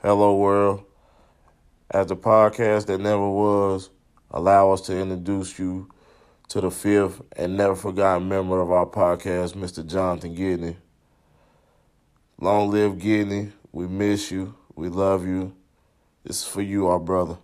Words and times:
Hello 0.00 0.36
World. 0.36 0.84
As 1.90 2.06
the 2.06 2.14
podcast 2.14 2.86
that 2.86 2.98
never 2.98 3.28
was, 3.28 3.90
allow 4.30 4.70
us 4.70 4.82
to 4.82 4.96
introduce 4.96 5.58
you 5.58 5.88
to 6.50 6.60
the 6.60 6.70
fifth 6.70 7.20
and 7.36 7.56
never 7.56 7.74
forgotten 7.74 8.28
member 8.28 8.60
of 8.60 8.70
our 8.70 8.86
podcast, 8.86 9.54
Mr. 9.54 9.84
Jonathan 9.84 10.36
Gidney. 10.36 10.76
Long 12.40 12.70
live 12.70 12.92
Gidney. 12.92 13.50
We 13.72 13.88
miss 13.88 14.30
you. 14.30 14.54
We 14.76 14.88
love 14.88 15.26
you. 15.26 15.52
This 16.22 16.42
is 16.42 16.46
for 16.46 16.62
you, 16.62 16.86
our 16.86 17.00
brother. 17.00 17.36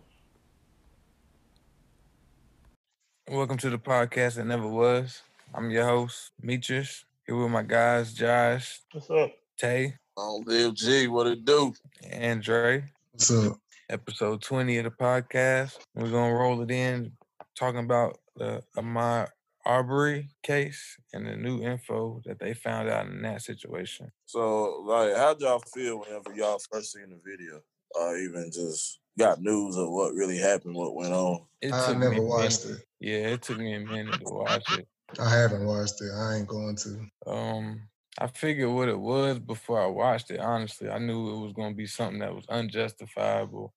Welcome 3.29 3.59
to 3.59 3.71
the 3.71 3.79
podcast 3.79 4.37
that 4.37 4.47
never 4.47 4.69
was. 4.69 5.23
I'm 5.53 5.71
your 5.71 5.87
host, 5.87 6.31
Meetrus. 6.41 7.03
Here 7.27 7.35
with 7.35 7.51
my 7.51 7.65
guys, 7.65 8.15
Josh, 8.15 8.81
What's 8.93 9.11
up? 9.11 9.33
Tay, 9.59 9.95
Long 10.17 10.45
live 10.47 10.75
G. 10.75 11.09
What 11.09 11.27
it 11.27 11.45
do? 11.45 11.75
Andre. 12.23 12.85
What's 13.11 13.33
up? 13.33 13.59
Episode 13.91 14.43
20 14.43 14.79
of 14.79 14.85
the 14.85 14.91
podcast. 14.91 15.79
We're 15.97 16.09
gonna 16.09 16.35
roll 16.35 16.63
it 16.63 16.71
in 16.71 17.11
talking 17.57 17.81
about 17.81 18.19
the 18.37 18.63
Ahmaud 18.77 19.29
Arbery 19.65 20.29
case 20.45 20.99
and 21.13 21.27
the 21.27 21.35
new 21.35 21.63
info 21.63 22.23
that 22.27 22.39
they 22.39 22.55
found 22.55 22.89
out 22.89 23.07
in 23.07 23.23
that 23.23 23.43
situation. 23.43 24.13
So, 24.27 24.85
like, 24.87 25.17
how'd 25.17 25.41
y'all 25.41 25.63
feel 25.75 25.99
whenever 25.99 26.33
y'all 26.33 26.61
first 26.71 26.93
seen 26.93 27.11
the 27.11 27.19
video? 27.29 27.61
Or 27.97 28.17
even 28.17 28.53
just 28.53 29.01
got 29.19 29.43
news 29.43 29.77
of 29.77 29.91
what 29.91 30.15
really 30.15 30.39
happened, 30.39 30.77
what 30.77 30.95
went 30.95 31.13
on? 31.13 31.41
It 31.61 31.73
I 31.73 31.93
never 31.95 32.23
watched 32.23 32.67
it. 32.67 32.79
Yeah, 33.01 33.31
it 33.31 33.43
took 33.43 33.59
me 33.59 33.75
a 33.75 33.81
minute 33.81 34.21
to 34.25 34.33
watch 34.33 34.79
it. 34.79 34.87
I 35.19 35.31
haven't 35.31 35.65
watched 35.65 36.01
it. 36.01 36.13
I 36.13 36.37
ain't 36.37 36.47
going 36.47 36.77
to. 36.77 37.07
Um, 37.27 37.81
I 38.19 38.29
figured 38.29 38.71
what 38.71 38.89
it 38.89 38.99
was 38.99 39.41
before 39.41 39.83
I 39.83 39.87
watched 39.87 40.31
it. 40.31 40.41
Honestly, 40.41 40.89
I 40.89 40.99
knew 40.99 41.35
it 41.35 41.45
was 41.45 41.53
going 41.53 41.73
to 41.73 41.77
be 41.77 41.87
something 41.87 42.21
that 42.21 42.35
was 42.35 42.47
unjustifiable 42.49 43.75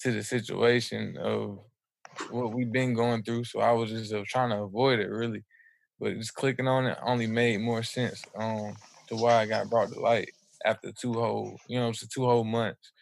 to 0.00 0.12
the 0.12 0.22
situation 0.22 1.16
of 1.18 1.60
what 2.30 2.52
we've 2.52 2.72
been 2.72 2.94
going 2.94 3.22
through. 3.22 3.44
So 3.44 3.60
I 3.60 3.72
was 3.72 3.90
just 3.90 4.12
uh, 4.12 4.22
trying 4.26 4.50
to 4.50 4.58
avoid 4.58 4.98
it, 5.00 5.08
really. 5.08 5.44
But 5.98 6.14
just 6.16 6.34
clicking 6.34 6.68
on 6.68 6.86
it 6.86 6.98
only 7.02 7.26
made 7.26 7.60
more 7.60 7.82
sense 7.82 8.22
um, 8.38 8.74
to 9.08 9.16
why 9.16 9.36
I 9.36 9.46
got 9.46 9.70
brought 9.70 9.92
to 9.92 10.00
light 10.00 10.30
after 10.64 10.92
two 10.92 11.14
whole, 11.14 11.58
you 11.68 11.78
know, 11.78 11.88
it's 11.90 12.06
two 12.08 12.24
whole 12.24 12.44
months, 12.44 12.92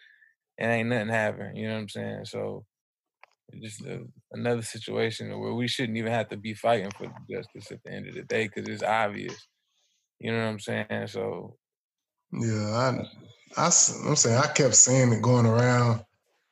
and 0.58 0.70
ain't 0.70 0.88
nothing 0.88 1.08
happened. 1.08 1.56
You 1.56 1.68
know 1.68 1.74
what 1.74 1.80
I'm 1.80 1.88
saying? 1.88 2.24
So 2.26 2.64
just 3.62 3.82
a, 3.82 4.04
another 4.32 4.62
situation 4.62 5.38
where 5.38 5.54
we 5.54 5.68
shouldn't 5.68 5.98
even 5.98 6.12
have 6.12 6.28
to 6.28 6.36
be 6.36 6.54
fighting 6.54 6.90
for 6.96 7.08
justice 7.30 7.70
at 7.72 7.82
the 7.84 7.92
end 7.92 8.08
of 8.08 8.14
the 8.14 8.22
day 8.22 8.48
because 8.48 8.68
it's 8.68 8.82
obvious. 8.82 9.46
You 10.20 10.33
know 10.33 10.38
what 10.38 10.50
I'm 10.50 10.61
saying? 10.61 11.08
So 11.08 11.56
Yeah, 12.33 12.70
I, 13.56 13.62
I 13.62 13.66
am 13.66 14.16
saying 14.16 14.38
I 14.38 14.48
kept 14.52 14.75
seeing 14.75 15.12
it 15.12 15.22
going 15.22 15.47
around, 15.47 16.02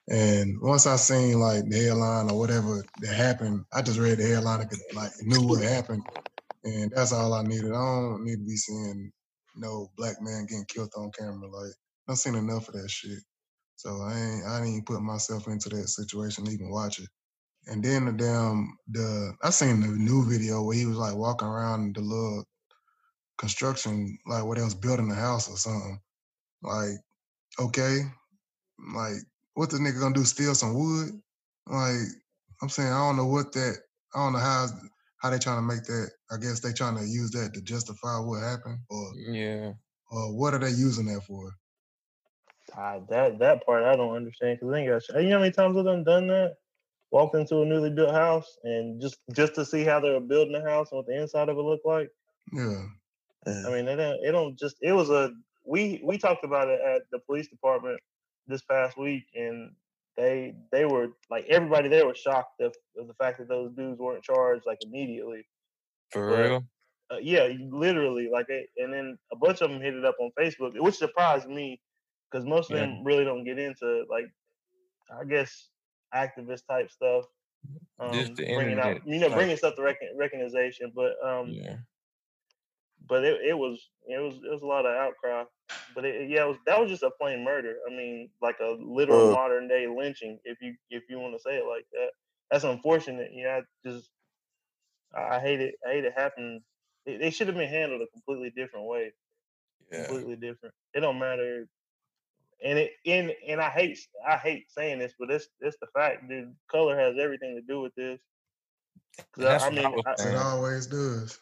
and 0.08 0.56
once 0.62 0.86
I 0.86 0.97
seen 0.97 1.41
like 1.41 1.64
the 1.69 1.78
headline 1.84 2.31
or 2.31 2.39
whatever 2.39 2.84
that 2.98 3.14
happened, 3.14 3.64
I 3.73 3.83
just 3.83 3.98
read 4.00 4.19
the 4.19 4.27
headline 4.28 4.62
and 4.62 4.70
like 4.95 5.12
knew 5.23 5.42
what 5.42 5.62
happened, 5.62 6.05
and 6.64 6.92
that's 6.95 7.12
all 7.12 7.34
I 7.34 7.42
needed. 7.42 7.73
I 7.73 7.75
don't 7.75 8.25
need 8.25 8.36
to 8.39 8.45
be 8.47 8.56
seeing 8.56 9.12
no 9.56 9.91
black 9.97 10.17
man 10.23 10.47
getting 10.47 10.67
killed 10.69 10.92
on 10.97 11.12
camera. 11.19 11.48
Like 11.51 11.73
I've 12.08 12.19
seen 12.19 12.36
enough 12.36 12.69
of 12.69 12.75
that 12.75 12.91
shit, 12.91 13.19
so 13.77 13.91
I 14.03 14.19
ain't 14.19 14.47
I 14.47 14.61
didn't 14.61 14.86
put 14.86 15.03
myself 15.03 15.48
into 15.48 15.70
that 15.70 15.89
situation 15.89 16.47
to 16.47 16.53
even 16.53 16.70
watch 16.70 17.01
it. 17.01 17.08
And 17.67 17.84
then 17.84 18.06
the 18.06 18.12
damn 18.12 18.77
the 18.91 19.34
I 19.42 19.51
seen 19.51 19.80
the 19.83 19.89
new 19.89 20.25
video 20.28 20.62
where 20.64 20.77
he 20.77 20.86
was 20.86 20.98
like 20.98 21.17
walking 21.17 21.48
around 21.48 21.97
the 21.97 22.03
little 22.03 22.45
construction, 23.39 24.19
like 24.27 24.45
where 24.45 24.56
they 24.56 24.62
was 24.62 24.75
building 24.75 25.11
a 25.11 25.15
house 25.15 25.51
or 25.51 25.56
something. 25.56 26.01
Like, 26.62 26.97
okay, 27.61 28.01
like 28.95 29.17
what 29.55 29.70
the 29.70 29.79
nigga 29.79 30.01
gonna 30.01 30.15
do? 30.15 30.25
Steal 30.25 30.55
some 30.55 30.75
wood? 30.75 31.11
Like, 31.67 32.09
I'm 32.62 32.69
saying 32.69 32.92
I 32.92 32.98
don't 32.98 33.17
know 33.17 33.27
what 33.27 33.53
that. 33.53 33.77
I 34.14 34.19
don't 34.19 34.33
know 34.34 34.39
how 34.39 34.69
how 35.23 35.30
they 35.30 35.39
trying 35.39 35.58
to 35.58 35.63
make 35.63 35.85
that. 35.85 36.11
I 36.30 36.36
guess 36.39 36.61
they 36.61 36.73
trying 36.73 36.96
to 36.96 37.02
use 37.05 37.30
that 37.33 37.55
to 37.55 37.63
justify 37.63 38.19
what 38.20 38.42
happened, 38.42 38.80
or 38.91 39.13
yeah, 39.17 39.73
or 40.11 40.39
what 40.39 40.55
are 40.55 40.61
they 40.61 40.70
using 40.70 41.07
that 41.07 41.23
for? 41.23 41.52
Ah, 42.77 43.01
that 43.08 43.39
that 43.41 43.64
part 43.67 43.85
I 43.85 43.96
don't 43.96 44.17
understand 44.17 44.58
because 44.61 44.75
ain't 44.77 44.89
got. 44.89 45.02
sh- 45.02 45.11
You 45.17 45.29
know 45.29 45.36
how 45.36 45.41
many 45.41 45.52
times 45.52 45.77
I've 45.77 45.85
done 45.85 46.05
done 46.05 46.27
that? 46.29 46.57
Walked 47.11 47.36
into 47.36 47.63
a 47.63 47.64
newly 47.67 47.91
built 47.91 48.13
house 48.14 48.58
and 48.64 49.01
just 49.01 49.19
just 49.35 49.55
to 49.57 49.64
see 49.64 49.85
how 49.85 50.01
they're 50.01 50.20
building 50.20 50.55
the 50.55 50.63
house 50.63 50.91
and 50.92 50.98
what 50.98 51.07
the 51.07 51.20
inside 51.20 51.48
of 51.48 51.58
it 51.58 51.63
look 51.63 51.80
like. 51.85 52.11
Yeah, 52.52 52.85
I 53.46 53.70
mean, 53.70 53.89
it 53.89 53.96
don't, 53.96 54.24
it 54.24 54.33
don't 54.33 54.58
just. 54.58 54.77
It 54.83 54.92
was 54.92 55.11
a 55.11 55.33
we 55.64 56.01
we 56.05 56.18
talked 56.18 56.45
about 56.45 56.68
it 56.68 56.80
at 56.80 57.02
the 57.11 57.18
police 57.20 57.48
department 57.48 58.01
this 58.46 58.62
past 58.62 58.96
week, 58.98 59.24
and 59.34 59.73
they 60.17 60.55
they 60.73 60.84
were 60.84 61.08
like 61.30 61.46
everybody 61.48 61.89
there 61.89 62.07
was 62.07 62.18
shocked 62.18 62.61
of, 62.61 62.74
of 62.98 63.07
the 63.08 63.14
fact 63.14 63.39
that 63.39 63.48
those 63.48 63.73
dudes 63.73 63.98
weren't 63.98 64.23
charged 64.24 64.64
like 64.67 64.79
immediately. 64.83 65.46
for 66.11 66.27
real. 66.42 66.64
uh, 67.11 67.18
yeah, 67.20 67.48
literally, 67.70 68.29
like, 68.33 68.46
it, 68.48 68.68
and 68.79 68.92
then 68.92 69.17
a 69.33 69.36
bunch 69.36 69.61
of 69.61 69.70
them 69.70 69.80
hit 69.80 69.95
it 69.95 70.05
up 70.05 70.17
on 70.20 70.30
Facebook, 70.39 70.73
which 70.80 70.96
surprised 70.96 71.48
me 71.48 71.80
because 72.30 72.45
most 72.45 72.70
of 72.70 72.77
Yeah. 72.78 72.86
them 72.86 73.05
really 73.05 73.24
don't 73.24 73.45
get 73.45 73.58
into 73.58 74.05
like, 74.11 74.27
I 75.11 75.24
guess, 75.24 75.68
activist 76.14 76.63
type 76.68 76.90
stuff. 76.90 77.24
Um, 77.98 78.13
Just 78.13 78.36
the 78.36 78.55
bringing 78.55 78.78
out, 78.78 79.07
you 79.07 79.18
know, 79.18 79.28
bringing 79.30 79.57
stuff 79.57 79.74
to 79.77 79.83
rec- 79.83 79.98
recognition, 80.17 80.92
but 80.95 81.13
um, 81.24 81.51
Yeah, 81.51 81.77
but 83.08 83.24
it, 83.24 83.40
it 83.42 83.55
was 83.58 83.90
it 84.08 84.18
was 84.20 84.36
it 84.36 84.50
was 84.52 84.62
a 84.62 84.67
lot 84.67 84.86
of 84.86 84.96
outcry. 84.96 85.44
But 85.94 86.05
it, 86.06 86.30
yeah, 86.30 86.44
it 86.44 86.48
was 86.48 86.58
that 86.67 86.80
was 86.80 86.90
just 86.90 87.05
a 87.05 87.11
plain 87.20 87.44
murder. 87.44 87.77
I 87.86 87.90
mean, 87.90 88.30
like 88.42 88.58
a 88.61 88.77
literal 88.80 89.24
Uh. 89.24 89.28
modern 89.28 89.68
day 89.68 89.86
lynching, 89.89 90.40
if 90.44 90.58
you 90.62 90.77
if 90.90 91.05
you 91.08 91.18
want 91.18 91.34
to 91.34 91.40
say 91.42 91.56
it 91.58 91.66
like 91.66 91.86
that. 91.92 92.11
That's 92.50 92.64
unfortunate. 92.64 93.33
You 93.33 93.45
know, 93.45 93.50
I 93.50 93.62
just 93.89 94.11
I 95.14 95.36
I 95.36 95.40
hate 95.40 95.61
it. 95.61 95.77
I 95.86 95.92
hate 95.92 96.05
it 96.05 96.14
happening. 96.16 96.62
They, 97.06 97.18
they 97.18 97.30
should 97.30 97.48
have 97.48 97.56
been 97.56 97.68
handled 97.70 98.02
a 98.02 98.08
completely 98.08 98.50
different 98.56 98.86
way. 98.86 99.12
yeah, 99.92 100.06
Completely 100.08 100.36
different. 100.36 100.74
It 100.95 101.00
don't 101.00 101.18
matter. 101.18 101.68
And 102.64 102.78
it 102.78 102.92
and 103.06 103.33
and 103.48 103.61
I 103.61 103.70
hate 103.70 103.98
I 104.27 104.36
hate 104.39 104.70
saying 104.70 104.98
this, 105.00 105.14
but 105.18 105.30
it's 105.30 105.48
it's 105.61 105.78
the 105.80 105.89
fact, 105.95 106.28
dude. 106.28 106.55
Color 106.70 106.98
has 106.98 107.16
everything 107.18 107.56
to 107.56 107.62
do 107.62 107.80
with 107.83 107.95
this. 107.96 108.20
I, 109.40 109.42
that's 109.42 109.66
I 109.66 109.70
what 109.70 109.84
I 109.86 109.89
mean, 109.89 109.90
was 109.90 110.05
I, 110.06 110.16
it 110.18 110.34
always 110.34 110.86
does. 110.86 111.40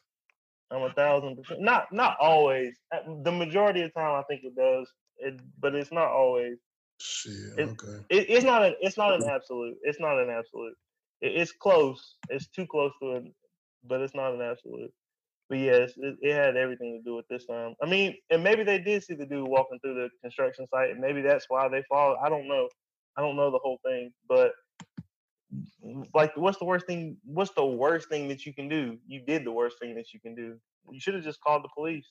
I'm 0.74 0.82
a 0.82 0.92
thousand 0.92 1.36
percent. 1.36 1.60
Not 1.60 1.92
not 1.92 2.16
always. 2.20 2.74
The 3.22 3.32
majority 3.32 3.82
of 3.82 3.92
the 3.94 4.00
time, 4.00 4.16
I 4.18 4.22
think 4.28 4.42
it 4.44 4.54
does. 4.56 4.90
It, 5.18 5.40
but 5.60 5.74
it's 5.74 5.92
not 5.92 6.08
always. 6.08 6.56
Shit. 7.00 7.32
It- 7.58 7.68
Okay. 7.70 8.04
It, 8.10 8.30
it's 8.30 8.44
not 8.44 8.62
an. 8.64 8.74
It's 8.80 8.96
not 8.96 9.14
an 9.14 9.28
absolute. 9.28 9.76
It's 9.82 10.00
not 10.00 10.18
an 10.18 10.30
absolute. 10.30 10.74
It, 11.20 11.32
it's 11.40 11.52
close. 11.52 12.16
It's 12.28 12.48
too 12.48 12.66
close 12.66 12.92
to 13.02 13.12
it, 13.16 13.24
but 13.84 14.00
it's 14.00 14.14
not 14.14 14.34
an 14.34 14.42
absolute. 14.42 14.90
But 15.48 15.58
yes, 15.58 15.92
it, 15.98 16.16
it 16.22 16.34
had 16.34 16.56
everything 16.56 16.98
to 16.98 17.08
do 17.08 17.16
with 17.16 17.26
this 17.28 17.44
time. 17.46 17.74
I 17.82 17.86
mean, 17.86 18.14
and 18.30 18.42
maybe 18.42 18.64
they 18.64 18.78
did 18.78 19.04
see 19.04 19.14
the 19.14 19.26
dude 19.26 19.46
walking 19.46 19.78
through 19.80 19.94
the 19.94 20.08
construction 20.22 20.66
site, 20.68 20.90
and 20.90 21.00
maybe 21.00 21.20
that's 21.22 21.44
why 21.48 21.68
they 21.68 21.82
followed. 21.88 22.16
I 22.24 22.28
don't 22.28 22.48
know. 22.48 22.68
I 23.16 23.20
don't 23.20 23.36
know 23.36 23.50
the 23.50 23.58
whole 23.62 23.78
thing, 23.84 24.10
but 24.28 24.52
like, 26.14 26.36
what's 26.36 26.58
the 26.58 26.64
worst 26.64 26.86
thing? 26.86 27.16
What's 27.24 27.52
the 27.52 27.64
worst 27.64 28.08
thing 28.08 28.28
that 28.28 28.46
you 28.46 28.54
can 28.54 28.68
do? 28.68 28.98
You 29.06 29.20
did 29.20 29.44
the 29.44 29.52
worst 29.52 29.78
thing 29.80 29.94
that 29.96 30.12
you 30.12 30.20
can 30.20 30.34
do. 30.34 30.56
You 30.90 31.00
should 31.00 31.14
have 31.14 31.24
just 31.24 31.40
called 31.40 31.64
the 31.64 31.68
police. 31.74 32.10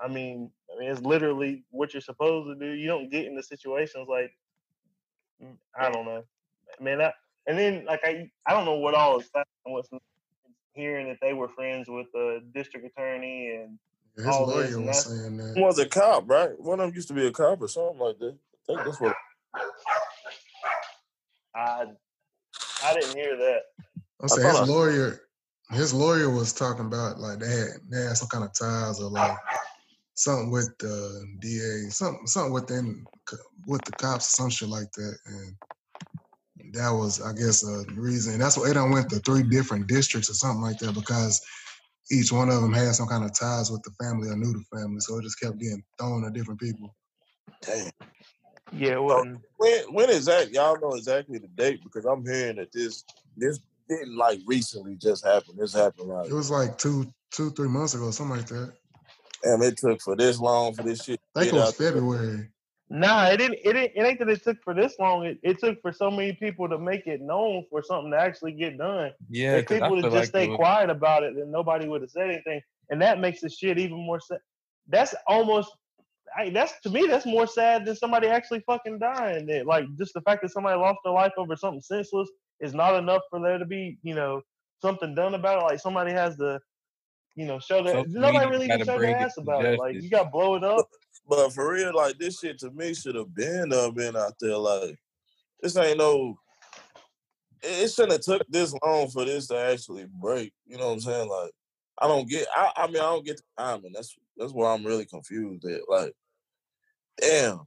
I 0.00 0.08
mean, 0.08 0.50
I 0.74 0.78
mean, 0.78 0.90
it's 0.90 1.00
literally 1.00 1.64
what 1.70 1.92
you're 1.92 2.00
supposed 2.00 2.48
to 2.48 2.54
do. 2.54 2.72
You 2.74 2.86
don't 2.86 3.10
get 3.10 3.26
into 3.26 3.42
situations 3.42 4.06
like, 4.08 4.30
mm, 5.42 5.56
I 5.78 5.90
don't 5.90 6.04
know, 6.04 6.22
man. 6.80 6.98
That, 6.98 7.14
and 7.46 7.58
then 7.58 7.84
like 7.86 8.00
I, 8.04 8.30
I 8.46 8.52
don't 8.52 8.64
know 8.64 8.78
what 8.78 8.94
all 8.94 9.18
is 9.18 9.26
fact 9.28 9.48
what's 9.64 9.88
hearing 10.74 11.08
that 11.08 11.18
they 11.20 11.34
were 11.34 11.48
friends 11.48 11.88
with 11.88 12.06
the 12.12 12.40
district 12.54 12.86
attorney 12.86 13.56
and 13.56 13.78
His 14.16 14.26
all 14.26 14.46
this 14.46 14.54
lawyer 14.54 14.76
and 14.76 14.86
was 14.86 15.04
that. 15.04 15.10
saying 15.10 15.36
that. 15.38 15.54
He 15.56 15.62
was 15.62 15.78
a 15.78 15.86
cop, 15.86 16.30
right? 16.30 16.58
One 16.60 16.80
of 16.80 16.86
them 16.86 16.94
used 16.94 17.08
to 17.08 17.14
be 17.14 17.26
a 17.26 17.32
cop 17.32 17.60
or 17.60 17.68
something 17.68 17.98
like 17.98 18.18
that. 18.18 18.36
I 18.36 18.72
think 18.72 18.84
that's 18.84 19.00
what. 19.00 19.16
I, 21.58 21.84
I 22.84 22.94
didn't 22.94 23.16
hear 23.16 23.36
that. 23.36 23.60
I'm 24.22 24.28
saying 24.28 24.48
thought 24.48 24.60
his 24.60 24.70
I- 24.70 24.72
lawyer, 24.72 25.20
his 25.72 25.94
lawyer 25.94 26.30
was 26.30 26.52
talking 26.52 26.86
about 26.86 27.18
like 27.18 27.40
they 27.40 27.50
had 27.50 27.68
they 27.90 28.02
had 28.02 28.16
some 28.16 28.28
kind 28.28 28.44
of 28.44 28.54
ties 28.54 29.00
or 29.00 29.10
like 29.10 29.36
something 30.14 30.50
with 30.50 30.70
the 30.78 31.24
DA, 31.40 31.90
something 31.90 32.26
something 32.26 32.52
within 32.52 33.04
co- 33.28 33.36
with 33.66 33.84
the 33.84 33.92
cops, 33.92 34.36
some 34.36 34.50
shit 34.50 34.68
like 34.68 34.90
that, 34.92 35.18
and 35.26 36.74
that 36.74 36.90
was 36.90 37.20
I 37.22 37.32
guess 37.32 37.64
a 37.64 37.84
reason. 37.94 38.38
That's 38.38 38.56
why 38.56 38.68
they 38.68 38.74
done 38.74 38.90
went 38.92 39.10
to 39.10 39.20
three 39.20 39.42
different 39.42 39.88
districts 39.88 40.30
or 40.30 40.34
something 40.34 40.62
like 40.62 40.78
that 40.78 40.94
because 40.94 41.40
each 42.10 42.32
one 42.32 42.48
of 42.48 42.62
them 42.62 42.72
had 42.72 42.94
some 42.94 43.08
kind 43.08 43.24
of 43.24 43.38
ties 43.38 43.70
with 43.70 43.82
the 43.82 43.90
family 44.02 44.28
or 44.30 44.36
knew 44.36 44.52
the 44.52 44.78
family, 44.78 45.00
so 45.00 45.18
it 45.18 45.22
just 45.24 45.40
kept 45.40 45.58
getting 45.58 45.82
thrown 45.98 46.24
at 46.24 46.32
different 46.32 46.60
people. 46.60 46.94
Damn. 47.62 47.90
Yeah, 48.72 48.98
Well, 48.98 49.16
wasn't. 49.18 49.40
When 49.56 49.94
when 49.94 50.10
is 50.10 50.26
that? 50.26 50.50
Y'all 50.52 50.80
know 50.80 50.94
exactly 50.94 51.38
the 51.38 51.48
date 51.48 51.80
because 51.82 52.04
I'm 52.04 52.24
hearing 52.24 52.56
that 52.56 52.72
this 52.72 53.04
this 53.36 53.60
didn't 53.88 54.16
like 54.16 54.40
recently 54.46 54.96
just 54.96 55.24
happen. 55.24 55.56
This 55.56 55.74
happened 55.74 56.08
like 56.08 56.28
It 56.28 56.34
was 56.34 56.50
like 56.50 56.78
two, 56.78 57.12
two, 57.30 57.50
three 57.50 57.68
months 57.68 57.94
ago, 57.94 58.10
something 58.10 58.36
like 58.36 58.46
that. 58.48 58.72
damn. 59.42 59.62
It 59.62 59.76
took 59.78 60.00
for 60.00 60.14
this 60.16 60.38
long 60.38 60.74
for 60.74 60.82
this 60.82 61.04
shit. 61.04 61.20
I 61.34 61.40
to 61.40 61.44
think 61.46 61.54
it 61.54 61.58
was. 61.58 61.76
February. 61.76 62.48
Nah, 62.90 63.26
it 63.26 63.36
didn't. 63.36 63.58
It 63.64 63.72
didn't. 63.74 63.92
It 63.96 64.02
ain't 64.06 64.18
that 64.20 64.28
it 64.28 64.42
took 64.44 64.62
for 64.62 64.72
this 64.74 64.94
long. 64.98 65.26
It, 65.26 65.38
it 65.42 65.58
took 65.58 65.80
for 65.82 65.92
so 65.92 66.10
many 66.10 66.32
people 66.32 66.68
to 66.68 66.78
make 66.78 67.06
it 67.06 67.20
known 67.20 67.64
for 67.70 67.82
something 67.82 68.10
to 68.12 68.18
actually 68.18 68.52
get 68.52 68.78
done. 68.78 69.10
Yeah, 69.28 69.56
if 69.56 69.66
'cause 69.66 69.76
I 69.76 69.80
people 69.80 69.96
would 69.96 70.02
just 70.04 70.14
like 70.14 70.24
it 70.24 70.28
stayed 70.28 70.56
quiet 70.56 70.90
about 70.90 71.22
it, 71.22 71.34
then 71.36 71.50
nobody 71.50 71.86
would 71.86 72.00
have 72.00 72.10
said 72.10 72.30
anything, 72.30 72.62
and 72.90 73.02
that 73.02 73.20
makes 73.20 73.40
the 73.42 73.50
shit 73.50 73.78
even 73.78 73.98
more 73.98 74.20
sad. 74.20 74.40
That's 74.86 75.14
almost. 75.26 75.70
I, 76.36 76.50
that's 76.50 76.80
to 76.82 76.90
me. 76.90 77.06
That's 77.06 77.26
more 77.26 77.46
sad 77.46 77.84
than 77.84 77.96
somebody 77.96 78.28
actually 78.28 78.60
fucking 78.60 78.98
dying. 78.98 79.46
That 79.46 79.66
like 79.66 79.86
just 79.96 80.14
the 80.14 80.20
fact 80.22 80.42
that 80.42 80.50
somebody 80.50 80.78
lost 80.78 80.98
their 81.04 81.12
life 81.12 81.32
over 81.36 81.56
something 81.56 81.80
senseless 81.80 82.28
is 82.60 82.74
not 82.74 82.96
enough 82.96 83.22
for 83.30 83.40
there 83.40 83.58
to 83.58 83.64
be 83.64 83.98
you 84.02 84.14
know 84.14 84.42
something 84.82 85.14
done 85.14 85.34
about 85.34 85.62
it. 85.62 85.64
Like 85.64 85.80
somebody 85.80 86.12
has 86.12 86.36
to. 86.36 86.60
You 87.36 87.46
know, 87.46 87.60
show 87.60 87.84
that 87.84 87.92
Social 87.92 88.20
nobody 88.20 88.50
really 88.50 88.66
can 88.66 88.80
gotta 88.80 88.84
show 88.84 88.98
their 88.98 89.16
ass 89.16 89.36
to 89.36 89.42
about 89.42 89.64
it. 89.64 89.78
Like 89.78 90.02
you 90.02 90.10
got 90.10 90.24
to 90.24 90.30
blow 90.30 90.56
it 90.56 90.64
up. 90.64 90.88
But 91.28 91.52
for 91.52 91.72
real, 91.72 91.94
like 91.94 92.18
this 92.18 92.40
shit 92.40 92.58
to 92.60 92.70
me 92.72 92.94
should 92.94 93.14
have 93.14 93.32
been 93.34 93.72
uh, 93.72 93.90
been 93.90 94.16
out 94.16 94.34
there. 94.40 94.56
Like 94.56 94.98
this 95.60 95.76
ain't 95.76 95.98
no. 95.98 96.38
It 97.62 97.84
it 97.84 97.92
shouldn't 97.92 98.12
have 98.12 98.22
took 98.22 98.42
this 98.48 98.74
long 98.84 99.08
for 99.08 99.24
this 99.24 99.46
to 99.48 99.56
actually 99.56 100.06
break. 100.20 100.52
You 100.66 100.78
know 100.78 100.86
what 100.86 100.94
I'm 100.94 101.00
saying? 101.00 101.28
Like 101.28 101.52
I 102.00 102.08
don't 102.08 102.28
get. 102.28 102.46
I, 102.54 102.72
I 102.76 102.86
mean, 102.86 102.96
I 102.96 103.10
don't 103.10 103.24
get 103.24 103.36
the 103.36 103.62
timing. 103.62 103.92
That's 103.92 104.16
that's 104.38 104.52
where 104.52 104.68
I'm 104.70 104.84
really 104.86 105.04
confused 105.04 105.64
at. 105.66 105.80
Like, 105.88 106.14
damn, 107.20 107.66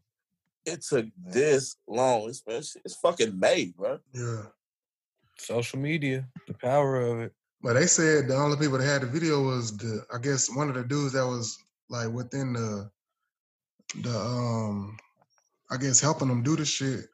it 0.65 0.81
took 0.81 1.05
this 1.25 1.75
long. 1.87 2.29
It's 2.29 2.41
it's, 2.47 2.77
it's 2.85 2.95
fucking 2.95 3.37
May, 3.39 3.73
bro. 3.77 3.99
Yeah. 4.13 4.43
social 5.37 5.79
media, 5.79 6.25
the 6.47 6.53
power 6.53 7.01
of 7.01 7.19
it. 7.21 7.33
But 7.63 7.73
they 7.73 7.85
said 7.85 8.27
the 8.27 8.35
only 8.35 8.57
people 8.57 8.77
that 8.79 8.85
had 8.85 9.01
the 9.01 9.07
video 9.07 9.41
was 9.43 9.75
the 9.77 10.03
I 10.13 10.17
guess 10.17 10.49
one 10.55 10.69
of 10.69 10.75
the 10.75 10.83
dudes 10.83 11.13
that 11.13 11.25
was 11.27 11.57
like 11.89 12.09
within 12.09 12.53
the 12.53 12.89
the 14.01 14.17
um 14.17 14.97
I 15.69 15.77
guess 15.77 15.99
helping 16.01 16.27
them 16.27 16.43
do 16.43 16.55
the 16.55 16.65
shit. 16.65 17.05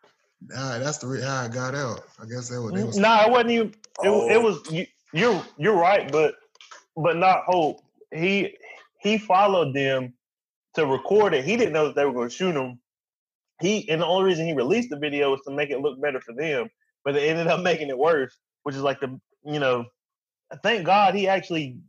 Ah, 0.56 0.78
that's 0.80 1.00
the 1.00 1.08
re- 1.08 1.22
how 1.22 1.44
I 1.44 1.48
got 1.48 1.74
out. 1.76 2.02
I 2.22 2.26
guess 2.26 2.48
that 2.50 2.62
what 2.62 2.76
they 2.76 2.84
was. 2.84 2.98
No, 2.98 3.22
it 3.26 3.32
wasn't 3.32 3.52
even. 3.52 3.68
It, 3.68 3.76
Oh. 4.08 4.30
it 4.30 4.42
was 4.42 4.60
you, 4.72 4.86
you're 5.12 5.44
you're 5.58 5.76
right, 5.76 6.12
but 6.12 6.36
but 6.96 7.18
not 7.18 7.44
hope. 7.46 7.82
He 8.14 8.56
he 9.00 9.18
followed 9.18 9.74
them 9.74 10.14
to 10.76 10.86
record 10.86 11.34
it. 11.34 11.46
He 11.46 11.58
didn't 11.58 11.74
know 11.74 11.86
that 11.88 11.96
they 11.96 12.06
were 12.06 12.14
going 12.14 12.30
to 12.30 12.36
shoot 12.36 12.56
him. 12.56 12.80
He 13.62 13.90
and 13.90 14.02
the 14.02 14.06
only 14.06 14.26
reason 14.26 14.46
he 14.46 14.54
released 14.54 14.90
the 14.90 14.98
video 15.00 15.32
was 15.32 15.42
to 15.48 15.52
make 15.52 15.70
it 15.72 15.80
look 15.80 16.00
better 16.02 16.22
for 16.22 16.34
them, 16.34 16.70
but 17.04 17.16
it 17.16 17.24
ended 17.28 17.48
up 17.48 17.62
making 17.64 17.90
it 17.90 17.98
worse. 17.98 18.36
Which 18.64 18.76
is 18.76 18.82
like 18.82 19.00
the 19.00 19.20
you 19.46 19.60
know, 19.60 19.86
thank 20.64 20.86
God 20.86 21.16
he 21.16 21.28
actually. 21.28 21.80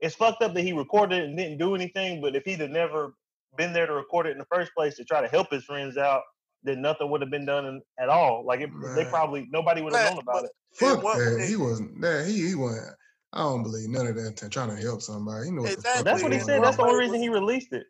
It's 0.00 0.14
fucked 0.16 0.42
up 0.42 0.52
that 0.54 0.62
he 0.62 0.72
recorded 0.72 1.20
it 1.20 1.24
and 1.28 1.38
didn't 1.38 1.58
do 1.58 1.74
anything. 1.74 2.20
But 2.20 2.34
if 2.36 2.44
he'd 2.44 2.60
have 2.60 2.70
never 2.70 3.14
been 3.56 3.72
there 3.72 3.86
to 3.86 3.94
record 3.94 4.26
it 4.26 4.32
in 4.32 4.38
the 4.38 4.44
first 4.52 4.72
place 4.76 4.96
to 4.96 5.04
try 5.04 5.20
to 5.22 5.28
help 5.28 5.50
his 5.50 5.64
friends 5.64 5.96
out, 5.96 6.22
then 6.64 6.82
nothing 6.82 7.10
would 7.10 7.20
have 7.20 7.30
been 7.30 7.46
done 7.46 7.64
in, 7.66 7.80
at 7.98 8.08
all. 8.08 8.44
Like 8.44 8.60
it, 8.60 8.70
they 8.96 9.04
probably 9.04 9.46
nobody 9.50 9.80
would 9.82 9.94
have 9.94 10.10
known 10.14 10.22
about 10.22 10.42
but- 10.42 10.44
it. 10.44 10.50
Fuck 10.74 10.98
In 10.98 11.04
what 11.04 11.18
that. 11.18 11.36
way? 11.38 11.46
He 11.46 11.56
wasn't 11.56 12.00
that. 12.00 12.26
He 12.26 12.48
he 12.48 12.54
wasn't. 12.56 12.96
I 13.34 13.40
don't 13.40 13.62
believe 13.62 13.88
none 13.88 14.06
of 14.06 14.14
that. 14.14 14.48
Trying 14.50 14.74
to 14.74 14.76
help 14.76 15.02
somebody. 15.02 15.46
He 15.46 15.50
knew 15.50 15.62
what. 15.62 15.72
Exactly. 15.72 16.04
That's 16.04 16.22
what 16.22 16.32
he 16.32 16.38
said. 16.38 16.62
That's 16.62 16.76
the 16.76 16.84
only 16.84 16.98
reason 16.98 17.20
he 17.20 17.28
released 17.28 17.72
it. 17.72 17.86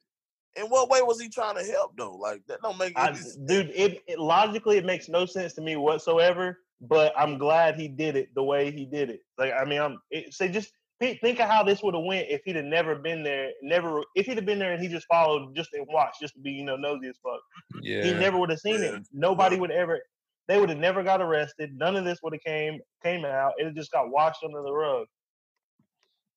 In 0.57 0.67
what 0.67 0.89
way 0.89 1.03
was 1.03 1.21
he 1.21 1.29
trying 1.29 1.57
to 1.57 1.65
help 1.65 1.97
though? 1.97 2.15
Like 2.17 2.43
that 2.49 2.61
don't 2.63 2.79
make 2.79 2.99
I, 2.99 3.09
any 3.09 3.17
sense. 3.19 3.37
dude, 3.47 3.71
it, 3.75 4.03
it 4.07 4.19
logically 4.19 4.79
it 4.79 4.85
makes 4.85 5.09
no 5.09 5.27
sense 5.27 5.53
to 5.55 5.61
me 5.61 5.77
whatsoever. 5.77 6.59
But 6.81 7.13
I'm 7.17 7.39
glad 7.39 7.77
he 7.77 7.89
did 7.89 8.17
it 8.17 8.35
the 8.35 8.43
way 8.43 8.71
he 8.71 8.85
did 8.85 9.11
it. 9.11 9.21
Like 9.39 9.53
I 9.53 9.65
mean, 9.65 9.81
I'm 9.81 9.99
it, 10.11 10.33
say 10.33 10.49
just 10.49 10.73
think 11.01 11.41
of 11.41 11.49
how 11.49 11.63
this 11.63 11.83
would 11.83 11.95
have 11.95 12.05
went 12.05 12.29
if 12.31 12.43
he'd 12.45 12.57
have 12.57 12.65
never 12.65 12.95
been 12.95 13.23
there. 13.23 13.51
Never 13.63 14.03
if 14.15 14.27
he'd 14.27 14.37
have 14.37 14.47
been 14.47 14.59
there 14.59 14.73
and 14.73 14.83
he 14.83 14.89
just 14.89 15.07
followed 15.07 15.55
just 15.55 15.73
and 15.75 15.87
watched 15.91 16.21
just 16.21 16.35
to 16.35 16.41
be 16.41 16.53
you 16.53 16.65
know 16.65 16.77
nosy 16.77 17.09
as 17.09 17.19
fuck. 17.23 17.41
Yeah, 17.83 18.05
He 18.05 18.15
never 18.15 18.39
would 18.39 18.51
have 18.51 18.61
seen 18.61 18.81
Yeah. 18.81 18.97
it. 18.97 19.03
Nobody 19.13 19.57
Yeah. 19.57 19.61
would 19.63 19.71
ever. 19.73 20.01
They 20.47 20.61
would 20.61 20.69
have 20.69 20.79
never 20.79 21.03
got 21.03 21.21
arrested. 21.23 21.77
None 21.77 21.97
of 21.97 22.05
this 22.05 22.21
would 22.23 22.33
have 22.35 22.43
came 22.43 22.81
came 23.03 23.25
out. 23.25 23.55
It 23.59 23.75
just 23.75 23.91
got 23.91 24.11
washed 24.11 24.45
under 24.45 24.63
the 24.63 24.73
rug. 24.73 25.07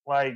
Like 0.07 0.33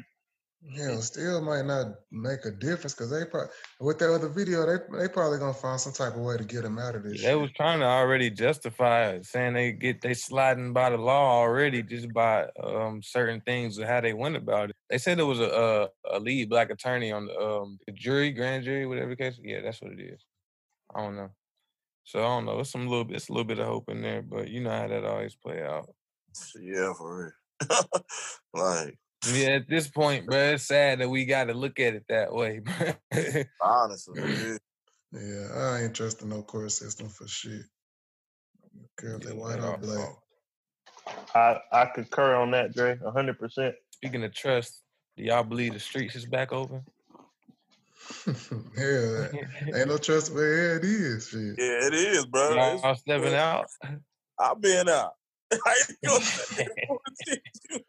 Yeah, 0.63 0.99
still 0.99 1.41
might 1.41 1.65
not 1.65 1.87
make 2.11 2.45
a 2.45 2.51
difference 2.51 2.93
because 2.93 3.09
they 3.09 3.25
probably 3.25 3.49
with 3.79 3.97
that 3.99 4.13
other 4.13 4.29
video 4.29 4.65
they 4.65 4.99
they 4.99 5.07
probably 5.07 5.39
gonna 5.39 5.53
find 5.53 5.79
some 5.79 5.93
type 5.93 6.15
of 6.15 6.21
way 6.21 6.37
to 6.37 6.43
get 6.43 6.63
him 6.63 6.77
out 6.77 6.95
of 6.95 7.03
this. 7.03 7.21
They 7.21 7.29
shit. 7.29 7.39
was 7.39 7.51
trying 7.53 7.79
to 7.79 7.85
already 7.85 8.29
justify 8.29 9.09
it, 9.09 9.25
saying 9.25 9.53
they 9.53 9.71
get 9.71 10.01
they 10.01 10.13
sliding 10.13 10.73
by 10.73 10.91
the 10.91 10.97
law 10.97 11.39
already 11.39 11.81
just 11.81 12.13
by 12.13 12.47
um 12.63 13.01
certain 13.01 13.41
things 13.41 13.77
of 13.77 13.87
how 13.87 14.01
they 14.01 14.13
went 14.13 14.35
about 14.35 14.69
it. 14.69 14.75
They 14.89 14.97
said 14.97 15.17
there 15.17 15.25
was 15.25 15.39
a 15.39 15.89
a, 16.05 16.17
a 16.17 16.19
lead 16.19 16.49
black 16.49 16.69
attorney 16.69 17.11
on 17.11 17.25
the 17.25 17.39
um 17.39 17.79
the 17.87 17.93
jury, 17.93 18.31
grand 18.31 18.63
jury, 18.63 18.85
whatever 18.85 19.15
case. 19.15 19.39
Yeah, 19.41 19.61
that's 19.61 19.81
what 19.81 19.93
it 19.93 19.99
is. 19.99 20.23
I 20.93 21.01
don't 21.01 21.15
know. 21.15 21.31
So 22.03 22.19
I 22.19 22.23
don't 22.23 22.45
know. 22.45 22.59
It's 22.59 22.69
some 22.69 22.87
little 22.87 23.05
bit, 23.05 23.17
it's 23.17 23.29
a 23.29 23.31
little 23.31 23.45
bit 23.45 23.59
of 23.59 23.67
hope 23.67 23.89
in 23.89 24.01
there, 24.01 24.21
but 24.21 24.49
you 24.49 24.61
know 24.61 24.71
how 24.71 24.87
that 24.87 25.05
always 25.05 25.35
play 25.35 25.63
out. 25.63 25.89
Yeah, 26.61 26.93
for 26.93 27.33
real. 27.69 27.81
like 28.53 28.97
Yeah, 29.27 29.49
at 29.49 29.69
this 29.69 29.87
point, 29.87 30.25
bro, 30.25 30.53
it's 30.53 30.63
sad 30.63 30.99
that 30.99 31.09
we 31.09 31.25
got 31.25 31.45
to 31.45 31.53
look 31.53 31.79
at 31.79 31.93
it 31.93 32.05
that 32.09 32.33
way, 32.33 32.59
bro. 33.11 33.43
honestly, 33.61 34.19
yeah. 34.19 34.57
Yeah, 35.13 35.47
I 35.53 35.81
ain't 35.81 35.93
trusting 35.93 36.29
no 36.29 36.41
court 36.41 36.71
system 36.71 37.09
for 37.09 37.27
shit. 37.27 37.63
Care 38.97 39.15
if 39.15 39.21
they 39.21 39.33
white 39.33 39.59
or 39.59 39.77
black. 39.77 40.09
I 41.35 41.59
I 41.71 41.85
concur 41.85 42.35
on 42.35 42.51
that, 42.51 42.73
Dre, 42.73 42.97
hundred 43.13 43.37
percent. 43.37 43.75
Speaking 43.91 44.23
of 44.23 44.33
trust, 44.33 44.81
do 45.17 45.23
y'all 45.23 45.43
believe 45.43 45.73
the 45.73 45.79
streets 45.79 46.15
is 46.15 46.25
back 46.25 46.53
open? 46.53 46.83
Hell, 48.25 49.29
ain't 49.75 49.87
no 49.87 49.97
trust, 49.97 50.33
but 50.33 50.41
yeah, 50.41 50.75
it 50.77 50.83
is. 50.85 51.27
Shit. 51.27 51.55
Yeah, 51.57 51.87
it 51.87 51.93
is, 51.93 52.25
bro. 52.25 52.51
It's- 52.53 52.81
Y'all 52.83 52.95
stepping 52.95 53.35
out? 53.35 53.67
I've 54.39 54.61
been 54.61 54.89
out. 54.89 55.11
I 55.65 55.75
ain't 55.89 55.97
gonna 56.05 56.25
say 56.25 56.67
you. 57.69 57.79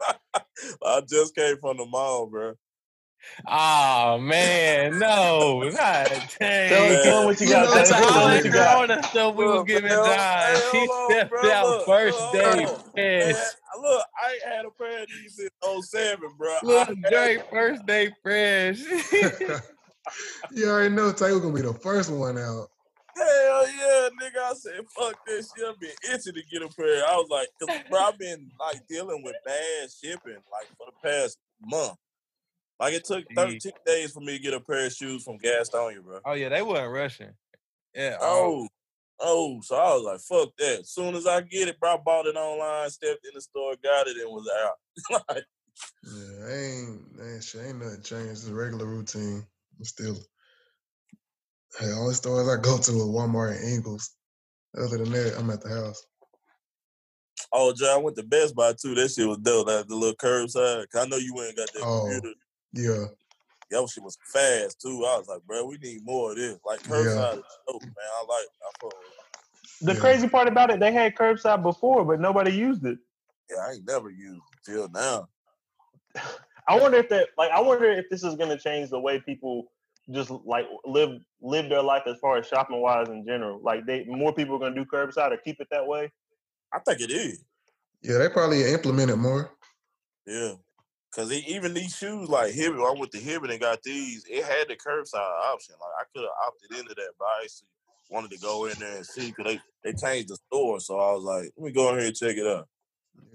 I 0.84 1.00
just 1.08 1.34
came 1.34 1.56
from 1.58 1.76
the 1.78 1.86
mall, 1.86 2.26
bro. 2.26 2.54
Oh 3.46 4.18
man, 4.18 4.98
no, 4.98 5.62
not 5.62 6.08
Tell 6.08 6.18
him, 6.18 6.28
dang. 6.40 7.02
tell 7.04 7.18
him 7.20 7.24
what 7.26 7.40
you 7.40 7.46
You 7.46 7.52
got. 7.52 7.64
know, 7.66 7.74
man. 7.74 7.76
That's 7.76 7.90
Tell 7.90 8.08
him 8.08 8.16
all 8.16 8.24
what 8.24 8.44
you 8.44 8.50
got. 8.50 8.76
Corona 8.88 9.02
stuff 9.04 9.34
we 9.36 9.44
was 9.44 9.64
giving 9.66 9.90
man, 9.90 10.04
John. 10.04 10.60
He 10.72 10.86
stepped 11.06 11.30
bro, 11.30 11.40
out 11.52 11.66
look, 11.68 11.86
first 11.86 12.18
hold 12.18 12.34
day. 12.34 12.64
on. 12.64 12.80
Fresh. 12.92 13.34
Man, 13.34 13.44
look, 13.82 14.04
I 14.26 14.32
ain't 14.32 14.42
had 14.54 14.64
a 14.64 14.70
pair 14.70 15.02
of 15.02 15.08
these 15.08 15.38
in 15.38 15.82
07, 15.82 16.20
bro. 16.36 16.56
Look, 16.64 16.88
I 16.88 16.90
had- 16.90 17.02
Drake, 17.10 17.42
first 17.52 17.86
day 17.86 18.10
fresh. 18.22 18.78
you 20.50 20.68
already 20.68 20.94
know 20.94 21.12
Tay 21.12 21.30
was 21.32 21.40
gonna 21.40 21.54
be 21.54 21.62
the 21.62 21.74
first 21.74 22.10
one 22.10 22.38
out. 22.38 22.68
Hell 23.16 23.68
yeah, 23.68 24.08
nigga. 24.20 24.42
I 24.42 24.54
said, 24.54 24.80
fuck 24.96 25.24
this 25.26 25.52
shit. 25.56 25.66
I've 25.68 25.78
been 25.78 25.90
itching 26.12 26.34
to 26.34 26.42
get 26.50 26.62
a 26.62 26.68
pair. 26.68 27.04
I 27.06 27.16
was 27.16 27.28
like, 27.30 27.48
cause 27.60 27.78
bro, 27.90 28.00
I've 28.00 28.18
been 28.18 28.50
like 28.58 28.86
dealing 28.88 29.22
with 29.22 29.36
bad 29.44 29.90
shipping 29.90 30.38
like 30.50 30.68
for 30.78 30.86
the 30.86 31.08
past 31.08 31.38
month. 31.60 31.96
Like 32.80 32.94
it 32.94 33.04
took 33.04 33.24
Jeez. 33.28 33.62
13 33.62 33.72
days 33.86 34.12
for 34.12 34.20
me 34.20 34.36
to 34.36 34.42
get 34.42 34.54
a 34.54 34.60
pair 34.60 34.86
of 34.86 34.92
shoes 34.92 35.22
from 35.22 35.38
Gastonia, 35.38 36.02
bro. 36.02 36.20
oh 36.24 36.32
yeah, 36.32 36.48
they 36.48 36.62
weren't 36.62 36.92
rushing. 36.92 37.30
Yeah. 37.94 38.16
Oh, 38.20 38.66
oh, 39.20 39.60
so 39.62 39.76
I 39.76 39.94
was 39.94 40.02
like, 40.02 40.20
fuck 40.20 40.52
that. 40.58 40.80
As 40.80 40.90
soon 40.90 41.14
as 41.14 41.26
I 41.26 41.42
get 41.42 41.68
it, 41.68 41.78
bro, 41.78 41.94
I 41.94 41.96
bought 41.98 42.26
it 42.26 42.36
online, 42.36 42.90
stepped 42.90 43.24
in 43.24 43.32
the 43.34 43.40
store, 43.40 43.74
got 43.82 44.08
it, 44.08 44.16
and 44.16 44.30
was 44.30 44.48
out. 44.64 45.22
like, 45.28 45.44
Yeah, 46.04 46.46
I 46.46 46.52
ain't, 46.52 47.00
ain't 47.22 47.44
shit, 47.44 47.66
ain't 47.66 47.78
nothing 47.78 48.02
changed. 48.02 48.30
It's 48.30 48.48
a 48.48 48.54
regular 48.54 48.86
routine. 48.86 49.46
I'm 49.78 49.84
still, 49.84 50.16
hey, 51.78 51.90
only 51.92 52.14
stores 52.14 52.48
I 52.48 52.60
go 52.60 52.78
to 52.78 52.92
are 52.92 53.06
Walmart 53.06 53.56
and 53.56 53.68
Ingles. 53.74 54.14
Other 54.76 54.98
than 54.98 55.12
that, 55.12 55.36
I'm 55.38 55.50
at 55.50 55.60
the 55.60 55.68
house. 55.68 56.04
oh, 57.52 57.72
John, 57.74 57.90
I 57.90 57.96
went 58.02 58.16
to 58.16 58.22
Best 58.22 58.54
Buy 58.54 58.72
too. 58.72 58.94
That 58.94 59.10
shit 59.10 59.26
was 59.28 59.38
dope. 59.38 59.66
That 59.66 59.88
the 59.88 59.94
little 59.96 60.14
curbside. 60.16 60.86
'Cause 60.90 61.04
I 61.04 61.06
know 61.08 61.16
you 61.16 61.40
ain't 61.42 61.56
got 61.56 61.68
that 61.74 61.82
Oh. 61.84 62.02
computer. 62.08 62.34
Yeah, 62.72 63.06
That 63.70 63.88
shit 63.90 64.02
was 64.04 64.16
fast 64.32 64.80
too. 64.80 65.04
I 65.06 65.18
was 65.18 65.28
like, 65.28 65.42
bro, 65.42 65.64
we 65.66 65.76
need 65.78 66.04
more 66.04 66.30
of 66.32 66.36
this. 66.38 66.58
Like 66.64 66.80
Yeah. 66.84 66.90
curbside 66.90 67.38
is 67.38 67.44
dope, 67.68 67.82
man. 67.82 67.92
I 67.98 68.24
like. 68.28 68.48
I 68.62 68.70
fuck. 68.80 68.92
The 69.82 69.94
Yeah. 69.94 70.00
crazy 70.00 70.28
part 70.28 70.48
about 70.48 70.70
it, 70.70 70.80
they 70.80 70.92
had 70.92 71.14
curbside 71.14 71.62
before, 71.62 72.04
but 72.04 72.20
nobody 72.20 72.52
used 72.52 72.84
it. 72.86 72.98
Yeah, 73.50 73.58
I 73.66 73.72
ain't 73.72 73.86
never 73.86 74.08
used 74.10 74.40
it 74.52 74.70
till 74.70 74.88
now. 74.88 75.28
I 76.68 76.78
wonder 76.80 76.98
if 76.98 77.08
that, 77.08 77.28
like, 77.36 77.50
I 77.50 77.60
wonder 77.60 77.90
if 77.90 78.08
this 78.08 78.22
is 78.22 78.36
going 78.36 78.50
to 78.50 78.58
change 78.58 78.90
the 78.90 79.00
way 79.00 79.20
people 79.20 79.72
just 80.10 80.30
like 80.30 80.66
live 80.84 81.20
live 81.40 81.68
their 81.68 81.82
life 81.82 82.02
as 82.06 82.18
far 82.18 82.38
as 82.38 82.46
shopping 82.46 82.80
wise 82.80 83.08
in 83.08 83.24
general. 83.26 83.60
Like, 83.62 83.86
they 83.86 84.04
more 84.04 84.34
people 84.34 84.56
are 84.56 84.58
going 84.58 84.74
to 84.74 84.84
do 84.84 84.90
curbside 84.90 85.32
or 85.32 85.36
keep 85.36 85.60
it 85.60 85.68
that 85.70 85.86
way. 85.86 86.10
I 86.72 86.78
think 86.80 87.00
it 87.00 87.10
is. 87.10 87.44
yeah, 88.02 88.18
they 88.18 88.28
probably 88.28 88.64
implement 88.72 89.10
it 89.10 89.16
more. 89.16 89.50
Yeah. 90.26 90.54
Cause 91.14 91.28
they, 91.28 91.44
even 91.46 91.74
these 91.74 91.94
shoes 91.94 92.30
like 92.30 92.54
Hibbett, 92.54 92.80
I 92.80 92.98
went 92.98 93.12
to 93.12 93.18
Hibbett 93.18 93.50
and 93.50 93.60
got 93.60 93.82
these. 93.82 94.24
It 94.30 94.44
had 94.44 94.68
the 94.68 94.76
curbside 94.76 95.52
option. 95.52 95.74
Like 95.78 95.92
I 96.00 96.04
could 96.14 96.22
have 96.22 96.46
opted 96.46 96.78
into 96.78 96.94
that, 96.94 97.10
but 97.18 97.26
I 97.26 97.42
actually 97.44 97.68
wanted 98.08 98.30
to 98.30 98.38
go 98.38 98.64
in 98.64 98.78
there 98.78 98.96
and 98.96 99.06
see 99.06 99.30
because 99.30 99.44
they, 99.52 99.60
they 99.84 99.92
changed 99.92 100.30
the 100.30 100.36
store. 100.46 100.80
So 100.80 100.98
I 100.98 101.12
was 101.12 101.22
like, 101.22 101.52
let 101.56 101.66
me 101.66 101.72
go 101.72 101.90
in 101.90 101.98
here 101.98 102.06
and 102.06 102.16
check 102.16 102.36
it 102.38 102.46
out. 102.46 102.66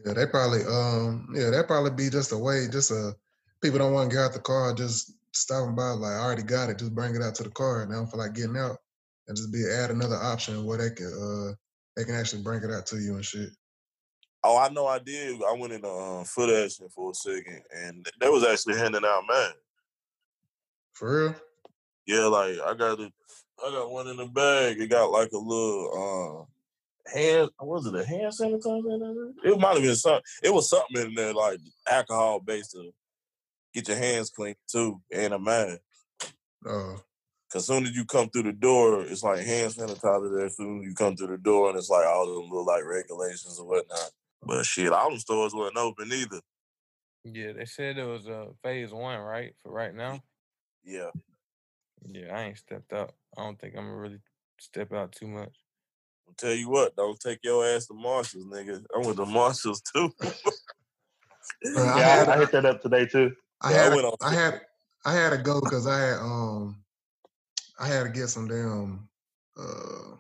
Yeah, 0.03 0.13
they 0.13 0.25
probably, 0.25 0.61
um, 0.63 1.29
yeah, 1.35 1.51
that 1.51 1.67
probably 1.67 1.91
be 1.91 2.09
just 2.09 2.31
a 2.31 2.37
way, 2.37 2.65
just 2.71 2.89
a 2.89 3.15
people 3.61 3.79
don't 3.79 3.93
want 3.93 4.09
to 4.09 4.15
get 4.15 4.25
out 4.25 4.33
the 4.33 4.39
car, 4.39 4.73
just 4.73 5.13
stopping 5.37 5.75
by 5.75 5.91
like 5.91 6.13
I 6.13 6.19
already 6.19 6.43
got 6.43 6.69
it, 6.69 6.79
just 6.79 6.95
bring 6.95 7.15
it 7.15 7.21
out 7.21 7.35
to 7.35 7.43
the 7.43 7.49
car, 7.49 7.83
and 7.83 7.91
I 7.91 7.95
don't 7.95 8.07
feel 8.07 8.19
like 8.19 8.33
getting 8.33 8.57
out. 8.57 8.77
and 9.27 9.35
just 9.35 9.51
be 9.51 9.63
add 9.71 9.91
another 9.91 10.15
option 10.15 10.65
where 10.65 10.77
they 10.77 10.89
can 10.95 11.07
uh 11.07 11.53
they 11.95 12.03
can 12.05 12.15
actually 12.15 12.43
bring 12.43 12.63
it 12.63 12.71
out 12.71 12.85
to 12.87 12.97
you 12.97 13.15
and 13.15 13.25
shit. 13.25 13.49
Oh, 14.43 14.57
I 14.57 14.69
know 14.69 14.87
I 14.87 14.99
did. 14.99 15.41
I 15.43 15.53
went 15.53 15.73
into 15.73 15.87
uh, 15.87 16.23
foot 16.23 16.63
action 16.63 16.87
for 16.93 17.11
a 17.11 17.13
second, 17.13 17.61
and 17.75 18.05
they 18.21 18.29
was 18.29 18.45
actually 18.45 18.77
handing 18.77 19.03
out 19.03 19.23
man. 19.27 19.51
For 20.93 21.25
real? 21.25 21.35
Yeah, 22.05 22.25
like 22.25 22.59
I 22.59 22.73
got 22.73 22.99
it. 22.99 23.11
I 23.65 23.71
got 23.71 23.91
one 23.91 24.07
in 24.07 24.17
the 24.17 24.27
bag. 24.27 24.79
It 24.79 24.89
got 24.89 25.11
like 25.11 25.31
a 25.31 25.37
little 25.37 26.47
uh 27.07 27.11
hand. 27.13 27.49
Was 27.59 27.85
it 27.87 27.95
a 27.95 28.05
hand 28.05 28.31
sanitizer? 28.31 29.31
It 29.43 29.59
might 29.59 29.73
have 29.73 29.83
been 29.83 29.95
something. 29.95 30.23
It 30.43 30.53
was 30.53 30.69
something 30.69 31.01
in 31.01 31.15
there 31.15 31.33
like 31.33 31.59
alcohol 31.89 32.39
based 32.39 32.77
get 33.77 33.87
your 33.87 33.97
hands 33.97 34.31
clean 34.31 34.55
too, 34.67 35.01
and 35.13 35.33
a 35.33 35.39
man. 35.39 35.77
Oh, 36.65 36.99
Cause 37.53 37.67
soon 37.67 37.85
as 37.85 37.95
you 37.95 38.03
come 38.03 38.29
through 38.29 38.43
the 38.43 38.51
door, 38.51 39.03
it's 39.03 39.23
like 39.23 39.39
hand 39.39 39.71
sanitizer 39.71 40.35
there. 40.35 40.49
Soon 40.49 40.79
as 40.79 40.85
you 40.85 40.93
come 40.93 41.15
through 41.15 41.27
the 41.27 41.37
door, 41.37 41.69
and 41.69 41.77
it's 41.77 41.89
like 41.89 42.05
all 42.05 42.25
them 42.25 42.49
little 42.49 42.65
like 42.65 42.83
regulations 42.83 43.57
and 43.57 43.67
whatnot. 43.67 44.11
But 44.43 44.65
shit, 44.65 44.91
all 44.91 45.09
them 45.09 45.19
stores 45.19 45.53
wasn't 45.53 45.77
open 45.77 46.11
either. 46.11 46.41
Yeah, 47.23 47.53
they 47.53 47.65
said 47.65 47.97
it 47.97 48.05
was 48.05 48.27
uh 48.27 48.47
phase 48.63 48.91
one, 48.91 49.19
right? 49.19 49.53
For 49.63 49.71
right 49.71 49.95
now. 49.95 50.21
Yeah. 50.83 51.11
Yeah, 52.05 52.35
I 52.35 52.43
ain't 52.43 52.57
stepped 52.57 52.93
up. 52.93 53.13
I 53.37 53.43
don't 53.43 53.59
think 53.59 53.75
I'm 53.77 53.85
gonna 53.85 53.97
really 53.97 54.19
step 54.59 54.91
out 54.91 55.13
too 55.13 55.27
much. 55.27 55.55
I'll 56.27 56.33
tell 56.35 56.53
you 56.53 56.69
what, 56.69 56.95
don't 56.95 57.19
take 57.19 57.39
your 57.43 57.65
ass 57.65 57.87
to 57.87 57.93
Marshalls, 57.93 58.45
nigga. 58.45 58.83
I 58.93 58.97
went 58.99 59.17
to 59.17 59.25
Marshalls 59.25 59.81
too. 59.81 60.11
Yeah, 61.63 62.25
I, 62.27 62.35
I 62.35 62.37
hit 62.39 62.51
that 62.51 62.65
up 62.65 62.81
today 62.81 63.05
too. 63.05 63.31
I 63.61 63.71
had 63.71 63.93
I 64.21 64.33
had 64.33 64.61
I 65.05 65.13
had 65.13 65.31
to 65.31 65.37
go 65.37 65.61
because 65.61 65.87
I 65.87 65.99
had 65.99 66.19
um 66.19 66.83
I 67.79 67.87
had 67.87 68.03
to 68.03 68.09
get 68.09 68.29
some 68.29 68.47
damn 68.47 69.09
uh 69.59 70.15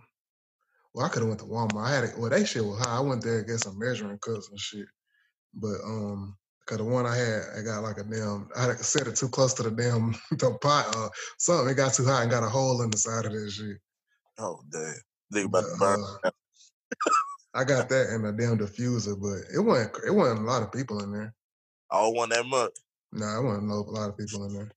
well 0.93 1.05
I 1.05 1.09
could 1.09 1.21
have 1.21 1.29
went 1.29 1.41
to 1.41 1.47
Walmart. 1.47 1.85
I 1.87 1.95
had 1.95 2.13
to, 2.13 2.19
well 2.19 2.29
they 2.31 2.45
shit 2.45 2.65
was 2.65 2.79
high. 2.79 2.97
I 2.97 3.01
went 3.01 3.23
there 3.23 3.41
to 3.41 3.47
get 3.47 3.59
some 3.59 3.79
measuring 3.79 4.19
cups 4.19 4.49
and 4.49 4.59
shit. 4.59 4.87
But 5.53 5.81
um 5.85 6.37
because 6.61 6.79
the 6.79 6.85
one 6.85 7.05
I 7.05 7.15
had, 7.15 7.43
I 7.59 7.61
got 7.63 7.83
like 7.83 7.97
a 7.97 8.03
damn 8.03 8.49
I 8.57 8.65
had 8.65 8.79
set 8.79 9.07
it 9.07 9.15
too 9.17 9.29
close 9.29 9.53
to 9.55 9.63
the 9.63 9.71
damn 9.71 10.13
the 10.31 10.57
pot 10.61 10.95
or 10.97 11.11
something. 11.39 11.69
It 11.69 11.75
got 11.77 11.93
too 11.93 12.05
hot 12.05 12.23
and 12.23 12.31
got 12.31 12.43
a 12.43 12.49
hole 12.49 12.81
in 12.83 12.91
the 12.91 12.97
side 12.97 13.25
of 13.25 13.33
that 13.33 13.51
shit. 13.51 13.77
oh 14.39 14.61
damn. 14.71 14.95
Nigga 15.33 15.45
about 15.45 15.65
But, 15.79 15.79
burn. 15.79 15.97
uh, 15.99 16.17
I 17.53 17.65
got 17.65 17.89
that 17.89 18.11
in 18.15 18.25
a 18.25 18.33
damn 18.33 18.59
diffuser, 18.59 19.19
but 19.19 19.51
it 19.55 19.61
wasn't 19.61 19.93
it 20.07 20.11
wasn't 20.11 20.41
a 20.41 20.43
lot 20.43 20.63
of 20.63 20.71
people 20.71 21.03
in 21.03 21.11
there. 21.13 21.35
All 21.91 22.13
one 22.13 22.29
that 22.29 22.45
month. 22.45 22.73
Nah, 23.17 23.39
it 23.39 23.43
wasn't 23.43 23.67
no, 23.67 23.75
a 23.75 23.91
lot 23.91 24.09
of 24.09 24.17
people 24.17 24.45
in 24.45 24.53
there. 24.53 24.71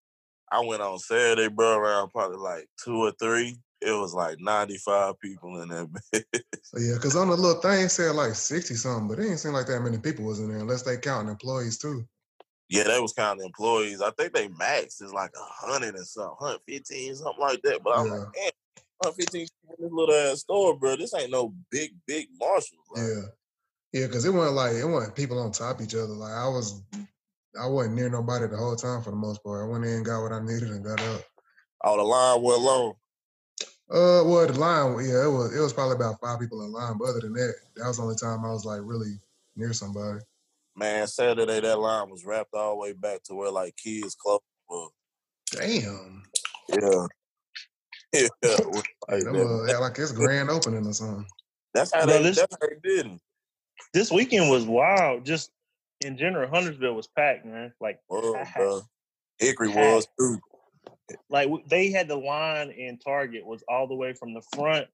I 0.50 0.60
went 0.64 0.82
on 0.82 0.98
Saturday, 0.98 1.48
bro, 1.48 1.78
around 1.78 2.10
probably 2.10 2.38
like 2.38 2.68
two 2.82 2.96
or 2.96 3.12
three. 3.20 3.56
It 3.80 3.92
was 3.92 4.12
like 4.14 4.38
95 4.40 5.18
people 5.20 5.62
in 5.62 5.68
that 5.68 5.88
bitch. 6.14 6.24
Yeah, 6.76 6.94
because 6.94 7.16
on 7.16 7.28
the 7.28 7.36
little 7.36 7.60
thing 7.60 7.84
it 7.84 7.88
said 7.90 8.14
like 8.14 8.34
60 8.34 8.74
something, 8.74 9.08
but 9.08 9.18
it 9.18 9.22
didn't 9.22 9.38
seem 9.38 9.52
like 9.52 9.66
that 9.66 9.80
many 9.80 9.98
people 9.98 10.24
was 10.24 10.40
in 10.40 10.48
there 10.48 10.58
unless 10.58 10.82
they 10.82 10.96
counting 10.96 11.30
employees 11.30 11.78
too. 11.78 12.04
yeah, 12.68 12.84
they 12.84 13.00
was 13.00 13.12
counting 13.12 13.44
employees. 13.44 14.00
I 14.00 14.10
think 14.12 14.32
they 14.32 14.48
max 14.48 15.00
is 15.00 15.12
like 15.12 15.32
a 15.36 15.66
hundred 15.66 15.94
and 15.96 16.06
something, 16.06 16.36
115, 16.38 17.16
something 17.16 17.40
like 17.40 17.60
that. 17.62 17.82
But 17.82 17.98
I'm 17.98 18.06
Yeah. 18.06 18.12
like, 18.12 18.32
damn, 18.34 18.52
115 18.98 19.40
in 19.40 19.46
this 19.78 19.92
little 19.92 20.14
ass 20.14 20.40
store, 20.40 20.78
bro. 20.78 20.96
This 20.96 21.14
ain't 21.14 21.30
no 21.30 21.54
big, 21.70 21.92
big 22.06 22.28
Marshalls. 22.38 22.86
Like, 22.94 23.04
Yeah. 23.04 23.22
Yeah, 23.92 24.06
because 24.06 24.24
it 24.24 24.30
wasn't 24.32 24.54
like 24.56 24.74
it 24.74 24.84
wasn't 24.84 25.16
people 25.16 25.38
on 25.40 25.50
top 25.50 25.80
of 25.80 25.86
each 25.86 25.94
other. 25.96 26.06
Like 26.12 26.32
I 26.32 26.46
was 26.48 26.82
I 27.58 27.66
wasn't 27.66 27.96
near 27.96 28.08
nobody 28.08 28.46
the 28.46 28.56
whole 28.56 28.76
time 28.76 29.02
for 29.02 29.10
the 29.10 29.16
most 29.16 29.42
part. 29.42 29.64
I 29.64 29.70
went 29.72 29.84
in, 29.84 30.02
got 30.02 30.22
what 30.22 30.32
I 30.32 30.40
needed, 30.40 30.70
and 30.70 30.84
got 30.84 31.00
out. 31.00 31.24
Oh, 31.82 31.96
the 31.96 32.02
line 32.02 32.42
went 32.42 32.60
long. 32.60 32.94
Uh, 33.90 34.22
well, 34.24 34.46
the 34.46 34.52
line, 34.52 34.92
yeah, 35.04 35.24
it 35.24 35.30
was 35.30 35.56
it 35.56 35.60
was 35.60 35.72
probably 35.72 35.96
about 35.96 36.20
five 36.20 36.38
people 36.38 36.64
in 36.64 36.70
line. 36.70 36.96
But 36.98 37.08
other 37.08 37.20
than 37.20 37.32
that, 37.32 37.54
that 37.76 37.86
was 37.88 37.96
the 37.96 38.02
only 38.04 38.14
time 38.14 38.44
I 38.44 38.50
was 38.52 38.64
like 38.64 38.80
really 38.84 39.18
near 39.56 39.72
somebody. 39.72 40.20
Man, 40.76 41.06
Saturday 41.08 41.60
that 41.60 41.78
line 41.78 42.08
was 42.08 42.24
wrapped 42.24 42.54
all 42.54 42.74
the 42.74 42.80
way 42.80 42.92
back 42.92 43.22
to 43.24 43.34
where 43.34 43.50
like 43.50 43.76
kids 43.76 44.14
close 44.14 44.40
were. 44.68 44.86
Damn, 45.52 46.22
Yeah. 46.68 47.06
Yeah. 48.12 48.28
it 48.42 48.66
was 48.66 48.82
yeah, 49.08 49.14
like 49.14 49.24
that 49.24 49.32
that. 49.32 49.34
was, 49.34 49.80
like 49.80 49.98
it's 49.98 50.12
grand 50.12 50.50
opening 50.50 50.86
or 50.86 50.92
something. 50.92 51.26
That's 51.74 51.92
how 51.92 52.06
Bro, 52.06 52.18
they 52.18 52.22
this- 52.24 52.36
that's 52.38 52.56
how 52.60 52.68
they 52.68 52.76
did 52.88 53.06
it. 53.06 53.20
This 53.92 54.10
weekend 54.12 54.50
was 54.50 54.66
wild. 54.66 55.24
Just 55.24 55.50
in 56.00 56.16
general, 56.16 56.48
Huntersville 56.50 56.94
was 56.94 57.06
packed, 57.06 57.44
man. 57.44 57.72
Like, 57.80 58.00
Word, 58.08 58.34
packed. 58.34 58.56
bro. 58.56 58.80
Hickory 59.38 59.68
Packed. 59.68 59.78
was 59.78 60.08
too. 60.18 60.38
like 61.28 61.48
they 61.68 61.90
had 61.90 62.08
the 62.08 62.16
line 62.16 62.70
in 62.70 62.98
Target 62.98 63.44
was 63.46 63.62
all 63.68 63.86
the 63.86 63.94
way 63.94 64.12
from 64.12 64.34
the 64.34 64.42
front, 64.54 64.86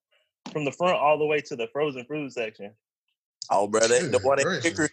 from 0.52 0.64
the 0.64 0.72
front 0.72 0.96
all 0.96 1.18
the 1.18 1.26
way 1.26 1.40
to 1.42 1.56
the 1.56 1.68
frozen 1.72 2.04
food 2.04 2.32
section. 2.32 2.72
Oh, 3.50 3.66
bro, 3.68 3.80
that, 3.80 4.12
the 4.12 4.18
one 4.18 4.40
at. 4.40 4.62
Hickory, 4.62 4.88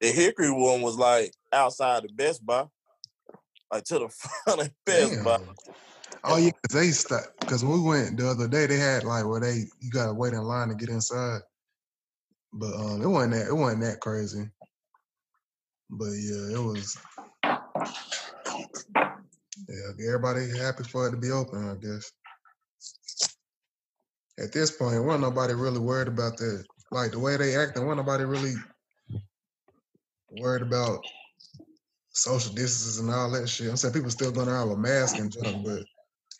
the 0.00 0.08
Hickory 0.08 0.50
one 0.50 0.82
was 0.82 0.96
like 0.96 1.32
outside 1.52 2.04
the 2.04 2.12
Best 2.12 2.44
Buy, 2.44 2.66
like 3.72 3.84
to 3.84 3.98
the 3.98 4.08
front 4.44 4.60
of 4.62 4.70
Best 4.84 5.24
Buy. 5.24 5.38
Damn. 5.38 5.54
Oh 6.24 6.36
yeah, 6.36 6.50
'cause 6.50 6.80
they 6.80 6.90
stopped 6.90 7.38
because 7.40 7.64
when 7.64 7.74
we 7.74 7.88
went 7.88 8.16
the 8.16 8.28
other 8.28 8.48
day, 8.48 8.66
they 8.66 8.76
had 8.76 9.04
like 9.04 9.24
where 9.24 9.40
they 9.40 9.64
you 9.80 9.90
gotta 9.90 10.12
wait 10.12 10.32
in 10.32 10.42
line 10.42 10.68
to 10.68 10.74
get 10.74 10.88
inside. 10.88 11.40
But 12.52 12.74
um, 12.74 13.00
it 13.02 13.06
wasn't 13.06 13.34
that 13.34 13.46
it 13.46 13.54
wasn't 13.54 13.82
that 13.82 14.00
crazy. 14.00 14.48
But 15.90 16.10
yeah, 16.10 16.56
it 16.56 16.62
was. 16.62 16.96
Yeah, 19.68 20.06
everybody 20.06 20.56
happy 20.56 20.84
for 20.84 21.08
it 21.08 21.10
to 21.10 21.16
be 21.16 21.30
open, 21.30 21.68
I 21.68 21.74
guess. 21.74 22.12
At 24.38 24.52
this 24.52 24.70
point, 24.70 25.04
wasn't 25.04 25.22
nobody 25.22 25.54
really 25.54 25.80
worried 25.80 26.08
about 26.08 26.36
that. 26.38 26.64
Like 26.90 27.10
the 27.10 27.18
way 27.18 27.36
they 27.36 27.56
acting, 27.56 27.84
wasn't 27.86 28.06
nobody 28.06 28.24
really 28.24 28.54
worried 30.30 30.62
about 30.62 31.00
social 32.10 32.52
distances 32.54 32.98
and 32.98 33.10
all 33.10 33.30
that 33.32 33.48
shit. 33.48 33.68
I'm 33.68 33.76
saying 33.76 33.94
people 33.94 34.10
still 34.10 34.30
going 34.30 34.48
around 34.48 34.70
with 34.70 34.78
masks 34.78 35.18
and 35.18 35.32
junk, 35.32 35.64
but 35.64 35.82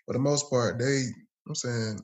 for 0.07 0.13
the 0.13 0.19
most 0.19 0.49
part, 0.51 0.79
they, 0.79 1.05
I'm 1.47 1.55
saying, 1.55 2.01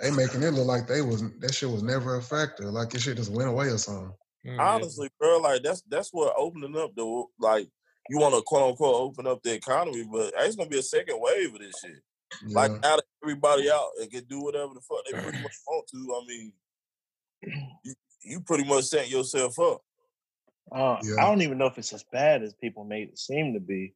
they 0.00 0.10
making 0.10 0.42
it 0.42 0.52
look 0.52 0.66
like 0.66 0.86
they 0.86 1.02
was 1.02 1.22
that 1.40 1.54
shit 1.54 1.70
was 1.70 1.82
never 1.82 2.16
a 2.16 2.22
factor. 2.22 2.70
Like 2.70 2.90
this 2.90 3.02
shit 3.02 3.16
just 3.16 3.32
went 3.32 3.48
away 3.48 3.66
or 3.66 3.78
something. 3.78 4.12
Mm, 4.46 4.56
yeah. 4.56 4.74
Honestly, 4.74 5.08
bro, 5.18 5.38
like 5.38 5.62
that's 5.62 5.82
that's 5.88 6.10
what 6.12 6.34
opening 6.36 6.76
up 6.76 6.94
the 6.94 7.24
like 7.38 7.68
you 8.08 8.18
want 8.18 8.34
to 8.34 8.42
quote 8.42 8.70
unquote 8.70 8.94
open 8.96 9.26
up 9.26 9.42
the 9.42 9.54
economy, 9.54 10.06
but 10.10 10.32
it's 10.38 10.56
gonna 10.56 10.68
be 10.68 10.78
a 10.78 10.82
second 10.82 11.18
wave 11.20 11.54
of 11.54 11.60
this 11.60 11.74
shit. 11.80 12.02
Yeah. 12.46 12.54
Like 12.54 12.72
now 12.72 12.96
that 12.96 13.04
everybody 13.22 13.70
out 13.70 13.90
and 14.00 14.10
can 14.10 14.24
do 14.24 14.42
whatever 14.42 14.74
the 14.74 14.80
fuck 14.80 15.04
they 15.04 15.12
pretty 15.18 15.42
much 15.42 15.56
want 15.66 15.86
to, 15.88 16.22
I 16.22 16.26
mean, 16.26 16.52
you, 17.84 17.94
you 18.22 18.40
pretty 18.40 18.64
much 18.64 18.84
set 18.84 19.10
yourself 19.10 19.58
up. 19.58 19.82
Uh, 20.72 20.98
Yeah. 21.02 21.22
I 21.22 21.28
don't 21.28 21.42
even 21.42 21.58
know 21.58 21.66
if 21.66 21.78
it's 21.78 21.92
as 21.92 22.04
bad 22.12 22.42
as 22.42 22.54
people 22.54 22.84
made 22.84 23.08
it 23.08 23.18
seem 23.18 23.54
to 23.54 23.60
be 23.60 23.94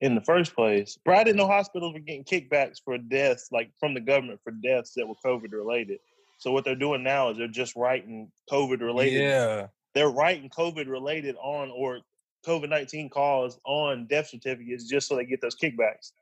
in 0.00 0.14
the 0.14 0.20
first 0.20 0.54
place. 0.54 0.98
Bro, 1.04 1.16
I 1.16 1.24
didn't 1.24 1.38
know 1.38 1.46
hospitals 1.46 1.94
were 1.94 2.00
getting 2.00 2.24
kickbacks 2.24 2.78
for 2.84 2.98
deaths, 2.98 3.48
like 3.52 3.70
from 3.78 3.94
the 3.94 4.00
government 4.00 4.40
for 4.42 4.50
deaths 4.50 4.92
that 4.96 5.06
were 5.06 5.14
COVID 5.24 5.52
related. 5.52 5.98
So 6.38 6.52
what 6.52 6.64
they're 6.64 6.74
doing 6.74 7.02
now 7.02 7.30
is 7.30 7.38
they're 7.38 7.48
just 7.48 7.76
writing 7.76 8.30
COVID 8.50 8.80
related. 8.80 9.22
Yeah. 9.22 9.66
They're 9.94 10.10
writing 10.10 10.50
COVID 10.50 10.88
related 10.88 11.36
on 11.36 11.70
or 11.70 12.00
COVID 12.46 12.68
nineteen 12.68 13.08
calls 13.08 13.58
on 13.64 14.06
death 14.06 14.28
certificates 14.28 14.88
just 14.88 15.08
so 15.08 15.16
they 15.16 15.24
get 15.24 15.40
those 15.40 15.56
kickbacks. 15.56 16.12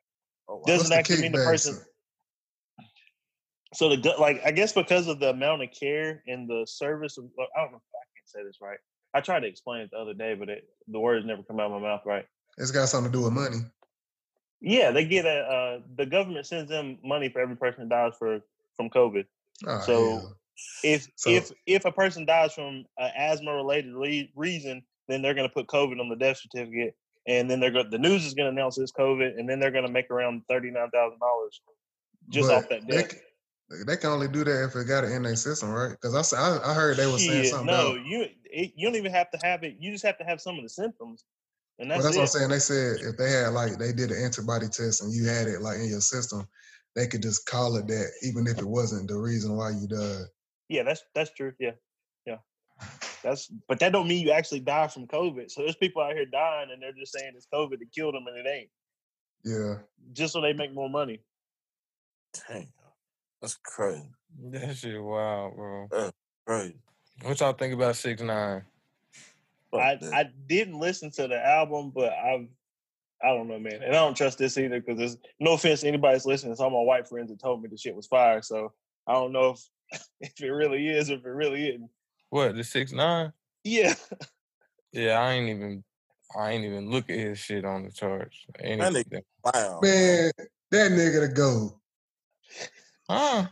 Oh, 0.49 0.57
wow. 0.57 0.63
Doesn't 0.67 0.79
What's 0.79 0.89
the 0.91 0.97
actually 0.97 1.23
mean 1.23 1.33
the 1.33 1.39
person. 1.39 1.79
So 3.75 3.89
the 3.89 4.15
like 4.19 4.43
I 4.45 4.53
guess 4.53 4.73
because 4.73 5.09
of 5.09 5.19
the 5.19 5.31
amount 5.31 5.63
of 5.63 5.71
care 5.71 6.23
and 6.27 6.49
the 6.49 6.67
service 6.67 7.17
of 7.19 7.25
I 7.39 7.63
don't 7.63 7.73
know 7.73 7.79
if 7.79 7.83
I 7.95 8.05
can 8.17 8.27
say 8.27 8.45
this 8.45 8.59
right. 8.61 8.79
I 9.15 9.21
tried 9.21 9.41
to 9.41 9.47
explain 9.47 9.83
it 9.83 9.91
the 9.91 9.99
other 9.99 10.15
day, 10.15 10.35
but 10.35 10.49
it, 10.49 10.69
the 10.89 11.01
words 11.01 11.27
never 11.27 11.43
come 11.43 11.61
out 11.61 11.71
of 11.71 11.81
my 11.81 11.89
mouth 11.89 12.03
right. 12.05 12.27
It's 12.59 12.71
got 12.71 12.89
something 12.89 13.11
to 13.11 13.19
do 13.19 13.25
with 13.25 13.33
money. 13.33 13.59
Yeah, 14.61 14.91
they 14.91 15.05
get 15.05 15.25
a 15.25 15.39
uh, 15.39 15.81
the 15.97 16.07
government 16.07 16.47
sends 16.47 16.71
them 16.71 16.99
money 17.03 17.29
for 17.29 17.41
every 17.41 17.57
person 17.57 17.89
that 17.89 17.95
dies 17.95 18.13
for 18.19 18.41
from 18.77 18.91
COVID. 18.91 19.25
So- 19.65 20.19
hell. 20.19 20.37
If 20.85 21.09
So- 21.17 21.31
if 21.31 21.51
if 21.67 21.85
a 21.85 21.93
person 21.93 22.25
dies 22.25 22.53
from 22.55 22.85
an 22.99 23.11
asthma 23.17 23.55
related 23.55 23.95
re- 23.95 24.31
reason, 24.37 24.83
then 25.09 25.21
they're 25.23 25.35
going 25.35 25.49
to 25.49 25.53
put 25.53 25.67
COVID 25.67 25.99
on 26.01 26.09
the 26.09 26.17
death 26.17 26.39
certificate, 26.39 26.95
and 27.27 27.51
then 27.51 27.59
they're 27.59 27.71
going 27.71 27.91
the 27.91 27.99
news 27.99 28.25
is 28.25 28.35
going 28.35 28.47
to 28.47 28.61
announce 28.61 28.79
it's 28.79 28.93
COVID, 28.93 29.39
and 29.39 29.49
then 29.49 29.59
they're 29.59 29.71
going 29.73 29.87
to 29.87 29.91
make 29.93 30.11
around 30.11 30.43
thirty 30.49 30.71
nine 30.71 30.91
thousand 30.91 31.19
dollars 31.19 31.61
just 32.29 32.51
off 32.51 32.69
that 32.69 32.87
they, 32.87 32.97
death. 33.03 33.13
c- 33.13 33.19
they 33.87 33.97
can 33.97 34.11
only 34.11 34.29
do 34.29 34.45
that 34.45 34.65
if 34.65 34.77
it 34.77 34.87
got 34.87 35.05
it 35.05 35.11
in 35.13 35.23
their 35.23 35.35
system, 35.35 35.71
right? 35.71 35.91
Because 35.91 36.33
I 36.33 36.59
I 36.65 36.75
heard 36.75 36.97
they 36.97 37.07
were 37.07 37.19
saying 37.19 37.43
Shit, 37.45 37.51
something 37.51 37.67
no, 37.67 37.95
you 37.95 38.27
it, 38.45 38.73
you 38.77 38.87
don't 38.87 38.97
even 38.97 39.13
have 39.13 39.31
to 39.33 39.39
have 39.43 39.65
it. 39.65 39.77
You 39.81 39.91
just 39.91 40.05
have 40.05 40.19
to 40.19 40.25
have 40.25 40.41
some 40.41 40.57
of 40.59 40.63
the 40.63 40.69
symptoms, 40.69 41.25
and 41.79 41.89
Well, 41.89 41.99
that's, 41.99 42.17
that's 42.17 42.35
what 42.35 42.41
I'm 42.45 42.51
saying. 42.51 42.51
They 42.51 42.59
said 42.61 42.97
if 43.01 43.17
they 43.17 43.31
had 43.31 43.49
like 43.49 43.79
they 43.79 43.93
did 43.93 44.11
an 44.13 44.23
antibody 44.23 44.69
test 44.69 45.03
and 45.03 45.13
you 45.13 45.25
had 45.27 45.49
it 45.49 45.61
like 45.63 45.79
in 45.79 45.87
your 45.89 46.01
system, 46.01 46.47
they 46.95 47.07
could 47.07 47.23
just 47.23 47.47
call 47.47 47.77
it 47.77 47.87
that, 47.87 48.11
even 48.23 48.47
if 48.47 48.59
it 48.59 48.69
wasn't 48.69 49.09
the 49.09 49.17
reason 49.17 49.57
why 49.57 49.71
you 49.71 49.87
died. 49.87 50.27
Yeah, 50.69 50.83
that's 50.83 51.03
that's 51.15 51.33
true. 51.33 51.53
Yeah, 51.59 51.73
yeah. 52.27 52.39
That's 53.23 53.51
but 53.69 53.79
that 53.81 53.93
don't 53.93 54.09
mean 54.09 54.27
you 54.27 54.33
actually 54.33 54.61
die 54.61 54.89
from 54.89 55.07
COVID. 55.07 55.51
So 55.51 55.63
there's 55.63 55.77
people 55.77 56.03
out 56.03 56.15
here 56.15 56.27
dying, 56.27 56.71
and 56.73 56.83
they're 56.83 56.93
just 56.93 57.13
saying 57.13 57.33
it's 57.37 57.47
COVID 57.53 57.79
that 57.79 57.93
killed 57.95 58.15
them, 58.15 58.27
and 58.27 58.39
it 58.39 58.49
ain't. 58.49 58.71
Yeah, 59.45 59.75
Just 60.13 60.35
so 60.35 60.41
they 60.41 60.53
make 60.53 60.73
more 60.73 60.89
money. 60.89 61.21
Damn. 62.49 62.69
That's 63.41 63.59
crazy. 63.65 64.09
That 64.51 64.77
shit 64.77 65.03
wild, 65.03 65.57
bro. 65.57 65.89
That's 65.91 66.13
Crazy. 66.47 66.77
What 67.23 67.41
y'all 67.41 67.53
think 67.53 67.75
about 67.75 67.97
six 67.97 68.23
nine? 68.23 68.63
I. 69.75 69.99
I 70.13 70.31
didn't 70.47 70.79
listen 70.79 71.11
to 71.13 71.29
the 71.29 71.45
album, 71.45 71.93
but 71.95 72.13
I've 72.13 72.47
I 73.25 73.29
don't 73.29 73.47
know, 73.49 73.59
man, 73.59 73.83
and 73.83 73.93
I 73.95 74.05
don't 74.05 74.17
trust 74.17 74.39
this 74.39 74.59
either 74.59 74.81
because 74.81 74.99
there's 74.99 75.17
no 75.39 75.53
offense 75.53 75.83
to 75.83 75.89
anybody 75.89 76.15
that's 76.15 76.27
listening. 76.27 76.53
It's 76.53 76.61
all 76.61 76.71
my 76.71 76.81
white 76.81 77.07
friends 77.09 77.31
that 77.31 77.41
told 77.41 77.63
me 77.63 77.69
the 77.69 77.77
shit 77.77 77.95
was 77.95 78.07
fire, 78.07 78.43
so 78.43 78.73
I 79.07 79.13
don't 79.13 79.33
know 79.33 79.51
if 79.51 79.61
if 80.21 80.41
it 80.41 80.49
really 80.51 80.89
is 80.89 81.11
or 81.11 81.15
if 81.15 81.25
it 81.25 81.29
really 81.29 81.69
isn't. 81.69 81.91
What 82.31 82.57
the 82.57 82.65
six 82.65 82.93
nine? 82.93 83.33
Yeah, 83.65 83.95
Yeah, 84.93 85.21
I 85.21 85.33
ain't 85.33 85.49
even. 85.49 85.85
I 86.37 86.51
ain't 86.53 86.65
even 86.65 86.91
look 86.91 87.11
at 87.11 87.17
his 87.19 87.39
shit 87.39 87.65
on 87.65 87.85
the 87.85 87.93
charts. 87.93 88.45
That 88.55 88.65
Anything. 88.65 89.05
nigga 89.05 89.23
wow. 89.45 89.81
Man, 89.83 90.31
that 90.71 90.91
nigga 90.93 91.29
to 91.29 91.35
go. 91.35 91.79
Huh? 93.09 93.47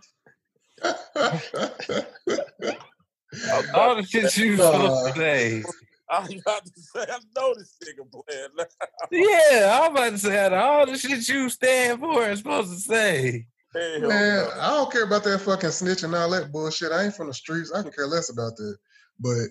All 3.74 3.96
the 3.96 4.02
shit 4.02 4.34
you 4.38 4.56
Nah. 4.56 4.72
supposed 4.72 5.14
to 5.14 5.20
say. 5.20 5.62
I 6.12 6.20
was 6.22 6.34
about 6.34 6.64
to 6.64 6.72
say, 6.74 7.02
I 7.02 7.18
know 7.36 7.54
this 7.54 7.76
nigga 7.84 8.10
playing 8.10 8.48
now. 8.56 8.64
Yeah, 9.12 9.80
I'm 9.80 9.92
about 9.92 10.10
to 10.10 10.18
say 10.18 10.44
out 10.44 10.52
of 10.52 10.58
all 10.58 10.86
the 10.86 10.98
shit 10.98 11.28
you 11.28 11.48
stand 11.48 12.00
for 12.00 12.28
is 12.28 12.38
supposed 12.38 12.72
to 12.72 12.80
say. 12.80 13.46
Hell 13.72 14.00
Man, 14.00 14.08
no. 14.08 14.50
I 14.60 14.68
don't 14.70 14.90
care 14.90 15.04
about 15.04 15.22
that 15.24 15.40
fucking 15.40 15.70
snitch 15.70 16.02
and 16.02 16.14
all 16.14 16.30
that 16.30 16.50
bullshit. 16.50 16.90
I 16.90 17.04
ain't 17.04 17.14
from 17.14 17.28
the 17.28 17.34
streets. 17.34 17.72
I 17.72 17.82
can 17.82 17.92
care 17.92 18.08
less 18.08 18.30
about 18.30 18.56
that. 18.56 18.76
But 19.20 19.46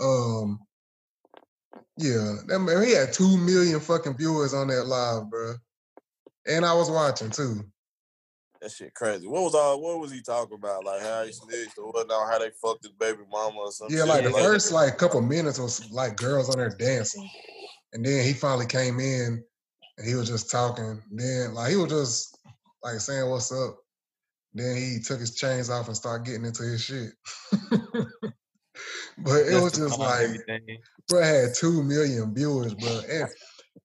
um, 0.00 0.60
yeah, 1.98 2.36
that 2.46 2.60
man, 2.60 2.84
he 2.84 2.92
had 2.92 3.12
two 3.12 3.36
million 3.38 3.80
fucking 3.80 4.16
viewers 4.16 4.54
on 4.54 4.68
that 4.68 4.86
live, 4.86 5.28
bro. 5.28 5.54
And 6.46 6.64
I 6.64 6.74
was 6.74 6.90
watching 6.90 7.30
too. 7.30 7.64
That 8.60 8.70
shit 8.70 8.94
crazy. 8.94 9.26
What 9.26 9.42
was 9.42 9.54
all? 9.54 9.80
What 9.80 10.00
was 10.00 10.12
he 10.12 10.22
talking 10.22 10.56
about? 10.56 10.84
Like 10.84 11.02
how 11.02 11.24
he 11.24 11.32
snitched 11.32 11.78
or 11.78 11.86
what? 11.86 12.08
whatnot? 12.08 12.30
How 12.30 12.38
they 12.38 12.50
fucked 12.62 12.84
his 12.84 12.92
baby 12.92 13.20
mama 13.30 13.58
or 13.58 13.72
something? 13.72 13.96
Yeah, 13.96 14.04
like 14.04 14.24
the 14.24 14.30
Yeah. 14.30 14.38
first 14.38 14.72
like 14.72 14.96
couple 14.98 15.20
minutes 15.20 15.58
was 15.58 15.90
like 15.92 16.16
girls 16.16 16.48
on 16.48 16.58
there 16.58 16.70
dancing, 16.70 17.28
and 17.92 18.04
then 18.04 18.24
he 18.24 18.32
finally 18.32 18.66
came 18.66 18.98
in 19.00 19.44
and 19.98 20.08
he 20.08 20.14
was 20.14 20.28
just 20.28 20.50
talking. 20.50 21.02
Then 21.10 21.54
like 21.54 21.70
he 21.70 21.76
was 21.76 21.90
just 21.90 22.38
like 22.82 23.00
saying 23.00 23.28
what's 23.28 23.52
up. 23.52 23.76
Then 24.54 24.76
he 24.76 25.00
took 25.04 25.20
his 25.20 25.34
chains 25.34 25.68
off 25.68 25.88
and 25.88 25.96
started 25.96 26.26
getting 26.26 26.46
into 26.46 26.62
his 26.62 26.82
shit. 26.82 27.12
but 29.18 29.46
it 29.46 29.60
was 29.62 29.76
just 29.76 29.98
like 29.98 30.22
everything. 30.22 30.78
bro 31.08 31.22
had 31.22 31.54
two 31.54 31.82
million 31.82 32.34
viewers, 32.34 32.74
bro. 32.74 33.00
And 33.10 33.28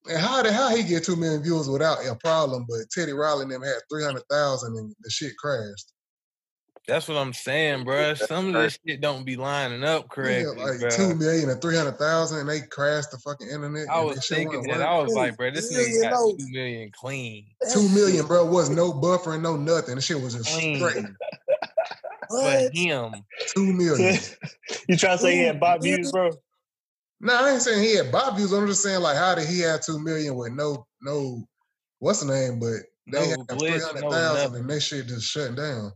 and 0.10 0.20
how 0.20 0.42
the 0.42 0.52
how 0.52 0.76
he 0.76 0.84
get 0.84 1.04
two 1.04 1.16
million 1.16 1.44
viewers 1.44 1.70
without 1.70 2.00
a 2.06 2.16
problem? 2.16 2.66
But 2.68 2.90
Teddy 2.92 3.14
Riley 3.14 3.44
and 3.44 3.52
them 3.52 3.62
had 3.62 3.76
three 3.90 4.04
hundred 4.04 4.24
thousand 4.30 4.78
and 4.78 4.96
the 5.02 5.10
shit 5.10 5.38
crashed. 5.38 5.92
That's 6.88 7.08
what 7.08 7.18
I'm 7.18 7.34
saying, 7.34 7.84
bro. 7.84 8.16
Some 8.16 8.48
of 8.48 8.54
this 8.54 8.80
shit 8.86 9.02
don't 9.02 9.24
be 9.24 9.36
lining 9.36 9.84
up 9.84 10.06
He 10.06 10.10
correctly, 10.10 10.60
had 10.62 10.68
like 10.68 10.80
bruh. 10.80 10.96
two 10.98 11.16
million 11.16 11.50
and 11.50 11.62
three 11.62 11.76
hundred 11.78 11.98
thousand, 11.98 12.40
and 12.40 12.50
they 12.50 12.62
crashed 12.62 13.12
the 13.12 13.20
fucking 13.20 13.48
internet. 13.48 13.88
I 13.90 14.02
was 14.02 14.16
that 14.16 14.24
shit 14.24 14.38
thinking 14.40 14.68
wasn't. 14.68 14.90
I 14.90 14.98
was 15.02 15.14
like, 15.16 15.38
bro, 15.38 15.52
this 15.52 15.72
Yeah, 15.72 15.80
nigga 15.80 16.02
got 16.02 16.12
know. 16.14 16.32
two 16.38 16.48
million 16.52 16.92
clean. 16.92 17.46
Two 17.72 17.88
million, 17.90 18.26
bro, 18.26 18.46
was 18.46 18.70
no 18.70 18.92
buffering, 18.92 19.42
no 19.42 19.56
nothing. 19.56 19.96
The 19.96 20.02
shit 20.02 20.20
was 20.20 20.34
just 20.34 20.52
Clean. 20.52 20.76
straight. 20.78 21.06
For 22.28 22.40
What? 22.42 22.74
him. 22.74 23.26
Two 23.56 23.74
million. 23.74 24.18
you 24.88 24.98
trying 24.98 25.18
to 25.18 25.22
say 25.22 25.36
he 25.36 25.44
had 25.44 25.60
bot 25.60 25.84
Yeah. 25.84 25.96
views, 25.98 26.12
bro? 26.12 26.32
No, 27.22 27.36
I 27.36 27.52
ain't 27.52 27.62
saying 27.62 27.84
he 27.84 27.96
had 27.96 28.12
bot 28.12 28.36
views. 28.36 28.52
I'm 28.52 28.66
just 28.68 28.82
saying 28.82 29.02
like 29.02 29.16
how 29.18 29.36
did 29.36 29.48
he 29.48 29.60
have 29.60 29.82
two 29.82 30.00
million 30.00 30.36
with 30.36 30.54
no 30.54 30.88
no 31.02 31.48
what's 32.00 32.22
the 32.22 32.34
name? 32.34 32.60
But 32.60 32.82
they 33.12 33.28
No 33.28 33.30
had 33.30 33.48
three 33.50 33.80
no 33.80 33.86
hundred 33.86 34.10
thousand 34.10 34.52
nothing. 34.52 34.62
and 34.62 34.70
they 34.70 34.80
shit 34.80 35.08
just 35.08 35.28
shutting 35.28 35.56
down. 35.56 35.92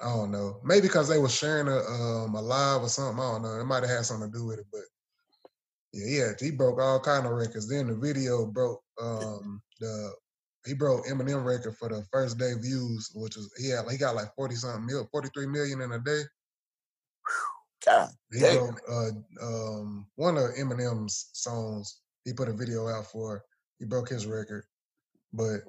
I 0.00 0.06
don't 0.14 0.30
know. 0.30 0.60
Maybe 0.64 0.82
because 0.82 1.08
they 1.08 1.18
were 1.18 1.28
sharing 1.28 1.68
a 1.68 1.78
um 1.78 2.34
a 2.34 2.40
live 2.40 2.82
or 2.82 2.88
something. 2.88 3.20
I 3.22 3.32
don't 3.32 3.42
know. 3.42 3.60
It 3.60 3.64
might 3.64 3.82
have 3.82 3.90
had 3.90 4.06
something 4.06 4.32
to 4.32 4.38
do 4.38 4.46
with 4.46 4.60
it, 4.60 4.66
but 4.72 4.82
yeah, 5.92 6.06
yeah, 6.26 6.32
he 6.40 6.50
broke 6.50 6.80
all 6.80 7.00
kind 7.00 7.26
of 7.26 7.32
records. 7.32 7.68
Then 7.68 7.88
the 7.88 7.96
video 7.96 8.46
broke 8.46 8.80
um 9.00 9.60
the 9.80 10.12
he 10.66 10.74
broke 10.74 11.06
Eminem 11.06 11.44
record 11.44 11.76
for 11.76 11.88
the 11.88 12.04
first 12.12 12.38
day 12.38 12.52
views, 12.54 13.10
which 13.14 13.36
was 13.36 13.52
he 13.58 13.70
had 13.70 13.90
he 13.90 13.98
got 13.98 14.14
like 14.14 14.34
forty 14.34 14.54
something 14.54 14.86
mil, 14.86 15.06
forty 15.10 15.28
three 15.34 15.46
million 15.46 15.82
in 15.82 15.92
a 15.92 15.98
day. 15.98 16.22
God 17.88 18.10
He 18.32 18.40
damn. 18.40 18.56
broke 18.56 18.80
uh 18.90 19.10
um 19.42 20.06
one 20.16 20.36
of 20.36 20.50
Eminem's 20.58 21.30
songs. 21.32 22.00
He 22.24 22.32
put 22.32 22.48
a 22.48 22.52
video 22.52 22.88
out 22.88 23.06
for. 23.06 23.44
He 23.78 23.86
broke 23.86 24.08
his 24.08 24.26
record, 24.26 24.64
but 25.32 25.60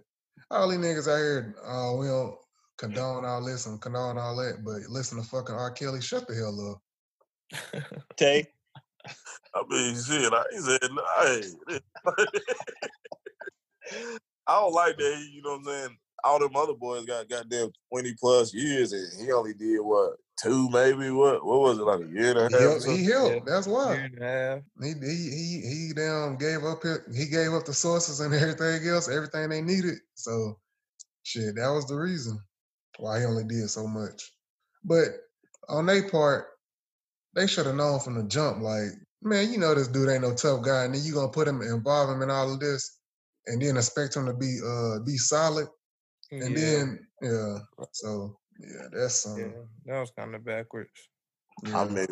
all 0.51 0.67
these 0.69 0.79
niggas 0.79 1.07
out 1.07 1.17
here, 1.17 1.55
uh, 1.63 1.95
we 1.95 2.07
don't 2.07 2.35
condone 2.77 3.23
all 3.23 3.45
this 3.45 3.67
and 3.67 3.79
condone 3.81 4.17
all 4.17 4.35
that, 4.37 4.63
but 4.65 4.89
listen 4.89 5.21
to 5.21 5.29
fucking 5.29 5.55
R. 5.55 5.71
Kelly. 5.71 6.01
Shut 6.01 6.27
the 6.27 6.33
hell 6.35 6.71
up. 6.71 6.81
Tay, 8.17 8.47
I 9.55 9.63
mean, 9.69 9.95
shit. 9.95 10.33
I 10.33 10.43
he 10.51 10.59
said, 10.59 10.81
hey. 11.21 11.43
I 14.47 14.59
don't 14.59 14.73
like 14.73 14.97
that. 14.97 15.27
You 15.31 15.41
know 15.43 15.51
what 15.51 15.59
I'm 15.59 15.65
saying? 15.65 15.97
All 16.23 16.39
them 16.39 16.55
other 16.55 16.73
boys 16.73 17.05
got 17.05 17.29
goddamn 17.29 17.69
twenty 17.89 18.15
plus 18.19 18.53
years, 18.53 18.91
and 18.91 19.23
he 19.23 19.31
only 19.31 19.53
did 19.53 19.79
what 19.81 20.17
two, 20.41 20.69
maybe 20.69 21.11
what? 21.11 21.45
What 21.45 21.59
was 21.61 21.79
it 21.79 21.83
like 21.83 22.01
a 22.01 22.07
year 22.07 22.31
and 22.31 22.39
a 22.39 22.49
He 22.49 22.57
half? 22.57 22.75
or 22.75 22.79
helped. 22.79 22.85
He 22.85 23.05
something? 23.05 23.05
helped. 23.05 23.37
Yeah. 23.37 23.39
That's 23.45 23.67
Year 23.83 23.95
why. 23.95 23.95
and 24.05 24.17
a 24.23 24.25
half. 24.27 24.59
He 24.81 24.93
he 24.93 25.31
he 25.31 25.61
he 25.87 25.93
damn 25.95 26.37
gave 26.37 26.63
up 26.65 26.85
it. 26.85 27.01
He 27.15 27.27
gave 27.27 27.53
up 27.53 27.65
the 27.65 27.73
sources 27.73 28.19
and 28.19 28.33
everything 28.35 28.87
else, 28.89 29.09
everything 29.09 29.49
they 29.49 29.61
needed. 29.61 29.99
So 30.15 30.59
shit, 31.23 31.55
that 31.55 31.69
was 31.69 31.87
the 31.87 31.95
reason 31.95 32.39
why 32.97 33.19
he 33.19 33.25
only 33.25 33.45
did 33.45 33.69
so 33.69 33.87
much. 33.87 34.31
But 34.83 35.07
on 35.69 35.85
their 35.85 36.09
part, 36.09 36.47
they 37.35 37.47
should 37.47 37.67
have 37.67 37.75
known 37.75 37.99
from 37.99 38.15
the 38.15 38.23
jump, 38.27 38.61
like, 38.61 38.89
man, 39.21 39.51
you 39.51 39.59
know 39.59 39.75
this 39.75 39.87
dude 39.89 40.09
ain't 40.09 40.23
no 40.23 40.35
tough 40.35 40.63
guy, 40.63 40.85
and 40.85 40.95
then 40.95 41.03
you 41.03 41.13
gonna 41.13 41.29
put 41.31 41.47
him 41.47 41.61
involve 41.61 42.09
him 42.09 42.21
in 42.23 42.31
all 42.31 42.51
of 42.53 42.59
this, 42.59 42.97
and 43.47 43.61
then 43.61 43.77
expect 43.77 44.15
him 44.15 44.25
to 44.25 44.33
be 44.33 44.59
uh 44.65 44.99
be 45.05 45.17
solid, 45.17 45.67
and 46.31 46.57
yeah, 46.57 46.61
then 46.61 47.07
yeah. 47.21 47.57
So 47.93 48.38
yeah, 48.59 48.87
that's 48.91 49.25
yeah, 49.25 49.31
something. 49.31 49.53
that 49.85 49.99
was 49.99 50.11
kind 50.17 50.35
of 50.35 50.43
backwards. 50.43 50.89
Yeah. 51.65 51.81
I 51.81 51.87
mean, 51.87 52.07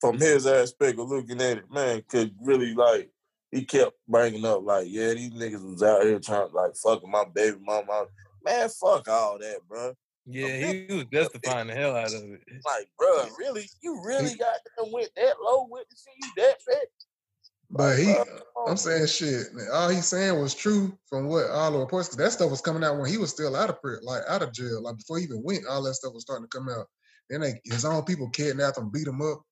from 0.00 0.18
his 0.18 0.46
aspect 0.46 0.98
of 0.98 1.08
looking 1.08 1.40
at 1.40 1.58
it, 1.58 1.70
man, 1.70 2.02
could 2.08 2.34
really 2.40 2.74
like 2.74 3.10
he 3.50 3.64
kept 3.64 3.96
bringing 4.08 4.44
up 4.44 4.62
like, 4.62 4.86
yeah, 4.88 5.12
these 5.12 5.30
niggas 5.30 5.64
was 5.64 5.82
out 5.82 6.04
here 6.04 6.20
trying 6.20 6.48
to 6.48 6.54
like 6.54 6.76
fucking 6.76 7.10
my 7.10 7.24
baby 7.34 7.58
mama. 7.60 8.06
Man, 8.44 8.68
fuck 8.68 9.08
all 9.08 9.38
that, 9.38 9.58
bro. 9.68 9.92
Yeah, 10.26 10.72
he 10.72 10.86
was 10.88 11.04
justifying 11.12 11.66
the 11.66 11.74
hell 11.74 11.96
out 11.96 12.14
of 12.14 12.22
it. 12.22 12.40
Like, 12.64 12.88
bro, 12.96 13.26
really, 13.38 13.68
you 13.82 14.00
really 14.04 14.34
got 14.36 14.54
them 14.78 14.92
went 14.92 15.10
that 15.16 15.34
low 15.42 15.66
with 15.68 15.88
the 15.88 15.96
shit, 15.96 16.14
you 16.22 16.42
that 16.42 16.62
fat? 16.62 16.86
But 17.70 17.98
he, 17.98 18.04
bro, 18.04 18.24
I'm 18.66 18.76
saying 18.76 19.06
shit. 19.06 19.46
All 19.72 19.88
he's 19.88 20.06
saying 20.06 20.40
was 20.40 20.54
true 20.54 20.98
from 21.08 21.28
what 21.28 21.48
all 21.50 21.70
the 21.70 21.78
reports, 21.78 22.08
because 22.08 22.24
that 22.24 22.32
stuff 22.32 22.50
was 22.50 22.60
coming 22.60 22.82
out 22.82 22.98
when 22.98 23.10
he 23.10 23.16
was 23.16 23.30
still 23.30 23.54
out 23.54 23.70
of 23.70 23.80
prison, 23.80 24.04
like 24.04 24.22
out 24.28 24.42
of 24.42 24.52
jail, 24.52 24.82
like 24.82 24.96
before 24.96 25.18
he 25.18 25.24
even 25.24 25.42
went. 25.42 25.66
All 25.68 25.82
that 25.84 25.94
stuff 25.94 26.12
was 26.12 26.22
starting 26.22 26.48
to 26.48 26.58
come 26.58 26.68
out. 26.68 26.86
Then 27.28 27.40
they, 27.40 27.60
his 27.64 27.84
own 27.84 28.04
people 28.04 28.28
kidnapped 28.30 28.78
him, 28.78 28.90
beat 28.90 29.06
him 29.06 29.22
up, 29.22 29.42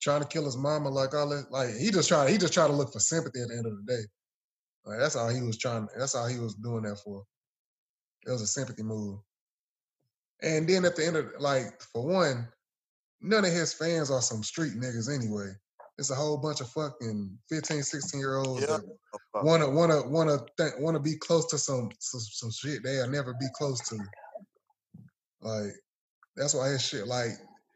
trying 0.00 0.22
to 0.22 0.26
kill 0.26 0.44
his 0.44 0.56
mama, 0.56 0.88
like 0.88 1.14
all 1.14 1.28
that. 1.28 1.52
Like 1.52 1.76
he 1.76 1.90
just 1.90 2.08
tried, 2.08 2.30
he 2.30 2.36
just 2.36 2.52
tried 2.52 2.66
to 2.66 2.72
look 2.72 2.92
for 2.92 2.98
sympathy 2.98 3.40
at 3.40 3.48
the 3.48 3.56
end 3.56 3.66
of 3.66 3.76
the 3.76 3.92
day. 3.92 4.02
Like 4.84 4.98
that's 4.98 5.14
all 5.14 5.28
he 5.28 5.42
was 5.42 5.56
trying. 5.56 5.86
That's 5.96 6.16
all 6.16 6.26
he 6.26 6.40
was 6.40 6.54
doing 6.56 6.82
that 6.82 6.98
for. 6.98 7.22
It 8.26 8.30
was 8.30 8.42
a 8.42 8.46
sympathy 8.46 8.82
move. 8.82 9.20
And 10.42 10.68
then 10.68 10.84
at 10.84 10.96
the 10.96 11.06
end 11.06 11.16
of 11.16 11.26
like, 11.38 11.80
for 11.92 12.04
one, 12.04 12.48
none 13.20 13.44
of 13.44 13.52
his 13.52 13.72
fans 13.72 14.10
are 14.10 14.20
some 14.20 14.42
street 14.42 14.72
niggas 14.72 15.14
anyway. 15.14 15.52
It's 16.02 16.10
a 16.10 16.16
whole 16.16 16.36
bunch 16.36 16.60
of 16.60 16.68
fucking 16.70 17.38
15, 17.48 17.84
16 17.84 18.20
year 18.20 18.38
olds 18.38 18.60
Yeah. 18.60 18.78
that 18.78 18.82
wanna 19.44 19.70
wanna 19.70 20.02
wanna 20.08 20.38
think 20.58 20.74
wanna 20.80 20.98
be 20.98 21.14
close 21.16 21.46
to 21.50 21.58
some 21.58 21.90
some, 22.00 22.20
some 22.20 22.50
shit 22.50 22.82
they'll 22.82 23.08
never 23.08 23.34
be 23.34 23.46
close 23.54 23.80
to. 23.88 24.00
Like 25.42 25.72
that's 26.34 26.54
why 26.54 26.70
his 26.70 26.82
shit 26.82 27.06
like 27.06 27.30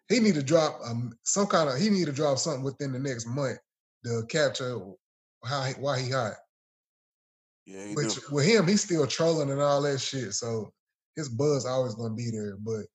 he 0.09 0.19
need 0.19 0.35
to 0.35 0.43
drop 0.43 0.81
um 0.85 1.17
some 1.23 1.47
kind 1.47 1.71
of 1.71 1.79
he 1.79 1.89
need 1.89 2.07
to 2.07 2.12
drop 2.12 2.39
something 2.39 2.65
within 2.65 2.91
the 2.91 2.99
next 2.99 3.29
month 3.29 3.59
to 4.05 4.25
capture 4.29 4.77
how 5.45 5.62
he, 5.62 5.75
why 5.75 6.01
he 6.01 6.11
hot. 6.11 6.35
yeah, 7.65 7.87
he 7.87 7.95
Which 7.95 8.17
do. 8.17 8.21
with 8.33 8.45
him, 8.45 8.67
he's 8.67 8.83
still 8.83 9.07
trolling 9.07 9.51
and 9.53 9.61
all 9.61 9.83
that 9.83 10.01
shit. 10.01 10.33
So 10.35 10.73
his 11.15 11.29
buzz 11.29 11.65
always 11.65 11.95
gonna 11.95 12.15
be 12.15 12.33
there. 12.33 12.57
But 12.57 12.87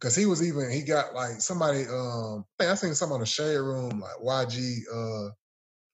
because 0.00 0.16
he 0.16 0.26
was 0.26 0.42
even 0.46 0.70
he 0.70 0.82
got 0.82 1.14
like 1.14 1.40
somebody 1.40 1.84
um 1.86 2.44
I 2.60 2.64
think 2.64 2.72
I 2.72 2.74
seen 2.76 2.94
something 2.94 3.14
on 3.14 3.20
the 3.20 3.26
shade 3.26 3.56
room 3.58 4.00
like 4.00 4.48
YG 4.48 4.78
uh 4.92 5.30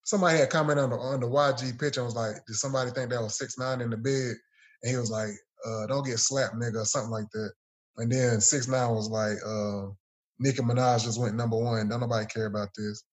somebody 0.04 0.38
had 0.38 0.50
commented 0.50 0.84
on 0.84 0.90
the 0.90 0.96
on 0.96 1.20
the 1.20 1.26
YG 1.26 1.78
picture 1.78 2.00
and 2.00 2.06
was 2.06 2.16
like, 2.16 2.36
did 2.46 2.56
somebody 2.56 2.90
think 2.90 3.10
that 3.10 3.22
was 3.22 3.38
six 3.38 3.58
nine 3.58 3.80
in 3.80 3.90
the 3.90 3.96
bed? 3.96 4.34
And 4.82 4.90
he 4.90 4.96
was 4.96 5.10
like, 5.10 5.30
uh, 5.66 5.86
don't 5.86 6.06
get 6.06 6.18
slapped, 6.18 6.54
nigga, 6.56 6.82
or 6.82 6.84
something 6.84 7.10
like 7.10 7.30
that. 7.32 7.52
And 7.98 8.10
then 8.10 8.40
six 8.40 8.68
nine 8.68 8.90
was 8.90 9.08
like, 9.10 9.38
uh, 9.46 9.92
Nicki 10.38 10.62
Minaj 10.62 11.04
just 11.04 11.20
went 11.20 11.36
number 11.36 11.56
one. 11.58 11.88
Don't 11.88 12.00
nobody 12.00 12.26
care 12.26 12.46
about 12.46 12.68
this. 12.76 13.04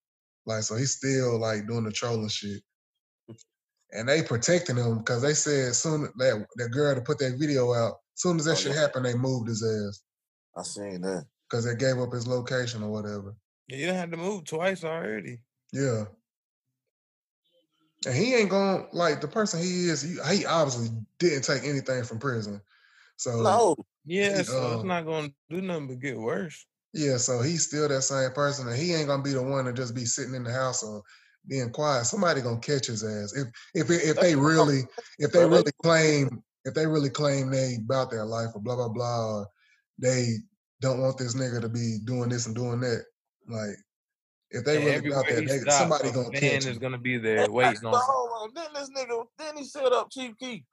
Like, 0.45 0.63
so 0.63 0.75
he's 0.75 0.93
still 0.93 1.39
like 1.39 1.67
doing 1.67 1.84
the 1.84 1.91
trolling 1.91 2.30
shit. 2.30 2.62
And 3.93 4.10
they 4.10 4.23
protecting 4.23 4.77
him 4.77 4.99
because 4.99 5.21
they 5.21 5.34
said 5.34 5.75
soon 5.75 6.04
that 6.17 6.45
that 6.58 6.69
girl 6.69 6.95
to 6.95 7.01
put 7.01 7.19
that 7.19 7.38
video 7.39 7.73
out, 7.73 7.95
soon 8.15 8.38
as 8.38 8.45
that 8.45 8.54
Oh, 8.54 8.56
shit 8.56 8.73
yeah. 8.73 8.82
happened, 8.82 9.06
they 9.06 9.15
moved 9.15 9.49
his 9.49 9.63
ass 9.63 10.01
I 10.56 10.64
seen 10.64 11.02
that. 11.02 11.26
because 11.50 11.66
they 11.66 11.76
gave 11.76 11.98
up 12.00 12.12
his 12.14 12.28
location 12.28 12.84
or 12.84 12.90
whatever. 12.92 13.36
Yeah, 13.68 13.78
you 13.78 13.88
had 13.94 14.12
to 14.12 14.18
move 14.18 14.46
twice 14.46 14.84
already. 14.84 15.40
Yeah. 15.72 16.06
And 18.06 18.16
he 18.16 18.34
ain't 18.36 18.50
going 18.50 18.88
like 18.94 19.22
the 19.22 19.28
person 19.28 19.62
he 19.62 19.88
is. 19.88 20.02
He, 20.02 20.18
he 20.36 20.46
obviously 20.46 20.90
didn't 21.20 21.44
take 21.44 21.64
anything 21.64 22.04
from 22.04 22.20
prison, 22.20 22.62
so 23.16 23.42
No, 23.44 23.76
Yeah, 24.06 24.42
so 24.42 24.74
it's 24.74 24.82
um, 24.82 24.88
not 24.88 25.06
gonna 25.06 25.32
do 25.50 25.62
nothing 25.62 25.88
but 25.88 26.00
get 26.00 26.18
worse. 26.18 26.66
yeah. 26.94 27.18
So 27.18 27.42
he's 27.42 27.68
still 27.68 27.88
that 27.88 28.02
same 28.02 28.32
person, 28.32 28.68
and 28.68 28.76
he 28.78 28.94
ain't 28.94 29.08
gonna 29.08 29.22
be 29.24 29.34
the 29.34 29.44
one 29.44 29.66
to 29.66 29.74
just 29.74 29.94
be 29.94 30.06
sitting 30.06 30.34
in 30.34 30.44
the 30.44 30.52
house 30.52 30.84
or 30.84 31.04
being 31.48 31.70
quiet. 31.70 32.06
Somebody 32.06 32.42
gonna 32.42 32.60
catch 32.60 32.88
his 32.88 33.04
ass 33.04 33.34
if 33.36 33.48
if 33.76 33.90
if 33.92 34.20
they 34.20 34.36
really 34.36 34.82
if 35.20 35.32
they 35.32 35.40
they- 35.40 35.46
really 35.46 35.72
claim 35.84 36.44
if 36.66 36.74
they 36.74 36.88
really 36.88 37.10
claim 37.10 37.52
they 37.52 37.76
about 37.76 38.10
their 38.10 38.26
life 38.26 38.50
or 38.56 38.62
blah 38.62 38.76
blah 38.76 38.90
blah. 38.90 39.38
Or 39.42 39.48
they 40.02 40.36
don't 40.82 41.00
want 41.02 41.18
this 41.18 41.36
nigga 41.36 41.62
to 41.62 41.70
be 41.70 42.00
doing 42.06 42.30
this 42.30 42.48
and 42.48 42.56
doing 42.56 42.80
that. 42.82 43.04
Like 43.48 43.76
if 44.52 44.66
they 44.66 44.78
And 44.78 44.86
really 44.86 44.98
everywhere 44.98 45.20
about 45.22 45.30
that, 45.30 45.48
they, 45.48 45.60
stops, 45.60 45.78
somebody 45.78 46.10
a 46.10 46.14
gonna 46.14 46.32
fan 46.32 46.42
catch 46.42 46.66
is 46.66 46.68
him. 46.68 46.78
gonna 46.80 46.98
be 46.98 47.18
there 47.18 47.52
waiting 47.52 47.86
on. 47.86 47.94
him. 47.94 48.00
hold 48.04 48.30
on. 48.42 48.54
Then 48.54 48.66
this 48.74 48.90
nigga, 48.90 49.26
then 49.38 49.58
he 49.58 49.64
set 49.66 49.92
up 49.94 50.12
Chief 50.12 50.38
Keef. 50.38 50.64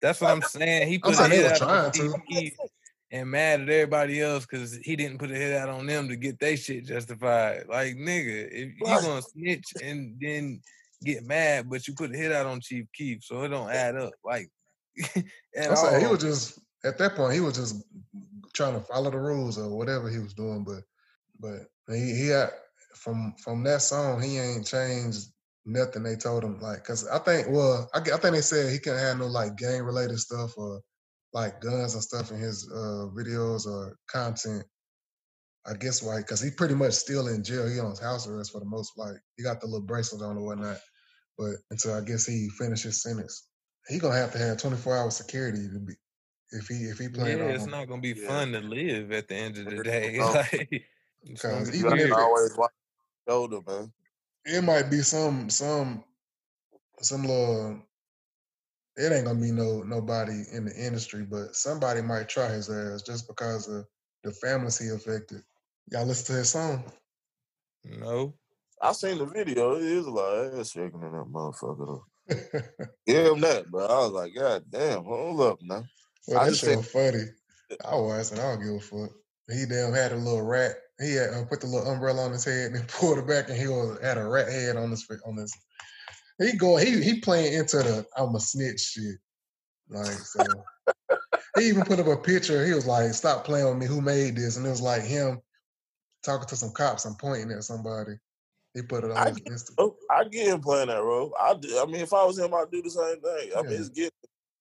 That's 0.00 0.20
what 0.20 0.30
I'm 0.32 0.42
saying. 0.42 0.88
He 0.88 0.94
I'm 0.96 1.00
put 1.00 1.12
a 1.12 1.16
saying 1.16 1.30
they 1.30 1.36
hit 1.36 1.62
out 1.62 1.62
on 1.62 1.92
Chief 1.92 2.12
to. 2.28 2.68
And 3.14 3.30
mad 3.30 3.60
at 3.60 3.68
everybody 3.68 4.22
else 4.22 4.46
because 4.46 4.74
he 4.76 4.96
didn't 4.96 5.18
put 5.18 5.30
a 5.30 5.34
hit 5.34 5.54
out 5.54 5.68
on 5.68 5.86
them 5.86 6.08
to 6.08 6.16
get 6.16 6.38
their 6.40 6.56
shit 6.56 6.86
justified. 6.86 7.64
Like 7.68 7.94
nigga, 7.94 8.48
if 8.50 8.78
you 8.78 8.86
Right. 8.86 9.02
gonna 9.02 9.20
snitch 9.20 9.74
and 9.82 10.16
then 10.18 10.62
get 11.04 11.26
mad, 11.26 11.68
but 11.68 11.86
you 11.86 11.94
put 11.94 12.14
a 12.14 12.16
hit 12.16 12.32
out 12.32 12.46
on 12.46 12.62
Chief 12.62 12.86
Keef, 12.94 13.22
so 13.22 13.42
it 13.42 13.48
don't 13.48 13.70
add 13.70 13.96
up. 13.96 14.14
Like 14.24 14.48
at 15.54 15.70
I'm 15.70 15.76
saying 15.76 16.00
he 16.00 16.06
was 16.06 16.20
just 16.22 16.58
at 16.84 16.98
that 16.98 17.14
point 17.14 17.34
he 17.34 17.40
was 17.40 17.56
just 17.56 17.82
trying 18.54 18.74
to 18.74 18.80
follow 18.80 19.10
the 19.10 19.18
rules 19.18 19.58
or 19.58 19.76
whatever 19.76 20.10
he 20.10 20.18
was 20.18 20.34
doing, 20.34 20.64
but 20.64 20.82
but 21.40 21.94
he 21.94 22.14
he 22.14 22.28
had 22.28 22.50
from 22.94 23.34
from 23.42 23.62
that 23.64 23.82
song 23.82 24.22
he 24.22 24.38
ain't 24.38 24.66
changed 24.66 25.28
nothing 25.64 26.02
they 26.02 26.16
told 26.16 26.42
him 26.42 26.60
like 26.60 26.78
because 26.78 27.06
I 27.08 27.18
think 27.18 27.48
well 27.50 27.88
I 27.94 28.00
think 28.00 28.20
they 28.22 28.40
said 28.40 28.72
he 28.72 28.78
can't 28.78 28.98
have 28.98 29.18
no 29.18 29.26
like 29.26 29.56
gang 29.56 29.82
related 29.82 30.18
stuff 30.18 30.56
or 30.56 30.80
like 31.32 31.60
guns 31.60 31.94
and 31.94 32.02
stuff 32.02 32.30
in 32.30 32.38
his 32.38 32.68
uh 32.70 33.08
videos 33.16 33.66
or 33.66 33.96
content. 34.10 34.64
I 35.64 35.74
guess 35.74 36.02
why 36.02 36.18
because 36.18 36.40
he 36.40 36.50
pretty 36.50 36.74
much 36.74 36.92
still 36.92 37.28
in 37.28 37.44
jail. 37.44 37.68
He 37.68 37.78
on 37.78 37.94
house 37.96 38.26
arrest 38.26 38.50
for 38.52 38.58
the 38.58 38.66
most 38.66 38.92
like 38.96 39.16
he 39.36 39.44
got 39.44 39.60
the 39.60 39.66
little 39.66 39.86
bracelet 39.86 40.22
on 40.22 40.36
or 40.36 40.44
whatnot. 40.44 40.78
But 41.38 41.54
until 41.70 41.94
I 41.94 42.00
guess 42.00 42.26
he 42.26 42.48
finished 42.58 42.82
his 42.82 43.02
sentence, 43.02 43.46
he 43.88 43.98
gonna 43.98 44.16
have 44.16 44.32
to 44.32 44.38
have 44.38 44.58
24 44.58 44.96
hour 44.96 45.10
security 45.10 45.68
to 45.68 45.78
be 45.78 45.94
if 46.52 46.68
he 46.68 46.74
if 46.84 46.98
he 46.98 47.04
Yeah, 47.04 47.48
it's 47.54 47.64
on 47.64 47.70
not 47.70 47.88
gonna 47.88 48.00
be 48.00 48.14
Yeah. 48.14 48.26
fun 48.26 48.52
to 48.52 48.60
live 48.60 49.12
at 49.12 49.28
the 49.28 49.34
end 49.34 49.58
of 49.58 49.66
the 49.66 49.82
day. 49.82 50.18
Like 50.20 50.84
because 51.24 51.74
even 51.74 51.98
if 51.98 52.06
it, 52.06 52.12
always 52.12 52.56
watch 52.56 52.72
shoulder, 53.28 53.60
man. 53.66 53.92
it 54.44 54.62
might 54.64 54.90
be 54.90 55.02
some 55.02 55.48
some 55.50 56.02
some 57.00 57.22
little 57.22 57.80
it 58.96 59.12
ain't 59.12 59.24
gonna 59.24 59.40
be 59.40 59.52
no 59.52 59.82
nobody 59.82 60.42
in 60.52 60.64
the 60.66 60.74
industry, 60.76 61.24
but 61.24 61.54
somebody 61.54 62.02
might 62.02 62.28
try 62.28 62.48
his 62.48 62.68
ass 62.68 63.02
just 63.02 63.28
because 63.28 63.68
of 63.68 63.86
the 64.24 64.32
families 64.32 64.78
he 64.78 64.88
affected. 64.88 65.42
Y'all 65.90 66.06
listen 66.06 66.26
to 66.26 66.38
his 66.40 66.50
song. 66.50 66.84
No. 67.84 68.34
I 68.80 68.92
seen 68.92 69.18
the 69.18 69.26
video. 69.26 69.76
It 69.76 69.82
is 69.84 70.06
a 70.06 70.10
lot 70.10 70.32
of 70.32 70.58
ass 70.58 70.70
shaking 70.70 71.02
in 71.02 71.12
that 71.12 71.26
motherfucker. 71.32 71.86
Though. 71.86 72.04
Give 73.06 73.32
him 73.32 73.40
that, 73.40 73.70
bro. 73.70 73.86
I 73.86 73.98
was 73.98 74.10
like, 74.12 74.34
God 74.34 74.64
damn, 74.70 75.04
hold 75.04 75.40
up 75.40 75.58
now. 75.62 75.84
Well, 76.28 76.40
I 76.40 76.50
that 76.50 76.56
shit 76.56 76.76
was 76.76 76.90
funny. 76.90 77.24
I 77.84 77.94
was, 77.94 78.30
and 78.30 78.40
I 78.40 78.54
don't 78.54 78.62
give 78.62 78.74
a 78.74 78.80
fuck. 78.80 79.10
He 79.48 79.64
damn 79.66 79.92
had 79.92 80.12
a 80.12 80.16
little 80.16 80.42
rat. 80.42 80.76
He 81.00 81.14
had 81.14 81.30
uh, 81.30 81.44
put 81.44 81.60
the 81.60 81.66
little 81.66 81.90
umbrella 81.90 82.24
on 82.24 82.32
his 82.32 82.44
head 82.44 82.66
and 82.66 82.76
then 82.76 82.86
pulled 82.88 83.18
it 83.18 83.26
back, 83.26 83.48
and 83.48 83.58
he 83.58 83.66
was 83.66 83.98
had 84.02 84.18
a 84.18 84.24
rat 84.24 84.48
head 84.48 84.76
on 84.76 84.90
his 84.90 85.06
on 85.26 85.36
his. 85.36 85.52
He 86.38 86.56
going, 86.56 86.86
he 86.86 87.02
he 87.02 87.20
playing 87.20 87.54
into 87.54 87.78
the 87.78 88.06
I'm 88.16 88.34
a 88.34 88.40
snitch 88.40 88.80
shit. 88.80 89.16
Like 89.88 90.06
so, 90.06 90.64
he 91.58 91.68
even 91.68 91.84
put 91.84 92.00
up 92.00 92.06
a 92.06 92.16
picture. 92.16 92.64
He 92.64 92.72
was 92.72 92.86
like, 92.86 93.12
"Stop 93.12 93.44
playing 93.44 93.68
with 93.68 93.78
me. 93.78 93.86
Who 93.86 94.00
made 94.00 94.36
this?" 94.36 94.56
And 94.56 94.66
it 94.66 94.70
was 94.70 94.80
like 94.80 95.02
him 95.02 95.40
talking 96.22 96.48
to 96.48 96.56
some 96.56 96.72
cops 96.72 97.04
and 97.04 97.18
pointing 97.18 97.50
at 97.50 97.64
somebody. 97.64 98.12
He 98.74 98.82
put 98.82 99.04
it 99.04 99.10
on 99.10 99.16
I 99.18 99.28
his 99.28 99.38
get, 99.38 99.46
Insta. 99.48 99.70
oh, 99.78 99.96
I 100.10 100.24
get 100.24 100.46
him 100.46 100.60
playing 100.60 100.88
that 100.88 101.02
role. 101.02 101.34
I, 101.38 101.54
do, 101.54 101.78
I 101.78 101.84
mean, 101.84 102.00
if 102.00 102.12
I 102.14 102.24
was 102.24 102.38
him, 102.38 102.54
I'd 102.54 102.70
do 102.70 102.80
the 102.80 102.90
same 102.90 103.20
thing. 103.20 103.50
I 103.54 103.62
mean, 103.62 103.72
it's 103.72 103.90
getting, 103.90 104.10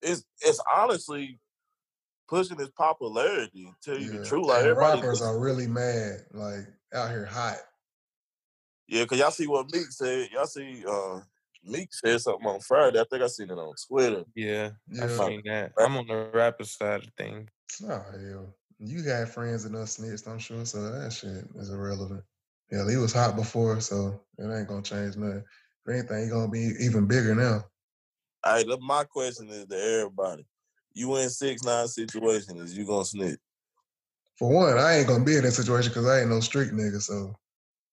it's 0.02 0.24
it's 0.42 0.60
honestly 0.76 1.40
pushing 2.32 2.58
his 2.58 2.70
popularity. 2.70 3.66
To 3.66 3.92
tell 3.92 4.02
you 4.02 4.10
the 4.10 4.18
Yeah, 4.24 4.24
truth, 4.24 4.48
like 4.48 4.60
and 4.60 4.70
everybody, 4.70 5.02
rappers 5.02 5.22
are 5.22 5.38
really 5.38 5.68
mad, 5.68 6.26
like 6.32 6.66
out 6.94 7.10
here 7.10 7.26
hot. 7.26 7.58
yeah, 8.88 9.04
because 9.04 9.20
y'all 9.20 9.32
see 9.32 9.48
what 9.48 9.72
Meek 9.72 9.92
said. 9.92 10.30
Y'all 10.32 10.48
see, 10.48 10.84
uh, 10.90 11.20
Meek 11.64 11.94
said 11.94 12.22
something 12.22 12.48
on 12.48 12.62
Friday. 12.62 13.00
I 13.00 13.04
think 13.04 13.22
I 13.22 13.28
seen 13.28 13.50
it 13.50 13.58
on 13.58 13.76
Twitter. 13.88 14.24
Yeah, 14.34 14.72
I 15.00 15.08
Yeah. 15.08 15.08
seen 15.08 15.42
that. 15.46 15.74
I'm 15.78 15.98
on 15.98 16.08
the 16.08 16.32
rapper 16.34 16.64
side 16.64 17.04
of 17.04 17.10
things. 17.18 17.50
Oh 17.84 17.88
hell, 17.90 18.56
you 18.80 19.04
got 19.04 19.28
friends 19.30 19.64
that 19.64 19.74
done 19.74 19.86
snitched, 19.86 20.28
I'm 20.28 20.40
sure, 20.40 20.66
so 20.66 20.90
that 20.90 21.12
shit 21.12 21.46
is 21.56 21.70
irrelevant. 21.70 22.24
Yeah, 22.72 22.90
he 22.90 22.96
was 22.96 23.12
hot 23.12 23.36
before, 23.36 23.82
so 23.82 24.22
it 24.38 24.44
ain't 24.46 24.70
gonna 24.70 24.82
change 24.82 25.18
nothing. 25.18 25.44
If 25.86 25.94
anything, 25.94 26.24
he 26.24 26.30
gonna 26.30 26.48
be 26.50 26.72
even 26.80 27.08
bigger 27.08 27.36
now. 27.36 27.66
All 28.44 28.54
right, 28.54 28.66
look, 28.66 28.82
my 28.82 29.04
question 29.04 29.50
is 29.50 29.66
to 29.66 29.76
everybody: 29.76 30.46
You 30.94 31.16
in 31.18 31.30
six 31.30 31.64
nine 31.64 31.88
situation, 31.88 32.58
is 32.58 32.78
you 32.78 32.86
gonna 32.86 33.06
snitch? 33.06 33.40
For 34.38 34.50
one, 34.50 34.78
I 34.78 34.98
ain't 34.98 35.08
gonna 35.08 35.24
be 35.24 35.38
in 35.38 35.44
that 35.44 35.52
situation 35.52 35.92
because 35.92 36.08
I 36.08 36.22
ain't 36.22 36.30
no 36.30 36.40
street 36.40 36.72
nigga. 36.72 37.02
So 37.02 37.36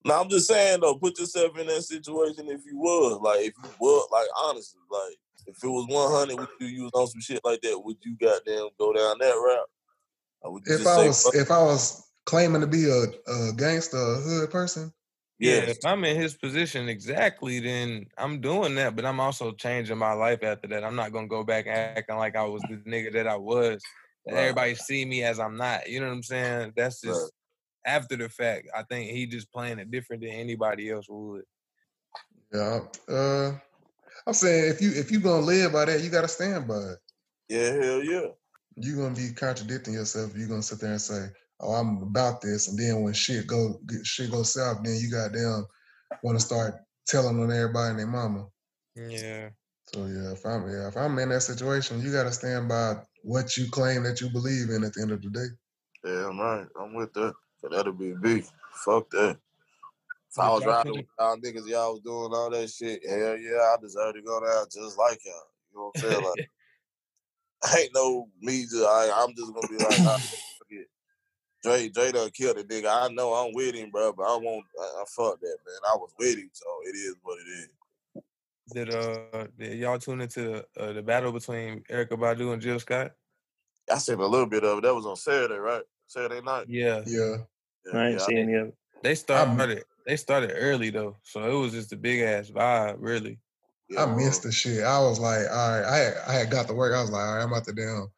No, 0.05 0.21
I'm 0.21 0.29
just 0.29 0.47
saying 0.47 0.81
though, 0.81 0.95
put 0.95 1.19
yourself 1.19 1.57
in 1.57 1.67
that 1.67 1.83
situation 1.83 2.49
if 2.49 2.61
you 2.65 2.77
was. 2.77 3.19
Like 3.21 3.41
if 3.41 3.53
you 3.63 3.69
was 3.79 4.07
like 4.11 4.27
honestly, 4.37 4.81
like 4.89 5.17
if 5.45 5.63
it 5.63 5.67
was 5.67 5.87
one 5.87 6.11
hundred 6.11 6.39
would 6.39 6.49
you 6.59 6.67
use 6.67 6.91
on 6.93 7.07
some 7.07 7.21
shit 7.21 7.41
like 7.43 7.61
that, 7.61 7.79
would 7.79 7.97
you 8.01 8.15
goddamn 8.19 8.69
go 8.77 8.93
down 8.93 9.17
that 9.19 9.33
route? 9.33 9.69
Or 10.41 10.53
would 10.53 10.63
you 10.65 10.75
if 10.75 10.87
I 10.87 11.05
was 11.05 11.23
fuck 11.23 11.35
if 11.35 11.51
I 11.51 11.61
was 11.63 12.05
claiming 12.25 12.61
to 12.61 12.67
be 12.67 12.85
a, 12.85 13.03
a 13.31 13.53
gangster, 13.55 13.97
a 13.97 14.21
hood 14.21 14.51
person, 14.51 14.93
Yeah, 15.39 15.53
yes. 15.53 15.77
if 15.77 15.85
I'm 15.85 16.03
in 16.03 16.17
his 16.17 16.35
position 16.35 16.89
exactly, 16.89 17.61
then 17.61 18.05
I'm 18.17 18.41
doing 18.41 18.75
that. 18.75 18.95
But 18.95 19.05
I'm 19.05 19.21
also 19.21 19.53
changing 19.53 19.97
my 19.97 20.11
life 20.11 20.43
after 20.43 20.67
that. 20.67 20.83
I'm 20.83 20.97
not 20.97 21.13
gonna 21.13 21.27
go 21.27 21.43
back 21.45 21.65
acting 21.67 22.17
like 22.17 22.35
I 22.35 22.43
was 22.43 22.61
the 22.63 22.75
nigga 22.85 23.13
that 23.13 23.27
I 23.27 23.37
was. 23.37 23.81
That 24.25 24.33
Right. 24.33 24.41
Everybody 24.41 24.75
see 24.75 25.05
me 25.05 25.23
as 25.23 25.39
I'm 25.39 25.55
not. 25.55 25.89
You 25.89 26.01
know 26.01 26.07
what 26.07 26.13
I'm 26.13 26.23
saying? 26.23 26.73
That's 26.75 26.99
just 27.01 27.21
Right. 27.21 27.95
after 27.95 28.17
the 28.17 28.27
fact. 28.27 28.67
I 28.75 28.83
think 28.83 29.11
he 29.11 29.25
just 29.27 29.49
playing 29.51 29.79
it 29.79 29.89
different 29.89 30.21
than 30.23 30.31
anybody 30.31 30.89
else 30.89 31.05
would. 31.07 31.43
yeah. 32.53 32.79
Uh, 33.07 33.51
I'm 34.27 34.33
saying 34.33 34.69
if 34.69 34.81
you 34.81 34.91
if 34.91 35.09
you 35.11 35.21
gonna 35.21 35.45
live 35.45 35.71
by 35.71 35.85
that, 35.85 36.01
you 36.01 36.09
gotta 36.09 36.27
stand 36.27 36.67
by 36.67 36.75
it. 36.75 36.99
Yeah, 37.47 37.71
hell 37.81 38.03
yeah. 38.03 38.27
You're 38.75 38.97
gonna 38.97 39.15
be 39.15 39.31
contradicting 39.33 39.93
yourself. 39.93 40.35
You're 40.35 40.49
gonna 40.49 40.61
sit 40.61 40.79
there 40.79 40.91
and 40.91 41.01
say, 41.01 41.27
"Oh, 41.59 41.73
I'm 41.73 42.01
about 42.01 42.41
this," 42.41 42.67
and 42.67 42.77
then 42.77 43.01
when 43.03 43.13
shit 43.13 43.47
go 43.47 43.79
get- 43.87 44.05
shit 44.05 44.31
go 44.31 44.43
south, 44.43 44.83
then 44.83 44.95
you 44.95 45.09
got 45.11 45.33
them 45.33 45.65
want 46.23 46.39
to 46.39 46.45
start 46.45 46.75
telling 47.05 47.39
on 47.39 47.51
everybody 47.51 47.91
and 47.91 47.99
their 47.99 48.07
mama. 48.07 48.47
Yeah. 48.95 49.49
So 49.93 50.05
yeah, 50.05 50.33
if 50.33 50.45
I'm 50.45 50.69
yeah, 50.69 50.87
if 50.87 50.97
I'm 50.97 51.17
in 51.19 51.29
that 51.29 51.41
situation, 51.41 52.01
you 52.01 52.11
gotta 52.11 52.31
stand 52.31 52.69
by 52.69 53.01
what 53.23 53.57
you 53.57 53.69
claim 53.71 54.03
that 54.03 54.21
you 54.21 54.29
believe 54.29 54.69
in 54.69 54.83
at 54.83 54.93
the 54.93 55.01
end 55.01 55.11
of 55.11 55.21
the 55.21 55.29
day. 55.29 55.47
Yeah, 56.03 56.27
I'm 56.27 56.39
right. 56.39 56.67
I'm 56.79 56.93
with 56.93 57.13
that. 57.13 57.33
But 57.61 57.71
that'll 57.71 57.93
be 57.93 58.13
big. 58.13 58.45
Fuck 58.73 59.09
that. 59.11 59.37
If 60.31 60.39
I 60.39 60.47
But 60.47 60.53
was 60.53 60.65
riding 60.65 60.93
with 60.93 61.05
y'all 61.17 61.37
niggas, 61.37 61.67
y'all 61.67 61.93
was 61.93 62.01
doing 62.01 62.31
all 62.33 62.49
that 62.51 62.69
shit. 62.69 63.01
Hell 63.07 63.37
yeah, 63.37 63.57
I 63.57 63.75
deserve 63.81 64.13
to 64.15 64.21
go 64.21 64.39
down 64.39 64.65
just 64.71 64.97
like 64.97 65.19
y'all. 65.25 65.33
You 65.71 65.77
know 65.77 65.91
what 65.93 66.03
I'm 66.03 66.11
saying? 66.11 66.23
Like, 66.23 66.49
I 67.63 67.79
ain't 67.81 67.95
no 67.95 68.29
me. 68.39 68.61
Just, 68.61 68.85
I, 68.85 69.09
I'm 69.23 69.35
just 69.35 69.53
gonna 69.53 69.67
be 69.67 69.77
like, 69.77 69.93
fuck 69.97 70.19
it. 70.21 70.39
Dre, 71.61 71.89
Dre 71.89 72.11
done 72.11 72.29
killed 72.31 72.57
a 72.57 72.63
nigga. 72.63 72.87
I 72.87 73.09
know 73.09 73.33
I'm 73.33 73.53
with 73.53 73.75
him, 73.75 73.89
bro, 73.89 74.13
but 74.13 74.23
I 74.23 74.37
won't. 74.37 74.65
I, 74.79 74.83
I 74.83 75.03
fuck 75.07 75.39
that, 75.39 75.57
man. 75.65 75.91
I 75.93 75.97
was 75.97 76.11
with 76.17 76.37
him, 76.37 76.49
so 76.53 76.65
it 76.85 76.95
is 76.95 77.15
what 77.21 77.37
it 77.39 77.49
is. 77.49 77.69
Did 78.71 78.93
uh 78.93 79.47
did 79.57 79.79
y'all 79.79 79.97
tune 79.97 80.21
into 80.21 80.63
uh, 80.77 80.93
the 80.93 81.01
battle 81.01 81.31
between 81.31 81.83
Erykah 81.89 82.11
Badu 82.11 82.53
and 82.53 82.61
Jill 82.61 82.79
Scott? 82.79 83.11
I 83.91 83.97
seen 83.97 84.19
a 84.19 84.25
little 84.25 84.45
bit 84.45 84.63
of 84.63 84.77
it. 84.77 84.81
That 84.81 84.93
was 84.93 85.05
on 85.05 85.15
Saturday, 85.15 85.55
right? 85.55 85.81
Saturday 86.07 86.41
night. 86.41 86.65
Yeah. 86.67 87.01
Yeah, 87.05 87.37
Yeah, 87.85 87.99
I 87.99 88.07
ain't 88.07 88.19
yeah, 88.19 88.25
see 88.25 88.37
any 88.37 88.53
of 88.53 88.67
it. 88.67 88.75
They 89.01 89.15
started 89.15 89.83
they 90.05 90.15
started 90.17 90.53
early 90.55 90.89
though. 90.91 91.17
So 91.23 91.43
it 91.43 91.59
was 91.59 91.71
just 91.71 91.93
a 91.93 91.97
big 91.97 92.21
ass 92.21 92.49
vibe, 92.49 92.97
really. 92.99 93.39
yeah, 93.89 94.03
I 94.03 94.15
missed 94.15 94.43
the 94.43 94.51
shit. 94.51 94.83
I 94.83 94.99
was 94.99 95.19
like, 95.19 95.45
all 95.51 95.79
right, 95.79 95.85
I 95.85 95.97
had, 95.97 96.13
I 96.27 96.33
had 96.33 96.51
got 96.51 96.67
to 96.67 96.73
work. 96.73 96.95
I 96.95 97.01
was 97.01 97.11
like, 97.11 97.21
all 97.21 97.35
right, 97.35 97.43
I'm 97.43 97.51
about 97.51 97.65
to 97.65 97.73
down. 97.73 98.09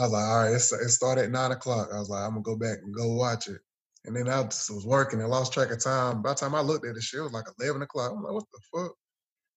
I 0.00 0.04
was 0.04 0.12
like, 0.12 0.24
all 0.24 0.36
right, 0.44 0.54
it's, 0.54 0.72
it 0.72 0.88
started 0.88 1.24
at 1.24 1.30
nine 1.30 1.50
o'clock. 1.52 1.90
I 1.92 1.98
was 1.98 2.08
like, 2.08 2.22
I'm 2.24 2.30
gonna 2.30 2.42
go 2.42 2.56
back 2.56 2.78
and 2.82 2.94
go 2.94 3.12
watch 3.12 3.48
it. 3.48 3.60
And 4.06 4.16
then 4.16 4.30
I 4.30 4.42
just 4.44 4.70
was 4.72 4.86
working 4.86 5.20
and 5.20 5.28
lost 5.28 5.52
track 5.52 5.70
of 5.70 5.84
time. 5.84 6.22
By 6.22 6.30
the 6.30 6.36
time 6.36 6.54
I 6.54 6.62
looked 6.62 6.86
at 6.86 6.94
the 6.94 7.02
shit, 7.02 7.20
it 7.20 7.24
was 7.24 7.32
like 7.32 7.44
eleven 7.60 7.82
o'clock. 7.82 8.12
I'm 8.16 8.22
like, 8.22 8.32
what 8.32 8.44
the 8.50 8.60
fuck? 8.72 8.92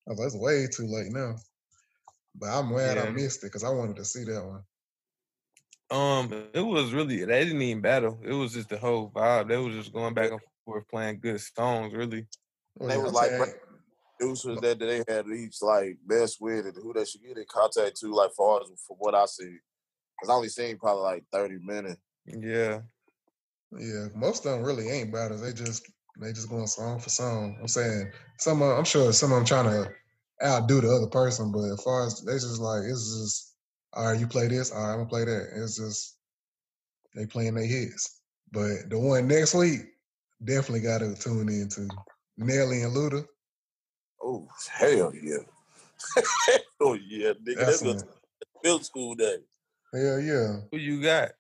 I 0.06 0.12
was 0.12 0.20
like, 0.20 0.26
it's 0.28 0.38
way 0.38 0.68
too 0.68 0.92
late 0.92 1.14
now. 1.14 1.36
But 2.36 2.50
I'm 2.50 2.68
glad 2.68 2.98
I 2.98 3.10
missed 3.10 3.44
it 3.44 3.48
because 3.48 3.64
I 3.64 3.70
wanted 3.70 3.96
to 3.96 4.06
see 4.06 4.26
that 4.26 4.44
one. 4.46 4.64
Um, 5.92 6.50
it 6.54 6.60
was 6.62 6.92
really 6.92 7.24
they 7.24 7.46
didn't 7.46 7.62
even 7.62 7.82
battle. 7.82 8.20
It 8.24 8.34
was 8.34 8.52
just 8.54 8.68
the 8.68 8.78
whole 8.78 9.12
vibe. 9.12 9.48
They 9.48 9.58
was 9.58 9.76
just 9.76 9.94
going 9.94 10.14
back 10.14 10.32
and 10.32 10.42
forth 10.66 10.90
playing 10.90 11.20
good 11.22 11.40
songs. 11.40 11.94
Really, 11.94 12.26
Well, 12.76 12.90
They 12.90 12.96
yeah, 12.96 13.02
was 13.04 13.14
like 13.14 13.30
saying- 13.30 13.54
producers 14.20 14.60
that 14.62 14.80
they 14.80 15.04
had 15.08 15.26
each 15.28 15.62
like 15.62 15.98
best 16.06 16.38
with 16.42 16.66
and 16.66 16.76
who 16.82 16.92
they 16.94 17.06
should 17.06 17.22
get 17.22 17.38
in 17.38 17.46
contact 17.48 17.98
to, 18.02 18.14
like 18.14 18.32
far 18.36 18.62
as 18.62 18.68
from 18.86 18.98
what 19.00 19.16
I 19.16 19.26
see. 19.26 19.58
Cause 20.20 20.30
I 20.30 20.34
only 20.34 20.50
seen 20.50 20.78
probably 20.78 21.04
like 21.04 21.24
30 21.32 21.60
minutes. 21.64 22.02
yeah. 22.26 22.82
Yeah, 23.80 24.08
most 24.16 24.46
of 24.46 24.52
them 24.52 24.64
really 24.64 24.90
ain't 24.90 25.12
battles. 25.12 25.42
They 25.42 25.54
just 25.54 25.90
they 26.20 26.32
just 26.32 26.50
going 26.50 26.68
song 26.68 27.00
for 27.00 27.10
song. 27.10 27.58
I'm 27.60 27.68
saying 27.68 28.12
some 28.38 28.62
of 28.62 28.78
I'm 28.78 28.84
sure 28.84 29.12
some 29.14 29.32
of 29.32 29.38
them 29.38 29.46
trying 29.46 29.66
to 29.66 29.92
outdo 30.46 30.82
the 30.82 30.92
other 30.92 31.08
person, 31.08 31.52
but 31.52 31.64
as 31.72 31.82
far 31.82 32.06
as 32.06 32.22
they 32.22 32.34
just 32.34 32.60
like 32.60 32.84
it's 32.84 33.18
just 33.20 33.56
all 33.94 34.12
right, 34.12 34.20
you 34.20 34.28
play 34.28 34.48
this, 34.48 34.72
all 34.72 34.82
right, 34.82 34.92
I'm 34.92 34.98
gonna 34.98 35.10
play 35.10 35.26
that. 35.26 35.50
It's 35.56 35.78
just 35.78 36.18
they 37.16 37.26
playing 37.26 37.56
their 37.56 37.66
hits. 37.66 38.22
But 38.52 38.90
the 38.90 39.00
one 39.00 39.28
next 39.28 39.56
week, 39.56 39.82
definitely 40.44 40.82
gotta 40.82 41.16
tune 41.16 41.50
into 41.50 41.88
Nelly 42.38 42.84
and 42.84 42.96
Luda. 42.96 43.26
Oh, 44.22 44.48
hell 44.72 45.14
yeah. 45.14 45.38
oh 46.82 46.94
yeah, 46.94 47.34
nigga. 47.34 47.56
That's 47.56 47.82
That's 47.82 47.82
a 47.82 48.00
some, 48.00 48.10
middle 48.64 48.80
school 48.80 49.16
day. 49.16 49.38
Hell 49.94 50.20
yeah. 50.20 50.58
Who 50.72 50.78
you 50.78 51.02
got? 51.02 51.32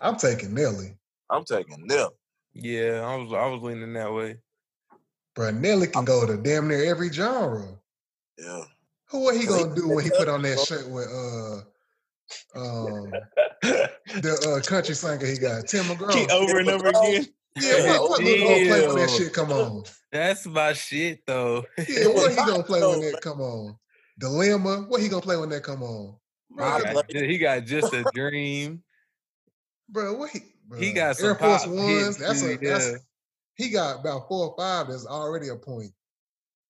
I'm 0.00 0.16
taking 0.16 0.54
Nelly. 0.54 0.96
I'm 1.28 1.44
taking 1.44 1.86
them. 1.86 2.10
Yeah, 2.52 3.02
I 3.06 3.16
was 3.16 3.32
I 3.32 3.46
was 3.46 3.62
leaning 3.62 3.92
that 3.94 4.12
way. 4.12 4.38
Bro, 5.34 5.52
Nelly 5.52 5.86
can 5.86 6.04
go 6.04 6.26
to 6.26 6.36
damn 6.36 6.68
near 6.68 6.84
every 6.84 7.12
genre. 7.12 7.78
Yeah. 8.38 8.64
Who 9.10 9.20
what 9.20 9.36
he 9.36 9.46
'Cause 9.46 9.56
he 9.56 9.62
gonna 9.64 9.74
do 9.74 9.88
when 9.88 10.04
he 10.04 10.10
put 10.10 10.28
on 10.28 10.42
that 10.42 10.58
shirt 10.66 10.88
with 10.88 11.08
uh 11.08 11.60
um 12.58 13.12
the 13.62 14.58
uh 14.58 14.66
country 14.68 14.94
singer 14.94 15.26
he 15.26 15.38
got, 15.38 15.66
Tim 15.66 15.84
McGraw. 15.84 16.12
Keep 16.12 16.32
over 16.32 16.58
and 16.58 16.70
over 16.70 16.88
again. 16.88 17.26
yeah, 17.56 17.98
what, 17.98 18.10
what 18.10 18.20
Luda 18.20 18.44
gonna 18.44 18.66
play 18.66 18.86
when 18.86 18.96
that 18.96 19.10
shit 19.10 19.32
come 19.32 19.52
on? 19.52 19.84
That's 20.10 20.46
my 20.46 20.72
shit 20.72 21.20
though. 21.26 21.64
Yeah, 21.88 22.06
what 22.08 22.30
he 22.32 22.36
gonna 22.36 22.62
play 22.64 22.80
when 22.84 23.00
that 23.00 23.20
come 23.20 23.40
on? 23.40 23.76
Dilemma, 24.18 24.86
what 24.88 25.00
he 25.00 25.08
gonna 25.08 25.22
play 25.22 25.36
when 25.36 25.48
that 25.50 25.62
come 25.62 25.82
on? 25.82 26.16
He, 26.56 26.56
got, 26.82 27.08
ju- 27.08 27.24
he 27.26 27.38
got 27.38 27.64
just 27.64 27.92
a 27.92 28.04
dream. 28.12 28.82
bro 29.88 30.16
wait. 30.16 30.42
he 30.78 30.86
He 30.86 30.92
got 30.92 31.16
some 31.16 31.28
Air 31.30 31.34
Force 31.34 31.64
pop 31.64 31.70
Ones. 31.70 32.06
hits, 32.06 32.16
That's 32.18 32.42
a 32.42 32.56
that's 32.56 32.86
yeah. 32.90 32.96
he 33.54 33.70
got 33.70 34.00
about 34.00 34.28
four 34.28 34.48
or 34.48 34.54
five 34.58 34.88
that's 34.88 35.06
already 35.06 35.48
a 35.48 35.56
point. 35.56 35.92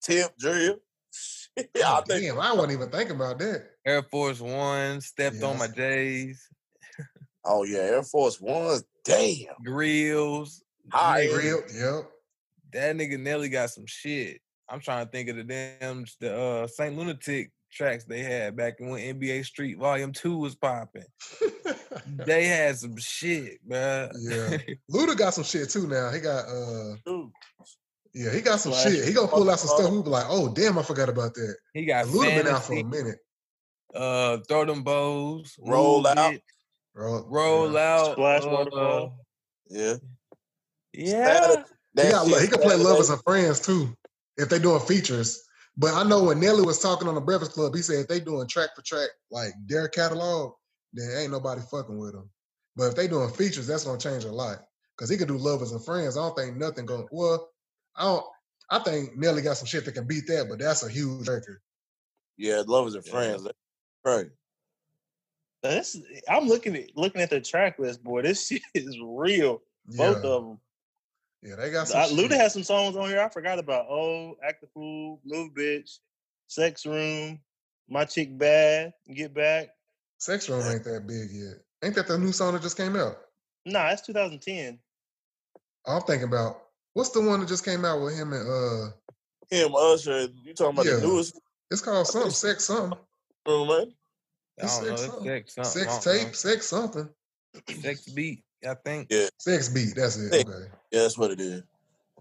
Tip 0.03 0.37
drill. 0.39 0.77
yeah, 1.57 1.65
I 1.77 1.81
God 1.81 2.07
think 2.07 2.25
damn, 2.25 2.41
I 2.41 2.53
wasn't 2.53 2.73
even 2.73 2.91
thinking 2.91 3.17
about 3.17 3.39
that. 3.41 3.67
Air 3.85 4.03
Force 4.03 4.41
One, 4.41 5.01
stepped 5.01 5.43
on 5.43 5.59
my 5.59 5.67
Yes. 5.67 5.75
J's, 5.75 6.49
oh 7.45 7.65
yeah, 7.65 7.79
Air 7.79 8.03
Force 8.03 8.41
Ones. 8.41 8.85
Damn. 9.05 9.47
grills. 9.65 10.63
High 10.93 11.27
nigga, 11.27 11.39
Real, 11.39 11.63
yep. 11.75 12.11
That 12.73 12.97
nigga 12.97 13.19
Nelly 13.19 13.49
got 13.49 13.71
some 13.71 13.87
shit. 13.87 14.41
I'm 14.69 14.81
trying 14.81 15.05
to 15.07 15.11
think 15.11 15.29
of 15.29 15.37
the 15.37 15.45
damn 15.45 16.05
the 16.21 16.37
uh 16.37 16.67
Saint 16.67 16.97
Lunatic 16.97 17.51
tracks 17.71 18.05
they 18.05 18.21
had 18.21 18.57
back 18.57 18.79
when 18.81 18.91
NBA 19.19 19.45
Street 19.45 19.79
Volume 19.79 20.13
Two 20.13 20.37
was 20.39 20.55
popping. 20.55 21.05
They 22.25 22.45
had 22.47 22.77
some 22.79 22.97
shit, 22.97 23.59
man. 23.67 24.11
Yeah. 24.21 24.57
Luda 24.91 25.17
got 25.17 25.35
some 25.35 25.45
shit 25.45 25.69
too 25.71 25.87
now. 25.89 26.11
He 26.11 26.21
got 26.21 26.45
uh 26.47 26.95
Dude. 27.05 27.31
yeah, 28.15 28.31
he 28.33 28.41
got 28.41 28.61
some 28.61 28.73
Flash. 28.73 28.85
shit. 28.93 29.05
He 29.09 29.13
gonna 29.13 29.27
pull 29.29 29.49
out 29.51 29.59
some 29.59 29.77
stuff. 29.77 29.91
We 29.93 30.03
be 30.03 30.09
like, 30.09 30.27
oh 30.29 30.49
damn, 30.53 30.79
I 30.79 30.83
forgot 30.83 31.09
about 31.09 31.35
that. 31.35 31.57
he 31.75 31.85
got 31.85 32.07
Luda 32.07 32.43
been 32.45 32.47
out 32.55 32.65
for 32.65 32.75
a 32.75 32.83
minute. 32.85 33.19
uh, 33.95 34.39
throw 34.49 34.65
them 34.65 34.83
bows, 34.85 35.55
Roll 35.59 36.07
out. 36.07 36.35
It, 36.35 36.43
Bro. 36.95 37.27
roll 37.29 37.73
yeah. 37.73 37.95
out, 37.97 38.13
Splash 38.13 38.45
uh, 38.45 38.49
waterfall. 38.51 39.19
Yeah. 39.69 39.95
Yeah, 40.93 41.49
He, 41.49 41.63
That 41.95 42.11
got, 42.13 42.27
shit 42.29 42.43
he 42.43 42.49
can 42.49 42.59
play 42.61 42.71
Saturday- 42.71 42.85
lovers 42.85 43.11
and 43.11 43.23
friends 43.23 43.61
too, 43.61 43.95
if 44.37 44.49
they 44.49 44.59
doing 44.59 44.81
features. 44.81 45.43
But 45.77 45.95
I 45.95 46.03
know 46.03 46.25
when 46.25 46.41
Nelly 46.41 46.63
was 46.63 46.81
talking 46.81 47.09
on 47.09 47.15
the 47.15 47.21
Breakfast 47.21 47.53
Club, 47.53 47.75
he 47.75 47.83
said 47.83 48.01
if 48.01 48.09
they 48.09 48.21
doing 48.21 48.47
track 48.47 48.71
for 48.75 48.83
track 48.83 49.09
like 49.31 49.53
their 49.67 49.89
catalog, 49.89 50.53
then 50.93 51.11
ain't 51.17 51.33
nobody 51.33 51.61
fucking 51.71 51.99
with 51.99 52.13
them. 52.13 52.29
But 52.77 52.89
if 52.89 52.97
they 52.97 53.09
doing 53.09 53.31
features, 53.31 53.67
that's 53.67 53.85
gonna 53.85 53.99
change 53.99 54.25
a 54.25 54.33
lot. 54.33 54.59
Cause 54.97 55.09
he 55.09 55.17
could 55.17 55.29
do 55.29 55.39
lovers 55.39 55.73
and 55.73 55.83
friends. 55.83 56.19
I 56.19 56.21
don't 56.21 56.37
think 56.37 56.57
nothing 56.57 56.85
going. 56.85 57.07
Well, 57.11 57.51
I 57.97 58.05
don't. 58.05 58.27
I 58.71 58.79
think 58.81 59.17
Nelly 59.17 59.43
got 59.43 59.57
some 59.57 59.67
shit 59.67 59.85
that 59.87 59.93
can 59.93 60.07
beat 60.07 60.27
that, 60.27 60.47
but 60.49 60.59
that's 60.59 60.85
a 60.85 60.91
huge 60.91 61.27
record. 61.27 61.61
Yeah, 62.37 62.63
lovers 62.67 62.95
and 62.95 63.05
friends. 63.05 63.43
That's 63.43 63.57
Right. 64.05 64.27
This, 65.63 66.01
I'm 66.29 66.49
looking 66.49 66.75
at 66.77 66.97
looking 66.97 67.21
at 67.21 67.31
the 67.31 67.41
track 67.41 67.79
list, 67.79 68.03
boy. 68.03 68.23
This 68.23 68.47
shit 68.49 68.63
is 68.75 68.99
real. 69.03 69.63
Yeah, 69.89 69.97
Both 69.97 70.25
of 70.25 70.45
them. 70.45 70.59
Yeah, 71.43 71.57
they 71.57 71.71
got 71.71 71.89
some. 71.89 72.01
I, 72.01 72.05
Luda 72.07 72.31
shit. 72.31 72.41
has 72.41 72.53
some 72.53 72.63
songs 72.65 72.97
on 72.97 73.09
here 73.09 73.21
I 73.21 73.29
forgot 73.29 73.59
about. 73.59 73.87
Oh, 73.89 74.37
Act 74.47 74.61
the 74.61 74.67
Fool, 74.69 75.21
Move 75.25 75.53
Bitch, 75.55 75.99
Sex 76.49 76.85
Room, 76.87 77.41
My 77.89 78.05
Chick 78.05 78.37
Bad, 78.37 78.93
Get 79.15 79.35
Back. 79.35 79.69
Sex 80.19 80.49
Room 80.49 80.63
ain't 80.67 80.85
that 80.85 81.07
big 81.07 81.31
yet. 81.33 81.55
Ain't 81.83 81.95
that 81.95 82.07
the 82.09 82.19
new 82.19 82.33
song 82.33 82.53
that 82.53 82.63
just 82.63 82.77
came 82.77 82.95
out? 82.97 83.17
Nah, 83.65 83.89
that's 83.89 84.03
2010. 84.03 84.79
I'm 85.87 86.03
thinking 86.03 86.29
about 86.29 86.63
what's 86.93 87.11
the 87.11 87.23
one 87.23 87.41
that 87.41 87.49
just 87.49 87.65
came 87.65 87.85
out 87.87 88.03
with 88.03 88.15
him 88.15 88.33
and 88.35 88.47
uh 88.49 88.91
Him, 89.51 89.75
Usher, 89.75 90.29
you 90.45 90.53
talking 90.55 90.75
about 90.75 90.87
Yeah. 90.87 90.97
the 90.97 91.07
newest 91.07 91.41
it's 91.71 91.81
called 91.81 92.07
something, 92.07 92.31
sex 92.33 92.65
something. 92.65 92.99
room, 93.47 93.69
man? 93.69 93.93
It's 94.59 94.79
don't 94.79 94.91
know. 94.91 94.97
sex 94.97 95.07
something. 95.07 95.27
sex, 95.27 95.55
something, 95.55 95.73
Sex 95.83 96.05
don't 96.05 96.15
know. 96.17 96.25
tape, 96.25 96.37
sex 96.37 96.67
something. 96.67 97.09
sex 97.81 98.03
beat. 98.11 98.45
I 98.69 98.75
think. 98.85 99.09
Yeah. 99.11 99.27
Sex 99.39 99.69
beat, 99.69 99.95
that's 99.97 100.17
it. 100.17 100.33
Sex. 100.33 100.49
Okay. 100.51 100.67
Yeah, 100.93 101.03
that's 101.03 101.17
what 101.19 101.31
it 101.31 101.41
is. 101.41 101.63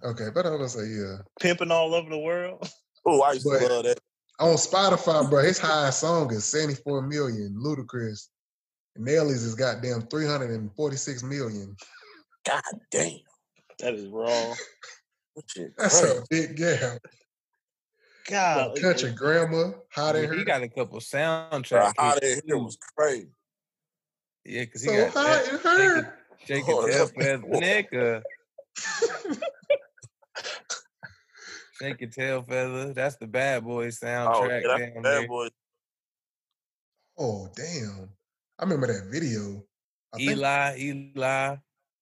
Okay, 0.03 0.27
but 0.33 0.45
I 0.45 0.51
was 0.51 0.73
gonna 0.75 0.85
say, 0.87 0.91
yeah. 0.93 1.17
Pimping 1.41 1.71
all 1.71 1.93
over 1.93 2.09
the 2.09 2.17
world. 2.17 2.67
Oh, 3.05 3.21
I 3.21 3.31
used 3.31 3.45
But- 3.49 3.59
to 3.59 3.67
love 3.73 3.83
that. 3.85 3.99
On 4.41 4.55
Spotify, 4.55 5.27
bro, 5.29 5.41
his 5.41 5.57
highest 5.57 5.99
song 6.01 6.31
is 6.33 6.43
74 6.45 7.01
million, 7.01 7.55
Ludacris. 7.57 8.27
Nelly's 8.97 9.43
is 9.43 9.55
goddamn 9.55 10.01
346 10.07 11.23
million. 11.23 11.75
God 12.45 12.61
damn. 12.91 13.19
That 13.79 13.93
is 13.95 14.05
wrong. 14.07 14.55
That 15.35 15.43
shit 15.47 15.73
That's 15.77 15.99
crazy. 16.01 16.17
a 16.17 16.23
big 16.29 16.57
gap. 16.57 16.99
God, 18.29 18.75
Got 18.75 18.81
Country 18.81 19.11
Grammar, 19.13 19.75
hot 19.91 20.15
Yeah, 20.15 20.21
in 20.23 20.37
he 20.37 20.43
got 20.43 20.61
a 20.61 20.67
couple 20.67 20.99
soundtracks. 20.99 21.69
soundtrack 21.69 21.93
how 21.97 22.19
they 22.19 22.35
here 22.45 22.57
was 22.57 22.77
crazy. 22.97 23.29
Yeah, 24.45 24.65
because 24.65 24.83
he 24.83 24.89
So 24.89 24.95
got 25.05 25.13
hot 25.13 25.23
that. 25.23 25.53
in 25.53 25.57
Shake 25.57 25.63
her. 26.05 26.18
It, 26.49 26.55
shake 26.55 26.65
Oh, 26.67 26.85
it, 26.85 26.91
tail 26.91 27.05
that's- 27.07 27.25
feather, 27.25 27.47
nigga. 27.47 28.21
Shake 31.81 32.01
your 32.01 32.09
tail 32.09 32.43
feather. 32.43 32.93
That's 32.93 33.15
the 33.17 33.27
bad 33.27 33.63
boy 33.63 33.85
Oh, 33.85 33.89
soundtrack 33.89 34.61
yeah, 34.63 34.77
down 34.93 35.01
bad 35.01 35.27
boy. 35.27 35.47
Oh, 37.17 37.49
damn. 37.55 38.09
I 38.57 38.63
remember 38.63 38.87
that 38.87 39.09
video. 39.09 39.63
I 40.13 40.17
think, 40.17 40.31
Eli, 40.31 40.77
Eli. 40.77 41.55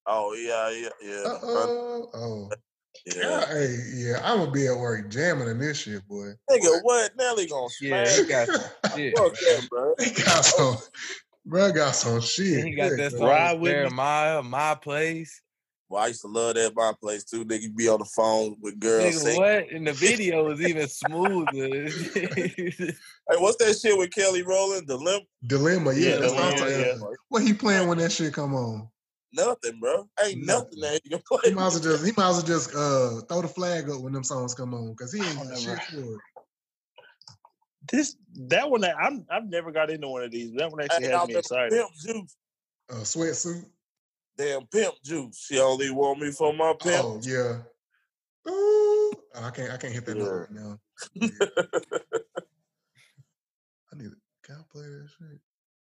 Oh 0.09 0.33
yeah, 0.33 0.69
yeah, 0.71 0.89
yeah. 1.01 1.23
uh-oh. 1.29 2.09
Oh. 2.13 2.49
yeah. 3.05 3.45
Hey, 3.47 3.77
yeah, 3.95 4.19
I'm 4.23 4.39
gonna 4.39 4.51
be 4.51 4.65
at 4.67 4.77
work 4.77 5.09
jamming 5.11 5.49
in 5.49 5.59
this 5.59 5.79
shit, 5.79 6.07
boy. 6.07 6.31
Nigga, 6.49 6.79
what? 6.83 7.11
Nelly 7.17 7.45
gonna 7.47 7.67
Yeah, 7.81 8.05
smash? 8.05 8.17
he 8.21 8.25
got 8.25 8.47
some 8.47 8.95
shit. 8.95 9.17
Fuck 9.17 9.69
bro. 9.69 9.93
He 9.99 10.09
got 10.11 10.45
some, 10.45 10.77
bro. 11.47 11.71
Got 11.71 11.95
some 11.95 12.21
shit. 12.21 12.59
And 12.59 12.67
he 12.67 12.75
got 12.75 12.89
Good 12.89 12.99
that 12.99 13.11
song 13.13 13.27
Ride 13.27 13.53
with 13.53 13.61
with 13.61 13.71
me. 13.71 13.75
Jeremiah, 13.79 14.43
My 14.43 14.75
Place. 14.75 15.41
Well, 15.89 16.03
I 16.03 16.07
used 16.07 16.21
to 16.21 16.27
love 16.27 16.55
that 16.55 16.75
my 16.75 16.91
place 17.01 17.23
too. 17.23 17.45
Nigga 17.45 17.73
be 17.73 17.87
on 17.87 17.99
the 17.99 18.05
phone 18.05 18.57
with 18.59 18.77
girls 18.77 19.15
Nigga, 19.15 19.23
singing. 19.23 19.39
what? 19.39 19.71
And 19.71 19.87
the 19.87 19.93
video 19.93 20.45
was 20.45 20.61
even 20.61 20.87
smoother. 20.87 21.89
Hey, 23.29 23.35
what's 23.39 23.57
that 23.57 23.77
shit 23.77 23.97
with 23.97 24.11
Kelly 24.11 24.41
Rowland? 24.41 24.87
The 24.87 24.95
limp? 24.95 25.25
Dilemma, 25.45 25.91
yeah. 25.93 26.11
Yeah, 26.11 26.15
what 26.15 26.21
Dilemma, 26.21 26.57
saying. 26.59 26.97
yeah. 26.99 27.07
What 27.27 27.43
he 27.43 27.53
playing 27.53 27.89
when 27.89 27.97
that 27.97 28.11
shit 28.13 28.33
come 28.33 28.55
on? 28.55 28.87
Nothing, 29.33 29.79
bro. 29.81 30.07
Ain't 30.23 30.45
nothing, 30.45 30.79
Nothing. 30.79 30.79
that 30.79 31.01
he 31.03 31.09
can 31.09 31.19
He 31.43 31.51
might 31.51 31.67
as 31.67 31.73
well 31.73 31.83
just 31.83 32.05
he 32.05 32.13
might 32.15 32.29
as 32.29 32.35
well 32.37 32.45
just 32.45 32.73
uh 32.73 33.21
throw 33.27 33.41
the 33.41 33.49
flag 33.49 33.89
up 33.89 33.99
when 33.99 34.13
them 34.13 34.23
songs 34.23 34.53
come 34.53 34.73
on 34.73 34.91
because 34.91 35.11
he 35.11 35.25
ain't 35.25 35.35
got 35.35 35.57
shit 35.59 35.83
for 35.83 35.99
it. 36.15 36.21
This 37.91 38.15
that 38.49 38.69
one 38.69 38.83
I'm 38.83 39.25
I've 39.29 39.47
never 39.49 39.71
got 39.71 39.89
into 39.89 40.07
one 40.07 40.23
of 40.23 40.31
these. 40.31 40.53
That 40.53 40.71
one 40.71 40.81
actually 40.81 41.05
Hey, 41.05 41.11
has 41.11 41.27
me 41.27 41.35
excited. 41.35 41.71
Pimp 41.71 41.91
Juice. 41.95 42.35
Uh, 42.89 42.95
sweatsuit. 43.03 43.65
Damn 44.37 44.65
Pimp 44.67 44.95
Juice. 45.03 45.45
She 45.47 45.59
only 45.59 45.89
want 45.91 46.19
me 46.19 46.31
for 46.31 46.53
my 46.53 46.73
pimp. 46.79 47.05
Oh 47.05 47.19
yeah. 47.23 47.59
Ooh, 48.49 49.11
I 49.35 49.49
can't 49.51 49.71
I 49.71 49.77
can't 49.77 49.93
hit 49.93 50.05
that 50.05 50.17
note 50.17 50.25
Yeah. 50.25 50.31
right 50.31 50.51
now. 50.51 50.79
Yeah. 51.15 51.29
I 53.93 53.97
need. 53.97 54.11
Can 54.43 54.55
I 54.55 54.61
play 54.71 54.83
that 54.83 55.09
shit? 55.17 55.39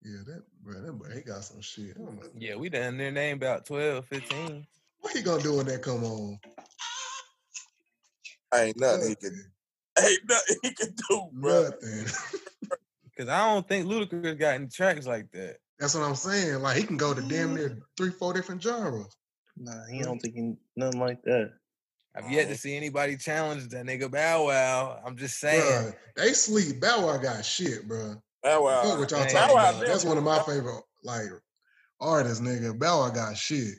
Yeah, 0.01 0.19
that 0.27 0.43
bro, 0.63 0.81
that 0.81 0.93
boy, 0.93 1.11
he 1.13 1.21
got 1.21 1.43
some 1.43 1.61
shit. 1.61 1.97
Yeah, 2.37 2.55
we 2.55 2.69
done 2.69 2.97
their 2.97 3.11
name 3.11 3.35
about 3.37 3.65
12, 3.65 4.05
15. 4.05 4.65
what 5.01 5.13
he 5.15 5.21
gonna 5.21 5.43
do 5.43 5.57
when 5.57 5.65
that 5.65 5.81
come 5.81 6.03
on? 6.05 6.39
I 8.51 8.63
ain't 8.63 8.79
nothing 8.79 9.09
he 9.09 9.15
can. 9.15 9.51
Ain't 10.03 10.29
nothing 10.29 10.55
he 10.63 10.71
can 10.71 10.95
do, 11.09 11.29
bro. 11.33 11.63
Nothing. 11.63 12.05
Cause 13.17 13.27
I 13.27 13.53
don't 13.53 13.67
think 13.67 13.87
Ludacris 13.87 14.39
got 14.39 14.55
any 14.55 14.67
tracks 14.67 15.05
like 15.05 15.29
that. 15.31 15.57
That's 15.77 15.93
what 15.93 16.03
I'm 16.03 16.15
saying. 16.15 16.61
Like 16.61 16.77
he 16.77 16.83
can 16.83 16.97
go 16.97 17.13
to 17.13 17.21
damn 17.21 17.53
near 17.53 17.69
mm. 17.69 17.81
three, 17.97 18.11
four 18.11 18.33
different 18.33 18.63
genres. 18.63 19.15
Nah, 19.57 19.85
he 19.91 20.01
don't 20.01 20.19
think 20.19 20.35
he 20.35 20.53
nothing 20.77 20.99
like 20.99 21.21
that. 21.23 21.51
I've 22.15 22.31
yet 22.31 22.47
to 22.47 22.55
see 22.55 22.75
anybody 22.75 23.17
challenge 23.17 23.67
that 23.69 23.85
nigga 23.85 24.09
Bow 24.09 24.47
Wow. 24.47 25.01
I'm 25.05 25.15
just 25.15 25.39
saying. 25.39 25.61
Bruh, 25.61 25.95
they 26.15 26.33
sleep. 26.33 26.81
Bow 26.81 27.05
Wow 27.05 27.17
got 27.17 27.45
shit, 27.45 27.87
bro. 27.87 28.15
Bow 28.43 28.63
Wow. 28.63 28.83
Fuck 28.83 28.99
what 28.99 29.11
y'all 29.11 29.19
man. 29.19 29.29
talking 29.29 29.55
Bow 29.55 29.55
Wow. 29.55 29.83
That's 29.85 30.05
one 30.05 30.17
of 30.17 30.23
my 30.23 30.39
favorite 30.39 30.81
like 31.03 31.27
artists, 31.99 32.41
nigga. 32.41 32.77
Bow 32.77 33.01
Wow 33.01 33.09
got 33.09 33.37
shit. 33.37 33.75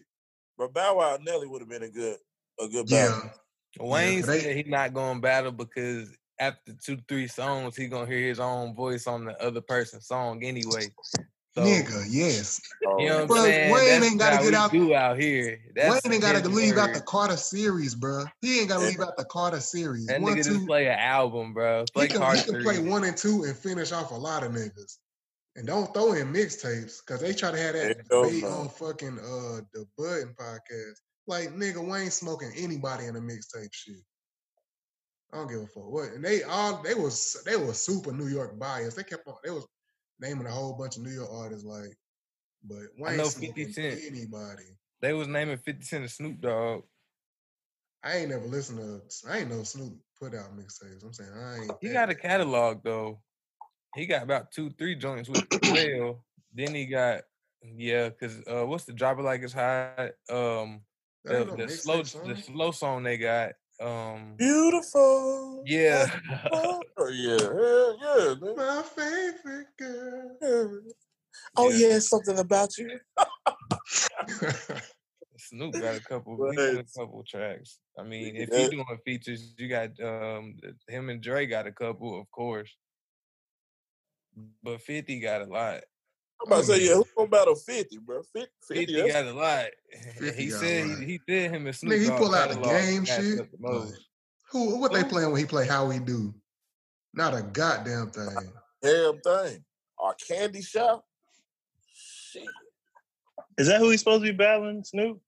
But 0.56 0.72
Bow 0.72 0.96
Wow 0.96 1.18
Nelly 1.20 1.48
would 1.48 1.62
have 1.62 1.68
been 1.68 1.82
a 1.82 1.88
good 1.88 2.16
a 2.60 2.68
good 2.68 2.90
Yeah. 2.90 3.08
battle. 3.08 3.30
Wayne 3.78 4.22
they- 4.22 4.40
said 4.40 4.56
he's 4.56 4.66
not 4.66 4.94
going 4.94 5.20
battle 5.20 5.52
because 5.52 6.08
after 6.38 6.72
two, 6.72 6.98
three 7.08 7.28
songs, 7.28 7.76
he 7.76 7.86
gonna 7.86 8.06
hear 8.06 8.26
his 8.26 8.40
own 8.40 8.74
voice 8.74 9.06
on 9.06 9.24
the 9.26 9.40
other 9.42 9.60
person's 9.60 10.06
song 10.06 10.42
anyway. 10.42 10.88
So, 11.52 11.62
Nigga, 11.62 12.06
yes. 12.08 12.60
Oh, 12.86 12.98
you 13.00 13.08
know 13.08 13.14
what 13.14 13.22
I'm 13.22 13.28
But 13.28 13.42
saying? 13.42 13.72
Wayne 13.72 13.88
That's 13.88 14.06
ain't 14.06 14.18
gotta 14.20 14.44
get 14.44 14.54
out- 14.54 14.70
Do 14.70 14.94
out 14.94 15.18
here. 15.18 15.58
That's 15.74 16.04
Wayne 16.04 16.12
ain't 16.14 16.22
got 16.22 16.32
to 16.32 16.38
his 16.38 16.48
leave 16.48 16.78
out 16.78 16.94
the. 16.94 17.00
Carter 17.00 17.36
series, 17.36 17.96
bro. 17.96 18.24
He 18.40 18.60
ain't 18.60 18.68
got 18.68 18.78
to 18.78 18.86
leave 18.86 19.00
out 19.00 19.16
the 19.16 19.24
Carter 19.24 19.58
series. 19.58 20.06
That 20.06 20.20
one, 20.20 20.34
nigga 20.36 20.44
two, 20.44 20.54
just 20.54 20.66
play 20.66 20.86
an 20.86 20.98
album, 21.00 21.52
bro. 21.52 21.84
Play 21.92 22.06
he 22.06 22.12
can, 22.12 22.20
Carter 22.20 22.38
he 22.38 22.44
can 22.52 22.62
play 22.62 22.78
one 22.78 23.02
and 23.02 23.16
two 23.16 23.42
and 23.42 23.56
finish 23.56 23.90
off 23.90 24.12
a 24.12 24.14
lot 24.14 24.44
of 24.44 24.52
niggas. 24.52 24.98
And 25.56 25.66
don't 25.66 25.92
throw 25.92 26.12
in 26.12 26.32
mixtapes 26.32 26.98
because 27.04 27.20
they 27.20 27.32
try 27.34 27.50
to 27.50 27.58
have 27.58 27.74
that 27.74 27.96
Hell 28.08 28.22
debate 28.26 28.44
on 28.44 28.68
fucking 28.68 29.18
uh 29.18 29.60
the 29.74 29.84
Budden 29.98 30.34
podcast. 30.38 31.00
Like 31.30 31.54
nigga, 31.54 31.78
Wayne 31.86 32.10
smoking 32.10 32.50
anybody 32.56 33.06
in 33.06 33.14
a 33.14 33.20
mixtape 33.20 33.72
shit. 33.72 34.02
I 35.32 35.36
don't 35.36 35.48
give 35.48 35.60
a 35.60 35.66
fuck 35.68 35.88
what. 35.88 36.10
And 36.10 36.24
they 36.24 36.42
all 36.42 36.82
they 36.82 36.94
was 36.94 37.40
they 37.46 37.54
was 37.54 37.80
super 37.80 38.10
New 38.10 38.26
York 38.26 38.58
biased. 38.58 38.96
They 38.96 39.04
kept 39.04 39.28
on 39.28 39.36
they 39.44 39.50
was 39.50 39.64
naming 40.18 40.48
a 40.48 40.50
whole 40.50 40.72
bunch 40.72 40.96
of 40.96 41.04
New 41.04 41.12
York 41.12 41.28
artists 41.32 41.64
like, 41.64 41.96
but 42.64 42.82
Wayne 42.98 43.18
know 43.18 43.28
50 43.28 43.46
smoking 43.46 43.72
Cent. 43.72 44.00
anybody. 44.08 44.64
They 45.00 45.12
was 45.12 45.28
naming 45.28 45.58
50 45.58 45.84
Cent 45.84 46.02
and 46.02 46.10
Snoop 46.10 46.40
Dogg. 46.40 46.82
I 48.02 48.16
ain't 48.16 48.30
never 48.30 48.46
listened 48.46 48.78
to. 48.78 49.30
I 49.30 49.38
ain't 49.38 49.50
know 49.50 49.62
Snoop 49.62 49.92
put 50.20 50.34
out 50.34 50.58
mixtapes. 50.58 51.04
I'm 51.04 51.12
saying 51.12 51.30
I 51.32 51.58
ain't. 51.58 51.72
He 51.80 51.88
that 51.88 51.94
got 51.94 52.10
a 52.10 52.14
catalog 52.16 52.82
though. 52.82 53.20
He 53.94 54.04
got 54.04 54.24
about 54.24 54.50
two, 54.50 54.70
three 54.70 54.96
joints 54.96 55.28
with 55.28 55.48
Pharrell. 55.48 56.18
Then 56.52 56.74
he 56.74 56.86
got 56.86 57.20
yeah, 57.62 58.10
cause 58.10 58.42
uh, 58.50 58.66
what's 58.66 58.84
the 58.84 58.94
it 58.94 59.22
like 59.22 59.42
it's 59.42 59.52
hot? 59.52 60.10
Um, 60.28 60.80
the, 61.24 61.54
the 61.56 61.68
slow, 61.68 62.02
song. 62.02 62.28
the 62.28 62.36
slow 62.36 62.70
song 62.70 63.02
they 63.02 63.18
got. 63.18 63.52
Um, 63.80 64.34
Beautiful. 64.36 65.62
yeah, 65.66 66.06
Oh 66.52 66.82
yeah, 67.10 67.38
hell 67.38 67.96
yeah. 68.02 68.34
My 68.56 68.82
favorite 68.82 69.68
girl. 69.78 70.36
Yeah. 70.42 70.92
Oh 71.56 71.70
Yeah. 71.70 71.88
yeah, 71.88 71.98
something 71.98 72.38
about 72.38 72.76
you. 72.78 72.98
Snoop 75.38 75.72
got 75.80 75.96
a 75.96 76.00
couple. 76.00 76.50
He 76.50 76.56
got 76.56 76.76
a 76.76 76.84
couple 76.98 77.24
tracks. 77.26 77.78
I 77.98 78.02
mean, 78.02 78.36
if 78.36 78.50
Yeah. 78.52 78.64
you 78.64 78.70
doing 78.70 78.98
features, 79.04 79.54
you 79.56 79.68
got 79.68 79.98
um 80.00 80.56
him 80.88 81.08
and 81.08 81.22
Dre 81.22 81.46
got 81.46 81.66
a 81.66 81.72
couple, 81.72 82.20
of 82.20 82.30
course. 82.30 82.76
But 84.62 84.82
50 84.82 85.18
got 85.20 85.42
a 85.42 85.46
lot. 85.46 85.80
I'm 86.40 86.46
about 86.46 86.60
to 86.60 86.64
say, 86.64 86.80
yeah. 86.80 86.90
yeah, 86.90 86.94
who 86.94 87.04
gonna 87.16 87.28
battle 87.28 87.54
50, 87.54 87.98
bro? 87.98 88.22
50, 88.22 88.48
50 88.68 88.86
50 88.86 89.12
got 89.12 89.24
a 89.26 89.32
lot. 89.32 89.66
50 90.18 90.42
he 90.42 90.50
said 90.50 90.86
lot. 90.86 90.98
he, 90.98 91.04
he 91.04 91.20
said 91.28 91.50
him 91.50 91.66
and 91.66 91.76
Snoop 91.76 91.92
Nigga, 91.92 92.02
he 92.02 92.08
Dogg 92.08 92.18
pull 92.18 92.34
out 92.34 92.50
a 92.50 92.56
game 92.56 93.04
shit. 93.04 93.40
up 93.40 93.50
the 93.50 93.92
who? 94.50 94.78
What 94.80 94.92
they 94.92 95.04
playing 95.04 95.30
when 95.30 95.40
he 95.40 95.46
play 95.46 95.66
How 95.66 95.86
We 95.86 95.98
Do? 95.98 96.34
Not 97.14 97.34
a 97.34 97.42
goddamn 97.42 98.10
thing. 98.10 98.52
damn 98.82 99.20
thing. 99.20 99.64
Our 99.98 100.14
candy 100.26 100.62
shop? 100.62 101.04
Shit. 101.94 102.48
Is 103.58 103.68
that 103.68 103.78
who 103.78 103.90
he's 103.90 104.00
supposed 104.00 104.24
to 104.24 104.32
be 104.32 104.36
battling, 104.36 104.82
Snoop? 104.84 105.20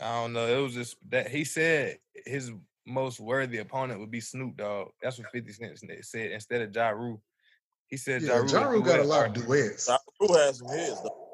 I 0.00 0.22
don't 0.22 0.32
know. 0.32 0.46
It 0.46 0.62
was 0.62 0.74
just 0.74 0.96
that 1.10 1.28
he 1.28 1.44
said 1.44 1.98
his 2.24 2.52
most 2.86 3.20
worthy 3.20 3.58
opponent 3.58 4.00
would 4.00 4.10
be 4.10 4.20
Snoop 4.20 4.56
Dogg. 4.56 4.88
That's 5.02 5.18
what 5.18 5.30
50 5.32 5.52
Cent 5.52 5.78
said 6.02 6.30
instead 6.32 6.62
of 6.62 6.74
Ja 6.74 6.90
Rule. 6.90 7.22
He 7.88 7.96
said 7.96 8.22
Yeah, 8.22 8.28
Ja 8.28 8.36
Rule. 8.36 8.50
Ja 8.50 8.62
Rule 8.62 8.82
got 8.82 9.00
a 9.00 9.04
lot 9.04 9.26
of 9.26 9.34
duets, 9.34 9.88
Ja 9.88 9.98
Rule 10.28 10.38
has 10.38 10.58
some 10.58 10.68
hits, 10.68 11.00
though. 11.00 11.28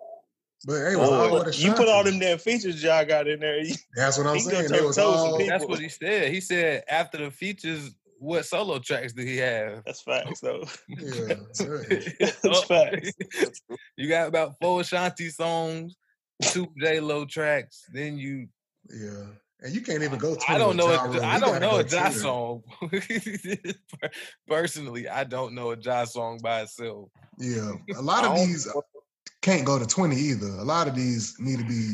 but 0.66 0.84
they 0.84 0.96
was 0.96 1.08
oh, 1.08 1.14
all 1.14 1.28
Boy, 1.30 1.44
with 1.44 1.58
you 1.58 1.72
put 1.72 1.88
all 1.88 2.04
them 2.04 2.18
damn 2.18 2.38
features 2.38 2.82
y'all 2.82 3.04
got 3.04 3.28
in 3.28 3.40
there. 3.40 3.58
you- 3.62 3.74
That's 3.96 4.18
what 4.18 4.26
I'm 4.26 4.34
he 4.36 4.40
saying. 4.40 4.62
Was 4.62 4.70
toe-to-toe 4.70 4.86
with 4.86 4.94
some 4.94 5.06
all. 5.06 5.46
That's 5.46 5.64
what 5.66 5.80
he 5.80 5.88
said. 5.88 6.32
He 6.32 6.40
said 6.40 6.84
after 6.88 7.18
the 7.18 7.30
features, 7.30 7.94
what 8.18 8.46
solo 8.46 8.78
tracks 8.78 9.12
do 9.12 9.22
he 9.22 9.36
have? 9.38 9.82
That's 9.84 10.00
facts, 10.02 10.40
though. 10.40 10.64
Yeah, 10.88 11.14
yeah. 11.24 11.34
That's 12.20 12.44
Oh, 12.44 12.62
facts. 12.62 13.10
You 13.96 14.08
got 14.08 14.28
about 14.28 14.54
four 14.60 14.80
Ashanti 14.82 15.28
songs, 15.30 15.96
two 16.42 16.68
J 16.78 17.00
Lo 17.00 17.24
tracks. 17.24 17.84
Then 17.92 18.18
you, 18.18 18.46
yeah. 18.88 19.24
And 19.64 19.72
you 19.74 19.80
can't 19.80 20.02
even 20.02 20.18
go. 20.18 20.34
20 20.34 20.44
I 20.48 20.58
don't 20.58 20.76
know. 20.76 20.90
Ja 20.90 21.04
A, 21.04 21.08
Rule. 21.08 21.22
I 21.24 21.34
You 21.36 21.40
don't 21.40 21.60
know 21.60 21.76
a 21.78 21.82
Ja 21.84 22.02
10. 22.08 22.12
song. 22.12 22.62
Personally, 24.48 25.08
I 25.08 25.24
don't 25.24 25.54
know 25.54 25.72
a 25.72 25.76
Ja 25.78 26.04
song 26.04 26.38
by 26.42 26.62
itself. 26.62 27.08
Yeah, 27.38 27.72
a 27.96 28.02
lot 28.02 28.24
of 28.24 28.32
I 28.32 28.36
don't- 28.38 28.46
these 28.48 28.66
uh, 28.68 28.80
can't 29.40 29.64
go 29.64 29.78
to 29.78 29.86
20 29.86 30.16
either. 30.16 30.46
A 30.46 30.64
lot 30.64 30.88
of 30.88 30.94
these 30.94 31.36
need 31.38 31.58
to 31.58 31.64
be 31.64 31.92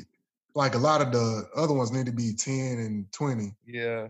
like 0.54 0.74
a 0.74 0.78
lot 0.78 1.00
of 1.00 1.12
the 1.12 1.48
other 1.56 1.72
ones 1.74 1.92
need 1.92 2.06
to 2.06 2.12
be 2.12 2.32
10 2.34 2.78
and 2.78 3.10
20 3.12 3.54
Yeah. 3.66 4.08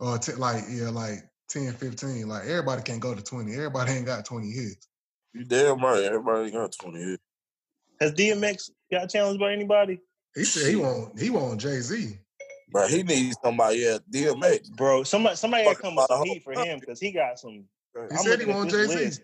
or 0.00 0.18
t- 0.18 0.32
like 0.34 0.64
yeah, 0.70 0.88
like 0.90 1.18
10, 1.48 1.72
15. 1.72 2.28
Like 2.28 2.44
everybody 2.46 2.82
can't 2.82 3.00
go 3.00 3.14
to 3.14 3.22
20. 3.22 3.52
Everybody 3.54 3.92
ain't 3.92 4.06
got 4.06 4.24
20 4.24 4.50
hits. 4.50 4.88
You 5.34 5.44
damn 5.44 5.80
right. 5.80 6.02
Everybody 6.04 6.50
got 6.50 6.72
20 6.72 6.98
hits. 7.02 7.22
Has 8.00 8.12
DMX 8.12 8.70
got 8.90 9.08
challenged 9.10 9.40
by 9.40 9.52
anybody? 9.52 10.00
He 10.34 10.44
said 10.44 10.66
he 10.68 10.72
Shit. 10.74 10.82
want 10.82 11.20
he 11.20 11.30
want 11.30 11.60
Jay 11.60 11.80
Z. 11.80 12.18
But 12.72 12.90
he 12.90 13.02
needs 13.02 13.36
somebody 13.42 13.86
at 13.86 14.08
DMX. 14.10 14.70
Bro, 14.76 15.04
somebody 15.04 15.36
somebody 15.36 15.64
got 15.64 15.76
Fucking 15.76 15.82
come 15.90 15.96
with 15.96 16.04
about 16.06 16.18
some 16.18 16.26
heat 16.28 16.42
for 16.44 16.52
him 16.54 16.80
because 16.80 17.00
he 17.00 17.12
got 17.12 17.38
some. 17.38 17.64
He 17.94 18.00
I'm 18.00 18.16
said 18.18 18.40
he 18.40 18.46
looking 18.46 18.50
at 18.50 18.56
want 18.56 18.70
this 18.70 18.92
Jay 18.94 19.10
Z. 19.10 19.22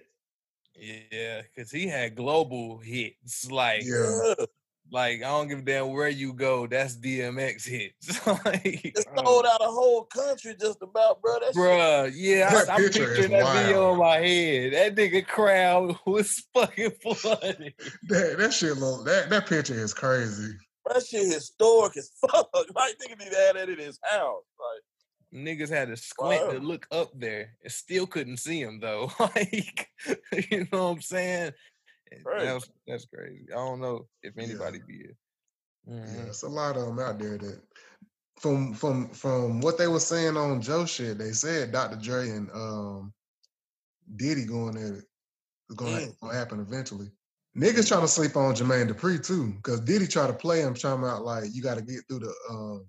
Yeah, 1.11 1.43
because 1.43 1.71
he 1.73 1.87
had 1.89 2.15
global 2.15 2.79
hits. 2.79 3.51
Like, 3.51 3.83
Yeah. 3.85 4.35
Yeah. 4.39 4.45
like 4.93 5.17
I 5.19 5.29
don't 5.29 5.49
give 5.49 5.59
a 5.59 5.63
damn 5.63 5.93
where 5.93 6.09
you 6.09 6.33
go. 6.33 6.67
That's 6.69 6.97
DMX 6.97 7.67
hits. 7.67 8.25
like, 8.45 8.61
It 8.65 8.97
sold 9.17 9.45
out 9.47 9.61
a 9.61 9.65
whole 9.65 10.05
country 10.05 10.55
just 10.61 10.81
about, 10.83 11.21
bro. 11.21 11.35
That 11.41 11.47
shit- 11.47 11.57
Bruh, 11.57 12.13
yeah, 12.15 12.51
That 12.51 12.69
I, 12.71 12.75
I'm 12.75 12.81
picture 12.83 13.07
picturing 13.09 13.31
that 13.33 13.67
video 13.67 13.93
in 13.93 13.99
my 13.99 14.17
head. 14.19 14.73
That 14.75 14.95
nigga 14.95 15.27
crowd 15.27 15.97
was 16.07 16.45
fucking 16.55 16.91
flooded. 17.03 17.75
That 18.09 18.37
that 18.39 18.53
shit 18.53 18.77
look 18.77 19.05
that 19.07 19.31
that 19.31 19.47
picture 19.47 19.75
is 19.75 19.93
crazy. 19.95 20.53
That 20.93 21.05
shit 21.07 21.27
historic 21.33 21.97
as 21.97 22.11
fuck. 22.21 22.49
Like 22.75 22.97
nigga 22.99 23.19
need 23.19 23.31
to 23.31 23.37
have 23.37 23.55
that 23.57 23.69
in 23.69 23.79
his 23.79 23.99
house. 24.03 24.45
Like 24.59 24.83
Niggas 25.45 25.69
had 25.69 25.89
to 25.89 25.97
squint 25.97 26.51
to 26.51 26.59
look 26.59 26.87
up 26.91 27.11
there 27.15 27.53
and 27.63 27.71
still 27.73 28.07
couldn't 28.07 28.39
see 28.39 28.61
him 28.63 28.81
though. 28.81 29.11
like, 29.21 29.89
you 30.51 30.67
know 30.73 30.85
what 30.85 30.91
I'm 30.97 31.01
saying? 31.03 31.53
And 32.11 32.25
Right. 32.25 32.45
That's, 32.45 32.71
that's 32.87 33.05
crazy. 33.07 33.45
I 33.53 33.57
don't 33.57 33.81
know 33.81 34.07
if 34.23 34.33
anybody 34.39 34.79
did. 34.89 35.15
Yeah, 35.87 35.95
Mhm. 35.95 36.29
it's 36.29 36.43
a 36.43 36.49
lot 36.49 36.77
of 36.77 36.87
them 36.87 36.99
out 36.99 37.19
there 37.19 37.37
that 37.39 37.61
from 38.41 38.73
from 38.75 39.09
from 39.11 39.61
what 39.61 39.77
they 39.79 39.89
were 39.89 40.01
saying 40.01 40.37
on 40.37 40.63
Joe 40.63 40.87
shit, 40.87 41.19
they 41.19 41.33
said 41.33 41.73
Dr. 41.73 41.97
Dre 41.97 42.29
and 42.31 42.51
um 42.53 43.13
Diddy 44.17 44.45
going 44.47 44.77
at 44.79 44.93
it. 44.99 45.05
It's 45.69 45.77
gonna, 45.77 45.99
Mm. 46.01 46.21
gonna 46.21 46.35
happen 46.35 46.61
eventually. 46.61 47.11
Niggas 47.59 47.89
trying 47.89 48.03
to 48.03 48.09
sleep 48.09 48.37
on 48.37 48.55
Jermaine 48.55 48.89
Dupri 48.89 49.25
too, 49.25 49.53
because 49.57 49.81
Diddy 49.81 50.07
try 50.07 50.29
to 50.29 50.33
play 50.33 50.61
him, 50.61 50.75
trying 50.75 51.03
out 51.03 51.25
like 51.25 51.45
you 51.53 51.61
got 51.61 51.77
to 51.77 51.83
get 51.83 52.03
through 52.09 52.21
the 52.21 52.35
um 52.51 52.87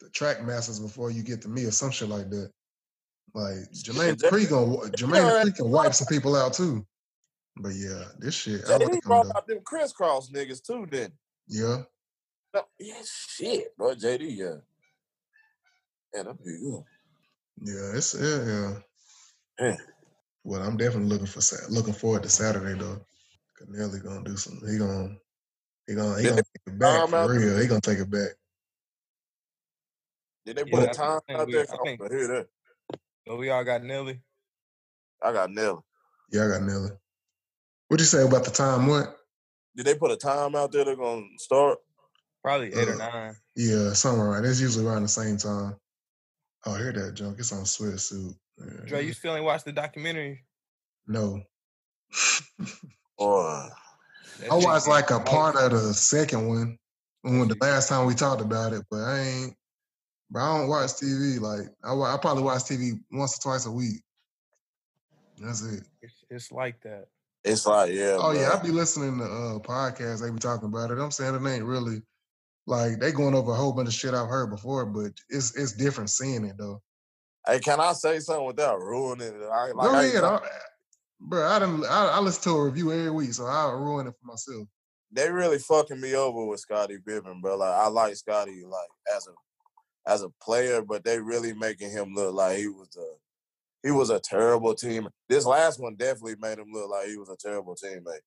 the 0.00 0.10
track 0.10 0.42
masters 0.42 0.80
before 0.80 1.10
you 1.10 1.22
get 1.22 1.42
to 1.42 1.48
me 1.48 1.64
or 1.64 1.70
some 1.70 1.90
shit 1.90 2.08
like 2.08 2.28
that. 2.30 2.50
Like 3.34 3.70
Jermaine 3.72 4.16
Dupri 4.16 4.48
gonna 4.48 4.76
Jermaine. 4.96 5.40
Dupri 5.40 5.54
can 5.54 5.70
wipe 5.70 5.94
some 5.94 6.06
people 6.10 6.34
out 6.34 6.52
too. 6.52 6.84
But 7.60 7.74
yeah, 7.74 8.04
this 8.18 8.34
shit, 8.34 8.62
I 8.68 8.76
like 8.76 8.82
JD 8.82 8.94
him 8.94 9.00
brought 9.04 9.36
out 9.36 9.46
them 9.46 9.60
Kris 9.64 9.92
Kross 9.92 10.32
niggas 10.32 10.64
too. 10.64 10.86
Then 10.90 11.12
Yeah, 11.46 11.82
no, 12.54 12.62
yeah, 12.80 13.02
shit, 13.04 13.76
bro. 13.76 13.94
JD, 13.94 14.36
yeah, 14.36 14.54
yeah, 16.14 16.22
that'd 16.24 16.38
be 16.44 16.58
good. 16.60 16.82
yeah, 17.62 17.96
it's 17.96 18.14
yeah, 18.20 18.44
yeah. 18.44 18.74
Yeah. 19.60 19.76
Well, 20.44 20.62
I'm 20.62 20.76
definitely 20.76 21.08
looking 21.08 21.26
for 21.26 21.40
looking 21.68 21.92
forward 21.92 22.22
to 22.24 22.28
Saturday 22.28 22.78
though. 22.78 23.00
Cause 23.58 23.68
Nelly 23.68 23.98
gonna 24.00 24.22
do 24.24 24.36
some. 24.36 24.60
He 24.68 24.78
gonna 24.78 25.16
he 25.86 25.94
gonna 25.94 26.18
he 26.20 26.28
gonna 26.28 26.36
take 26.42 26.62
it 26.66 26.78
back 26.78 27.00
time 27.00 27.14
out 27.14 27.26
for 27.26 27.38
there? 27.38 27.48
real. 27.54 27.58
He 27.60 27.66
gonna 27.66 27.80
take 27.80 27.98
it 27.98 28.10
back. 28.10 28.30
Did 30.46 30.56
they 30.56 30.64
Yeah, 30.66 30.74
put 30.78 30.84
a 30.84 30.90
I 30.90 30.92
time 30.92 31.20
out 31.30 31.48
there? 31.50 31.62
I 31.62 31.66
'Cause 31.66 31.78
I 31.80 31.84
think- 31.84 32.00
want 32.00 32.12
hear 32.12 32.26
that. 32.28 32.48
So 33.26 33.36
we 33.36 33.50
all 33.50 33.64
got 33.64 33.82
Nelly. 33.82 34.22
I 35.22 35.32
got 35.32 35.50
Nelly. 35.50 35.80
Yeah, 36.30 36.44
I 36.46 36.48
got 36.48 36.62
Nelly. 36.62 36.90
What'd 37.88 38.00
you 38.00 38.06
say 38.06 38.22
about 38.22 38.44
the 38.44 38.50
time? 38.50 38.86
What? 38.86 39.16
Did 39.76 39.86
they 39.86 39.94
put 39.96 40.10
a 40.10 40.16
time 40.16 40.54
out 40.54 40.72
there? 40.72 40.84
They're 40.84 40.96
gonna 40.96 41.26
start. 41.38 41.78
Probably 42.42 42.68
eight 42.72 42.88
or 42.88 42.92
Uh, 42.94 42.96
nine. 43.10 43.36
Yeah, 43.56 43.92
somewhere 43.92 44.28
around. 44.28 44.44
It's 44.44 44.60
usually 44.60 44.86
around 44.86 45.02
the 45.02 45.08
same 45.08 45.36
time. 45.36 45.76
Oh, 46.64 46.74
I 46.74 46.78
hear 46.78 46.92
that 46.92 47.14
junk. 47.14 47.38
It's 47.40 47.52
on 47.52 47.64
sweatsuit. 47.64 48.38
Yeah. 48.58 48.86
Dre, 48.86 49.04
you 49.04 49.12
still 49.12 49.34
ain't 49.34 49.44
watched 49.44 49.64
the 49.64 49.72
documentary? 49.72 50.46
No. 51.06 51.42
Or 53.18 53.68
I 54.50 54.54
watched 54.54 54.88
like 54.88 55.10
a 55.10 55.20
part 55.20 55.56
of 55.56 55.72
the 55.72 55.94
second 55.94 56.48
one 56.48 56.78
when 57.22 57.48
the 57.48 57.56
last 57.60 57.88
time 57.88 58.06
we 58.06 58.14
talked 58.14 58.40
about 58.40 58.72
it, 58.72 58.84
but 58.90 59.00
I 59.00 59.20
ain't. 59.20 59.54
But 60.30 60.40
I 60.40 60.58
don't 60.58 60.68
watch 60.68 60.90
TV. 60.90 61.40
Like 61.40 61.68
I, 61.82 61.94
I 61.94 62.16
probably 62.18 62.42
watch 62.42 62.62
TV 62.62 63.00
once 63.10 63.38
or 63.38 63.50
twice 63.50 63.66
a 63.66 63.70
week. 63.70 64.02
That's 65.38 65.62
it. 65.62 65.84
It's, 66.02 66.24
it's 66.30 66.52
like 66.52 66.80
that. 66.82 67.06
It's 67.44 67.66
like, 67.66 67.92
yeah. 67.92 68.16
Oh 68.18 68.32
yeah, 68.32 68.48
bro. 68.48 68.58
I 68.58 68.62
be 68.62 68.70
listening 68.70 69.18
to 69.18 69.24
uh 69.24 69.58
podcasts. 69.60 70.22
They 70.22 70.30
be 70.30 70.38
talking 70.38 70.68
about 70.68 70.90
it. 70.90 70.98
I'm 70.98 71.10
saying 71.10 71.34
it 71.34 71.48
ain't 71.48 71.64
really 71.64 72.02
like 72.66 73.00
they 73.00 73.12
going 73.12 73.34
over 73.34 73.52
a 73.52 73.56
whole 73.56 73.72
bunch 73.72 73.88
of 73.88 73.94
shit 73.94 74.14
I've 74.14 74.28
heard 74.28 74.50
before, 74.50 74.86
but 74.86 75.12
it's 75.30 75.56
it's 75.56 75.72
different 75.72 76.10
seeing 76.10 76.44
it 76.44 76.56
though. 76.58 76.82
Hey, 77.46 77.60
can 77.60 77.80
I 77.80 77.94
say 77.94 78.18
something 78.20 78.46
without 78.46 78.80
ruining 78.80 79.28
it? 79.28 79.48
I, 79.50 79.70
like, 79.72 79.86
Go 79.86 79.94
I, 79.94 80.04
ahead, 80.04 80.24
I, 80.24 80.40
bro. 81.20 81.46
I 81.46 81.58
done 81.58 81.84
I, 81.88 82.12
I 82.14 82.20
listen 82.20 82.42
to 82.44 82.58
a 82.58 82.64
review 82.64 82.92
every 82.92 83.10
week, 83.10 83.32
so 83.32 83.46
I'll 83.46 83.76
ruin 83.76 84.06
it 84.06 84.14
for 84.20 84.26
myself. 84.26 84.66
they 85.12 85.30
really 85.30 85.58
fucking 85.58 86.00
me 86.00 86.14
over 86.14 86.44
with 86.46 86.60
Scottie 86.60 86.98
Pippen, 87.04 87.40
bro. 87.40 87.56
Like 87.56 87.74
I 87.74 87.88
like 87.88 88.16
Scottie 88.16 88.64
like 88.64 88.88
as 89.14 89.26
a 89.26 90.10
as 90.10 90.22
a 90.22 90.30
player, 90.42 90.82
but 90.82 91.04
they 91.04 91.18
really 91.18 91.52
making 91.52 91.90
him 91.90 92.14
look 92.14 92.34
like 92.34 92.58
he 92.58 92.68
was 92.68 92.96
a 92.96 93.86
he 93.86 93.90
was 93.90 94.10
a 94.10 94.20
terrible 94.20 94.74
team. 94.74 95.08
This 95.28 95.46
last 95.46 95.80
one 95.80 95.94
definitely 95.94 96.36
made 96.40 96.58
him 96.58 96.72
look 96.72 96.90
like 96.90 97.08
he 97.08 97.16
was 97.16 97.28
a 97.28 97.36
terrible 97.36 97.76
teammate. 97.76 98.20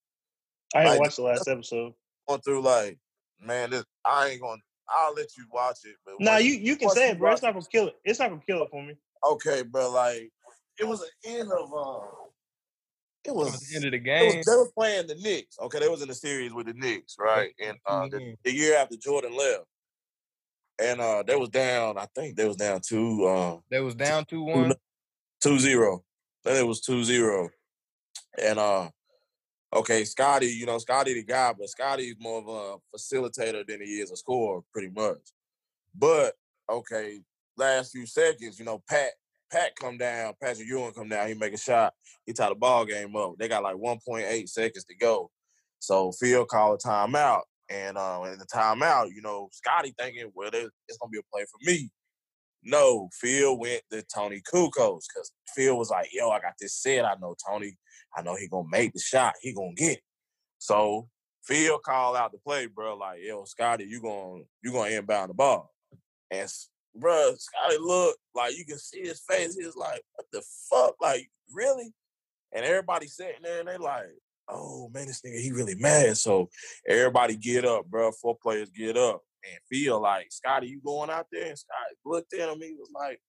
I 0.73 0.83
didn't 0.83 0.91
Like, 0.91 0.99
watch 1.01 1.15
the 1.17 1.23
last 1.23 1.47
episode. 1.47 1.93
Going 2.27 2.41
through 2.41 2.61
like, 2.61 2.97
man, 3.39 3.69
this 3.71 3.83
I 4.05 4.29
ain't 4.29 4.41
gonna. 4.41 4.61
I'll 4.87 5.13
let 5.13 5.37
you 5.37 5.45
watch 5.51 5.79
it, 5.85 5.95
but 6.05 6.15
Nah, 6.19 6.37
you 6.37 6.53
you 6.53 6.75
can 6.75 6.89
say 6.89 7.11
it, 7.11 7.19
bro. 7.19 7.31
It's 7.31 7.41
not 7.41 7.53
gonna 7.53 7.65
kill 7.65 7.87
it. 7.87 7.95
It's 8.03 8.19
not 8.19 8.29
gonna 8.29 8.41
kill 8.45 8.63
it 8.63 8.69
for 8.69 8.83
me. 8.83 8.95
Okay, 9.23 9.63
bro. 9.63 9.91
Like 9.91 10.31
it 10.79 10.87
was 10.87 11.01
an 11.01 11.09
end 11.25 11.51
of 11.51 11.73
uh, 11.73 12.07
it 13.23 13.29
It 13.29 13.35
was 13.35 13.51
was 13.51 13.61
the 13.69 13.75
end 13.75 13.85
of 13.85 13.91
the 13.91 13.99
game. 13.99 14.37
was, 14.37 14.45
they 14.45 14.55
were 14.55 14.71
playing 14.71 15.07
the 15.07 15.15
Knicks. 15.15 15.57
Okay, 15.59 15.79
they 15.79 15.87
was 15.89 16.01
in 16.01 16.07
the 16.07 16.15
series 16.15 16.53
with 16.53 16.67
the 16.67 16.73
Knicks, 16.73 17.15
right? 17.19 17.53
And 17.63 17.77
uh, 17.85 18.07
the, 18.07 18.17
Mhm. 18.19 18.37
the 18.43 18.53
year 18.53 18.77
after 18.77 18.95
Jordan 18.97 19.35
left, 19.37 19.65
and 20.79 20.99
uh, 20.99 21.23
they 21.25 21.35
was 21.35 21.49
down. 21.49 21.97
I 21.97 22.07
think 22.15 22.35
they 22.35 22.47
was 22.47 22.57
down 22.57 22.81
two, 22.81 23.25
uh, 23.25 23.59
They 23.69 23.79
was 23.81 23.95
down 23.95 24.25
two 24.25 24.43
one. 24.43 24.73
two 25.41 25.59
zero. 25.59 26.03
Then 26.43 26.57
it 26.57 26.67
was 26.67 26.81
two 26.81 27.03
zero, 27.03 27.49
and 28.41 28.57
uh, 28.57 28.89
okay, 29.73 30.03
Scottie. 30.05 30.47
You 30.47 30.65
know, 30.65 30.79
Scottie 30.79 31.13
the 31.13 31.23
guy, 31.23 31.53
but 31.53 31.69
Scottie's 31.69 32.15
more 32.19 32.39
of 32.39 32.47
a 32.47 32.97
facilitator 32.97 33.65
than 33.67 33.81
he 33.81 33.99
is 34.01 34.11
a 34.11 34.15
scorer, 34.17 34.61
pretty 34.73 34.89
much. 34.89 35.19
But 35.93 36.33
okay, 36.67 37.21
last 37.57 37.91
few 37.91 38.07
seconds, 38.07 38.57
you 38.57 38.65
know, 38.65 38.81
Pat 38.89 39.11
Pat 39.51 39.75
come 39.79 39.97
down, 39.97 40.33
Patrick 40.41 40.67
Ewing 40.67 40.93
come 40.93 41.09
down, 41.09 41.27
he 41.27 41.33
make 41.33 41.53
a 41.53 41.57
shot, 41.57 41.93
he 42.25 42.33
tie 42.33 42.49
the 42.49 42.55
ball 42.55 42.85
game 42.85 43.15
up. 43.15 43.33
They 43.37 43.47
got 43.47 43.63
like 43.63 43.75
1.8 43.75 44.47
seconds 44.47 44.85
to 44.85 44.95
go. 44.95 45.29
So 45.79 46.11
Phil 46.13 46.45
called 46.45 46.81
a 46.83 46.87
timeout. 46.87 47.41
And 47.69 47.97
uh, 47.97 48.21
in 48.25 48.37
the 48.37 48.45
timeout, 48.53 49.13
you 49.15 49.21
know, 49.21 49.47
Scottie 49.53 49.93
thinking, 49.97 50.29
well, 50.35 50.49
it's 50.53 50.97
gonna 50.97 51.09
be 51.09 51.19
a 51.19 51.21
play 51.33 51.45
for 51.45 51.57
me. 51.61 51.89
No, 52.63 53.07
Phil 53.13 53.57
went 53.57 53.81
to 53.91 54.03
Toni 54.13 54.41
Kukoc 54.41 55.01
because 55.07 55.31
Phil 55.55 55.77
was 55.77 55.89
like, 55.89 56.09
yo, 56.11 56.29
I 56.29 56.41
got 56.41 56.53
this 56.59 56.75
set. 56.75 57.05
I 57.05 57.15
know 57.21 57.33
Toni, 57.47 57.77
I 58.15 58.23
know 58.23 58.35
he 58.35 58.49
gonna 58.49 58.67
make 58.69 58.93
the 58.93 58.99
shot. 58.99 59.35
He 59.41 59.53
gonna 59.53 59.73
get 59.73 59.93
it. 59.93 60.03
So 60.59 61.07
Phil 61.45 61.79
called 61.79 62.17
out 62.17 62.33
the 62.33 62.39
play, 62.39 62.67
bro, 62.67 62.97
like, 62.97 63.19
yo, 63.23 63.45
Scottie, 63.45 63.85
you 63.85 64.01
gonna 64.01 64.43
you 64.63 64.73
gonna 64.73 64.91
inbound 64.91 65.29
the 65.29 65.33
ball. 65.33 65.71
And 66.29 66.49
bro, 66.95 67.33
Scottie 67.37 67.77
looked 67.79 68.19
like 68.35 68.57
you 68.57 68.65
can 68.65 68.77
see 68.77 69.01
his 69.01 69.21
face. 69.21 69.55
He 69.57 69.65
was 69.65 69.75
like, 69.75 70.01
"What 70.13 70.27
the 70.31 70.43
fuck? 70.69 70.95
Like, 71.01 71.29
really?" 71.53 71.93
And 72.51 72.65
everybody 72.65 73.07
sitting 73.07 73.43
there 73.43 73.59
and 73.59 73.69
they 73.69 73.77
like, 73.77 74.09
"Oh 74.47 74.89
man, 74.93 75.07
this 75.07 75.21
nigga 75.21 75.39
he 75.41 75.51
really 75.51 75.75
mad." 75.75 76.17
So 76.17 76.49
everybody 76.87 77.35
get 77.35 77.65
up, 77.65 77.85
bro. 77.87 78.11
Four 78.11 78.37
players 78.41 78.69
get 78.69 78.97
up 78.97 79.21
and 79.43 79.59
feel 79.69 80.01
like 80.01 80.31
Scottie, 80.31 80.67
you 80.67 80.81
going 80.81 81.09
out 81.09 81.27
there? 81.31 81.47
And 81.47 81.57
Scottie 81.57 81.97
looked 82.05 82.33
at 82.33 82.49
him. 82.49 82.61
He 82.61 82.75
was 82.75 82.91
like, 82.93 83.21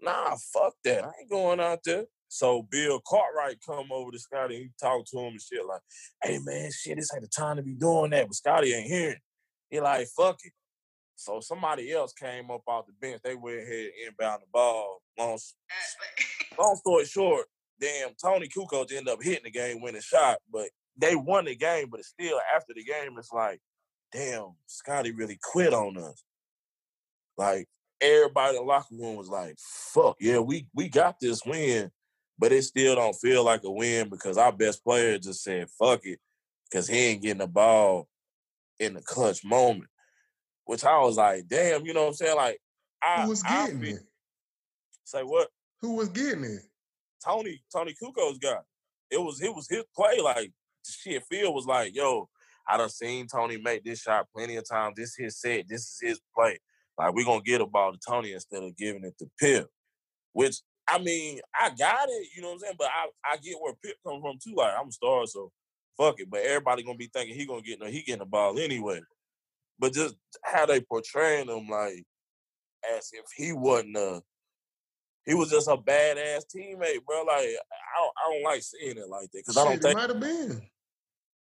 "Nah, 0.00 0.36
fuck 0.52 0.74
that. 0.84 1.04
I 1.04 1.12
ain't 1.20 1.30
going 1.30 1.60
out 1.60 1.80
there." 1.84 2.06
So 2.28 2.62
Bill 2.70 3.00
Cartwright 3.06 3.58
come 3.64 3.90
over 3.90 4.10
to 4.10 4.18
Scottie 4.18 4.56
and 4.56 4.64
he 4.64 4.70
talked 4.80 5.08
to 5.08 5.18
him 5.18 5.32
and 5.32 5.42
shit 5.42 5.64
like, 5.66 5.80
"Hey 6.22 6.38
man, 6.38 6.70
shit, 6.72 6.96
this 6.96 7.12
ain't 7.14 7.22
the 7.22 7.28
time 7.28 7.56
to 7.56 7.62
be 7.62 7.74
doing 7.74 8.10
that." 8.10 8.26
But 8.26 8.36
Scottie 8.36 8.74
ain't 8.74 8.86
hearing. 8.86 9.20
He 9.70 9.80
like, 9.80 10.06
"Fuck 10.08 10.38
it." 10.44 10.52
So 11.18 11.40
somebody 11.40 11.92
else 11.92 12.12
came 12.12 12.48
up 12.48 12.62
off 12.68 12.86
the 12.86 12.92
bench. 12.92 13.20
They 13.24 13.34
went 13.34 13.58
ahead 13.58 13.86
and 13.86 14.08
inbound 14.08 14.42
the 14.42 14.46
ball. 14.52 15.02
Long, 15.18 15.36
long 16.58 16.76
story 16.76 17.06
short, 17.06 17.46
damn, 17.80 18.10
Toni 18.22 18.46
Kukoc 18.46 18.92
ended 18.92 19.08
up 19.08 19.20
hitting 19.20 19.42
the 19.42 19.50
game 19.50 19.82
winning 19.82 20.00
shot, 20.00 20.38
but 20.52 20.68
they 20.96 21.16
won 21.16 21.46
the 21.46 21.56
game. 21.56 21.88
But 21.90 22.00
it's 22.00 22.10
still 22.10 22.38
after 22.54 22.72
the 22.72 22.84
game, 22.84 23.16
it's 23.18 23.32
like, 23.32 23.60
damn, 24.12 24.52
Scottie 24.66 25.10
really 25.10 25.40
quit 25.42 25.74
on 25.74 25.98
us. 25.98 26.22
Like 27.36 27.66
everybody 28.00 28.56
in 28.56 28.62
the 28.62 28.68
locker 28.68 28.94
room 28.94 29.16
was 29.16 29.28
like, 29.28 29.56
fuck, 29.58 30.18
yeah, 30.20 30.38
we 30.38 30.68
we 30.72 30.88
got 30.88 31.18
this 31.20 31.44
win, 31.44 31.90
but 32.38 32.52
it 32.52 32.62
still 32.62 32.94
don't 32.94 33.16
feel 33.16 33.44
like 33.44 33.64
a 33.64 33.70
win 33.72 34.08
because 34.08 34.38
our 34.38 34.52
best 34.52 34.84
player 34.84 35.18
just 35.18 35.42
said, 35.42 35.68
fuck 35.70 36.06
it, 36.06 36.20
because 36.70 36.86
he 36.86 36.96
ain't 36.96 37.22
getting 37.22 37.38
the 37.38 37.48
ball 37.48 38.06
in 38.78 38.94
the 38.94 39.02
clutch 39.02 39.44
moment. 39.44 39.90
Which 40.68 40.84
I 40.84 40.98
was 40.98 41.16
like, 41.16 41.48
damn, 41.48 41.86
you 41.86 41.94
know 41.94 42.02
what 42.02 42.08
I'm 42.08 42.12
saying? 42.14 42.36
Like, 42.36 42.58
I, 43.02 43.22
Who 43.22 43.30
was 43.30 43.42
getting 43.42 43.80
feel- 43.80 43.96
it? 43.96 44.02
say 45.04 45.22
what? 45.22 45.48
Who 45.80 45.94
was 45.94 46.10
getting 46.10 46.44
it? 46.44 46.60
Toni 47.24 47.58
Toni 47.74 47.94
Kukoc 47.94 48.38
guy. 48.38 48.58
It 49.10 49.16
was 49.16 49.40
it 49.40 49.54
was 49.54 49.66
his 49.66 49.84
play. 49.96 50.20
Like 50.22 50.52
shit, 50.86 51.22
Phil 51.30 51.54
was 51.54 51.64
like, 51.64 51.96
yo, 51.96 52.28
I 52.68 52.76
done 52.76 52.90
seen 52.90 53.26
Toni 53.28 53.56
make 53.56 53.82
this 53.82 54.02
shot 54.02 54.26
plenty 54.36 54.56
of 54.56 54.68
times. 54.68 54.92
This 54.98 55.16
his 55.16 55.40
set. 55.40 55.64
This 55.70 55.84
is 55.84 55.98
his 56.02 56.20
play. 56.36 56.58
Like 56.98 57.14
we 57.14 57.24
gonna 57.24 57.40
get 57.40 57.62
a 57.62 57.66
ball 57.66 57.92
to 57.92 57.98
Toni 58.06 58.32
instead 58.34 58.62
of 58.62 58.76
giving 58.76 59.04
it 59.04 59.16
to 59.20 59.30
Pip. 59.40 59.68
Which 60.34 60.56
I 60.86 60.98
mean, 60.98 61.40
I 61.58 61.70
got 61.70 62.10
it, 62.10 62.28
you 62.36 62.42
know 62.42 62.48
what 62.48 62.54
I'm 62.54 62.58
saying? 62.60 62.74
But 62.78 62.88
I, 62.88 63.32
I 63.32 63.36
get 63.38 63.56
where 63.58 63.72
Pip 63.82 63.96
come 64.06 64.20
from 64.20 64.36
too. 64.44 64.54
Like 64.54 64.74
I'm 64.78 64.88
a 64.88 64.92
star, 64.92 65.26
so 65.26 65.50
fuck 65.96 66.20
it. 66.20 66.28
But 66.28 66.40
everybody 66.42 66.82
gonna 66.82 66.98
be 66.98 67.10
thinking 67.10 67.34
he 67.36 67.46
gonna 67.46 67.62
get 67.62 67.80
no, 67.80 67.86
he 67.86 68.02
getting 68.02 68.18
the 68.18 68.26
ball 68.26 68.58
anyway. 68.58 69.00
But 69.78 69.92
just 69.92 70.16
how 70.44 70.66
they 70.66 70.80
portraying 70.80 71.48
him 71.48 71.68
like 71.68 72.04
as 72.96 73.10
if 73.12 73.24
he 73.36 73.52
wasn't 73.52 73.96
a 73.96 74.22
he 75.24 75.34
was 75.34 75.50
just 75.50 75.68
a 75.68 75.76
badass 75.76 76.44
teammate, 76.54 77.04
bro. 77.06 77.22
Like 77.22 77.44
I 77.44 77.98
don't, 77.98 78.12
I 78.16 78.32
don't 78.32 78.44
like 78.44 78.62
seeing 78.62 78.96
it 78.96 79.08
like 79.08 79.30
that 79.32 79.42
because 79.46 79.58
I 79.58 79.64
don't 79.64 79.82
think 79.82 79.94
might 79.94 80.08
have 80.08 80.20
been. 80.20 80.62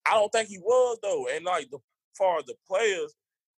I 0.06 0.16
don't 0.16 0.32
think 0.32 0.50
he 0.50 0.58
was 0.60 0.98
though. 1.02 1.28
And 1.34 1.46
like 1.46 1.70
the 1.72 1.80
far 2.18 2.40
as 2.40 2.46
the 2.46 2.56
players, 2.70 3.14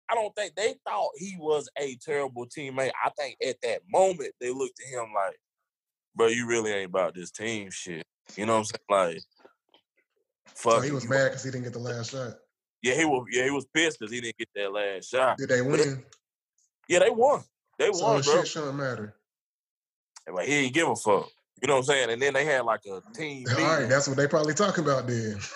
I 0.10 0.16
don't 0.16 0.36
think 0.36 0.56
they 0.56 0.76
thought 0.86 1.12
he 1.16 1.36
was 1.40 1.70
a 1.80 1.98
terrible 2.04 2.46
teammate. 2.46 2.92
I 3.04 3.10
think 3.18 3.38
at 3.46 3.58
that 3.64 3.82
moment 3.90 4.34
they 4.42 4.52
looked 4.52 4.80
at 4.82 4.94
him 4.94 5.08
like, 5.16 5.38
bro, 6.16 6.28
you 6.28 6.48
really 6.48 6.72
ain't 6.72 6.90
about 6.90 7.16
this 7.16 7.32
team 7.32 7.70
shit. 7.72 8.06
You 8.36 8.46
know 8.46 8.60
what 8.60 8.70
I'm 8.90 8.98
saying? 9.00 9.14
Like, 9.14 9.22
fuck. 10.56 10.74
So 10.76 10.82
he 10.82 10.92
was 10.92 11.08
mad 11.08 11.30
because 11.30 11.44
he 11.44 11.52
didn't 11.52 11.64
get 11.64 11.74
the 11.74 11.80
last 11.80 12.12
shot. 12.12 12.34
Yeah, 12.84 12.94
he 12.96 13.06
was. 13.06 13.26
Yeah, 13.32 13.44
he 13.46 13.52
was 13.52 13.66
pissed 13.74 14.00
because 14.00 14.12
he 14.14 14.22
didn't 14.22 14.38
get 14.38 14.50
that 14.56 14.72
last 14.72 15.10
shot. 15.10 15.38
Did 15.38 15.50
they 15.50 15.62
But 15.62 15.80
it- 15.80 15.88
win? 15.88 16.06
Yeah, 16.88 17.00
they 17.00 17.10
won. 17.10 17.44
They 17.80 17.92
So 17.92 18.04
won, 18.06 18.22
bro. 18.22 18.34
shit 18.36 18.48
shouldn't 18.48 18.76
matter. 18.76 19.16
Like 20.32 20.48
he 20.48 20.62
didn't 20.64 20.74
give 20.74 20.88
a 20.90 20.96
fuck. 20.96 21.30
You 21.62 21.68
know 21.68 21.74
what 21.76 21.80
I'm 21.80 21.86
saying? 21.86 22.10
And 22.12 22.22
then 22.22 22.34
they 22.34 22.46
had 22.46 22.66
like 22.66 22.82
a 22.86 23.02
team 23.14 23.46
All 23.50 23.54
meeting. 23.56 23.66
right, 23.70 23.90
that's 23.90 24.08
what 24.08 24.18
they 24.18 24.28
probably 24.28 24.54
talking 24.54 24.84
about 24.84 25.08
then. 25.08 25.40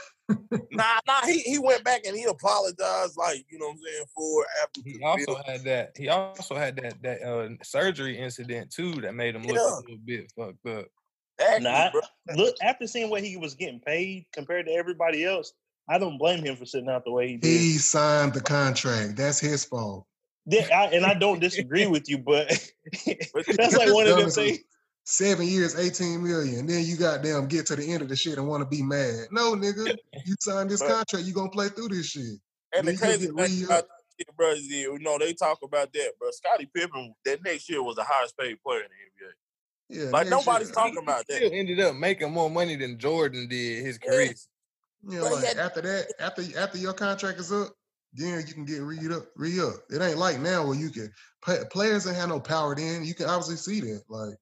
Nah, 0.71 0.99
nah, 1.05 1.25
he, 1.25 1.39
he 1.39 1.59
went 1.59 1.83
back 1.83 2.05
and 2.05 2.15
he 2.15 2.23
apologized, 2.23 3.17
like, 3.17 3.43
you 3.49 3.59
know 3.59 3.65
what 3.65 3.73
I'm 3.73 3.81
saying, 3.81 4.05
for 4.15 4.45
after 4.63 4.81
He 4.85 5.01
also 5.03 5.25
field. 5.25 5.41
had 5.45 5.63
that. 5.65 5.91
He 5.97 6.07
also 6.07 6.55
had 6.55 6.77
that 6.77 7.01
that 7.01 7.21
uh, 7.21 7.49
surgery 7.63 8.17
incident 8.17 8.71
too 8.71 8.93
that 9.01 9.13
made 9.13 9.35
him 9.35 9.43
look 9.43 9.57
Yeah. 9.57 9.75
a 9.75 9.81
little 9.81 9.97
bit 10.05 10.31
fucked 10.37 10.65
up. 10.67 10.85
Exactly, 11.37 11.63
Nah, 11.69 11.91
bro. 11.91 12.01
look 12.37 12.55
after 12.63 12.87
seeing 12.87 13.09
what 13.09 13.23
he 13.23 13.35
was 13.35 13.55
getting 13.55 13.81
paid 13.81 14.25
compared 14.31 14.67
to 14.67 14.71
everybody 14.71 15.25
else, 15.25 15.51
I 15.89 15.97
don't 15.97 16.17
blame 16.17 16.43
him 16.43 16.55
for 16.55 16.65
sitting 16.65 16.89
out 16.89 17.03
the 17.05 17.11
way 17.11 17.27
he 17.29 17.37
did. 17.37 17.47
He 17.47 17.77
signed 17.77 18.33
the 18.33 18.41
contract. 18.41 19.15
That's 19.17 19.39
his 19.39 19.65
fault. 19.65 20.05
Yeah, 20.45 20.67
I, 20.73 20.85
and 20.95 21.05
I 21.05 21.13
don't 21.13 21.39
disagree 21.39 21.85
with 21.87 22.09
you, 22.09 22.17
but 22.17 22.47
But 23.33 23.45
that's 23.57 23.75
like 23.77 23.93
one 23.93 24.07
of 24.07 24.11
them 24.15 24.19
Dumb 24.21 24.29
things. 24.31 24.59
Seven 25.03 25.47
years, 25.47 25.75
18 25.77 26.23
million. 26.23 26.67
Then 26.67 26.83
you 26.85 26.95
got 26.95 27.23
them 27.23 27.47
get 27.47 27.65
to 27.67 27.75
the 27.75 27.91
end 27.91 28.01
of 28.03 28.09
the 28.09 28.15
shit 28.15 28.37
and 28.37 28.47
want 28.47 28.61
to 28.61 28.67
be 28.69 28.83
mad. 28.83 29.27
No, 29.31 29.55
nigga. 29.55 29.95
You 30.25 30.35
signed 30.39 30.69
this 30.69 30.81
contract, 30.81 31.25
you 31.25 31.33
gonna 31.33 31.49
play 31.49 31.69
through 31.69 31.89
this 31.89 32.05
shit. 32.07 32.39
And 32.75 32.87
the 32.87 32.95
crazy 32.95 33.25
get 33.27 33.35
thing 33.35 33.59
re- 33.59 33.65
about 33.65 33.87
that 33.87 34.03
shit, 34.19 34.35
bro, 34.37 34.51
is, 34.51 34.67
you 34.67 34.97
know, 34.99 35.17
they 35.17 35.33
talk 35.33 35.57
about 35.63 35.91
that, 35.93 36.11
bro. 36.19 36.29
Scottie 36.31 36.69
Pippen, 36.73 37.13
that 37.25 37.43
next 37.43 37.67
year 37.69 37.81
was 37.81 37.95
the 37.95 38.03
highest 38.03 38.37
paid 38.37 38.57
player 38.63 38.81
in 38.81 38.85
the 39.89 39.97
NBA. 39.97 40.05
Yeah, 40.05 40.11
Like, 40.11 40.29
nobody's 40.29 40.67
year- 40.69 40.75
talking 40.75 40.97
about 40.99 41.21
Still 41.23 41.49
that. 41.49 41.55
ended 41.55 41.79
up 41.79 41.95
making 41.95 42.31
more 42.31 42.49
money 42.49 42.75
than 42.75 42.97
Jordan 42.99 43.47
did 43.49 43.83
his 43.83 43.97
career. 43.97 44.21
Yes. 44.27 44.47
Yeah, 45.07 45.19
Bro, 45.19 45.31
like 45.31 45.57
after 45.57 45.81
that, 45.81 46.13
after 46.19 46.43
after 46.57 46.77
your 46.77 46.93
contract 46.93 47.39
is 47.39 47.51
up, 47.51 47.69
then 48.13 48.43
you 48.45 48.53
can 48.53 48.65
get 48.65 48.81
re 48.81 48.97
up, 49.13 49.25
re 49.35 49.59
up. 49.59 49.75
It 49.89 50.01
ain't 50.01 50.17
like 50.17 50.39
now 50.39 50.65
where 50.65 50.77
you 50.77 50.89
can 50.89 51.11
play, 51.43 51.57
players 51.71 52.05
ain't 52.07 52.17
have 52.17 52.29
no 52.29 52.39
power. 52.39 52.75
Then 52.75 53.03
you 53.03 53.15
can 53.15 53.27
obviously 53.27 53.55
see 53.55 53.81
that. 53.81 54.03
Like 54.09 54.35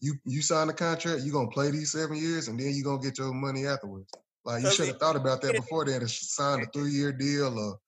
you 0.00 0.14
you 0.24 0.42
sign 0.42 0.66
the 0.66 0.74
contract, 0.74 1.22
you 1.22 1.30
are 1.30 1.34
gonna 1.34 1.50
play 1.50 1.70
these 1.70 1.92
seven 1.92 2.16
years, 2.16 2.48
and 2.48 2.58
then 2.58 2.74
you 2.74 2.82
are 2.82 2.96
gonna 2.96 3.02
get 3.02 3.18
your 3.18 3.32
money 3.32 3.66
afterwards. 3.66 4.10
Like 4.44 4.62
you 4.62 4.70
should 4.70 4.88
have 4.88 4.98
thought 4.98 5.16
about 5.16 5.42
that 5.42 5.54
before 5.54 5.84
then 5.84 6.02
and 6.02 6.10
signed 6.10 6.62
a 6.62 6.66
three 6.66 6.90
year 6.90 7.12
deal 7.12 7.58
or 7.58 7.78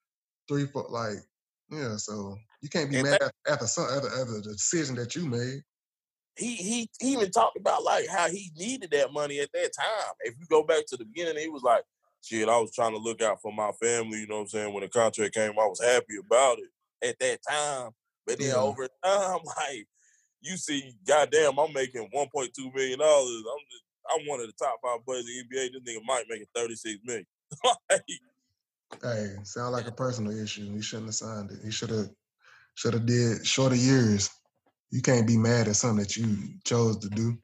three 0.49 0.67
four 0.67 0.87
like 0.89 1.19
yeah. 1.71 1.97
So 1.97 2.37
you 2.63 2.69
can't 2.69 2.91
be 2.91 3.03
mad 3.03 3.21
after 3.49 3.67
some 3.67 3.85
other 3.85 4.09
other 4.09 4.41
decision 4.41 4.97
that 4.97 5.15
you 5.15 5.27
made. 5.27 5.63
he 6.37 6.55
he 6.55 6.91
he 7.01 7.13
even 7.13 7.31
talked 7.31 7.59
about 7.59 7.85
like 7.85 8.07
how 8.09 8.29
he 8.29 8.51
needed 8.57 8.91
that 8.93 9.13
money 9.13 9.41
at 9.41 9.53
that 9.53 9.73
time. 9.79 10.15
If 10.21 10.35
you 10.39 10.47
go 10.49 10.63
back 10.63 10.87
to 10.87 10.97
the 10.97 11.05
beginning, 11.05 11.37
he 11.39 11.49
was 11.49 11.63
like, 11.63 11.85
"Shit, 12.23 12.49
I 12.49 12.59
was 12.59 12.73
trying 12.75 12.93
to 12.93 12.99
look 12.99 13.23
out 13.23 13.41
for 13.43 13.53
my 13.53 13.73
family." 13.81 14.21
You 14.21 14.27
know 14.27 14.37
what 14.37 14.43
I'm 14.43 14.49
saying? 14.49 14.75
When 14.75 14.83
the 14.83 14.89
contract 14.89 15.35
came, 15.35 15.53
I 15.53 15.67
was 15.67 15.83
happy 15.83 16.17
about 16.25 16.59
it 16.59 17.09
at 17.09 17.19
that 17.21 17.41
time. 17.49 17.91
But 18.27 18.39
then 18.39 18.49
Yeah. 18.49 18.57
over 18.57 18.89
time, 19.05 19.41
like 19.45 19.87
you 20.41 20.57
see, 20.57 20.95
goddamn, 21.07 21.59
I'm 21.59 21.73
making 21.73 22.09
1.2 22.15 22.75
million 22.75 22.99
dollars. 22.99 23.43
I'm 23.53 23.65
just, 23.71 23.85
I'm 24.11 24.27
one 24.27 24.41
of 24.41 24.47
the 24.47 24.53
top 24.53 24.77
five 24.83 25.05
players 25.05 25.27
in 25.29 25.47
the 25.51 25.57
NBA. 25.57 25.73
This 25.73 25.97
nigga 25.97 26.03
Mike 26.07 26.27
making 26.29 26.47
36 26.55 26.99
million. 27.05 27.27
like, 27.91 28.03
Hey, 29.03 29.37
sound 29.45 29.73
like 29.73 29.87
a 29.87 29.93
personal 29.93 30.37
issue. 30.37 30.73
He 30.75 30.83
shouldn't 30.83 31.09
have 31.09 31.15
signed 31.15 31.51
it. 31.51 31.59
He 31.65 31.71
should 31.71 31.91
have 31.91 32.11
should 32.75 32.95
have 32.95 33.07
did 33.07 33.47
shorter 33.47 33.75
years. 33.75 34.31
You 34.91 35.03
can't 35.03 35.27
be 35.27 35.37
mad 35.37 35.69
at 35.69 35.77
something 35.77 36.05
that 36.05 36.17
you 36.17 36.37
chose 36.65 36.99
to 36.99 37.09
do. 37.09 37.37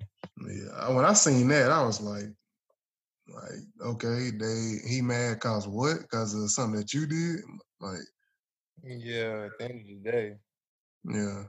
Yeah, 0.46 0.94
when 0.94 1.04
I 1.04 1.12
seen 1.12 1.48
that, 1.48 1.70
I 1.70 1.84
was 1.84 2.00
like, 2.00 2.24
like 3.28 3.86
okay, 3.86 4.30
they 4.38 4.76
he 4.88 5.02
mad 5.02 5.40
cause 5.40 5.68
what? 5.68 6.08
Cause 6.10 6.34
of 6.34 6.50
something 6.50 6.80
that 6.80 6.92
you 6.94 7.06
did? 7.06 7.40
Like, 7.80 8.00
Yeah, 8.84 9.46
at 9.46 9.58
the 9.58 9.64
end 9.64 9.80
of 9.82 9.86
the 10.04 10.10
day. 10.12 10.36
yeah, 11.04 11.44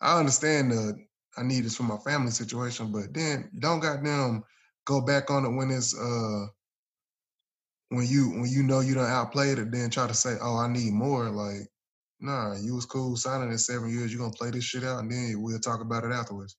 I 0.00 0.18
understand 0.18 0.72
the 0.72 0.98
I 1.38 1.42
need 1.44 1.64
this 1.64 1.76
for 1.76 1.84
my 1.84 1.98
family 1.98 2.32
situation, 2.32 2.92
but 2.92 3.14
then 3.14 3.50
don't 3.60 3.80
goddamn 3.80 4.44
go 4.86 5.02
back 5.02 5.30
on 5.30 5.46
it 5.46 5.50
when 5.56 5.70
it's 5.70 5.98
uh 5.98 6.46
when 7.90 8.06
you 8.06 8.30
when 8.30 8.50
you 8.50 8.62
know 8.62 8.80
you 8.80 8.94
don't 8.94 9.06
outplayed 9.10 9.58
it, 9.58 9.70
then 9.72 9.90
try 9.90 10.06
to 10.06 10.14
say, 10.14 10.36
oh, 10.42 10.58
I 10.58 10.68
need 10.68 10.92
more. 10.92 11.30
Like, 11.30 11.68
nah, 12.20 12.56
you 12.56 12.74
was 12.74 12.86
cool 12.86 13.16
signing 13.16 13.50
in 13.52 13.58
seven 13.58 13.90
years. 13.90 14.12
You're 14.12 14.20
gonna 14.22 14.32
play 14.32 14.50
this 14.50 14.64
shit 14.64 14.84
out, 14.84 15.00
and 15.00 15.10
then 15.10 15.36
we'll 15.42 15.60
talk 15.60 15.80
about 15.80 16.04
it 16.04 16.12
afterwards. 16.12 16.56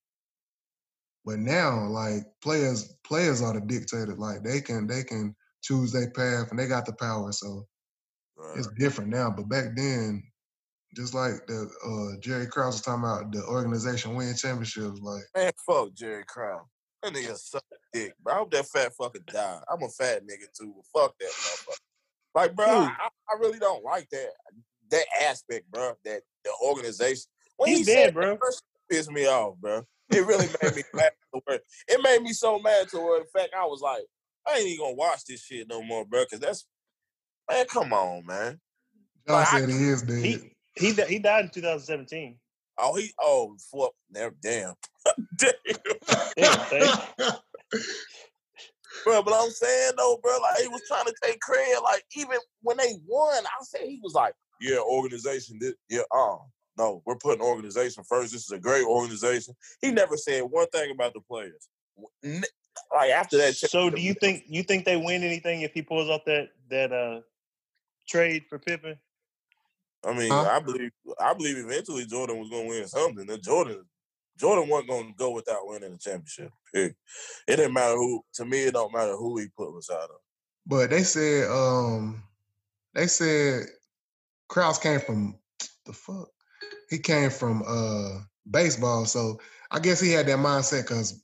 But 1.26 1.40
now, 1.40 1.88
like 1.88 2.24
players, 2.42 2.96
players 3.04 3.42
are 3.42 3.54
the 3.54 3.62
dictator. 3.62 4.16
Like 4.16 4.44
they 4.44 4.62
can 4.62 4.88
they 4.88 5.04
can 5.04 5.36
choose 5.64 5.92
their 5.92 6.12
path, 6.12 6.52
and 6.52 6.60
they 6.60 6.68
got 6.68 6.86
the 6.86 6.94
power. 6.94 7.32
So 7.32 7.66
it's 8.56 8.68
different 8.78 9.10
now. 9.10 9.32
But 9.36 9.50
back 9.50 9.76
then, 9.76 10.24
just 10.96 11.14
like 11.14 11.46
the 11.48 11.70
uh, 11.86 12.20
Jerry 12.22 12.48
Krause 12.48 12.76
was 12.76 12.82
talking 12.82 13.04
about, 13.04 13.32
the 13.32 13.44
organization 13.46 14.16
win 14.16 14.36
championships. 14.36 15.00
Like, 15.02 15.24
man, 15.36 15.52
fuck 15.66 15.94
Jerry 15.94 16.24
Crown. 16.28 16.62
That 17.02 17.14
nigga 17.14 17.38
suck 17.38 17.64
dick, 17.92 18.14
bro. 18.24 18.34
I 18.34 18.38
hope 18.38 18.52
that 18.52 18.68
fat 18.68 18.94
fucking 18.94 19.24
die. 19.28 19.60
I'm 19.70 19.84
a 19.84 19.90
fat 19.90 20.24
nigga 20.24 20.46
too, 20.58 20.74
but 20.76 21.02
fuck 21.02 21.16
that 21.20 21.30
motherfucker. 21.30 21.78
Like, 22.34 22.56
bro, 22.56 22.66
I, 22.68 23.10
I 23.30 23.40
really 23.40 23.60
don't 23.60 23.84
like 23.84 24.10
that 24.10 24.30
that 24.92 25.06
aspect, 25.24 25.70
bro. 25.72 25.94
That 26.06 26.22
the 26.44 26.52
organization. 26.64 27.24
When 27.58 27.70
He's 27.70 27.88
he 27.88 27.94
dead, 27.94 28.06
said 28.06 28.14
bro. 28.14 28.32
that 28.32 28.40
first, 28.40 28.64
pissed 28.92 29.12
me 29.12 29.26
off, 29.28 29.56
bro. 29.58 29.84
It 30.16 30.26
really 30.26 30.47
made 30.61 30.76
me 30.76 30.84
mad. 30.93 31.11
To 31.34 31.41
where, 31.45 31.59
it 31.88 32.01
made 32.03 32.22
me 32.22 32.34
so 32.34 32.59
mad 32.59 32.88
to 32.89 32.97
where, 32.97 33.22
in 33.22 33.28
fact, 33.28 33.53
I 33.57 33.66
was 33.66 33.82
like, 33.82 34.03
I 34.47 34.57
ain't 34.57 34.68
even 34.68 34.86
gonna 34.86 34.95
watch 34.95 35.26
this 35.26 35.43
shit 35.43 35.68
no 35.68 35.82
more, 35.84 36.05
bro. 36.05 36.26
Cause 36.26 36.39
that's 36.39 36.66
man, 37.49 37.66
come 37.68 37.93
on, 37.93 38.26
man. 38.26 38.59
John 39.28 39.38
Like, 39.38 39.53
I- 39.53 39.59
said, 39.61 39.70
he 39.70 39.76
is 39.89 40.01
dead. 40.03 40.26
He 40.26 40.51
he 40.78 40.91
he 40.93 41.20
died 41.20 41.45
in 41.45 41.51
2017. 41.51 42.38
Oh, 42.78 42.95
he 42.95 43.11
oh 43.20 43.55
fuck, 43.72 43.93
never 44.09 44.36
damn, 44.41 44.74
damn. 45.38 45.53
Yeah, 46.38 47.01
bro. 49.05 49.22
But 49.24 49.34
I'm 49.34 49.49
saying 49.49 49.93
though, 49.97 50.20
bro, 50.22 50.38
like 50.41 50.61
he 50.61 50.68
was 50.68 50.82
trying 50.88 51.05
to 51.05 51.13
take 51.24 51.39
credit. 51.39 51.82
Like 51.84 52.03
even 52.18 52.38
when 52.61 52.78
they 52.78 52.95
won, 53.07 53.45
I 53.45 53.63
said 53.63 53.82
he 53.84 53.99
was 54.03 54.13
like, 54.13 54.34
"Yeah, 54.59 54.80
organization. 54.80 55.57
This, 55.59 55.74
yeah, 55.89 56.01
uh, 56.11 56.38
no, 56.78 57.02
we're 57.06 57.18
putting 57.18 57.42
organization 57.42 58.04
first. 58.04 58.34
This 58.34 58.44
is 58.44 58.52
a 58.52 58.60
great 58.60 58.86
organization." 58.86 59.56
He 59.82 59.92
never 59.92 60.18
said 60.18 60.44
one 60.44 60.68
thing 60.68 60.92
about 60.92 61.14
the 61.14 61.22
players. 61.22 61.68
Like 62.94 63.12
after 63.12 63.38
that, 63.38 63.56
So 63.56 63.90
do 63.90 64.02
you 64.02 64.14
think 64.22 64.44
you 64.48 64.64
think 64.64 64.86
they 64.86 64.98
win 64.98 65.24
anything 65.24 65.62
if 65.62 65.74
he 65.74 65.82
pulls 65.82 66.10
off 66.10 66.26
that 66.26 66.50
that 66.70 66.92
uh 66.92 67.22
trade 68.08 68.46
for 68.50 68.60
Pippen? 68.60 68.98
I 70.06 70.14
mean, 70.14 70.30
Huh? 70.30 70.50
I 70.52 70.60
believe, 70.60 70.92
I 71.20 71.34
believe 71.34 71.58
eventually 71.58 72.06
Jordan 72.06 72.38
was 72.40 72.50
going 72.50 72.64
to 72.64 72.70
win 72.70 72.88
something. 72.88 73.30
And 73.30 73.42
Jordan, 73.42 73.84
Jordan 74.38 74.70
wasn't 74.70 74.90
going 74.90 75.08
to 75.08 75.14
go 75.18 75.32
without 75.32 75.68
winning 75.68 75.94
the 75.94 75.98
championship. 75.98 76.52
It 76.74 76.96
didn't 77.48 77.74
matter 77.74 77.96
who. 77.96 78.22
To 78.36 78.46
me, 78.46 78.66
it 78.66 78.74
don't 78.74 78.94
matter 78.94 79.16
who 79.16 79.40
he 79.40 79.48
put 79.58 79.76
beside 79.76 80.04
him. 80.04 80.18
But 80.68 80.90
they 80.90 81.04
said, 81.04 81.50
um, 81.50 82.24
they 82.94 83.08
said 83.08 83.68
Krause 84.48 84.78
came 84.78 85.00
from 85.00 85.40
the 85.86 85.94
fuck. 85.94 86.30
He 86.90 87.00
came 87.00 87.30
from 87.30 87.64
uh 87.68 88.22
baseball, 88.50 89.06
so 89.06 89.40
I 89.72 89.80
guess 89.80 90.00
he 90.00 90.12
had 90.12 90.28
that 90.28 90.40
mindset 90.40 90.84
because 90.84 91.24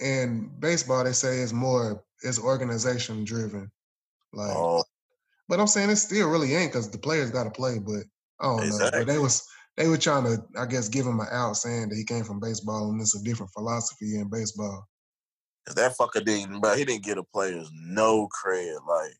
in 0.00 0.50
baseball 0.60 1.04
they 1.04 1.12
say 1.12 1.38
it's 1.40 1.52
more 1.52 2.04
it's 2.22 2.38
organization 2.40 3.24
driven. 3.24 3.70
Like, 4.32 4.56
Oh, 4.56 4.84
but 5.48 5.60
I'm 5.60 5.66
saying 5.66 5.90
it 5.90 5.96
still 5.96 6.28
really 6.30 6.54
ain't 6.54 6.72
because 6.72 6.90
the 6.90 6.98
players 6.98 7.30
got 7.30 7.44
to 7.44 7.50
play. 7.50 7.78
But 7.78 8.04
I 8.40 8.46
don't 8.46 8.68
know. 8.68 8.90
But 8.92 9.06
they 9.06 9.18
was 9.18 9.46
they 9.76 9.88
were 9.88 9.98
trying 9.98 10.24
to, 10.24 10.42
I 10.58 10.66
guess, 10.66 10.88
give 10.88 11.06
him 11.06 11.20
an 11.20 11.28
out 11.30 11.56
saying 11.56 11.88
that 11.90 11.96
he 11.96 12.04
came 12.04 12.24
from 12.24 12.40
baseball 12.40 12.90
and 12.90 13.00
it's 13.00 13.14
a 13.14 13.22
different 13.22 13.52
philosophy 13.52 14.16
in 14.18 14.28
baseball. 14.30 14.88
'Cause 15.64 15.74
that 15.76 15.96
fucker 15.96 16.24
didn't, 16.24 16.60
bro. 16.60 16.74
He 16.74 16.84
didn't 16.84 17.04
get 17.04 17.16
the 17.16 17.24
players 17.24 17.70
no 17.72 18.26
credit, 18.28 18.80
like 18.86 19.14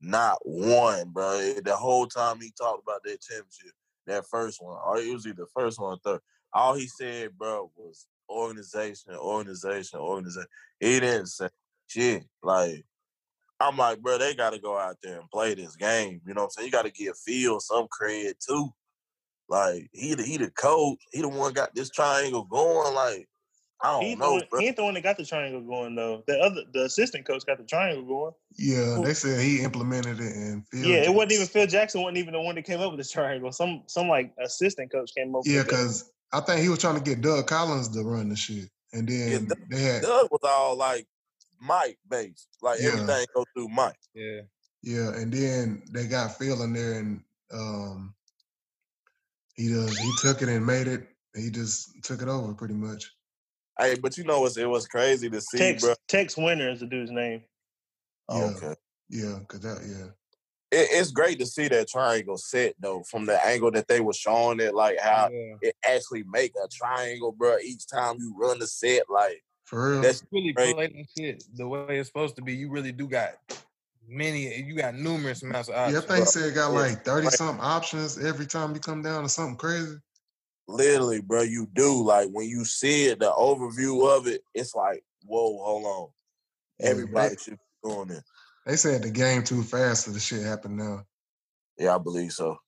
not 0.00 0.38
one, 0.44 1.10
bro. 1.10 1.54
The 1.64 1.76
whole 1.76 2.06
time 2.06 2.40
he 2.40 2.52
talked 2.52 2.82
about 2.82 3.02
that 3.04 3.20
championship, 3.20 3.72
that 4.08 4.26
first 4.26 4.62
one, 4.62 4.78
or 4.84 4.98
it 4.98 5.12
was 5.12 5.26
either 5.26 5.36
the 5.36 5.46
first 5.54 5.80
one 5.80 5.92
or 5.92 5.98
third. 6.04 6.20
All 6.52 6.74
he 6.74 6.86
said, 6.86 7.36
bro, 7.36 7.70
was 7.76 8.06
organization, 8.28 9.14
organization, 9.14 9.98
organization. 9.98 10.48
He 10.80 11.00
didn't 11.00 11.26
say 11.26 11.48
shit. 11.86 12.24
Like 12.42 12.84
I'm 13.60 13.76
like, 13.76 14.00
bro, 14.00 14.18
they 14.18 14.34
got 14.34 14.52
to 14.52 14.58
go 14.58 14.78
out 14.78 14.96
there 15.02 15.18
and 15.18 15.30
play 15.30 15.54
this 15.54 15.76
game. 15.76 16.20
You 16.26 16.34
know 16.34 16.42
what 16.42 16.46
I'm 16.46 16.50
saying? 16.50 16.66
You 16.66 16.72
got 16.72 16.84
to 16.84 16.92
give 16.92 17.16
Phil 17.18 17.60
some 17.60 17.88
credit 17.90 18.38
too. 18.40 18.70
Like 19.48 19.88
he 19.92 20.14
the 20.14 20.22
he 20.22 20.36
the 20.36 20.50
coach. 20.50 20.98
He 21.12 21.22
the 21.22 21.28
one 21.28 21.52
got 21.52 21.74
this 21.74 21.90
triangle 21.90 22.44
going. 22.44 22.94
Like 22.94 23.28
I 23.82 23.92
don't 23.92 24.04
ain't, 24.04 24.18
the 24.18 24.24
know, 24.24 24.32
one, 24.32 24.42
bro. 24.50 24.60
he 24.60 24.66
ain't 24.66 24.76
the 24.76 24.84
one 24.84 24.94
that 24.94 25.02
got 25.02 25.16
the 25.16 25.24
triangle 25.24 25.60
going 25.60 25.94
though. 25.94 26.24
The 26.26 26.38
other 26.38 26.62
the 26.72 26.84
assistant 26.84 27.26
coach 27.26 27.46
got 27.46 27.58
the 27.58 27.64
triangle 27.64 28.04
going. 28.04 28.32
Yeah, 28.56 28.98
they 29.04 29.14
said 29.14 29.40
he 29.40 29.60
implemented 29.62 30.18
it 30.20 30.34
and 30.34 30.66
Phil 30.68 30.90
yeah, 30.90 30.96
it 31.04 31.14
wasn't 31.14 31.32
even 31.32 31.46
Phil 31.46 31.66
Jackson 31.66 32.02
wasn't 32.02 32.18
even 32.18 32.32
the 32.32 32.40
one 32.40 32.56
that 32.56 32.64
came 32.64 32.80
up 32.80 32.90
with 32.90 32.98
this 32.98 33.10
triangle. 33.12 33.52
Some 33.52 33.84
some 33.86 34.08
like 34.08 34.32
assistant 34.42 34.90
coach 34.90 35.12
came 35.16 35.34
up 35.34 35.42
Yeah, 35.44 35.62
because 35.62 36.10
I 36.32 36.40
think 36.40 36.60
he 36.60 36.68
was 36.68 36.80
trying 36.80 36.96
to 36.96 37.00
get 37.00 37.20
Doug 37.20 37.46
Collins 37.46 37.88
to 37.90 38.02
run 38.02 38.28
the 38.28 38.36
shit, 38.36 38.68
and 38.92 39.08
then 39.08 39.46
Doug- 39.46 39.58
they 39.70 39.80
had 39.80 40.02
Doug 40.02 40.28
was 40.30 40.40
all 40.42 40.76
like 40.76 41.06
Mike 41.60 41.98
based. 42.08 42.48
Like 42.60 42.80
Yeah. 42.80 42.88
everything 42.88 43.26
go 43.34 43.44
through 43.54 43.68
Mike. 43.68 43.96
Yeah. 44.14 44.40
yeah, 44.82 45.10
and 45.14 45.32
then 45.32 45.82
they 45.92 46.06
got 46.06 46.36
Phil 46.36 46.62
in 46.62 46.72
there, 46.72 46.98
and 46.98 47.22
um, 47.52 48.14
he 49.54 49.68
does 49.68 49.96
he 49.96 50.10
took 50.20 50.42
it 50.42 50.48
and 50.48 50.66
made 50.66 50.88
it. 50.88 51.06
He 51.34 51.50
just 51.50 52.02
took 52.02 52.22
it 52.22 52.28
over 52.28 52.54
pretty 52.54 52.74
much. 52.74 53.12
Hey, 53.80 53.94
but 54.00 54.16
you 54.18 54.24
know 54.24 54.40
what's 54.40 54.56
it 54.56 54.68
was 54.68 54.86
crazy 54.86 55.30
to 55.30 55.40
see, 55.40 55.58
Tex 55.58 55.82
bro. 55.82 55.94
Tex 56.08 56.36
Winter 56.36 56.68
is 56.70 56.80
the 56.80 56.86
dude's 56.86 57.10
name. 57.10 57.42
Oh, 58.28 58.40
yeah. 58.40 58.46
Okay. 58.56 58.74
Yeah, 59.10 59.38
cause 59.48 59.60
that 59.60 59.78
yeah 59.86 60.06
It, 60.70 60.88
it's 60.90 61.12
great 61.12 61.38
to 61.38 61.46
see 61.46 61.68
that 61.68 61.88
triangle 61.88 62.36
set 62.36 62.74
though, 62.78 63.02
from 63.10 63.24
the 63.24 63.44
angle 63.46 63.70
that 63.70 63.88
they 63.88 64.00
were 64.00 64.12
showing 64.12 64.60
it, 64.60 64.74
like 64.74 64.98
how 65.00 65.30
yeah. 65.32 65.54
it 65.62 65.74
actually 65.86 66.24
make 66.30 66.52
a 66.62 66.68
triangle, 66.68 67.32
bro. 67.32 67.56
Each 67.64 67.86
time 67.86 68.16
you 68.18 68.34
run 68.38 68.58
the 68.58 68.66
set, 68.66 69.04
like 69.08 69.42
for 69.64 69.92
real. 69.92 70.02
that's 70.02 70.22
really 70.30 70.52
Right. 70.56 70.74
play 70.74 70.86
that 70.88 71.06
shit 71.16 71.44
the 71.54 71.66
way 71.66 71.98
it's 71.98 72.08
supposed 72.08 72.36
to 72.36 72.42
be, 72.42 72.54
you 72.54 72.68
really 72.70 72.92
do 72.92 73.06
got 73.08 73.34
many. 74.06 74.54
You 74.62 74.74
got 74.74 74.94
numerous 74.94 75.42
amounts 75.42 75.68
of 75.68 75.74
yeah, 75.74 75.80
I 75.80 75.84
options. 75.86 76.04
think 76.04 76.18
he 76.20 76.26
said 76.26 76.54
got 76.54 76.72
like 76.72 77.04
thirty 77.04 77.26
Right. 77.26 77.32
something 77.32 77.64
options 77.64 78.18
every 78.18 78.46
time 78.46 78.74
you 78.74 78.80
come 78.80 79.02
down 79.02 79.22
to 79.22 79.28
something 79.28 79.56
crazy. 79.56 79.96
Literally, 80.68 81.20
bro. 81.20 81.42
You 81.42 81.66
do 81.72 82.02
like 82.02 82.28
when 82.30 82.46
you 82.48 82.64
see 82.64 83.06
it, 83.06 83.18
the 83.20 83.32
overview 83.32 84.16
of 84.16 84.26
it, 84.26 84.42
it's 84.54 84.74
like, 84.74 85.02
whoa, 85.24 85.58
hold 85.58 85.84
on. 85.84 86.08
Yeah, 86.78 86.90
Everybody 86.90 87.30
they, 87.30 87.42
should 87.42 87.58
be 87.58 87.90
doing 87.90 88.10
it. 88.10 88.22
they 88.66 88.76
said 88.76 89.02
the 89.02 89.10
game 89.10 89.42
too 89.42 89.62
fast 89.62 90.04
for 90.04 90.12
the 90.12 90.20
shit 90.20 90.42
happen 90.42 90.76
now. 90.76 91.04
Yeah, 91.78 91.94
I 91.94 91.98
believe 91.98 92.32
so. 92.32 92.58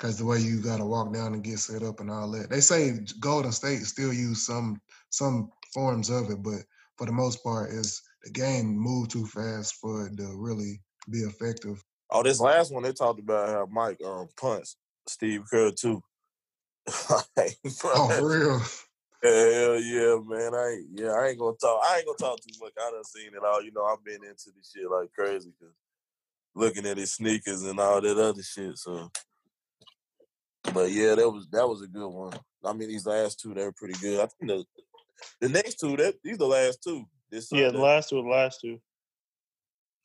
Cause 0.00 0.18
the 0.18 0.24
way 0.24 0.38
you 0.38 0.60
gotta 0.60 0.84
walk 0.84 1.14
down 1.14 1.34
and 1.34 1.44
get 1.44 1.58
set 1.60 1.84
up 1.84 2.00
and 2.00 2.10
all 2.10 2.30
that. 2.32 2.50
They 2.50 2.60
say 2.60 2.98
Golden 3.20 3.52
State 3.52 3.82
still 3.82 4.12
use 4.12 4.44
some 4.44 4.80
some 5.10 5.50
forms 5.72 6.10
of 6.10 6.30
it, 6.30 6.42
but 6.42 6.62
for 6.96 7.06
the 7.06 7.12
most 7.12 7.44
part, 7.44 7.70
is 7.70 8.02
the 8.24 8.30
game 8.30 8.76
moved 8.76 9.12
too 9.12 9.24
fast 9.26 9.76
for 9.76 10.06
it 10.06 10.16
to 10.16 10.34
really 10.36 10.80
be 11.10 11.18
effective. 11.18 11.82
Oh, 12.10 12.22
this 12.22 12.40
last 12.40 12.72
one 12.72 12.82
they 12.82 12.92
talked 12.92 13.20
about 13.20 13.48
how 13.48 13.66
Mike 13.70 13.98
um 14.04 14.28
punched 14.36 14.76
Steve 15.06 15.44
Kerr 15.48 15.70
too. 15.70 16.02
like, 17.36 17.56
Oh, 17.84 18.08
for 18.08 18.28
real? 18.28 18.60
Hell 19.22 19.80
yeah, 19.80 20.18
man. 20.26 20.54
I 20.54 20.76
ain't 20.76 20.86
yeah, 20.92 21.12
I 21.12 21.28
ain't 21.28 21.38
gonna 21.38 21.56
talk. 21.58 21.80
I 21.88 21.96
ain't 21.96 22.06
gonna 22.06 22.18
talk 22.18 22.38
too 22.40 22.58
much. 22.60 22.72
I 22.78 22.90
done 22.90 23.04
seen 23.04 23.28
it 23.28 23.42
all. 23.42 23.62
You 23.62 23.72
know, 23.72 23.84
I've 23.84 24.04
been 24.04 24.22
into 24.22 24.50
this 24.54 24.72
shit 24.74 24.90
like 24.90 25.10
crazy 25.18 25.50
because 25.58 25.74
looking 26.54 26.86
at 26.86 26.98
his 26.98 27.14
sneakers 27.14 27.62
and 27.62 27.80
all 27.80 28.02
that 28.02 28.18
other 28.18 28.42
shit. 28.42 28.76
So, 28.76 29.10
but 30.74 30.90
yeah, 30.90 31.14
that 31.14 31.30
was 31.30 31.48
that 31.52 31.66
was 31.66 31.80
a 31.80 31.86
good 31.86 32.08
one. 32.08 32.34
I 32.62 32.74
mean, 32.74 32.88
these 32.88 33.06
last 33.06 33.40
two 33.40 33.54
they're 33.54 33.72
pretty 33.72 33.98
good. 33.98 34.20
I 34.20 34.26
think 34.26 34.50
the 34.50 34.64
the 35.40 35.48
next 35.48 35.76
two 35.76 35.96
that 35.96 36.16
these 36.22 36.38
the 36.38 36.46
last 36.46 36.82
two. 36.82 37.04
This 37.30 37.48
Yeah, 37.50 37.70
the 37.70 37.78
last 37.78 38.10
two, 38.10 38.22
the 38.22 38.28
last 38.28 38.60
two. 38.60 38.78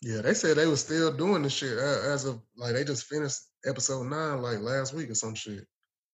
Yeah, 0.01 0.21
they 0.21 0.34
said 0.34 0.55
they 0.55 0.65
was 0.65 0.80
still 0.80 1.11
doing 1.11 1.43
the 1.43 1.49
shit 1.49 1.77
uh, 1.77 2.13
as 2.13 2.23
of 2.23 2.41
like 2.55 2.73
they 2.73 2.86
just 2.86 3.03
finished 3.03 3.41
episode 3.65 4.03
nine 4.03 4.41
like 4.41 4.59
last 4.59 4.93
week 4.93 5.09
or 5.09 5.15
some 5.15 5.36
shit. 5.36 5.67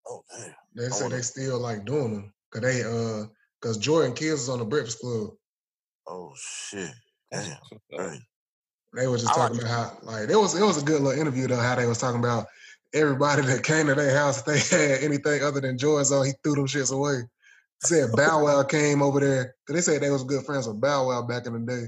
Oh 0.07 0.21
damn. 0.37 0.53
They 0.75 0.85
I 0.85 0.89
said 0.89 1.11
they 1.11 1.21
still 1.21 1.59
like 1.59 1.85
doing 1.85 2.13
them 2.13 2.33
because 2.51 2.69
they 2.69 2.83
uh 2.83 3.25
because 3.61 3.77
Jordan 3.77 4.13
Kids 4.13 4.43
is 4.43 4.49
on 4.49 4.59
the 4.59 4.65
Breakfast 4.65 4.99
Club. 4.99 5.31
Oh 6.07 6.33
shit. 6.35 6.91
That's 7.31 7.47
Damn. 7.47 7.57
what's 7.89 8.19
They 8.95 9.07
was 9.07 9.21
just 9.21 9.37
I 9.37 9.41
like 9.41 9.51
talking 9.51 9.65
about 9.65 9.71
how 9.71 9.97
like 10.03 10.29
it 10.29 10.35
was 10.35 10.59
it 10.59 10.63
was 10.63 10.81
a 10.81 10.85
good 10.85 11.01
little 11.01 11.19
interview 11.19 11.47
though 11.47 11.55
how 11.57 11.75
they 11.75 11.85
was 11.85 11.99
talking 11.99 12.19
about 12.19 12.47
everybody 12.93 13.41
that 13.45 13.63
came 13.63 13.87
to 13.87 13.95
their 13.95 14.15
house 14.15 14.39
if 14.39 14.45
they 14.45 14.77
had 14.77 15.03
anything 15.03 15.43
other 15.43 15.61
than 15.61 15.77
Jordans 15.77 16.11
on 16.11 16.25
he 16.25 16.33
threw 16.43 16.55
them 16.55 16.67
shits 16.67 16.93
away. 16.93 17.21
Said 17.81 18.11
Bow 18.15 18.43
Wow 18.43 18.63
came 18.69 19.01
over 19.01 19.19
there 19.19 19.55
because 19.65 19.85
they 19.85 19.91
said 19.93 20.01
they 20.01 20.11
was 20.11 20.23
good 20.23 20.45
friends 20.45 20.67
with 20.67 20.81
Bow 20.81 21.07
Wow 21.07 21.23
back 21.23 21.45
in 21.45 21.53
the 21.53 21.59
day, 21.59 21.87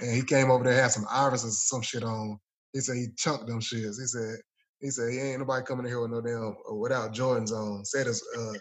and 0.00 0.14
he 0.14 0.22
came 0.22 0.50
over 0.50 0.64
there 0.64 0.80
had 0.80 0.92
some 0.92 1.06
irises 1.10 1.54
or 1.54 1.76
some 1.76 1.82
shit 1.82 2.04
on. 2.04 2.38
He 2.72 2.80
said 2.80 2.96
he 2.96 3.08
chunked 3.16 3.46
them 3.46 3.60
shits. 3.60 4.00
He 4.00 4.06
said 4.06 4.36
he 4.80 4.90
said 4.90 5.12
he 5.12 5.18
ain't 5.18 5.40
nobody 5.40 5.64
coming 5.64 5.86
in 5.86 5.90
here 5.92 6.00
with 6.00 6.10
no 6.10 6.20
damn 6.20 6.56
uh, 6.70 6.74
without 6.74 7.12
Jordans 7.14 7.50
on. 7.52 7.84
Said 7.84 8.06
his 8.06 8.22
uh 8.36 8.52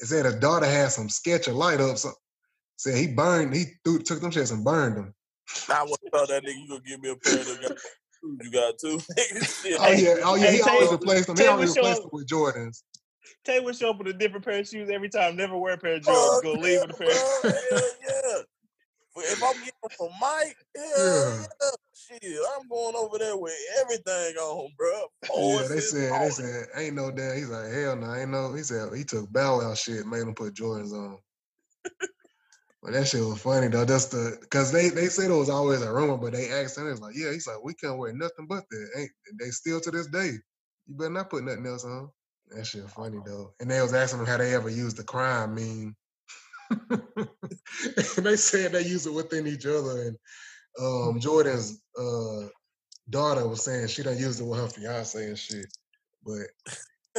said 0.00 0.24
his 0.26 0.36
daughter 0.36 0.66
had 0.66 0.90
some 0.92 1.08
Skechers 1.08 1.54
light 1.54 1.80
up. 1.80 1.98
So 1.98 2.10
said 2.76 2.96
he 2.96 3.08
burned 3.08 3.54
he 3.54 3.64
threw 3.84 3.98
took 4.00 4.20
them 4.20 4.30
shits 4.30 4.52
and 4.52 4.64
burned 4.64 4.96
them. 4.96 5.14
I 5.70 5.82
want 5.82 6.00
to 6.04 6.10
tell 6.10 6.26
that 6.26 6.44
nigga 6.44 6.54
you 6.62 6.68
gonna 6.68 6.80
give 6.86 7.00
me 7.00 7.10
a 7.10 7.16
pair 7.16 7.40
of 7.40 7.46
them 7.46 7.56
got 7.62 7.70
shoes 8.20 8.38
you 8.42 8.50
got 8.50 8.74
two 8.78 9.00
Oh 9.80 9.92
yeah, 9.92 10.16
oh 10.24 10.34
yeah, 10.34 10.46
hey, 10.50 10.56
he 10.56 10.62
always 10.62 10.88
Tay- 10.88 10.94
replaced 10.94 11.26
them. 11.28 11.36
He 11.36 11.42
Tay 11.42 11.48
always 11.48 11.68
would 11.70 11.74
show 11.76 11.80
replaced 11.82 11.98
up- 11.98 12.02
them 12.04 12.10
with 12.12 12.26
Jordans. 12.28 12.82
Tay 13.44 13.60
would 13.60 13.76
show 13.76 13.90
up 13.90 13.98
with 13.98 14.08
a 14.08 14.12
different 14.12 14.44
pair 14.44 14.58
of 14.58 14.68
shoes 14.68 14.90
every 14.90 15.08
time. 15.08 15.36
Never 15.36 15.56
wear 15.56 15.74
a 15.74 15.78
pair 15.78 15.94
of 15.94 16.04
Fuck 16.04 16.14
Jordans. 16.14 16.42
Go 16.42 16.52
leave 16.54 16.80
with 16.82 16.90
a 16.90 16.94
pair. 16.94 17.08
bro. 17.08 17.50
Hell 17.50 17.90
yeah. 18.08 18.42
But 19.18 19.26
If 19.26 19.42
I'm 19.42 19.54
getting 19.54 19.96
from 19.96 20.10
Mike, 20.20 20.56
Yeah. 20.76 21.46
yeah. 21.60 21.70
Shit, 21.92 22.38
I'm 22.56 22.68
going 22.68 22.94
over 22.94 23.18
there 23.18 23.36
with 23.36 23.52
everything 23.80 24.36
on, 24.36 24.70
bro. 24.78 25.08
Yeah, 25.36 25.66
they 25.68 25.80
said 25.80 26.22
they 26.22 26.30
said 26.30 26.66
ain't 26.76 26.94
no 26.94 27.10
damn. 27.10 27.36
He's 27.36 27.48
like 27.48 27.72
hell 27.72 27.96
no, 27.96 28.14
ain't 28.14 28.30
no. 28.30 28.54
He 28.54 28.62
said 28.62 28.94
he 28.94 29.02
took 29.02 29.30
Bow 29.32 29.58
Wow 29.58 29.74
shit, 29.74 30.06
made 30.06 30.22
him 30.22 30.34
put 30.34 30.54
Jordans 30.54 30.92
on. 30.92 31.18
but 32.80 32.92
that 32.92 33.08
shit 33.08 33.24
was 33.24 33.42
funny 33.42 33.66
though. 33.66 33.84
That's 33.84 34.06
the 34.06 34.38
because 34.40 34.70
they 34.70 34.88
they 34.90 35.06
said 35.06 35.32
it 35.32 35.34
was 35.34 35.50
always 35.50 35.82
a 35.82 35.92
rumor, 35.92 36.16
but 36.16 36.32
they 36.32 36.50
asked 36.50 36.78
him. 36.78 36.88
It's 36.88 37.00
like 37.00 37.16
yeah, 37.16 37.32
he's 37.32 37.48
like 37.48 37.62
we 37.64 37.74
can't 37.74 37.98
wear 37.98 38.12
nothing 38.12 38.46
but 38.48 38.62
that. 38.70 38.88
Ain't 38.96 39.10
they 39.40 39.50
still 39.50 39.80
to 39.80 39.90
this 39.90 40.06
day? 40.06 40.30
You 40.86 40.94
better 40.94 41.10
not 41.10 41.30
put 41.30 41.42
nothing 41.42 41.66
else 41.66 41.84
on. 41.84 42.10
That 42.50 42.64
shit 42.64 42.88
funny 42.88 43.18
uh-huh. 43.18 43.26
though. 43.26 43.54
And 43.58 43.68
they 43.68 43.82
was 43.82 43.92
asking 43.92 44.20
him 44.20 44.26
how 44.26 44.36
they 44.36 44.54
ever 44.54 44.70
used 44.70 44.96
the 44.96 45.04
crying 45.04 45.54
meme. 45.56 45.96
And 46.70 47.28
they 48.24 48.36
said 48.36 48.72
they 48.72 48.82
use 48.84 49.06
it 49.06 49.12
within 49.14 49.46
each 49.46 49.66
other. 49.66 50.02
And 50.02 50.16
um, 50.80 51.20
Jordan's 51.20 51.82
uh, 51.98 52.48
daughter 53.10 53.46
was 53.48 53.64
saying 53.64 53.88
she 53.88 54.02
done 54.02 54.18
used 54.18 54.40
it 54.40 54.44
with 54.44 54.60
her 54.60 54.68
fiance 54.68 55.26
and 55.26 55.38
shit. 55.38 55.66
But 56.24 56.46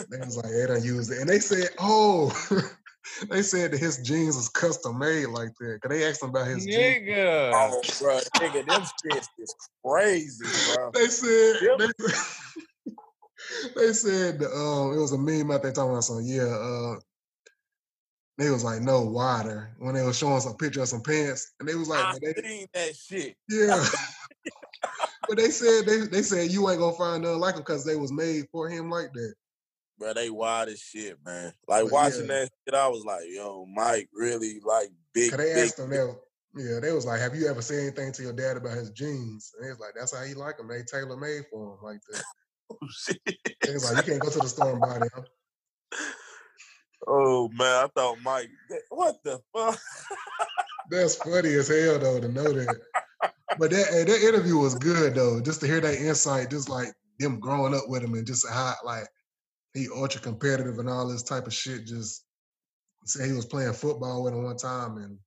they 0.09 0.17
was 0.19 0.37
like, 0.37 0.51
they 0.51 0.65
done 0.67 0.83
used 0.83 1.11
it. 1.11 1.19
And 1.19 1.29
they 1.29 1.39
said, 1.39 1.69
oh, 1.79 2.31
they 3.29 3.41
said 3.41 3.71
that 3.71 3.79
his 3.79 3.97
jeans 3.99 4.35
was 4.35 4.49
custom 4.49 4.99
made 4.99 5.27
like 5.27 5.49
that. 5.59 5.79
Cause 5.81 5.89
they 5.89 6.07
asked 6.07 6.23
him 6.23 6.29
about 6.29 6.47
his 6.47 6.65
jeans. 6.65 7.07
Nigga. 7.07 7.51
Oh, 7.53 7.81
bro, 8.01 8.19
nigga, 8.41 8.65
them 8.65 8.83
shits 8.83 9.27
is 9.39 9.55
crazy, 9.85 10.45
bro. 10.67 10.91
They 10.93 11.07
said, 11.07 11.55
Yep. 11.61 11.77
they, 11.79 12.07
said- 12.07 12.35
they 13.75 13.93
said 13.93 14.43
um, 14.43 14.93
it 14.93 14.99
was 14.99 15.11
a 15.13 15.17
meme 15.17 15.49
out 15.51 15.63
there 15.63 15.71
talking 15.71 15.91
about 15.91 16.03
something. 16.03 16.25
yeah, 16.27 16.43
uh, 16.43 16.95
they 18.39 18.49
was 18.49 18.63
like, 18.63 18.81
no 18.81 19.01
water. 19.01 19.69
When 19.79 19.95
they 19.95 20.01
was 20.01 20.17
showing 20.17 20.39
some 20.39 20.55
picture 20.55 20.81
of 20.81 20.87
some 20.87 21.01
pants, 21.01 21.51
and 21.59 21.67
they 21.67 21.75
was 21.75 21.89
like, 21.89 22.03
I 22.03 22.17
they, 22.21 22.41
seen 22.41 22.67
that 22.73 22.95
shit. 22.95 23.35
Yeah. 23.49 23.85
but 25.27 25.37
they 25.37 25.49
said 25.49 25.85
they 25.85 25.99
they 26.07 26.21
said 26.21 26.49
you 26.49 26.69
ain't 26.69 26.79
gonna 26.79 26.95
find 26.95 27.23
none 27.23 27.39
like 27.39 27.55
him 27.55 27.61
because 27.61 27.83
they 27.83 27.97
was 27.97 28.13
made 28.13 28.45
for 28.51 28.69
him 28.69 28.89
like 28.89 29.11
that. 29.13 29.33
Bro, 29.97 30.13
they 30.13 30.29
wild 30.29 30.69
as 30.69 30.79
shit, 30.79 31.17
man. 31.25 31.53
Like 31.67 31.83
But 31.83 31.91
watching 31.91 32.21
yeah. 32.21 32.27
that 32.27 32.49
shit, 32.65 32.75
I 32.75 32.87
was 32.87 33.03
like, 33.03 33.23
yo, 33.27 33.65
Mike 33.65 34.07
really 34.13 34.61
like 34.65 34.89
big, 35.13 35.31
they 35.31 35.37
big. 35.37 35.57
asked 35.57 35.79
him 35.79 35.89
that. 35.89 36.15
Yeah, 36.55 36.79
they 36.79 36.93
was 36.93 37.05
like, 37.05 37.19
"Have 37.19 37.35
you 37.35 37.47
ever 37.47 37.61
said 37.61 37.79
anything 37.79 38.11
to 38.13 38.23
your 38.23 38.33
dad 38.33 38.57
about 38.57 38.75
his 38.77 38.89
jeans?" 38.89 39.51
And 39.55 39.65
he 39.65 39.69
was 39.69 39.79
like, 39.79 39.91
"That's 39.95 40.17
how 40.17 40.23
he 40.23 40.33
like 40.33 40.57
them. 40.57 40.67
They 40.67 40.81
tailor 40.81 41.15
made 41.15 41.43
for 41.51 41.73
him 41.73 41.77
like 41.83 41.99
that." 42.11 42.23
Oh, 42.71 42.87
shit. 42.91 43.19
He 43.25 43.71
was 43.73 43.91
like, 43.91 44.05
"You 44.05 44.11
can't 44.11 44.21
go 44.21 44.29
to 44.29 44.37
the 44.37 44.47
store 44.47 44.73
and 44.73 44.79
buy 44.79 44.99
them." 44.99 45.25
Oh 47.07 47.49
man, 47.49 47.85
I 47.85 47.87
thought 47.95 48.17
Mike. 48.23 48.49
What 48.89 49.17
the 49.23 49.39
fuck? 49.55 49.79
That's 50.91 51.15
funny 51.15 51.53
as 51.53 51.67
hell 51.67 51.99
though 51.99 52.19
to 52.19 52.27
know 52.27 52.51
that. 52.51 52.75
But 53.57 53.71
that 53.71 53.87
hey, 53.87 54.03
that 54.03 54.27
interview 54.27 54.57
was 54.57 54.75
good 54.75 55.15
though, 55.15 55.41
just 55.41 55.61
to 55.61 55.67
hear 55.67 55.81
that 55.81 55.99
insight, 55.99 56.49
just 56.49 56.69
like 56.69 56.89
them 57.19 57.39
growing 57.39 57.73
up 57.73 57.87
with 57.87 58.03
him 58.03 58.13
and 58.13 58.25
just 58.25 58.47
how 58.47 58.73
like 58.83 59.07
he 59.73 59.87
ultra 59.95 60.21
competitive 60.21 60.79
and 60.79 60.89
all 60.89 61.07
this 61.07 61.23
type 61.23 61.47
of 61.47 61.53
shit. 61.53 61.85
Just 61.85 62.25
say 63.05 63.27
he 63.27 63.33
was 63.33 63.45
playing 63.45 63.73
football 63.73 64.23
with 64.23 64.33
him 64.33 64.43
one 64.43 64.57
time 64.57 64.97
and 64.97 65.17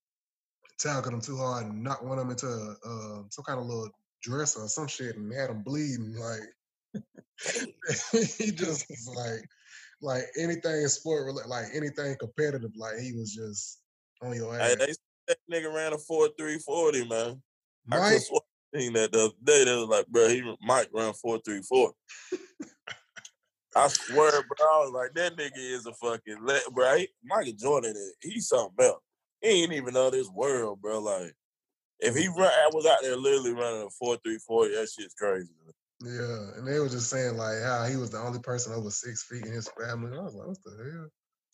tackled 0.78 1.14
him 1.14 1.20
too 1.20 1.36
hard 1.36 1.66
and 1.66 1.82
knocked 1.82 2.04
one 2.04 2.18
of 2.18 2.24
them 2.24 2.30
into 2.30 2.46
uh, 2.48 3.22
some 3.30 3.44
kind 3.44 3.60
of 3.60 3.66
little 3.66 3.90
dresser 4.22 4.60
or 4.60 4.68
some 4.68 4.88
shit 4.88 5.16
and 5.16 5.32
had 5.32 5.50
him 5.50 5.62
bleeding. 5.62 6.14
Like 6.14 7.04
he 8.22 8.50
just 8.52 8.88
was 8.88 9.10
like 9.16 9.48
like 10.02 10.24
anything 10.38 10.86
sport 10.88 11.26
rela- 11.26 11.46
like 11.48 11.66
anything 11.72 12.16
competitive, 12.18 12.72
like 12.76 12.98
he 12.98 13.12
was 13.12 13.32
just 13.32 13.80
on 14.22 14.34
your 14.34 14.54
Hey, 14.58 14.72
ass. 14.72 14.76
they 14.78 14.92
that 15.28 15.38
nigga 15.50 15.72
ran 15.72 15.92
a 15.92 15.98
four 15.98 16.28
three 16.36 16.58
forty, 16.58 17.06
man. 17.08 17.40
I 17.90 17.98
Mike, 17.98 18.22
could 18.28 18.38
seen 18.80 18.92
that 18.94 19.12
the 19.12 19.26
other 19.26 19.34
day. 19.44 19.64
They 19.64 19.74
was 19.76 19.88
like, 19.88 20.06
bro, 20.08 20.28
he 20.28 20.42
Mike 20.60 20.88
run 20.92 21.14
four 21.14 21.38
three 21.44 21.62
four. 21.62 21.92
I 23.74 23.88
swear, 23.88 24.30
bro, 24.30 24.66
I 24.66 24.84
was 24.84 24.92
like, 24.92 25.14
that 25.14 25.36
nigga 25.36 25.52
is 25.56 25.86
a 25.86 25.94
fucking 25.94 26.44
le- 26.44 26.70
bro. 26.72 26.98
He, 26.98 27.08
Michael 27.24 27.54
Jordan, 27.54 27.92
is- 27.96 28.16
he's 28.20 28.48
something 28.48 28.84
else. 28.84 29.00
He 29.40 29.62
ain't 29.62 29.72
even 29.72 29.94
know 29.94 30.10
this 30.10 30.28
world, 30.28 30.82
bro. 30.82 30.98
Like, 30.98 31.34
if 32.00 32.14
he 32.16 32.28
run, 32.28 32.50
I 32.50 32.68
was 32.72 32.84
out 32.86 32.98
there 33.02 33.16
literally 33.16 33.52
running 33.54 33.82
a 33.86 33.90
four 33.90 34.18
three 34.24 34.38
four. 34.38 34.66
That 34.68 34.88
shit's 34.88 35.14
crazy. 35.14 35.48
Yeah, 36.04 36.56
and 36.58 36.66
they 36.66 36.80
were 36.80 36.88
just 36.88 37.08
saying 37.10 37.36
like 37.36 37.62
how 37.62 37.84
he 37.84 37.96
was 37.96 38.10
the 38.10 38.18
only 38.18 38.40
person 38.40 38.72
over 38.72 38.90
six 38.90 39.22
feet 39.22 39.46
in 39.46 39.52
his 39.52 39.68
family. 39.68 40.16
I 40.18 40.22
was 40.22 40.34
like, 40.34 40.48
what 40.48 40.58
the 40.64 40.90
hell? 40.92 41.08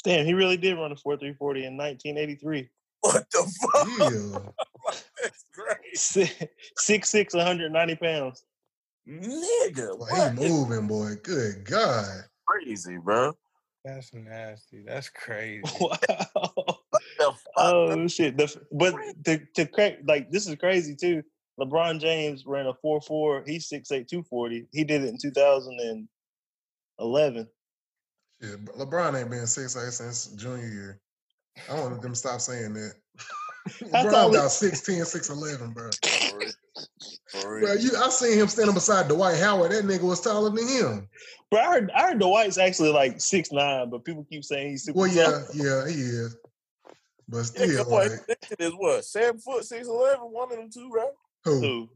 Damn, 0.05 0.25
he 0.25 0.33
really 0.33 0.57
did 0.57 0.79
run 0.79 0.93
a 0.93 0.97
four 0.97 1.17
three 1.17 1.35
forty 1.35 1.65
in 1.67 1.77
1983. 1.77 2.69
What 3.01 3.27
the 3.31 3.53
fuck? 3.61 3.87
Yeah, 4.01 4.93
That's 5.23 5.45
crazy, 5.53 5.95
Six 5.95 6.45
six, 6.77 7.09
six 7.11 7.35
190 7.35 7.95
pounds. 7.97 8.45
nigga. 9.09 9.99
like 9.99 10.13
What? 10.13 10.33
he 10.33 10.49
moving, 10.49 10.87
boy. 10.87 11.13
Good 11.23 11.65
God. 11.65 12.25
crazy, 12.47 12.97
bro. 12.97 13.37
That's 13.85 14.13
nasty. 14.15 14.83
That's 14.87 15.09
crazy. 15.25 15.63
Wow. 15.81 16.79
The 17.19 17.33
fuck? 17.33 17.39
Oh 17.57 18.07
shit! 18.09 18.37
The, 18.37 18.61
but 18.73 18.95
to 19.25 19.41
to 19.57 19.67
crack 19.67 19.99
like 20.07 20.31
this 20.31 20.47
is 20.47 20.55
crazy 20.57 20.95
too. 20.97 21.23
LeBron 21.59 22.01
James 22.01 22.47
ran 22.47 22.67
a 22.67 22.75
four 22.75 23.01
four. 23.01 23.43
He's 23.47 23.69
six 23.69 23.91
eight 23.93 24.09
two 24.09 24.23
forty. 24.23 24.67
He 24.73 24.85
did 24.85 25.03
it 25.03 25.09
in 25.09 25.19
two 25.19 25.31
thousand 25.31 25.79
and 25.81 26.09
eleven. 27.01 27.49
Shit, 28.43 28.65
but 28.65 28.77
LeBron 28.77 29.21
ain't 29.21 29.31
been 29.31 29.47
six 29.47 29.77
eight 29.77 29.93
since 29.93 30.27
junior 30.29 30.69
year. 30.69 31.01
I 31.69 31.75
wanted 31.81 32.01
them 32.03 32.13
to 32.13 32.17
stop 32.17 32.41
saying 32.41 32.75
that. 32.75 32.93
I 33.93 34.05
LeBron 34.05 34.11
thought 34.13 34.31
we- 34.31 34.37
about 34.37 34.49
6'10", 34.51 35.01
6'11", 35.03 35.75
bro. 35.75 35.91
For 36.31 36.39
real. 36.39 36.49
For 37.29 37.61
Bro, 37.61 37.73
you, 37.75 37.91
I 37.99 38.09
seen 38.09 38.39
him 38.39 38.47
standing 38.49 38.73
beside 38.75 39.09
Dwight 39.09 39.39
Howard. 39.39 39.73
That 39.73 39.85
nigga 39.85 40.03
was 40.03 40.21
taller 40.23 40.49
than 40.51 40.67
him. 40.69 41.09
Bro, 41.51 41.61
I 41.61 41.65
heard 41.67 41.91
I 41.91 42.03
heard 42.09 42.19
Dwight's 42.21 42.57
actually 42.57 42.91
like 42.93 43.21
six 43.21 43.51
nine, 43.53 43.91
but 43.91 44.05
people 44.05 44.25
keep 44.31 44.45
saying 44.45 44.71
he's 44.71 44.85
super. 44.85 45.01
Well, 45.01 45.09
yeah, 45.09 45.25
tall. 45.25 45.45
yeah, 45.55 45.87
he 45.89 46.01
is. 46.01 46.37
But 47.29 47.43
still, 47.45 47.85
come 47.85 47.93
on. 47.93 48.09
like, 48.09 48.27
That 48.27 48.39
shit 48.49 48.61
is 48.61 48.73
what? 48.73 49.05
Seven 49.05 49.39
foot, 49.41 49.65
six 49.65 49.89
eleven, 49.89 50.27
one 50.27 50.51
of 50.53 50.57
them 50.59 50.71
two, 50.73 50.89
right? 50.91 51.11
Who? 51.49 51.61
Who? 51.61 51.89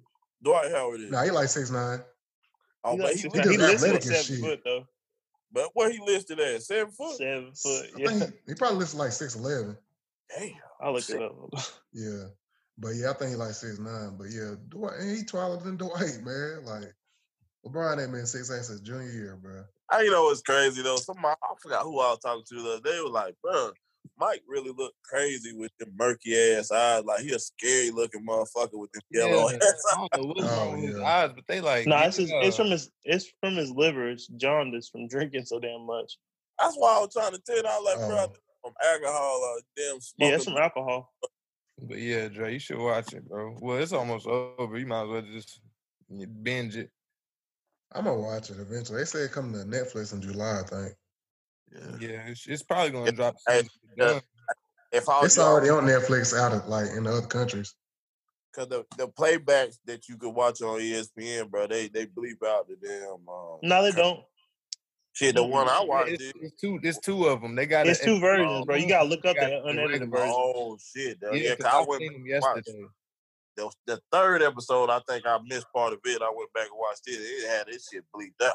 Dwight 0.43 0.71
Howard 0.73 1.01
is. 1.01 1.11
Nah, 1.11 1.25
he 1.25 1.31
like 1.31 1.49
six 1.49 1.71
nine. 1.71 2.01
oh, 2.85 2.93
He, 2.93 2.97
but 2.99 3.05
like 3.05 3.13
he, 3.15 3.19
six 3.19 3.35
he 3.35 3.41
listed 3.41 3.61
at 3.61 3.75
athletic 3.75 4.03
seven 4.03 4.23
shit. 4.25 4.41
foot 4.41 4.61
though. 4.65 4.87
but 5.53 5.71
where 5.75 5.91
he 5.91 6.01
listed 6.01 6.41
at? 6.41 6.63
Seven 6.63 6.93
foot? 6.93 7.17
Seven 7.17 7.53
foot. 7.55 7.87
I 7.95 7.99
Yeah, 8.01 8.09
think 8.09 8.23
he, 8.47 8.51
he 8.53 8.55
probably 8.55 8.79
looks 8.79 8.95
like 8.95 9.13
six 9.13 9.37
eleven. 9.37 9.77
Damn. 10.37 10.53
I'll 10.81 10.93
look 10.95 11.05
shit. 11.05 11.17
it 11.17 11.23
up. 11.23 11.35
Yeah. 11.95 12.25
But 12.79 12.91
yeah, 12.97 13.11
I 13.11 13.13
think 13.13 13.31
he 13.33 13.37
like 13.37 13.53
six 13.53 13.79
nine. 13.79 14.17
But 14.17 14.29
yeah, 14.31 14.55
Dwight, 14.71 14.95
and 14.99 15.17
he 15.17 15.25
taller 15.25 15.59
than 15.59 15.77
Dwight, 15.77 16.23
man. 16.25 16.65
Like 16.65 16.95
LeBron 17.67 18.03
ain't 18.03 18.13
been 18.13 18.27
six 18.27 18.51
eight 18.51 18.65
since 18.65 18.81
junior 18.81 19.11
year, 19.11 19.39
bro. 19.41 19.63
I 19.91 20.03
you 20.03 20.11
know 20.11 20.25
what's 20.25 20.41
crazy 20.41 20.83
though. 20.83 20.97
Somebody 20.97 21.37
I 21.43 21.55
forgot 21.63 21.83
who 21.83 22.01
I 22.01 22.11
was 22.11 22.19
talking 22.21 22.45
to 22.49 22.63
the 22.63 22.71
other 22.73 22.81
day 22.81 22.99
was 23.03 23.13
like, 23.13 23.35
bro, 23.43 23.73
Mike 24.19 24.43
really 24.47 24.73
looked 24.77 25.03
crazy 25.03 25.53
with 25.57 25.73
the 25.79 25.87
murky 25.97 26.37
ass 26.37 26.71
eyes. 26.71 27.05
Like 27.05 27.21
he 27.21 27.33
a 27.33 27.39
scary 27.39 27.91
looking 27.91 28.25
motherfucker 28.27 28.75
with 28.79 28.93
them 28.93 29.03
yellow 29.11 29.49
Yeah, 29.49 29.57
ass 29.63 29.85
I 29.93 29.97
don't 29.97 30.21
know 30.29 30.33
what's 30.35 30.49
Oh, 30.49 30.57
wrong 30.57 30.81
with 30.81 30.91
his 30.91 30.99
eyes, 31.01 31.31
but 31.35 31.45
they 31.49 31.61
like 31.61 31.87
No, 31.87 31.97
it's, 32.03 32.17
his, 32.17 32.33
it's 32.43 32.59
uh 32.59 32.63
from 32.63 32.71
his 32.71 32.91
it's 33.05 33.33
from 33.41 33.55
his 33.57 33.71
liver. 33.71 34.09
It's 34.11 34.27
jaundice 34.29 34.89
from 34.89 35.09
drinking 35.09 35.45
so 35.47 35.59
damn 35.59 35.87
much. 35.87 36.19
That's 36.61 36.77
why 36.77 36.97
I 36.97 37.01
was 37.01 37.13
trying 37.13 37.33
to 37.33 37.39
tell 37.45 37.57
you. 37.57 37.63
I 37.67 37.79
was 37.79 37.85
like, 37.85 38.09
bro, 38.09 38.17
I 38.17 38.23
Oh. 38.23 38.27
think 38.27 38.39
from 38.63 38.73
alcohol 38.85 39.41
or 39.43 39.61
damn 39.77 39.95
Yeah, 39.95 39.99
smoking. 40.01 40.35
it's 40.35 40.45
from 40.45 40.57
alcohol. 40.57 41.13
But 41.81 41.99
yeah, 41.99 42.29
Dre, 42.29 42.53
you 42.53 42.59
should 42.61 42.79
watch 42.79 43.13
it, 43.13 43.29
bro. 43.29 43.57
Well, 43.61 43.79
it's 43.79 43.93
almost 43.93 44.27
over. 44.27 44.79
You 44.79 44.87
might 44.87 45.03
as 45.03 45.09
well 45.09 45.23
just 45.23 45.61
binge 46.43 46.77
it. 46.77 46.91
I'm 47.93 48.05
gonna 48.05 48.19
watch 48.21 48.51
it 48.51 48.59
eventually. 48.61 48.99
They 48.99 49.05
say 49.05 49.19
it 49.21 49.33
coming 49.33 49.53
to 49.53 49.67
Netflix 49.67 50.13
in 50.13 50.23
July, 50.23 50.61
I 50.61 50.69
think. 50.69 50.95
Yeah. 51.75 51.97
Yeah, 52.01 52.27
it's, 52.29 52.47
it's 52.47 52.63
probably 52.63 52.91
gonna 52.91 53.07
Yeah, 53.07 53.11
drop. 53.13 53.37
hey, 53.49 53.59
soon 53.59 53.61
as 53.61 53.65
it's 53.67 53.75
yeah. 53.97 54.21
If 54.99 55.09
I 55.09 55.21
was 55.23 55.27
It's 55.27 55.39
already 55.39 55.71
on 55.71 55.85
Netflix 55.87 56.37
out 56.39 56.53
of 56.53 56.67
like 56.69 56.89
in 56.97 57.05
the 57.05 57.11
other 57.13 57.27
countries. 57.27 57.75
Cause 58.55 58.69
the, 58.69 58.85
the 58.99 59.09
playbacks 59.09 59.79
that 59.87 60.09
you 60.11 60.19
could 60.19 60.29
watch 60.35 60.61
on 60.61 60.79
ESPN, 60.79 61.51
bro, 61.51 61.67
they 61.67 61.89
they 61.89 62.05
bleep 62.05 62.47
out 62.47 62.69
the 62.69 62.77
damn 62.87 63.27
um, 63.27 63.59
No, 63.63 63.83
they 63.83 63.93
don't. 63.93 64.21
shit. 65.15 65.35
The 65.35 65.43
one 65.43 65.67
I 65.69 65.83
watched, 65.83 66.11
it's, 66.11 66.33
it's 66.39 66.61
two. 66.61 66.79
It's 66.83 66.99
two 66.99 67.25
of 67.29 67.41
them. 67.41 67.55
They 67.55 67.65
got 67.65 67.87
It's 67.87 68.01
a- 68.03 68.05
two 68.05 68.21
versions, 68.21 68.67
bro. 68.67 68.77
You 68.77 68.87
gotta 68.89 69.09
look 69.09 69.25
up 69.25 69.37
got 69.37 69.49
the 69.49 69.61
the 69.63 69.69
unedited 69.69 70.11
version. 70.11 70.35
oh 70.37 70.77
shit, 70.79 71.17
yeah, 71.23 71.31
Yeah, 71.33 71.43
yeah. 71.43 71.55
'cause 71.55 71.65
Cause 71.65 71.73
I 71.75 71.79
I 71.79 71.85
went 71.87 72.01
them 72.01 72.09
back 72.09 72.15
and 72.15 72.43
watched 72.43 72.57
yesterday. 72.69 72.85
the, 73.57 73.71
the 73.87 74.01
third 74.13 74.43
episode. 74.43 74.91
I 74.91 75.01
think 75.09 75.25
I 75.27 75.39
missed 75.47 75.67
part 75.75 75.95
of 75.95 76.01
it. 76.05 76.21
I 76.21 76.31
went 76.37 76.53
back 76.53 76.67
and 76.69 76.79
watched 76.79 77.07
it. 77.09 77.13
It 77.13 77.49
had 77.49 77.67
this 77.69 77.89
shit 77.91 78.05
bleeped 78.15 78.45
out. 78.47 78.53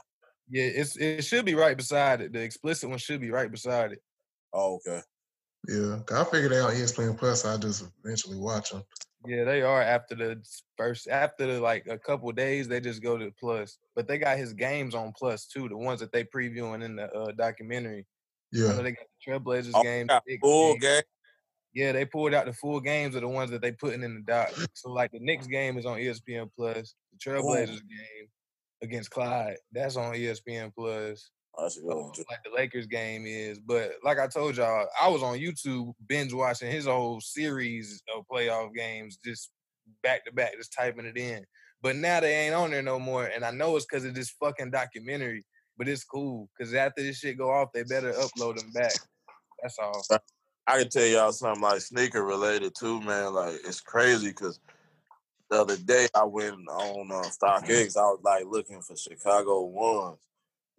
Yeah, 0.49 0.63
it's 0.63 0.95
it 0.97 1.23
should 1.23 1.45
be 1.45 1.55
right 1.55 1.75
beside 1.75 2.21
it. 2.21 2.31
The 2.33 2.41
explicit 2.41 2.89
one 2.89 2.99
should 2.99 3.21
be 3.21 3.31
right 3.31 3.51
beside 3.51 3.91
it. 3.93 4.01
Oh, 4.53 4.75
okay. 4.75 5.01
Yeah, 5.67 5.99
I 6.11 6.23
figured 6.23 6.51
they 6.51 6.59
on 6.59 6.73
E 6.73 6.77
ESPN 6.79 7.17
Plus. 7.17 7.43
I 7.45 7.57
just 7.57 7.83
eventually 8.03 8.37
watch 8.37 8.71
them. 8.71 8.83
Yeah, 9.25 9.43
they 9.43 9.61
are 9.61 9.81
after 9.81 10.15
the 10.15 10.41
first 10.77 11.07
after 11.09 11.45
the, 11.55 11.59
like 11.59 11.87
a 11.87 11.97
couple 11.97 12.31
days. 12.31 12.67
They 12.67 12.79
just 12.79 13.01
go 13.03 13.17
to 13.17 13.31
plus, 13.37 13.77
but 13.95 14.07
they 14.07 14.17
got 14.17 14.37
his 14.37 14.53
games 14.53 14.95
on 14.95 15.11
plus 15.17 15.47
too. 15.47 15.67
The 15.67 15.75
ones 15.75 15.99
that 15.99 16.11
they 16.13 16.23
previewing 16.23 16.83
in 16.83 16.95
the 16.95 17.11
uh, 17.11 17.31
documentary. 17.33 18.05
I 18.53 18.57
know 18.59 18.67
Yeah, 18.67 18.81
they 18.83 18.91
got 18.91 19.05
the 19.25 19.31
Trailblazers 19.31 19.71
Oh, 19.73 19.83
game. 19.83 20.07
got 20.07 20.23
the 20.25 20.37
full 20.37 20.73
game. 20.73 20.81
game. 20.81 21.01
Yeah, 21.73 21.91
they 21.91 22.05
pulled 22.05 22.33
out 22.33 22.45
the 22.45 22.53
full 22.53 22.79
games 22.79 23.15
of 23.15 23.21
the 23.21 23.27
ones 23.27 23.51
that 23.51 23.61
they 23.61 23.71
putting 23.73 24.03
in 24.03 24.15
the 24.15 24.21
doc. 24.21 24.51
So 24.73 24.89
like 24.91 25.11
the 25.11 25.19
Knicks 25.19 25.47
game 25.47 25.77
is 25.77 25.85
on 25.85 25.97
ESPN 25.97 26.49
Plus. 26.55 26.95
The 27.11 27.17
Trailblazers 27.31 27.67
game 27.81 28.27
against 28.81 29.11
Clyde 29.11 29.57
that's 29.71 29.95
on 29.95 30.13
ESPN 30.13 30.71
Plus. 30.73 31.29
I 31.59 31.69
should 31.69 31.83
go 31.83 32.05
um, 32.05 32.11
like 32.29 32.43
the 32.43 32.55
Lakers 32.55 32.85
game 32.85 33.25
is. 33.25 33.59
But 33.59 33.93
like 34.03 34.19
I 34.19 34.27
told 34.27 34.57
y'all, 34.57 34.87
I 35.01 35.07
was 35.09 35.23
on 35.23 35.39
YouTube 35.39 35.93
binge 36.07 36.33
watching 36.33 36.71
his 36.71 36.85
whole 36.85 37.19
series 37.19 38.03
of 38.15 38.25
playoff 38.31 38.73
games, 38.75 39.17
just 39.23 39.49
back 40.03 40.25
to 40.25 40.31
back, 40.31 40.53
just 40.57 40.73
typing 40.73 41.05
it 41.05 41.17
in. 41.17 41.43
But 41.81 41.95
now 41.95 42.19
they 42.19 42.33
ain't 42.33 42.55
on 42.55 42.71
there 42.71 42.81
no 42.81 42.99
more, 42.99 43.25
and 43.25 43.43
I 43.43 43.51
know 43.51 43.75
it's 43.75 43.85
because 43.85 44.05
of 44.05 44.13
this 44.13 44.29
fucking 44.39 44.71
documentary. 44.71 45.45
But 45.77 45.87
it's 45.87 46.03
cool 46.03 46.49
because 46.57 46.73
after 46.73 47.03
this 47.03 47.19
shit 47.19 47.37
go 47.37 47.51
off, 47.51 47.71
they 47.71 47.83
better 47.83 48.11
upload 48.13 48.57
them 48.57 48.71
back. 48.71 48.93
That's 49.61 49.77
all. 49.79 50.03
I 50.67 50.79
can 50.79 50.89
tell 50.89 51.05
y'all 51.05 51.31
something 51.31 51.61
like 51.61 51.81
sneaker 51.81 52.23
related 52.23 52.73
too, 52.77 52.99
man. 53.01 53.33
Like 53.33 53.55
it's 53.63 53.79
crazy 53.79 54.29
because 54.29 54.59
the 55.49 55.61
other 55.61 55.77
day 55.77 56.07
I 56.15 56.23
went 56.25 56.55
on 56.67 57.11
uh, 57.11 57.29
StockX. 57.29 57.97
I 57.97 58.01
was 58.01 58.19
like 58.23 58.45
looking 58.49 58.81
for 58.81 58.95
Chicago 58.95 59.61
ones, 59.63 60.17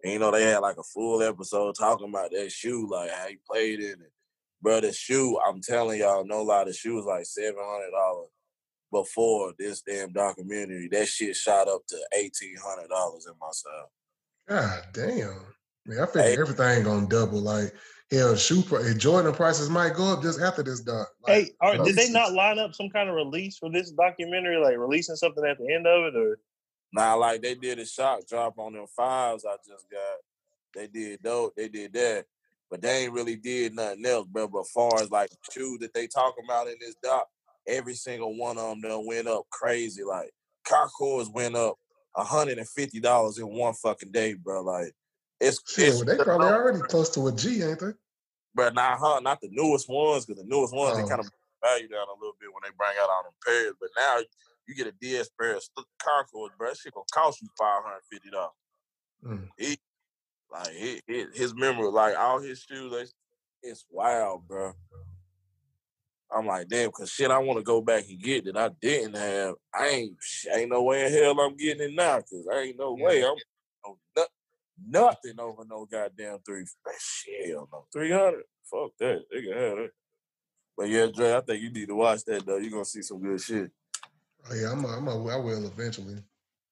and 0.03 0.13
you 0.13 0.19
know 0.19 0.31
they 0.31 0.43
had 0.43 0.59
like 0.59 0.77
a 0.77 0.83
full 0.83 1.21
episode 1.23 1.75
talking 1.75 2.09
about 2.09 2.31
that 2.31 2.51
shoe, 2.51 2.87
like 2.89 3.11
how 3.11 3.27
he 3.27 3.37
played 3.49 3.79
in 3.79 3.91
it. 4.01 4.11
Bro, 4.61 4.81
the 4.81 4.91
shoe, 4.91 5.39
I'm 5.47 5.61
telling 5.61 5.99
y'all, 6.01 6.25
no 6.25 6.43
lie, 6.43 6.65
the 6.65 6.73
shoe 6.73 6.95
was 6.95 7.05
like 7.05 7.25
seven 7.25 7.59
hundred 7.63 7.91
dollars 7.91 8.29
before 8.91 9.53
this 9.57 9.81
damn 9.81 10.11
documentary. 10.11 10.87
That 10.91 11.07
shit 11.07 11.35
shot 11.35 11.67
up 11.67 11.81
to 11.87 11.97
eighteen 12.15 12.55
hundred 12.63 12.89
dollars 12.89 13.25
in 13.27 13.33
my 13.39 13.49
sale. 13.51 13.91
God 14.47 14.83
damn. 14.93 15.45
Man, 15.85 15.99
I 16.01 16.05
figure 16.07 16.21
Hey. 16.23 16.37
everything 16.37 16.83
gonna 16.83 17.07
double. 17.07 17.39
Like 17.39 17.73
hell, 18.11 18.35
shoe 18.35 18.61
pri- 18.61 18.93
Jordan 18.97 19.33
prices 19.33 19.69
might 19.69 19.93
go 19.93 20.13
up 20.13 20.21
just 20.21 20.39
after 20.39 20.63
this 20.63 20.81
doc. 20.81 21.07
Like, 21.27 21.35
Hey, 21.35 21.51
all 21.61 21.71
right, 21.77 21.85
did 21.85 21.95
they 21.95 22.11
not 22.11 22.33
line 22.33 22.59
up 22.59 22.73
some 22.73 22.89
kind 22.89 23.09
of 23.09 23.15
release 23.15 23.57
for 23.57 23.71
this 23.71 23.91
documentary, 23.91 24.57
like 24.57 24.77
releasing 24.77 25.15
something 25.15 25.45
at 25.45 25.57
the 25.57 25.73
end 25.73 25.87
of 25.87 26.05
it, 26.05 26.17
or 26.17 26.39
Now, 26.93 27.17
like 27.19 27.41
they 27.41 27.55
did 27.55 27.79
a 27.79 27.85
shock 27.85 28.25
drop 28.27 28.57
on 28.57 28.73
them 28.73 28.87
fives 28.95 29.45
I 29.45 29.55
just 29.67 29.89
got. 29.89 30.17
They 30.75 30.87
did 30.87 31.19
though, 31.23 31.51
they 31.55 31.67
did 31.69 31.93
that. 31.93 32.25
But 32.69 32.83
they 32.83 33.03
ain't 33.03 33.13
really 33.13 33.35
did 33.35 33.73
nothing 33.73 34.05
else, 34.05 34.27
bro. 34.27 34.47
But 34.47 34.67
far 34.67 35.01
as 35.01 35.09
like 35.09 35.31
shoes 35.51 35.79
that 35.79 35.93
they 35.93 36.05
talking 36.05 36.43
about 36.45 36.67
in 36.67 36.75
this 36.79 36.95
doc, 37.01 37.27
every 37.67 37.95
single 37.95 38.37
one 38.37 38.59
of 38.59 38.69
them 38.69 38.81
done 38.81 39.07
went 39.07 39.27
up 39.27 39.45
crazy. 39.49 40.03
Like 40.03 40.29
Carcours 40.67 41.29
went 41.29 41.55
up 41.55 41.77
$150 42.15 43.39
in 43.39 43.47
one 43.47 43.73
fucking 43.73 44.11
day, 44.11 44.33
bro. 44.33 44.61
Like 44.61 44.93
it's, 45.39 45.61
Shit, 45.67 45.89
it's 45.89 45.97
well, 45.97 46.05
they 46.17 46.23
probably 46.23 46.47
already 46.47 46.79
close 46.81 47.09
to 47.11 47.27
a 47.27 47.31
G, 47.31 47.61
ain't 47.63 47.79
they? 47.79 47.91
but 48.55 48.73
not 48.73 48.97
huh, 48.99 49.19
not 49.21 49.39
the 49.41 49.49
newest 49.51 49.87
ones, 49.89 50.25
because 50.25 50.41
the 50.41 50.47
newest 50.49 50.73
ones 50.73 50.97
they 50.97 51.03
Oh. 51.03 51.07
kind 51.07 51.19
of 51.21 51.29
value 51.63 51.87
down 51.87 52.07
a 52.07 52.19
little 52.19 52.35
bit 52.39 52.49
when 52.53 52.61
they 52.63 52.75
bring 52.77 52.91
out 53.01 53.09
all 53.09 53.23
them 53.23 53.33
pairs. 53.45 53.73
But 53.79 53.89
now 53.97 54.19
you 54.67 54.75
get 54.75 54.87
a 54.87 54.91
DS 54.93 55.29
pair 55.39 55.55
of 55.55 55.63
Carcours, 56.01 56.51
bro. 56.57 56.69
That 56.69 56.77
shit 56.77 56.93
gonna 56.93 57.05
cost 57.11 57.41
you 57.41 57.47
five 57.57 57.83
hundred 57.83 58.01
fifty 58.11 58.29
dollars. 58.29 58.53
Mm. 59.25 59.47
He 59.57 59.77
like 60.51 60.69
he, 60.71 61.01
he, 61.07 61.25
his 61.33 61.53
memory, 61.53 61.89
like 61.91 62.17
all 62.17 62.39
his 62.41 62.59
shoes, 62.59 62.91
they, 62.91 63.69
it's 63.69 63.85
wild, 63.89 64.47
bro. 64.47 64.73
I'm 66.31 66.45
like, 66.45 66.67
damn, 66.67 66.91
cause 66.91 67.09
shit, 67.11 67.31
I 67.31 67.39
want 67.39 67.57
to 67.59 67.63
go 67.63 67.81
back 67.81 68.07
and 68.07 68.21
get 68.21 68.45
that 68.45 68.55
I 68.57 68.69
didn't 68.81 69.15
have. 69.15 69.55
I 69.73 69.87
ain't, 69.87 70.13
ain't 70.53 70.69
no 70.69 70.83
way 70.83 71.05
in 71.05 71.11
hell 71.13 71.39
I'm 71.39 71.57
getting 71.57 71.89
it 71.89 71.95
now, 71.95 72.17
cause 72.21 72.47
I 72.51 72.59
ain't 72.59 72.77
no 72.77 72.95
Yeah. 72.97 73.03
way 73.03 73.23
I'm 73.25 73.35
no- 74.15 74.27
nothing 74.87 75.39
over 75.39 75.63
no 75.65 75.85
goddamn 75.85 76.39
three. 76.45 76.65
Shit, 76.99 77.49
hell 77.51 77.69
no, 77.71 77.85
three 77.91 78.11
hundred. 78.11 78.43
Fuck 78.69 78.91
that, 78.99 79.23
they 79.31 79.41
can 79.41 79.53
have 79.53 79.77
that. 79.77 79.89
But 80.77 80.89
yeah, 80.89 81.07
Dre, 81.13 81.35
I 81.35 81.41
think 81.41 81.61
you 81.61 81.71
need 81.71 81.87
to 81.87 81.95
watch 81.95 82.23
that 82.25 82.45
though. 82.45 82.57
You're 82.57 82.71
gonna 82.71 82.85
see 82.85 83.01
some 83.01 83.21
good 83.21 83.41
shit. 83.41 83.71
Oh 84.49 84.55
yeah, 84.55 84.71
I'm 84.71 84.85
a, 84.85 84.87
I'm 84.87 85.07
a, 85.07 85.27
I 85.27 85.35
will 85.35 85.65
eventually, 85.65 86.15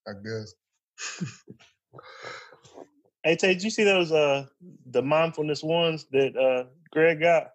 I 0.08 0.12
guess. 0.24 0.53
hey, 3.24 3.36
Tay, 3.36 3.53
did 3.53 3.64
you 3.64 3.70
see 3.70 3.84
those 3.84 4.12
uh 4.12 4.45
the 4.91 5.01
mindfulness 5.01 5.64
ones 5.64 6.05
that 6.12 6.38
uh 6.38 6.70
Greg 6.91 7.20
got? 7.20 7.51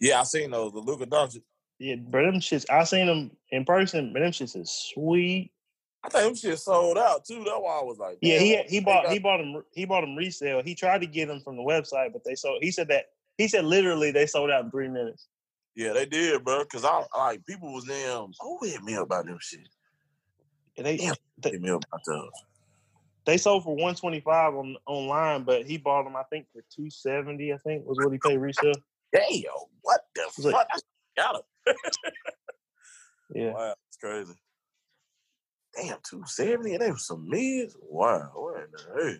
Yeah, 0.00 0.20
I 0.20 0.24
seen 0.24 0.50
those. 0.50 0.72
The 0.72 0.78
Luka 0.78 1.06
Doncic. 1.06 1.42
Yeah, 1.78 1.96
bro, 1.96 2.26
them 2.26 2.40
shits. 2.40 2.64
I 2.70 2.84
seen 2.84 3.06
them 3.06 3.30
in 3.50 3.64
person, 3.64 4.12
but 4.12 4.20
them 4.20 4.32
shits 4.32 4.56
is 4.56 4.70
sweet. 4.94 5.50
I 6.04 6.08
think 6.10 6.24
them 6.24 6.34
shit 6.36 6.58
sold 6.58 6.96
out 6.96 7.24
too. 7.24 7.38
That's 7.44 7.56
why 7.58 7.80
I 7.80 7.82
was 7.84 7.98
like, 7.98 8.18
Yeah, 8.20 8.38
he 8.38 8.56
he 8.68 8.80
bought 8.80 9.04
got- 9.04 9.12
he 9.12 9.18
bought 9.18 9.38
them 9.38 9.62
he 9.72 9.84
bought 9.84 10.02
them 10.02 10.16
resale. 10.16 10.62
He 10.62 10.74
tried 10.74 11.00
to 11.00 11.06
get 11.06 11.26
them 11.28 11.40
from 11.40 11.56
the 11.56 11.62
website, 11.62 12.12
but 12.12 12.22
they 12.24 12.34
sold. 12.34 12.62
He 12.62 12.70
said 12.70 12.88
that 12.88 13.06
he 13.36 13.48
said 13.48 13.64
literally 13.64 14.10
they 14.12 14.26
sold 14.26 14.50
out 14.50 14.64
in 14.64 14.70
three 14.70 14.88
minutes. 14.88 15.26
Yeah, 15.74 15.92
they 15.92 16.06
did, 16.06 16.44
bro. 16.44 16.64
Cause 16.64 16.84
I 16.84 17.04
like 17.16 17.44
people 17.46 17.72
was 17.72 17.84
damn. 17.84 18.32
Oh, 18.40 18.58
hit 18.62 18.82
me 18.82 18.94
up 18.96 19.04
about 19.06 19.26
them 19.26 19.38
shit. 19.40 19.68
And 20.76 20.86
they 20.86 20.96
Damn. 20.96 21.14
they, 21.38 21.50
Hit 21.50 21.62
me 21.62 21.70
up 21.70 21.84
about 21.92 22.00
those. 22.06 22.30
they 23.26 23.36
sold 23.36 23.64
for 23.64 23.74
one 23.76 23.94
twenty 23.96 24.20
five 24.20 24.54
on 24.54 24.76
online, 24.86 25.42
but 25.44 25.66
he 25.66 25.76
bought 25.78 26.04
them 26.04 26.16
I 26.16 26.22
think 26.30 26.46
for 26.52 26.62
two 26.74 26.90
seventy. 26.90 27.52
I 27.52 27.58
think 27.58 27.84
was 27.86 27.98
what 27.98 28.12
he 28.12 28.18
paid 28.24 28.38
resale. 28.38 28.72
Damn, 29.12 29.42
what 29.82 30.00
the 30.14 30.22
It's 30.26 30.38
like- 30.44 30.54
fuck? 30.54 30.68
Ah. 30.72 30.78
I 31.18 31.20
got 31.22 31.34
him. 31.36 31.74
Yeah, 33.34 33.52
Wow, 33.52 33.74
it's 33.88 33.96
crazy. 33.98 34.32
Damn, 35.80 35.98
two 36.02 36.22
seventy, 36.26 36.74
and 36.74 36.82
they 36.82 36.90
was 36.90 37.06
some 37.06 37.28
mids. 37.28 37.76
Wow, 37.80 38.30
what 38.34 38.56
in 38.56 38.66
the 38.72 39.02
hell? 39.04 39.16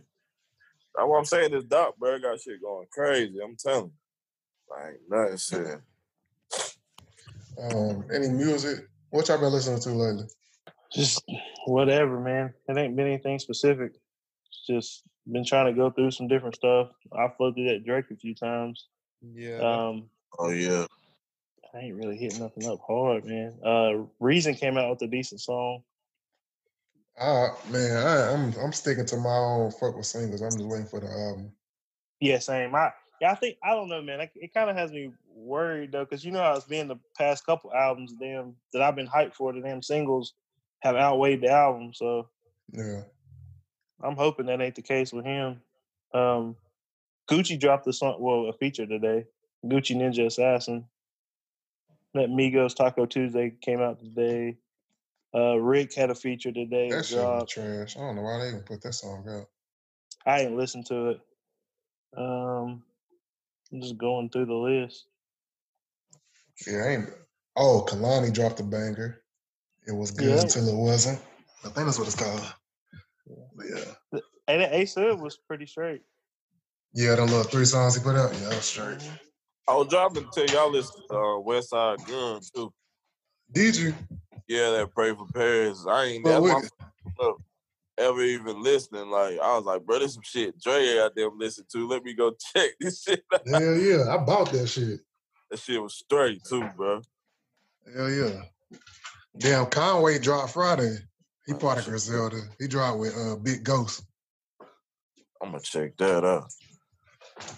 That's 0.95 1.07
what 1.07 1.19
I'm 1.19 1.25
saying. 1.25 1.53
This 1.53 1.65
doc, 1.65 1.97
bro, 1.99 2.19
got 2.19 2.41
shit 2.41 2.63
going 2.63 2.87
crazy. 2.93 3.39
I'm 3.43 3.57
telling 3.57 3.93
you, 3.93 4.77
like 4.77 5.01
nothing 5.09 5.37
said. 5.37 5.83
Um, 7.61 8.05
any 8.13 8.29
music? 8.29 8.89
What 9.11 9.29
y'all 9.29 9.39
been 9.39 9.53
listening 9.53 9.81
to 9.81 9.91
lately? 9.91 10.25
just 10.93 11.23
whatever, 11.67 12.19
man. 12.21 12.55
It 12.69 12.77
ain't 12.77 12.97
been 12.97 13.07
anything 13.07 13.39
specific. 13.39 13.93
It's 14.49 14.67
just 14.67 15.03
been 15.31 15.45
trying 15.45 15.67
to 15.67 15.73
go 15.73 15.91
through 15.91 16.11
some 16.11 16.29
different 16.29 16.57
stuff. 16.57 16.89
I 17.13 17.29
floated 17.37 17.69
at 17.69 17.85
Drake 17.85 18.07
a 18.11 18.17
few 18.17 18.35
times. 18.35 18.87
Yeah. 19.35 19.59
Um, 19.59 20.09
Oh 20.39 20.51
yeah, 20.51 20.87
I 21.75 21.79
ain't 21.79 21.97
really 21.97 22.17
hitting 22.17 22.41
nothing 22.41 22.67
up 22.67 22.81
hard, 22.87 23.25
man. 23.25 23.55
Uh, 23.65 24.05
Reason 24.21 24.55
came 24.55 24.77
out 24.77 24.91
with 24.91 25.03
a 25.03 25.07
decent 25.07 25.41
song. 25.41 25.83
Uh 27.21 27.49
man, 27.71 27.97
I, 27.97 28.33
I'm 28.33 28.55
I'm 28.63 28.73
sticking 28.73 29.07
to 29.07 29.17
my 29.17 29.37
own 29.37 29.71
fuck 29.73 29.97
with 29.97 30.07
singles. 30.07 30.41
I'm 30.41 30.51
just 30.51 30.65
waiting 30.65 30.87
for 30.87 31.01
the 31.01 31.09
album. 31.09 31.53
Yeah, 32.21 32.39
same. 32.39 32.75
I 32.75 32.93
yeah, 33.21 33.33
I 33.33 33.35
think 33.35 33.57
I 33.63 33.71
don't 33.71 33.89
know, 33.89 34.03
man. 34.03 34.21
It, 34.21 34.31
it 34.37 34.55
kind 34.55 34.71
of 34.71 34.77
has 34.77 34.93
me 34.93 35.11
worried 35.35 35.93
though, 35.93 36.05
because 36.05 36.25
you 36.25 36.31
know 36.31 36.43
how 36.43 36.55
it's 36.55 36.67
been 36.67 36.89
the 36.89 36.99
past 37.17 37.45
couple 37.45 37.73
albums, 37.73 38.17
them 38.19 38.55
that 38.73 38.83
I've 38.83 38.97
been 38.97 39.09
hyped 39.09 39.35
for. 39.35 39.53
The 39.53 39.61
damn 39.61 39.83
singles 39.83 40.35
have 40.81 40.97
outweighed 40.97 41.41
the 41.41 41.51
album, 41.51 41.93
so 41.95 42.29
Yeah. 42.73 43.03
I'm 44.03 44.17
hoping 44.17 44.47
that 44.47 44.61
ain't 44.61 44.77
the 44.77 44.83
case 44.83 45.13
with 45.13 45.25
him. 45.25 45.61
Um, 46.15 46.57
Gucci 47.29 47.59
dropped 47.59 47.87
a 47.89 47.93
song, 47.93 48.17
well, 48.21 48.49
a 48.49 48.53
feature 48.53 48.87
today. 48.87 49.25
Gucci 49.65 49.97
Ninja 49.97 50.27
Assassin. 50.27 50.85
That 52.15 52.31
Migos 52.31 52.75
Taco 52.75 53.07
Tuesday 53.07 53.53
came 53.61 53.81
out 53.81 53.99
today. 53.99 54.57
Uh, 55.35 55.57
Rick 55.57 55.95
had 55.95 56.11
a 56.11 56.15
feature 56.15 56.53
today. 56.53 56.91
That 56.91 56.97
That 56.99 57.05
shit 57.07 57.19
was 57.19 57.25
dropped. 57.27 57.51
trash. 57.51 57.97
I 57.97 58.01
don't 58.01 58.17
know 58.17 58.23
why 58.23 58.39
they 58.39 58.49
even 58.49 58.61
put 58.63 58.83
that 58.83 58.95
song 58.95 59.25
out. 59.29 59.47
I 60.27 60.41
ain't 60.41 60.57
listened 60.57 60.87
to 60.87 61.11
it. 61.11 61.21
Um, 62.17 62.83
I'm 63.73 63.81
just 63.83 63.99
going 63.99 64.31
through 64.31 64.47
the 64.47 64.55
list. 64.55 65.07
Yeah, 66.67 66.79
I 66.85 66.89
ain't. 66.89 67.11
Oh, 67.57 67.85
Kehlani 67.89 68.33
dropped 68.33 68.61
a 68.61 68.63
banger. 68.63 69.23
It 69.87 69.93
was 69.93 70.11
good 70.11 70.35
Yeah. 70.37 70.43
until 70.43 70.69
it 70.69 70.77
wasn't. 70.77 71.21
I 71.65 71.69
think 71.69 71.87
that's 71.87 71.99
what 71.99 72.07
it's 72.09 72.17
called. 72.17 72.41
But 73.55 73.67
yeah. 73.69 74.21
And 74.49 74.63
that 74.63 74.73
Ace 74.73 74.95
Hood 74.95 75.21
was 75.21 75.37
pretty 75.37 75.67
straight. 75.67 76.03
Yeah, 76.95 77.17
the 77.17 77.25
little 77.25 77.43
three 77.43 77.67
songs 77.67 77.95
he 77.97 78.03
put 78.03 78.17
out. 78.17 78.33
Yeah, 78.33 78.49
that 78.49 78.57
was 78.57 78.65
straight. 78.65 78.99
Mhm. 78.99 79.21
I 79.69 79.75
was 79.77 79.89
dropping 79.89 80.25
to 80.25 80.47
tell 80.47 80.47
y'all 80.57 80.71
listen 80.73 81.03
to 81.11 81.15
uh, 81.15 81.19
Westside 81.43 82.07
Gunn 82.09 82.41
too. 82.55 82.73
Did 83.53 83.77
you? 83.77 83.95
Yeah, 84.49 84.71
that 84.71 84.95
Pray 84.95 85.15
for 85.15 85.27
Paris. 85.33 85.85
I 85.89 86.05
ain't 86.05 86.25
with 86.25 86.41
my 86.43 86.59
it. 86.59 86.63
first 86.63 86.73
time 87.21 87.35
ever 87.99 88.23
even 88.23 88.63
listening. 88.63 89.11
Like 89.11 89.39
I 89.41 89.57
was 89.57 89.65
like, 89.65 89.85
bro, 89.85 89.99
there's 89.99 90.15
some 90.15 90.23
shit 90.23 90.59
Dre 90.61 90.99
out 90.99 91.15
there 91.15 91.29
listen 91.31 91.65
to. 91.73 91.89
Let 91.89 92.05
me 92.05 92.15
go 92.15 92.33
check 92.55 92.71
this 92.81 93.03
shit. 93.03 93.25
out. 93.33 93.47
Hell 93.47 93.77
yeah. 93.77 94.15
I 94.15 94.17
bought 94.19 94.51
that 94.53 94.69
shit. 94.69 95.01
That 95.51 95.61
shit 95.61 95.83
was 95.83 95.95
straight 95.95 96.43
too, 96.45 96.69
bro. 96.77 97.03
Hell 97.95 98.11
yeah. 98.11 98.43
Damn, 99.37 99.67
Conway 99.67 100.19
dropped 100.19 100.53
Friday. 100.53 100.97
He 101.47 101.55
part 101.55 101.79
of 101.79 101.87
Griselda. 101.87 102.41
He 102.59 102.69
dropped 102.69 102.99
with 102.99 103.17
uh 103.17 103.37
Big 103.37 103.65
Ghost. 103.65 104.05
I'm 105.43 105.51
gonna 105.51 105.61
check 105.63 105.97
that 105.99 106.25
out. 106.25 106.53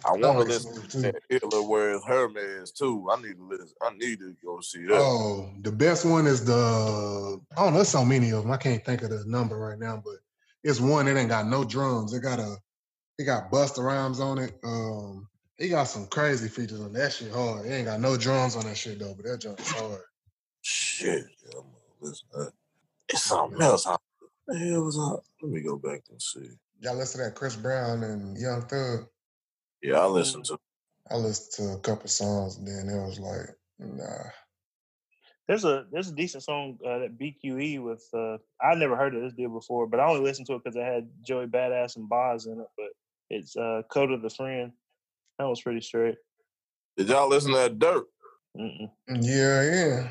I 0.05 0.13
want 0.13 0.39
to 0.39 0.45
listen 0.45 0.89
to 0.89 1.03
that 1.03 1.23
Hitler 1.29 1.63
Wears 1.63 2.03
Hermes 2.07 2.73
too. 2.73 3.09
I 3.11 3.21
need 3.21 3.37
to 3.37 3.45
listen. 3.45 3.75
I 3.83 3.91
need 3.95 4.19
to 4.21 4.35
go 4.45 4.61
see 4.61 4.87
that. 4.87 4.95
Oh, 4.95 5.51
the 5.63 5.73
best 5.73 6.05
one 6.05 6.27
is 6.27 6.45
the 6.45 7.41
I 7.57 7.65
don't 7.65 7.75
know, 7.75 7.83
so 7.83 8.05
many 8.05 8.31
of 8.31 8.43
them. 8.43 8.53
I 8.53 8.57
can't 8.57 8.85
think 8.85 9.03
of 9.03 9.11
the 9.11 9.25
number 9.27 9.59
right 9.59 9.79
now, 9.79 10.03
but 10.05 10.17
it's 10.65 10.81
one 10.81 11.07
that 11.07 11.17
ain't 11.17 11.29
got 11.29 11.47
no 11.47 11.65
drums. 11.65 12.13
It 12.15 12.21
got 12.21 12.39
a 12.39 12.57
it 13.19 13.25
got 13.25 13.51
Busta 13.51 13.85
Rhymes 13.85 14.21
on 14.21 14.39
it. 14.39 14.59
Um 14.65 15.29
he 15.59 15.69
got 15.69 15.85
some 15.85 16.07
crazy 16.07 16.49
features 16.49 16.81
on 16.81 16.93
that 16.95 17.13
shit 17.13 17.33
hard. 17.33 17.67
It 17.67 17.71
ain't 17.71 17.87
got 17.87 18.01
no 18.01 18.17
drums 18.17 18.57
on 18.57 18.65
that 18.65 18.77
shit 18.77 18.99
though, 18.99 19.15
but 19.15 19.27
that 19.27 19.45
is 19.45 19.71
hard. 19.71 20.01
Shit, 20.63 21.27
yeah, 21.45 21.59
I'm 21.59 21.65
gonna 21.65 22.01
listen 22.01 22.29
to 22.33 22.39
that. 22.39 22.53
It's 23.11 23.25
something 23.25 23.61
else. 23.61 23.87
What 23.87 24.01
the 24.47 24.59
hell 24.59 24.83
was 24.83 24.99
I? 24.99 25.17
Let 25.43 25.53
me 25.53 25.61
go 25.61 25.77
back 25.77 26.03
and 26.11 26.21
see. 26.21 26.49
Y'all 26.81 26.97
listen 26.97 27.21
to 27.21 27.27
that 27.27 27.35
Chris 27.35 27.57
Brown 27.57 28.03
and 28.03 28.39
Young 28.39 28.63
Thug. 28.63 29.07
Yeah, 29.83 30.01
I 30.01 30.07
listened 30.07 30.45
to. 30.47 30.59
I 31.11 31.17
listened 31.17 31.67
to 31.67 31.75
a 31.75 31.81
couple 31.81 32.09
songs 32.09 32.57
and 32.57 32.67
then 32.67 32.89
it 32.89 33.05
was 33.05 33.19
like, 33.19 33.57
nah. 33.79 34.31
There's 35.49 35.65
a 35.65 35.85
there's 35.91 36.09
a 36.09 36.15
decent 36.15 36.45
song 36.45 36.79
uh, 36.87 36.99
that 37.01 37.19
BQE 37.19 37.83
with 37.83 38.07
uh, 38.15 38.39
I 38.65 38.77
never 38.77 38.95
heard 38.97 39.17
of 39.17 39.23
this 39.23 39.33
deal 39.33 39.51
before, 39.51 39.89
but 39.89 39.99
I 39.99 40.07
only 40.07 40.21
listened 40.21 40.47
to 40.47 40.55
it 40.55 40.63
because 40.63 40.77
it 40.77 40.85
had 40.85 41.09
Joey 41.23 41.47
Badass 41.47 41.97
and 41.97 42.09
Boz 42.09 42.47
in 42.47 42.61
it. 42.61 42.69
But 42.77 42.91
it's 43.31 43.57
uh, 43.57 43.83
Code 43.91 44.13
of 44.13 44.23
the 44.23 44.31
Friend. 44.31 44.71
That 45.39 45.49
was 45.49 45.61
pretty 45.61 45.81
straight. 45.81 46.17
Did 46.97 47.09
y'all 47.09 47.29
listen 47.29 47.51
to 47.51 47.59
that 47.59 47.79
Dirt? 47.79 48.07
Mm-mm. 48.57 48.91
Yeah, 49.09 49.63
yeah. 49.63 50.09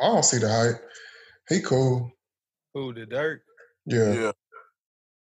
I 0.00 0.08
don't 0.08 0.24
see 0.24 0.38
the 0.38 0.48
hype. 0.48 0.82
He 1.48 1.60
cool. 1.60 2.10
Who 2.74 2.92
the 2.92 3.06
Dirk? 3.06 3.42
Yeah. 3.86 4.12
Yeah. 4.12 4.32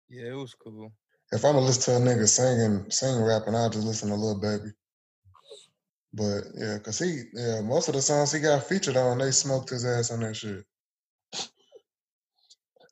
Yeah, 0.09 0.31
it 0.33 0.37
was 0.37 0.55
cool. 0.55 0.93
If 1.33 1.45
I'm 1.45 1.55
gonna 1.55 1.67
listen 1.67 1.95
to 1.95 2.11
a 2.11 2.15
nigga 2.15 2.29
singing, 2.29 2.91
singing, 2.91 3.23
rapping, 3.23 3.55
I'll 3.55 3.71
just 3.71 3.87
listen 3.87 4.09
to 4.09 4.17
Lil 4.17 4.41
Baby. 4.41 4.73
But 6.13 6.41
yeah, 6.57 6.79
cause 6.79 6.99
he, 6.99 7.23
yeah, 7.33 7.61
most 7.61 7.89
of 7.89 7.95
the 7.95 8.03
songs 8.03 8.33
he 8.33 8.41
got 8.41 8.65
featured 8.65 8.97
on, 8.97 9.19
they 9.19 9.31
smoked 9.31 9.71
his 9.71 9.85
ass 9.85 10.11
on 10.11 10.21
that 10.21 10.35
shit. 10.35 10.65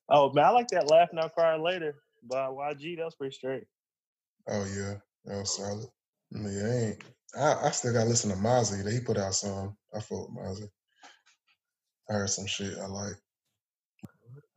Oh 0.09 0.32
man, 0.32 0.45
I 0.45 0.51
like 0.51 0.68
that 0.68 0.86
Laugh 0.86 1.09
Now 1.12 1.26
Cry 1.28 1.57
Later 1.57 1.97
by 2.22 2.47
YG. 2.47 2.97
That 2.97 3.07
was 3.07 3.16
pretty 3.16 3.34
straight. 3.34 3.64
Oh 4.49 4.64
yeah, 4.64 4.95
that 5.24 5.39
was 5.39 5.57
solid. 5.57 5.89
I 6.34 6.39
mean, 6.39 6.64
I 6.64 6.86
ain't. 6.86 7.03
I, 7.36 7.66
I 7.66 7.70
still 7.72 7.93
gotta 7.93 8.09
listen 8.09 8.30
to 8.30 8.36
Mozzy. 8.36 8.84
That 8.84 8.93
he 8.93 9.01
put 9.01 9.18
out 9.18 9.34
some. 9.34 9.76
I 9.93 9.99
fought 9.99 10.30
Mozzy. 10.30 10.68
I 12.09 12.12
heard 12.12 12.30
some 12.30 12.47
shit 12.47 12.78
I 12.78 12.86
like. 12.86 13.16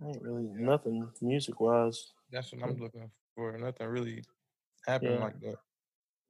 Ain't 0.06 0.22
really 0.22 0.48
nothing 0.54 1.08
music 1.20 1.60
wise. 1.60 2.12
That's 2.32 2.54
what 2.54 2.64
I'm 2.64 2.80
looking 2.80 3.10
for. 3.42 3.58
Nothing 3.58 3.88
really 3.88 4.24
happened 4.86 5.14
Yeah. 5.16 5.20
like 5.20 5.40
that. 5.42 5.56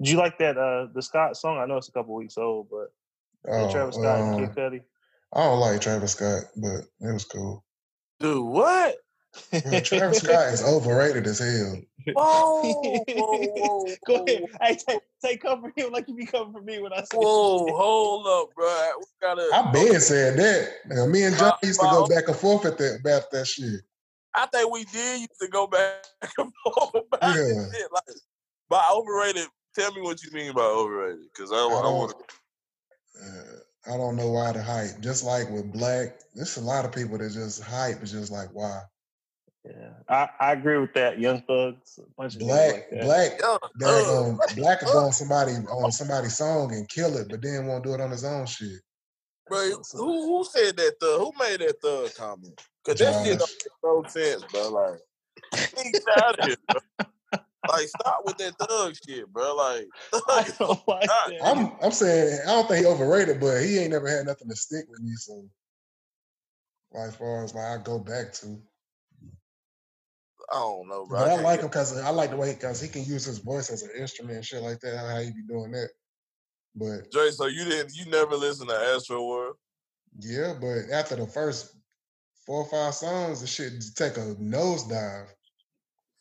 Did 0.01 0.11
you 0.11 0.17
like 0.17 0.37
that 0.39 0.57
uh 0.57 0.87
the 0.93 1.01
Scott 1.01 1.37
song? 1.37 1.57
I 1.57 1.65
know 1.65 1.77
it's 1.77 1.89
a 1.89 1.91
couple 1.91 2.15
weeks 2.15 2.37
old, 2.37 2.69
but 2.69 2.91
Oh, 3.47 3.71
Travis 3.71 3.95
Scott 3.95 4.19
and 4.19 4.39
um, 4.39 4.39
Kid 4.39 4.55
Cudi. 4.55 4.81
I 5.33 5.43
don't 5.45 5.59
like 5.59 5.81
Travis 5.81 6.11
Scott, 6.11 6.43
but 6.55 6.81
it 6.99 7.11
was 7.11 7.25
cool. 7.25 7.63
Dude, 8.19 8.45
what? 8.45 8.97
Bro, 9.51 9.79
Travis 9.79 10.19
Scott 10.23 10.53
is 10.53 10.63
overrated 10.63 11.25
as 11.25 11.39
hell. 11.39 11.81
Whoa, 12.13 12.71
whoa, 12.73 13.03
whoa, 13.07 13.95
Go 14.05 14.15
ahead. 14.25 14.43
Hey, 14.61 14.75
take, 14.75 15.01
take 15.23 15.41
cover 15.41 15.71
him 15.75 15.91
like 15.91 16.07
you 16.07 16.15
be 16.15 16.25
coming 16.25 16.53
for 16.53 16.61
me 16.61 16.79
when 16.81 16.93
I 16.93 17.01
say 17.03 17.17
whoa, 17.17 17.75
hold 17.75 18.27
up, 18.27 18.53
bro. 18.55 18.91
We 18.99 19.05
gotta. 19.21 19.49
I 19.53 19.71
been 19.71 19.99
said 20.01 20.37
that. 20.37 20.69
Now, 20.87 21.05
me 21.07 21.23
and 21.23 21.35
John 21.35 21.53
used 21.63 21.79
to 21.79 21.87
go 21.87 22.07
back 22.07 22.27
and 22.27 22.37
forth 22.37 22.65
at 22.65 22.77
that 22.77 22.99
about 22.99 23.31
that 23.31 23.47
shit. 23.47 23.81
I 24.33 24.45
think 24.47 24.71
we 24.71 24.85
did 24.85 25.19
used 25.21 25.39
to 25.41 25.47
go 25.47 25.67
back 25.67 26.05
and 26.37 26.51
forth 26.63 26.95
about 26.95 27.21
Yeah. 27.21 27.35
this 27.35 27.75
shit. 27.75 27.91
Like, 27.91 28.03
by 28.69 28.83
overrated, 28.91 29.47
tell 29.77 29.93
me 29.93 30.01
what 30.01 30.23
you 30.23 30.31
mean 30.31 30.53
by 30.53 30.61
overrated, 30.61 31.25
because 31.33 31.51
I, 31.51 31.55
I 31.55 31.59
I, 31.59 31.81
don't, 31.81 31.97
want 31.97 32.13
to. 32.17 33.25
uh, 33.25 33.93
I 33.93 33.97
don't 33.97 34.15
know 34.15 34.31
why 34.31 34.51
the 34.53 34.63
hype. 34.63 34.99
Just 35.01 35.23
like 35.25 35.49
with 35.49 35.71
Black, 35.73 36.19
there's 36.33 36.57
a 36.57 36.61
lot 36.61 36.85
of 36.85 36.91
people 36.91 37.17
that 37.17 37.31
just 37.31 37.61
hype 37.61 38.01
is 38.01 38.11
just 38.11 38.31
like 38.31 38.49
why. 38.53 38.81
Yeah, 39.65 39.91
I, 40.09 40.29
I 40.39 40.51
agree 40.53 40.79
with 40.79 40.93
that. 40.95 41.19
Young 41.19 41.43
Thugs, 41.43 41.99
a 41.99 42.03
bunch 42.17 42.35
of 42.35 42.41
niggas 42.41 42.45
Black, 42.47 42.73
like 42.73 42.89
that. 42.89 43.01
Black, 43.01 43.31
Yo, 43.39 43.57
that 43.75 44.09
um, 44.09 44.39
Black 44.55 44.81
will 44.81 44.91
go 44.93 44.99
on 45.05 45.11
somebody 45.11 45.51
on 45.51 45.91
somebody's 45.91 46.37
song 46.37 46.73
and 46.73 46.89
kill 46.89 47.15
it, 47.17 47.27
but 47.29 47.41
then 47.41 47.67
won't 47.67 47.83
do 47.83 47.93
it 47.93 48.01
on 48.01 48.09
his 48.09 48.23
own 48.23 48.45
shit. 48.47 48.81
Bro, 49.47 49.83
who 49.93 50.37
who 50.37 50.45
said 50.45 50.77
that 50.77 50.95
thug? 50.99 51.19
Who 51.19 51.31
made 51.37 51.59
that 51.59 51.79
thug 51.81 52.15
comment? 52.15 52.59
Cause 52.85 52.95
that 52.95 53.23
shit 53.23 53.37
don't 53.37 53.39
Josh. 53.39 53.55
make 53.63 53.71
no 53.83 54.03
sense, 54.07 54.43
bro. 54.51 54.69
Like, 54.69 54.99
get 55.91 56.03
out 56.17 56.39
of 56.39 56.45
here, 56.45 56.55
bro. 56.71 56.81
Like, 57.69 57.87
stop 57.87 58.21
with 58.25 58.37
that 58.37 58.57
thug 58.57 58.95
shit, 59.07 59.31
bro. 59.31 59.55
Like, 59.55 59.87
I 60.13 60.47
don't 60.57 60.87
like 60.87 61.07
that. 61.07 61.41
I'm 61.43 61.71
I'm 61.81 61.91
saying 61.91 62.39
I 62.43 62.51
don't 62.51 62.67
think 62.67 62.85
he 62.85 62.91
overrated, 62.91 63.39
but 63.39 63.61
he 63.63 63.77
ain't 63.77 63.91
never 63.91 64.07
had 64.07 64.25
nothing 64.25 64.49
to 64.49 64.55
stick 64.55 64.85
with 64.89 64.99
me. 65.01 65.13
So, 65.15 65.45
like, 66.91 67.09
as 67.09 67.15
far 67.15 67.43
as 67.43 67.53
like 67.53 67.79
I 67.79 67.83
go 67.83 67.99
back 67.99 68.33
to, 68.33 68.57
I 70.51 70.55
don't 70.55 70.87
know, 70.87 71.05
bro. 71.05 71.19
but 71.19 71.27
I 71.27 71.35
can't 71.35 71.43
like 71.43 71.59
him 71.59 71.67
because 71.67 72.01
I 72.01 72.09
like 72.09 72.31
the 72.31 72.37
way 72.37 72.53
because 72.53 72.81
he 72.81 72.87
can 72.87 73.05
use 73.05 73.25
his 73.25 73.37
voice 73.37 73.69
as 73.69 73.83
an 73.83 73.91
instrument 73.97 74.37
and 74.37 74.45
shit 74.45 74.63
like 74.63 74.79
that. 74.79 74.97
How 74.97 75.19
he 75.19 75.29
be 75.29 75.43
doing 75.47 75.71
that. 75.71 75.89
But 76.73 77.11
Dre, 77.11 77.29
so 77.29 77.45
you 77.45 77.65
didn't, 77.65 77.93
you 77.93 78.09
never 78.09 78.35
listened 78.35 78.69
to 78.69 78.75
Astroworld? 78.75 79.53
yeah, 80.19 80.53
but 80.59 80.93
after 80.93 81.15
the 81.15 81.27
first 81.27 81.75
four 82.51 82.63
or 82.63 82.69
five 82.69 82.93
songs, 82.93 83.39
the 83.39 83.47
shit 83.47 83.71
take 83.95 84.17
a 84.17 84.35
nosedive. 84.35 85.27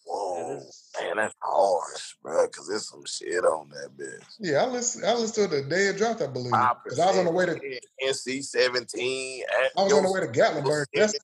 Whoa, 0.07 0.61
man, 1.01 1.17
that's 1.17 1.35
harsh, 1.43 2.15
bro. 2.23 2.47
Cause 2.47 2.69
there's 2.69 2.89
some 2.89 3.05
shit 3.05 3.45
on 3.45 3.69
that 3.71 3.91
bitch. 3.99 4.23
Yeah, 4.39 4.63
I 4.63 4.67
listened. 4.67 5.07
I 5.07 5.15
listened 5.15 5.51
to 5.51 5.57
it 5.57 5.65
the 5.65 5.69
day 5.69 5.87
it 5.89 5.97
dropped, 5.97 6.23
I 6.23 6.29
believe. 6.29 6.53
Because 6.85 7.01
I 7.01 7.07
was 7.07 7.19
on 7.19 7.25
the 7.25 7.33
way 7.33 7.47
to 7.47 7.61
NC 8.01 8.45
seventeen. 8.45 9.43
I 9.77 9.83
was 9.83 9.93
on 9.93 10.05
the 10.05 10.13
way 10.13 10.21
to 10.21 10.29
Gatlinburg. 10.29 10.85
That's 10.95 11.15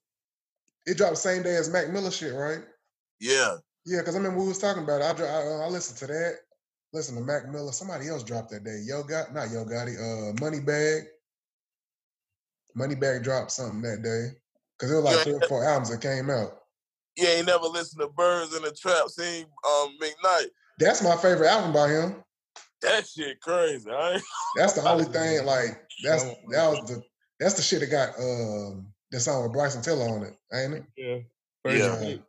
it 0.87 0.97
dropped 0.97 1.13
the 1.13 1.21
same 1.21 1.45
day 1.45 1.55
as 1.55 1.71
Mac 1.71 1.91
Miller 1.91 2.11
shit, 2.11 2.35
right? 2.35 2.65
Yeah, 3.21 3.59
Yeah, 3.85 4.01
because 4.01 4.17
I 4.17 4.19
remember 4.19 4.41
we 4.41 4.49
was 4.49 4.59
talking 4.59 4.83
about 4.83 5.03
it. 5.03 5.21
I, 5.21 5.25
I, 5.25 5.67
I 5.67 5.69
listened 5.69 5.99
to 6.01 6.07
that. 6.09 6.39
Listen 6.93 7.15
to 7.15 7.21
Mac 7.21 7.49
Miller. 7.49 7.71
Somebody 7.71 8.09
else 8.09 8.25
dropped 8.25 8.51
that 8.51 8.65
day. 8.65 8.83
Yo 8.85 9.05
got 9.05 9.33
not 9.33 9.53
Yo 9.53 9.65
Gotti. 9.65 9.95
Uh, 9.95 10.33
Moneybagg. 10.35 11.03
Money 12.75 12.97
Bag 12.97 13.23
dropped 13.23 13.53
something 13.53 13.81
that 13.83 14.03
day 14.03 14.37
because 14.79 14.93
it 14.93 14.97
was 14.97 15.05
like 15.05 15.17
Yeah. 15.17 15.25
three 15.25 15.35
or 15.35 15.49
four 15.49 15.65
albums 15.65 15.91
that 15.91 16.01
came 16.01 16.31
out. 16.31 16.63
you 17.17 17.27
ain't 17.27 17.47
never 17.47 17.67
listened 17.67 18.01
to 18.01 18.09
Birds 18.09 18.55
in 18.55 18.63
the 18.63 18.71
Trap 18.73 19.09
Sing, 19.09 19.47
um, 19.67 19.99
McKnight. 19.99 20.49
That's 20.79 21.03
my 21.03 21.17
favorite 21.17 21.49
album 21.49 21.73
by 21.73 21.89
him. 21.89 22.23
That 22.83 23.07
shit 23.07 23.41
crazy. 23.41 23.91
I 23.91 24.13
ain't, 24.15 24.23
That's 24.55 24.75
the 24.75 24.83
only 24.83 25.05
thing. 25.05 25.47
Like 25.47 25.81
that's 26.03 26.25
That 26.51 26.69
was 26.69 26.91
the 26.91 27.03
that's 27.41 27.55
the 27.55 27.63
shit 27.63 27.81
that 27.81 27.91
got 27.91 28.11
um 28.21 28.93
the 29.11 29.21
song 29.21 29.45
with 29.45 29.53
Bryson 29.53 29.83
Tiller 29.83 30.05
on 30.09 30.23
it, 30.25 30.35
ain't 30.53 30.75
it? 30.75 30.85
Yeah. 30.97 31.73
Yeah. 31.73 31.97
First. 31.97 32.21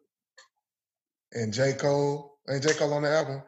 And 1.34 1.54
J 1.54 1.74
Cole 1.74 2.38
ain't 2.50 2.64
J 2.64 2.74
Cole 2.74 2.93
on 2.93 3.04
the 3.04 3.10
album? 3.10 3.43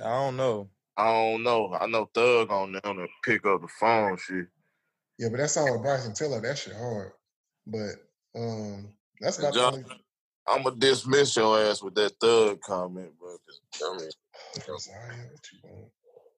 I 0.00 0.04
don't 0.04 0.36
know. 0.36 0.70
I 0.96 1.06
don't 1.06 1.42
know. 1.42 1.76
I 1.78 1.86
know 1.86 2.08
Thug 2.14 2.50
on 2.50 2.72
there 2.72 2.80
to 2.80 3.06
pick 3.24 3.44
up 3.46 3.62
the 3.62 3.68
phone 3.68 4.16
shit. 4.16 4.46
Yeah, 5.18 5.28
but 5.30 5.38
that 5.38 5.50
song 5.50 5.72
with 5.72 5.82
Bryson 5.82 6.14
Tiller, 6.14 6.40
that 6.40 6.58
shit 6.58 6.74
hard. 6.74 7.12
But 7.66 7.94
um, 8.34 8.88
that's 9.20 9.38
not. 9.38 9.50
about 9.50 9.54
the 9.54 9.60
John- 9.60 9.74
only. 9.74 10.04
I'm 10.48 10.62
gonna 10.64 10.76
dismiss 10.76 11.36
your 11.36 11.58
ass 11.60 11.82
with 11.82 11.94
that 11.94 12.12
Thug 12.20 12.60
comment, 12.60 13.12
bro. 13.18 13.36
'cause, 13.78 13.82
I 13.82 13.98
mean, 13.98 14.10
Desire, 14.66 15.30
what 15.32 15.52
you 15.52 15.58
want? 15.62 15.92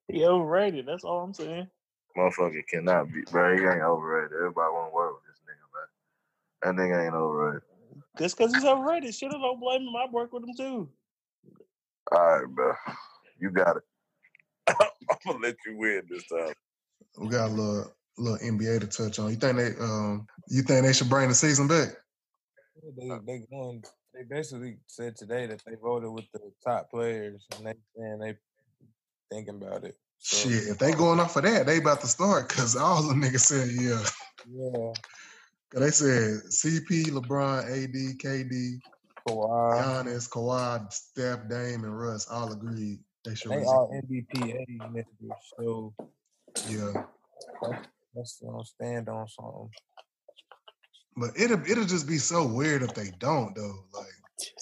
He 0.09 0.25
overrated. 0.25 0.87
That's 0.87 1.05
all 1.05 1.23
I'm 1.25 1.35
saying. 1.35 1.69
Motherfucker 2.17 2.67
cannot 2.69 3.13
be, 3.13 3.23
bro. 3.31 3.57
He 3.57 3.63
ain't 3.65 3.83
overrated. 3.83 4.33
Everybody 4.37 4.73
want 4.73 4.91
to 4.93 4.95
work 4.95 5.15
with 5.15 5.25
this 5.27 5.41
nigga, 5.49 6.75
man. 6.75 6.77
That 6.77 6.83
nigga 6.83 7.07
ain't 7.07 7.15
overrated. 7.15 7.63
Just 8.19 8.37
because 8.37 8.55
he's 8.55 8.65
overrated, 8.65 9.15
shit, 9.15 9.31
I 9.31 9.39
don't 9.39 9.59
blame 9.61 9.83
him. 9.83 9.97
I 9.97 10.07
work 10.11 10.33
with 10.33 10.45
him 10.45 10.55
too. 10.57 10.89
All 12.13 12.19
right, 12.39 12.47
bro. 12.47 12.73
You 13.41 13.51
got 13.51 13.79
it. 13.79 13.83
I'm 14.69 15.17
gonna 15.27 15.39
let 15.39 15.57
you 15.67 15.77
win 15.77 16.03
this 16.09 16.27
time. 16.29 16.55
We 17.19 17.29
got 17.29 17.51
a 17.51 17.53
little 17.55 17.93
little 18.17 18.39
NBA 18.39 18.81
to 18.81 18.87
touch 18.87 19.19
on. 19.19 19.31
You 19.31 19.37
think 19.37 19.57
they 19.57 19.75
um 19.81 20.27
you 20.49 20.63
think 20.63 20.85
they 20.87 20.93
should 20.93 21.09
bring 21.09 21.29
the 21.29 21.35
season 21.35 21.69
back? 21.69 21.89
They 22.97 23.09
they 23.27 23.39
going. 23.51 23.83
They 24.13 24.23
basically 24.23 24.77
said 24.87 25.17
today 25.17 25.47
that 25.47 25.63
they 25.67 25.75
voted 25.75 26.11
with 26.13 26.31
the 26.33 26.53
top 26.65 26.91
players, 26.91 27.45
and 27.57 27.67
they 27.67 27.75
and 27.97 28.23
they 28.23 28.37
thinking 29.31 29.57
about 29.57 29.85
it. 29.85 29.97
So, 30.19 30.49
Shit, 30.49 30.69
if 30.69 30.79
they 30.79 30.93
going 30.93 31.19
off 31.21 31.37
of 31.37 31.43
that, 31.43 31.67
they 31.67 31.79
about 31.79 32.01
to 32.03 32.07
start 32.07 32.49
because 32.49 32.77
all 32.77 33.03
the 33.03 33.15
niggas 33.15 33.41
said 33.41 33.71
yeah. 33.73 34.03
yeah, 34.49 34.93
'Cause 35.71 35.81
they 35.81 35.91
said 35.91 36.43
CP, 36.51 37.11
LeBron, 37.11 37.65
AD, 37.65 38.19
KD, 38.19 38.79
Kawhi, 39.27 39.75
Giannis, 40.07 40.29
Kawhi, 40.29 40.93
Steph, 40.93 41.49
Dame, 41.49 41.85
and 41.85 41.99
Russ 41.99 42.29
all 42.29 42.53
agreed 42.53 43.01
they 43.25 43.35
should. 43.35 43.51
they 43.51 43.57
resign. 43.59 43.75
all 43.75 44.03
MVP 44.05 44.67
niggas. 44.93 45.35
So 45.59 45.93
yeah, 46.69 47.03
let's 48.15 48.43
uh, 48.47 48.63
stand 48.63 49.09
on 49.09 49.27
something. 49.29 49.71
but 51.17 51.31
it'll 51.39 51.61
it'll 51.71 51.85
just 51.85 52.07
be 52.09 52.19
so 52.19 52.47
weird 52.47 52.83
if 52.83 52.95
they 52.95 53.11
don't 53.19 53.55
though. 53.55 53.85
Like 53.93 54.07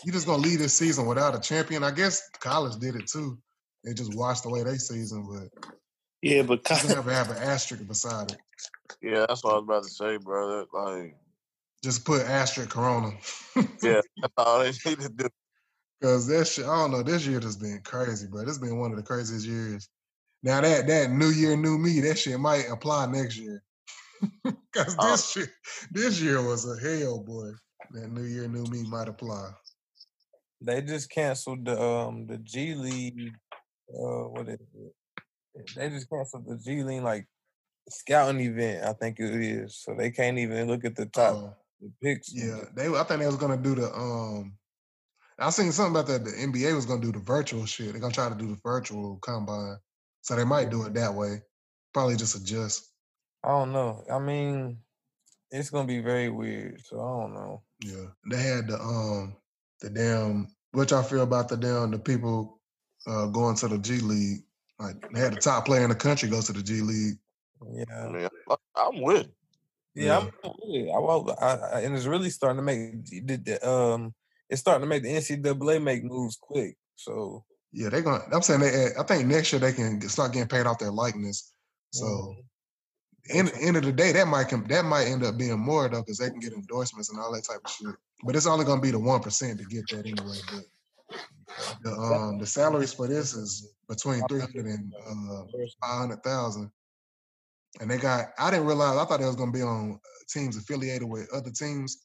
you 0.05 0.13
just 0.13 0.27
gonna 0.27 0.43
leave 0.43 0.59
this 0.59 0.75
season 0.75 1.07
without 1.07 1.35
a 1.35 1.41
champion. 1.41 1.85
I 1.85 1.91
guess 1.91 2.29
college 2.41 2.79
did 2.79 2.97
it 2.97 3.07
too. 3.07 3.39
They 3.85 3.95
just 3.95 4.15
washed 4.15 4.47
away 4.47 4.63
their 4.63 4.79
season, 4.79 5.27
but 5.29 5.73
Yeah, 6.23 6.43
but 6.43 6.69
you 6.71 6.77
can 6.77 6.91
have, 6.91 7.05
have 7.07 7.31
an 7.31 7.43
asterisk 7.43 7.87
beside 7.87 8.31
it. 8.33 8.39
Yeah, 9.01 9.27
that's 9.29 9.43
what 9.43 9.55
I 9.55 9.57
was 9.57 9.65
about 9.65 9.83
to 9.85 9.89
say, 9.89 10.17
brother. 10.19 10.67
Like, 10.73 11.17
Just 11.83 12.05
put 12.05 12.23
asterisk 12.23 12.71
Corona. 12.71 13.13
yeah, 13.83 14.01
that's 14.21 14.35
all 14.37 14.61
they 14.61 14.71
need 14.87 15.01
to 15.01 15.09
do. 15.09 15.29
Cause 16.01 16.27
that 16.27 16.47
shit, 16.49 16.65
I 16.65 16.77
don't 16.77 16.91
know. 16.91 17.03
This 17.03 17.27
year 17.27 17.41
has 17.41 17.57
been 17.57 17.81
crazy, 17.85 18.27
bro. 18.27 18.45
This 18.45 18.59
been 18.59 18.79
one 18.79 18.91
of 18.91 18.97
the 18.97 19.05
craziest 19.05 19.47
years. 19.47 19.89
Now 20.43 20.61
that 20.61 20.87
that 20.89 21.11
new 21.11 21.29
year, 21.31 21.57
new 21.57 21.79
me, 21.79 22.01
that 22.01 22.19
shit 22.19 22.39
might 22.41 22.65
apply 22.71 23.07
next 23.07 23.37
year. 23.37 23.63
Cause 24.75 24.97
Oh. 24.99 25.11
this 25.13 25.31
shit, 25.31 25.51
this 25.91 26.21
year 26.21 26.43
was 26.43 26.65
a 26.67 26.79
hell, 26.81 27.21
boy. 27.21 27.51
That 27.93 28.11
new 28.11 28.23
year, 28.25 28.49
new 28.49 28.65
me 28.65 28.83
might 28.89 29.09
apply. 29.09 29.51
They 30.61 30.81
just 30.83 31.11
canceled 31.11 31.65
the 31.65 31.81
um 31.81 32.27
the 32.27 32.39
G 32.39 32.75
League. 32.75 33.31
Uh, 33.93 34.29
what 34.29 34.49
is 34.49 34.59
it? 34.75 34.95
They 35.77 35.91
just 35.91 36.09
canceled 36.09 36.47
the 36.47 36.57
G 36.57 36.83
League 36.83 37.03
like 37.03 37.27
scouting 37.91 38.41
event. 38.41 38.85
I 38.85 38.93
think 38.95 39.19
it 39.21 39.35
is. 39.35 39.77
So 39.83 39.95
they 39.97 40.11
can't 40.11 40.39
even 40.39 40.69
look 40.69 40.85
at 40.85 40.97
the 40.97 41.07
top 41.07 41.35
Oh, 41.35 41.55
the 41.81 41.91
picks. 42.03 42.33
yeah, 42.33 42.61
they. 42.75 42.87
I 42.89 43.03
think 43.05 43.21
they 43.21 43.27
was 43.27 43.37
gonna 43.37 43.57
do 43.57 43.75
the. 43.75 43.93
um 43.93 44.55
I 45.39 45.51
seen 45.51 45.73
something 45.73 45.93
about 45.95 46.07
that. 46.07 46.25
The 46.25 46.31
NBA 46.31 46.75
was 46.75 46.87
gonna 46.87 47.01
do 47.03 47.11
the 47.13 47.19
virtual 47.19 47.67
shit. 47.67 47.93
They're 47.93 48.01
gonna 48.01 48.15
try 48.15 48.29
to 48.29 48.35
do 48.35 48.49
the 48.49 48.59
virtual 48.63 49.19
combine, 49.23 49.77
so 50.23 50.37
they 50.37 50.45
might 50.45 50.71
do 50.71 50.85
it 50.85 50.95
that 50.95 51.15
way. 51.15 51.43
Probably 51.93 52.17
just 52.17 52.37
adjust. 52.37 52.89
I 53.45 53.49
don't 53.49 53.73
know. 53.73 54.05
I 54.11 54.19
mean, 54.19 54.79
it's 55.51 55.71
gonna 55.71 55.87
be 55.87 56.01
very 56.01 56.31
weird. 56.31 56.81
So 56.85 57.01
I 57.01 57.21
don't 57.21 57.35
know. 57.35 57.63
Yeah, 57.85 58.07
they 58.31 58.41
had 58.41 58.69
the 58.69 58.81
um 58.81 59.37
the 59.81 59.91
damn. 59.91 60.49
What 60.71 60.91
y'all 60.91 61.03
feel 61.03 61.23
about 61.23 61.49
the 61.49 61.57
damn 61.57 61.91
the 61.91 61.99
people 61.99 62.61
uh 63.07 63.27
going 63.27 63.57
to 63.57 63.69
the 63.69 63.79
G 63.79 63.99
League? 63.99 64.45
Like 64.79 65.13
they 65.13 65.21
had 65.21 65.35
the 65.35 65.41
top 65.41 65.67
player 65.67 65.83
in 65.83 65.91
the 65.91 65.97
country 65.97 66.29
go 66.29 66.41
to 66.41 66.53
the 66.53 66.63
G 66.63 66.81
League. 66.81 67.19
Yeah. 67.75 67.85
I 67.93 68.09
mean, 68.09 68.29
I'm 68.77 69.03
with 69.03 69.27
it. 69.27 69.35
Yeah, 69.95 70.19
I'm 70.19 70.53
with. 70.65 70.89
I, 70.89 70.99
well, 70.99 71.37
I, 71.41 71.47
I, 71.47 71.81
and 71.81 71.95
it's 71.95 72.07
really 72.07 72.31
starting 72.31 72.57
to 72.57 72.63
make 72.63 73.05
the, 73.05 73.37
the, 73.37 73.69
um, 73.69 74.15
it's 74.49 74.61
starting 74.61 74.83
to 74.83 74.89
make 74.89 75.03
the 75.03 75.11
NCAA 75.11 75.83
make 75.83 76.03
moves 76.03 76.39
quick. 76.41 76.77
So 76.97 77.45
Yeah, 77.73 77.89
they're 77.89 78.03
gonna. 78.03 78.25
I'm 78.33 78.43
saying 78.43 78.61
they. 78.61 78.89
I 78.99 79.03
think 79.05 79.27
next 79.27 79.53
year 79.53 79.61
they 79.61 79.73
can 79.73 80.01
start 80.09 80.33
getting 80.33 80.49
paid 80.49 80.67
off 80.67 80.79
their 80.79 80.91
likeness. 80.93 81.53
So, 81.91 82.05
Mhm. 82.05 82.45
in 83.31 83.49
end 83.51 83.77
of 83.77 83.85
the 83.85 83.93
day, 83.93 84.13
that 84.13 84.29
might 84.29 84.49
come. 84.49 84.65
That 84.69 84.85
might 84.85 85.07
end 85.07 85.25
up 85.25 85.39
being 85.39 85.59
more 85.59 85.89
though, 85.89 86.03
because 86.03 86.19
they 86.19 86.31
can 86.31 86.41
get 86.41 86.53
endorsements 86.53 87.11
and 87.11 87.19
all 87.19 87.33
that 87.33 87.45
type 87.45 87.61
of 87.65 87.71
shit. 87.71 87.95
But 88.25 88.37
it's 88.37 88.47
only 88.47 88.65
gonna 88.65 88.81
be 88.83 88.91
the 88.91 88.99
one 88.99 89.21
percent 89.23 89.59
to 89.61 89.65
get 89.67 89.89
that 89.91 90.07
anyway. 90.07 90.39
But 90.51 90.65
the 91.83 91.93
um 91.93 92.39
the 92.39 92.47
salaries 92.47 92.93
for 92.93 93.09
this 93.09 93.35
is 93.35 93.69
between 93.89 94.27
three 94.27 94.41
hundred 94.41 94.67
and 94.67 94.93
uh, 95.07 95.45
five 95.83 95.99
hundred 95.99 96.23
thousand. 96.23 96.71
And 97.81 97.91
they 97.91 97.99
got. 97.99 98.29
I 98.39 98.51
didn't 98.51 98.67
realize. 98.67 98.99
I 98.99 99.05
thought 99.07 99.21
it 99.23 99.27
was 99.27 99.37
gonna 99.37 99.53
be 99.53 99.63
on 99.63 99.99
teams 100.29 100.57
affiliated 100.57 101.09
with 101.09 101.33
other 101.33 101.51
teams, 101.51 102.05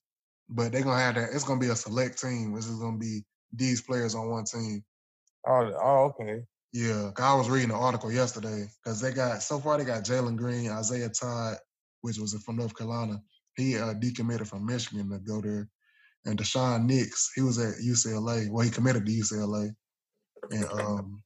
but 0.50 0.72
they're 0.72 0.84
gonna 0.84 1.00
have 1.02 1.16
that. 1.16 1.32
It's 1.34 1.44
gonna 1.44 1.60
be 1.60 1.70
a 1.70 1.76
select 1.76 2.22
team. 2.22 2.56
This 2.56 2.68
is 2.68 2.80
gonna 2.80 2.98
be 2.98 3.24
these 3.54 3.82
players 3.82 4.16
on 4.16 4.30
one 4.30 4.46
team. 4.46 4.84
Oh, 5.46 5.72
oh, 5.82 6.14
okay. 6.20 6.44
Yeah, 6.74 7.12
I 7.18 7.34
was 7.36 7.50
reading 7.50 7.72
an 7.72 7.78
article 7.78 8.12
yesterday 8.12 8.68
because 8.84 9.02
they 9.02 9.12
got 9.12 9.42
so 9.42 9.60
far 9.60 9.78
they 9.78 9.86
got 9.86 10.04
Jalen 10.04 10.36
Green, 10.36 10.70
Isaiah 10.70 11.10
Todd, 11.10 11.58
which 12.02 12.18
was 12.20 12.34
from 12.46 12.58
North 12.58 12.76
Carolina. 12.76 13.22
He 13.56 13.78
uh, 13.78 13.94
decommitted 13.94 14.48
from 14.48 14.66
Michigan 14.66 15.10
to 15.10 15.20
go 15.20 15.42
there, 15.42 15.68
and 16.26 16.38
Daishen 16.38 16.86
Nix, 16.86 17.32
he 17.36 17.42
was 17.42 17.58
at 17.58 17.84
UCLA. 17.84 18.50
Well, 18.50 18.66
he 18.66 18.70
committed 18.70 19.06
to 19.06 19.12
UCLA, 19.12 19.74
and 20.52 20.66
um, 20.66 21.24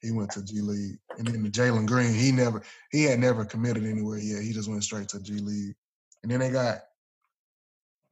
he 0.00 0.12
went 0.12 0.30
to 0.32 0.44
G 0.44 0.60
League. 0.60 0.98
And 1.18 1.26
then 1.26 1.42
the 1.42 1.50
Jalen 1.50 1.86
Green, 1.86 2.14
he 2.14 2.30
never, 2.32 2.62
he 2.92 3.04
had 3.04 3.18
never 3.18 3.44
committed 3.44 3.84
anywhere 3.84 4.18
yet. 4.18 4.42
He 4.42 4.52
just 4.52 4.70
went 4.70 4.84
straight 4.84 5.08
to 5.08 5.20
G 5.20 5.34
League. 5.34 5.74
And 6.22 6.30
then 6.30 6.40
they 6.40 6.50
got 6.50 6.78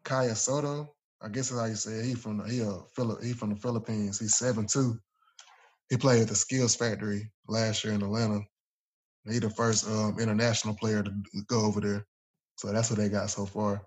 Kaya 0.04 0.34
Sotto. 0.34 0.92
I 1.22 1.28
guess 1.28 1.48
that's 1.48 1.60
how 1.60 1.66
you 1.66 1.74
say 1.76 1.92
it. 1.92 2.04
He 2.04 2.14
from 2.14 2.38
the, 2.38 2.44
he 2.44 2.60
a 2.60 2.78
Philip 2.94 3.22
he 3.22 3.32
from 3.32 3.50
the 3.50 3.56
Philippines. 3.56 4.18
He's 4.18 4.36
seven 4.36 4.66
two. 4.66 4.98
He 5.90 5.96
played 5.96 6.22
at 6.22 6.28
the 6.28 6.34
Skills 6.34 6.74
Factory 6.74 7.30
last 7.48 7.84
year 7.84 7.94
in 7.94 8.02
Atlanta. 8.02 8.40
He 9.28 9.38
the 9.38 9.50
first 9.50 9.88
um, 9.88 10.18
international 10.20 10.74
player 10.74 11.02
to 11.02 11.12
go 11.48 11.64
over 11.64 11.80
there. 11.80 12.06
So 12.56 12.72
that's 12.72 12.90
what 12.90 12.98
they 12.98 13.08
got 13.08 13.30
so 13.30 13.44
far. 13.44 13.82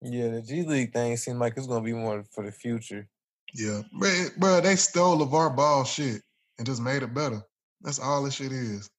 Yeah, 0.00 0.28
the 0.28 0.42
G 0.42 0.62
League 0.62 0.92
thing 0.92 1.16
seems 1.16 1.38
like 1.38 1.54
it's 1.56 1.66
gonna 1.66 1.84
be 1.84 1.92
more 1.92 2.24
for 2.32 2.44
the 2.44 2.52
future. 2.52 3.08
Yeah, 3.54 3.82
but 3.98 4.32
bro, 4.36 4.60
they 4.60 4.76
stole 4.76 5.18
LaVar 5.18 5.54
Ball 5.54 5.84
shit 5.84 6.22
and 6.58 6.66
just 6.66 6.82
made 6.82 7.02
it 7.02 7.14
better. 7.14 7.42
That's 7.82 8.00
all 8.00 8.22
this 8.22 8.34
shit 8.34 8.52
is. 8.52 8.90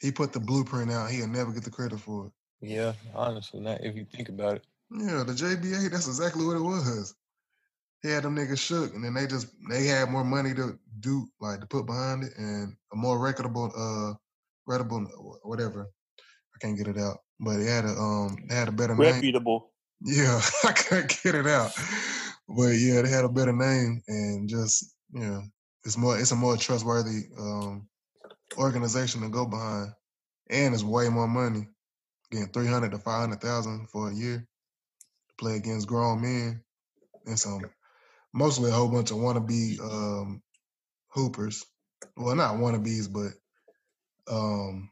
He 0.00 0.10
put 0.12 0.32
the 0.32 0.40
blueprint 0.40 0.90
out. 0.90 1.10
He'll 1.10 1.28
never 1.28 1.52
get 1.52 1.64
the 1.64 1.70
credit 1.70 2.00
for 2.00 2.26
it. 2.26 2.32
Yeah, 2.60 2.92
honestly, 3.14 3.60
not 3.60 3.84
if 3.84 3.96
you 3.96 4.04
think 4.04 4.28
about 4.28 4.56
it. 4.56 4.66
Yeah, 4.90 5.24
the 5.24 5.32
JBA, 5.32 5.90
that's 5.90 6.06
exactly 6.06 6.46
what 6.46 6.56
it 6.56 6.62
was. 6.62 7.14
He 8.02 8.10
had 8.10 8.22
them 8.22 8.36
niggas 8.36 8.58
shook, 8.58 8.94
and 8.94 9.04
then 9.04 9.14
they 9.14 9.26
just 9.26 9.48
they 9.70 9.86
had 9.86 10.10
more 10.10 10.24
money 10.24 10.54
to 10.54 10.78
do, 11.00 11.26
like 11.40 11.60
to 11.60 11.66
put 11.66 11.86
behind 11.86 12.24
it, 12.24 12.32
and 12.36 12.74
a 12.92 12.96
more 12.96 13.18
reputable, 13.18 13.72
uh, 13.76 14.14
reputable, 14.66 15.40
whatever. 15.42 15.90
I 16.54 16.58
can't 16.60 16.78
get 16.78 16.88
it 16.88 16.98
out, 16.98 17.18
but 17.40 17.58
it 17.58 17.66
had 17.66 17.84
a 17.84 17.88
um, 17.88 18.36
they 18.48 18.54
had 18.54 18.68
a 18.68 18.72
better 18.72 18.94
name. 18.94 19.14
reputable. 19.14 19.72
Yeah, 20.00 20.40
I 20.64 20.72
couldn't 20.72 21.20
get 21.22 21.34
it 21.34 21.46
out. 21.46 21.72
But 22.48 22.70
yeah, 22.78 23.02
they 23.02 23.08
had 23.08 23.24
a 23.24 23.28
better 23.28 23.52
name 23.52 24.02
and 24.08 24.48
just 24.48 24.94
you 25.12 25.20
know, 25.20 25.42
it's 25.84 25.98
more 25.98 26.18
it's 26.18 26.30
a 26.30 26.36
more 26.36 26.56
trustworthy 26.56 27.24
um 27.38 27.88
organization 28.56 29.22
to 29.22 29.28
go 29.28 29.44
behind. 29.44 29.92
And 30.50 30.72
it's 30.72 30.84
way 30.84 31.08
more 31.08 31.28
money. 31.28 31.68
Getting 32.30 32.48
three 32.48 32.66
hundred 32.66 32.92
to 32.92 32.98
five 32.98 33.20
hundred 33.20 33.40
thousand 33.40 33.88
for 33.90 34.10
a 34.10 34.14
year 34.14 34.38
to 34.38 35.34
play 35.36 35.56
against 35.56 35.88
grown 35.88 36.22
men 36.22 36.62
and 37.26 37.38
some 37.38 37.60
mostly 38.38 38.70
a 38.70 38.74
whole 38.74 38.88
bunch 38.88 39.10
of 39.10 39.18
wannabe 39.18 39.80
um 39.80 40.42
hoopers. 41.08 41.64
Well 42.16 42.36
not 42.36 42.56
wannabes, 42.56 43.12
but 43.12 44.32
um 44.32 44.90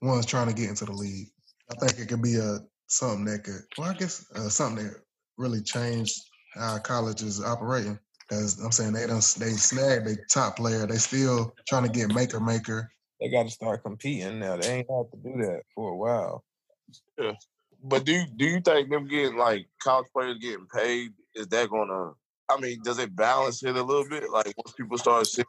ones 0.00 0.26
trying 0.26 0.48
to 0.48 0.54
get 0.54 0.68
into 0.68 0.84
the 0.84 0.92
league. 0.92 1.28
I 1.70 1.74
think 1.74 1.98
it 1.98 2.08
could 2.08 2.22
be 2.22 2.36
a 2.36 2.58
something 2.86 3.24
that 3.26 3.44
could, 3.44 3.62
well, 3.78 3.90
I 3.90 3.94
guess 3.94 4.26
uh, 4.34 4.48
something 4.48 4.84
that 4.84 4.94
really 5.36 5.62
changed 5.62 6.20
how 6.54 6.78
college 6.78 7.22
is 7.22 7.42
operating. 7.42 7.98
Because 8.20 8.58
I'm 8.62 8.72
saying 8.72 8.94
they 8.94 9.06
don't, 9.06 9.36
they 9.38 9.50
snag 9.50 10.04
the 10.04 10.16
top 10.30 10.56
player. 10.56 10.86
They 10.86 10.96
still 10.96 11.54
trying 11.68 11.84
to 11.84 11.90
get 11.90 12.14
maker 12.14 12.40
maker. 12.40 12.90
They 13.20 13.30
got 13.30 13.44
to 13.44 13.50
start 13.50 13.82
competing 13.82 14.38
now. 14.38 14.56
They 14.56 14.78
ain't 14.78 14.90
had 14.90 15.10
to 15.12 15.18
do 15.22 15.42
that 15.42 15.62
for 15.74 15.90
a 15.90 15.96
while. 15.96 16.44
Yeah, 17.18 17.32
But 17.82 18.04
do 18.04 18.12
you, 18.12 18.24
do 18.36 18.44
you 18.46 18.60
think 18.60 18.90
them 18.90 19.06
getting 19.06 19.36
like 19.36 19.68
college 19.82 20.06
players 20.12 20.38
getting 20.38 20.66
paid 20.74 21.10
is 21.34 21.48
that 21.48 21.68
gonna? 21.68 22.12
I 22.50 22.60
mean, 22.60 22.80
does 22.82 22.98
it 22.98 23.16
balance 23.16 23.62
it 23.64 23.76
a 23.76 23.82
little 23.82 24.08
bit? 24.08 24.30
Like 24.30 24.54
once 24.56 24.72
people 24.76 24.98
start 24.98 25.26
seeing 25.26 25.46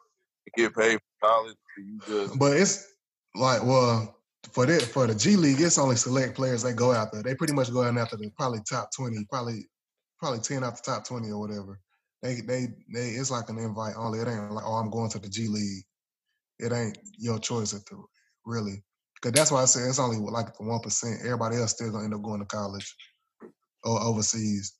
get 0.56 0.74
paid 0.74 0.98
for 1.20 1.28
college, 1.28 1.56
you 1.78 2.00
just 2.06 2.38
But 2.38 2.56
it's 2.56 2.94
like, 3.34 3.64
well, 3.64 4.16
for 4.52 4.66
that 4.66 4.82
for 4.82 5.06
the 5.06 5.14
G 5.14 5.36
League, 5.36 5.60
it's 5.60 5.78
only 5.78 5.96
select 5.96 6.36
players 6.36 6.62
they 6.62 6.72
go 6.72 6.92
after. 6.92 7.22
They 7.22 7.34
pretty 7.34 7.52
much 7.54 7.72
go 7.72 7.82
out 7.82 7.96
after 7.98 8.16
the 8.16 8.30
probably 8.36 8.60
top 8.68 8.90
twenty, 8.96 9.24
probably 9.30 9.68
probably 10.18 10.40
ten 10.40 10.64
out 10.64 10.76
the 10.76 10.82
top 10.82 11.06
twenty 11.06 11.30
or 11.30 11.38
whatever. 11.40 11.80
They 12.22 12.36
they 12.40 12.68
they 12.92 13.08
it's 13.10 13.30
like 13.30 13.48
an 13.50 13.58
invite 13.58 13.94
only. 13.96 14.20
It 14.20 14.28
ain't 14.28 14.52
like 14.52 14.64
oh 14.66 14.74
I'm 14.74 14.90
going 14.90 15.10
to 15.10 15.18
the 15.18 15.28
G 15.28 15.48
League. 15.48 15.84
it 16.58 16.72
ain't 16.72 16.98
your 17.18 17.38
choice 17.38 17.74
at 17.74 17.84
the 17.86 18.02
really. 18.44 18.82
Because 19.14 19.32
that's 19.32 19.50
why 19.50 19.62
I 19.62 19.66
say 19.66 19.80
it's 19.88 19.98
only 19.98 20.18
like 20.18 20.56
the 20.56 20.64
one 20.64 20.80
percent. 20.80 21.20
Everybody 21.24 21.56
else 21.56 21.72
still 21.72 21.90
gonna 21.90 22.04
end 22.04 22.14
up 22.14 22.22
going 22.22 22.40
to 22.40 22.46
college 22.46 22.94
or 23.84 24.00
overseas. 24.00 24.74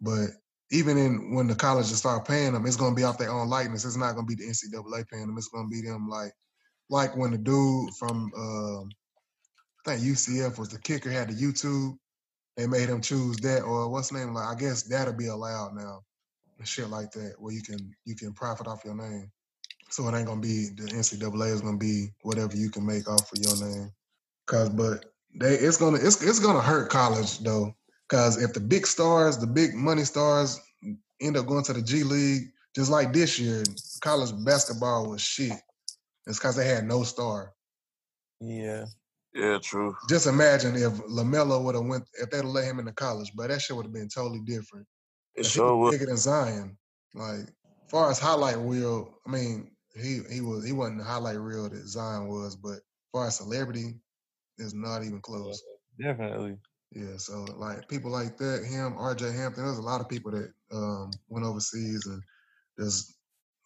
But 0.00 0.28
even 0.70 0.98
in 0.98 1.34
when 1.34 1.46
the 1.46 1.54
colleges 1.54 1.96
start 1.96 2.26
paying 2.26 2.52
them, 2.52 2.66
it's 2.66 2.76
gonna 2.76 2.94
be 2.94 3.04
off 3.04 3.18
their 3.18 3.30
own 3.30 3.48
likeness. 3.48 3.84
It's 3.84 3.96
not 3.96 4.14
gonna 4.14 4.26
be 4.26 4.34
the 4.34 4.48
NCAA 4.48 5.08
paying 5.08 5.26
them. 5.26 5.38
It's 5.38 5.48
gonna 5.48 5.68
be 5.68 5.80
them 5.80 6.08
like 6.08 6.32
like 6.88 7.16
when 7.16 7.32
the 7.32 7.38
dude 7.38 7.94
from 7.94 8.30
um, 8.36 8.90
I 9.86 9.90
think 9.90 10.02
UCF 10.02 10.58
was 10.58 10.68
the 10.68 10.78
kicker 10.80 11.10
had 11.10 11.28
the 11.28 11.34
YouTube. 11.34 11.96
They 12.56 12.66
made 12.66 12.88
him 12.88 13.00
choose 13.00 13.36
that 13.38 13.62
or 13.62 13.88
what's 13.88 14.12
name 14.12 14.34
like 14.34 14.48
I 14.48 14.58
guess 14.58 14.82
that'll 14.84 15.14
be 15.14 15.26
allowed 15.26 15.74
now 15.74 16.00
and 16.58 16.66
shit 16.66 16.88
like 16.88 17.10
that 17.12 17.34
where 17.38 17.52
you 17.52 17.62
can 17.62 17.94
you 18.04 18.16
can 18.16 18.32
profit 18.32 18.66
off 18.66 18.84
your 18.84 18.96
name. 18.96 19.30
So 19.90 20.08
it 20.08 20.16
ain't 20.16 20.26
gonna 20.26 20.40
be 20.40 20.70
the 20.74 20.84
NCAA 20.84 21.52
is 21.52 21.60
gonna 21.60 21.76
be 21.76 22.08
whatever 22.22 22.56
you 22.56 22.70
can 22.70 22.84
make 22.84 23.08
off 23.08 23.30
of 23.32 23.38
your 23.38 23.56
name. 23.56 23.92
Cause 24.46 24.70
but 24.70 25.04
they 25.34 25.54
it's 25.54 25.76
gonna 25.76 25.98
it's 25.98 26.22
it's 26.22 26.40
gonna 26.40 26.62
hurt 26.62 26.90
college 26.90 27.38
though. 27.40 27.74
Cause 28.08 28.40
if 28.42 28.52
the 28.52 28.60
big 28.60 28.86
stars, 28.86 29.38
the 29.38 29.46
big 29.46 29.74
money 29.74 30.04
stars 30.04 30.60
end 31.20 31.36
up 31.36 31.46
going 31.46 31.64
to 31.64 31.72
the 31.72 31.82
G 31.82 32.04
League, 32.04 32.48
just 32.74 32.90
like 32.90 33.12
this 33.12 33.38
year, 33.38 33.64
college 34.00 34.32
basketball 34.44 35.10
was 35.10 35.20
shit. 35.20 35.52
It's 36.26 36.38
cause 36.38 36.56
they 36.56 36.66
had 36.66 36.84
no 36.84 37.02
star. 37.02 37.52
Yeah. 38.40 38.84
Yeah, 39.34 39.58
true. 39.58 39.94
Just 40.08 40.26
imagine 40.26 40.76
if 40.76 40.92
LaMelo 41.08 41.62
would 41.62 41.74
have 41.74 41.84
went 41.84 42.04
if 42.14 42.30
they'd 42.30 42.38
have 42.38 42.46
let 42.46 42.64
him 42.64 42.78
into 42.78 42.92
college, 42.92 43.32
but 43.34 43.48
that 43.48 43.60
shit 43.60 43.76
would 43.76 43.84
have 43.84 43.92
been 43.92 44.08
totally 44.08 44.40
different. 44.40 44.86
It 45.34 45.44
If 45.44 45.52
sure 45.52 45.76
would. 45.76 45.90
bigger 45.90 46.06
than 46.06 46.16
Zion. 46.16 46.78
Like 47.14 47.40
far 47.90 48.10
as 48.10 48.18
highlight 48.18 48.58
reel, 48.58 49.14
I 49.26 49.30
mean, 49.30 49.70
he 49.94 50.20
he 50.30 50.40
was 50.40 50.64
he 50.64 50.72
wasn't 50.72 50.98
the 50.98 51.04
highlight 51.04 51.38
reel 51.38 51.68
that 51.68 51.86
Zion 51.86 52.28
was, 52.28 52.56
but 52.56 52.80
far 53.12 53.26
as 53.26 53.36
celebrity, 53.36 54.00
it's 54.58 54.72
not 54.74 55.02
even 55.02 55.20
close. 55.20 55.62
Definitely. 56.00 56.56
Yeah, 56.96 57.18
so 57.18 57.44
like 57.58 57.86
people 57.88 58.10
like 58.10 58.38
that, 58.38 58.64
him, 58.64 58.94
RJ 58.94 59.36
Hampton, 59.36 59.64
there's 59.66 59.76
a 59.76 59.82
lot 59.82 60.00
of 60.00 60.08
people 60.08 60.30
that 60.30 60.50
um 60.72 61.10
went 61.28 61.44
overseas 61.44 62.06
and 62.06 62.22
just 62.80 63.18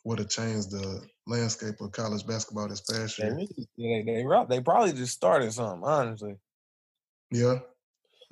would 0.05 0.19
have 0.19 0.29
changed 0.29 0.73
the 0.73 1.01
landscape 1.29 1.77
of 1.81 1.93
college 1.93 2.27
basketball 2.27 2.69
this 2.69 2.81
past 2.81 3.19
They 3.19 3.27
year. 3.27 3.35
really, 3.35 3.69
they, 3.79 4.25
they, 4.25 4.57
they 4.57 4.61
probably 4.61 4.93
just 4.93 5.15
started 5.15 5.53
something, 5.53 5.85
honestly. 5.85 6.35
Yeah. 7.31 7.61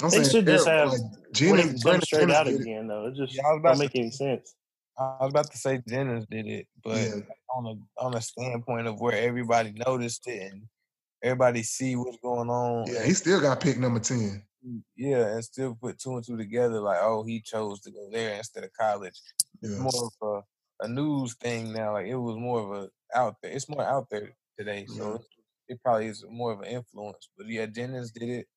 I'm 0.03 0.11
They 0.11 0.25
saying 0.25 0.31
should 0.31 0.47
just 0.47 0.67
have 0.67 0.89
like 0.89 1.01
Jennings, 1.33 1.85
it 1.85 1.89
comes 1.89 2.05
straight 2.05 2.21
Jennings 2.23 2.37
out 2.37 2.47
did 2.47 2.55
it. 2.57 2.61
again, 2.63 2.89
though, 2.89 3.07
it 3.07 3.15
just 3.15 3.35
Yeah, 3.37 3.43
I 3.47 3.53
was 3.53 3.61
about 3.61 3.69
don't 3.69 3.79
to 3.79 3.85
make 3.85 3.97
any 3.97 4.11
sense. 4.11 4.57
I 4.99 5.17
was 5.21 5.31
about 5.31 5.51
to 5.53 5.59
say 5.59 5.81
Jennings 5.87 6.27
did 6.29 6.47
it, 6.49 6.67
but 6.83 6.97
Yeah. 6.97 7.21
on 7.55 7.67
a 7.67 8.03
on 8.05 8.15
a 8.15 8.21
standpoint 8.21 8.89
of 8.89 9.01
where 9.01 9.17
everybody 9.17 9.73
noticed 9.87 10.27
it 10.27 10.51
and 10.51 10.63
everybody 11.23 11.63
see 11.63 11.95
what's 11.95 12.19
going 12.21 12.51
on. 12.51 12.89
Yeah, 12.93 13.05
he 13.05 13.15
still 13.15 13.41
got 13.41 13.61
picked 13.61 13.79
number 13.79 14.01
10. 14.01 14.43
Yeah, 14.97 15.35
and 15.35 15.45
still 15.45 15.77
put 15.81 15.99
two 15.99 16.17
and 16.17 16.25
two 16.25 16.37
together, 16.37 16.81
like, 16.81 16.99
oh, 17.01 17.23
he 17.25 17.41
chose 17.41 17.81
to 17.83 17.91
go 17.91 18.09
there 18.11 18.35
instead 18.35 18.65
of 18.65 18.73
college. 18.73 19.21
It's 19.63 19.73
Yeah. 19.73 19.79
more 19.79 20.11
of 20.21 20.45
a, 20.81 20.85
a 20.85 20.89
news 20.89 21.35
thing 21.35 21.73
now. 21.73 21.93
Like 21.95 22.07
it 22.07 22.17
was 22.17 22.37
more 22.37 22.61
of 22.61 22.83
a 22.83 22.91
out 23.19 23.37
there. 23.43 23.53
It's 23.53 23.69
more 23.69 23.83
out 23.85 24.09
there 24.11 24.35
today, 24.59 24.87
so 24.87 25.13
Yeah. 25.13 25.75
it, 25.75 25.83
probably 25.83 26.07
is 26.07 26.25
more 26.29 26.53
of 26.53 26.61
an 26.61 26.67
influence. 26.67 27.29
But 27.37 27.47
yeah, 27.49 27.67
Jennings 27.67 28.11
did 28.11 28.29
it. 28.29 28.49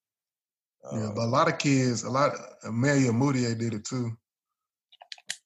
Yeah, 0.91 1.09
Uh, 1.09 1.13
but 1.13 1.21
a 1.25 1.27
lot 1.37 1.47
of 1.47 1.59
kids, 1.59 2.03
a 2.03 2.09
lot 2.09 2.33
Emmanuel 2.63 3.13
Mudiay 3.13 3.57
did 3.57 3.73
it 3.75 3.85
too. 3.85 4.11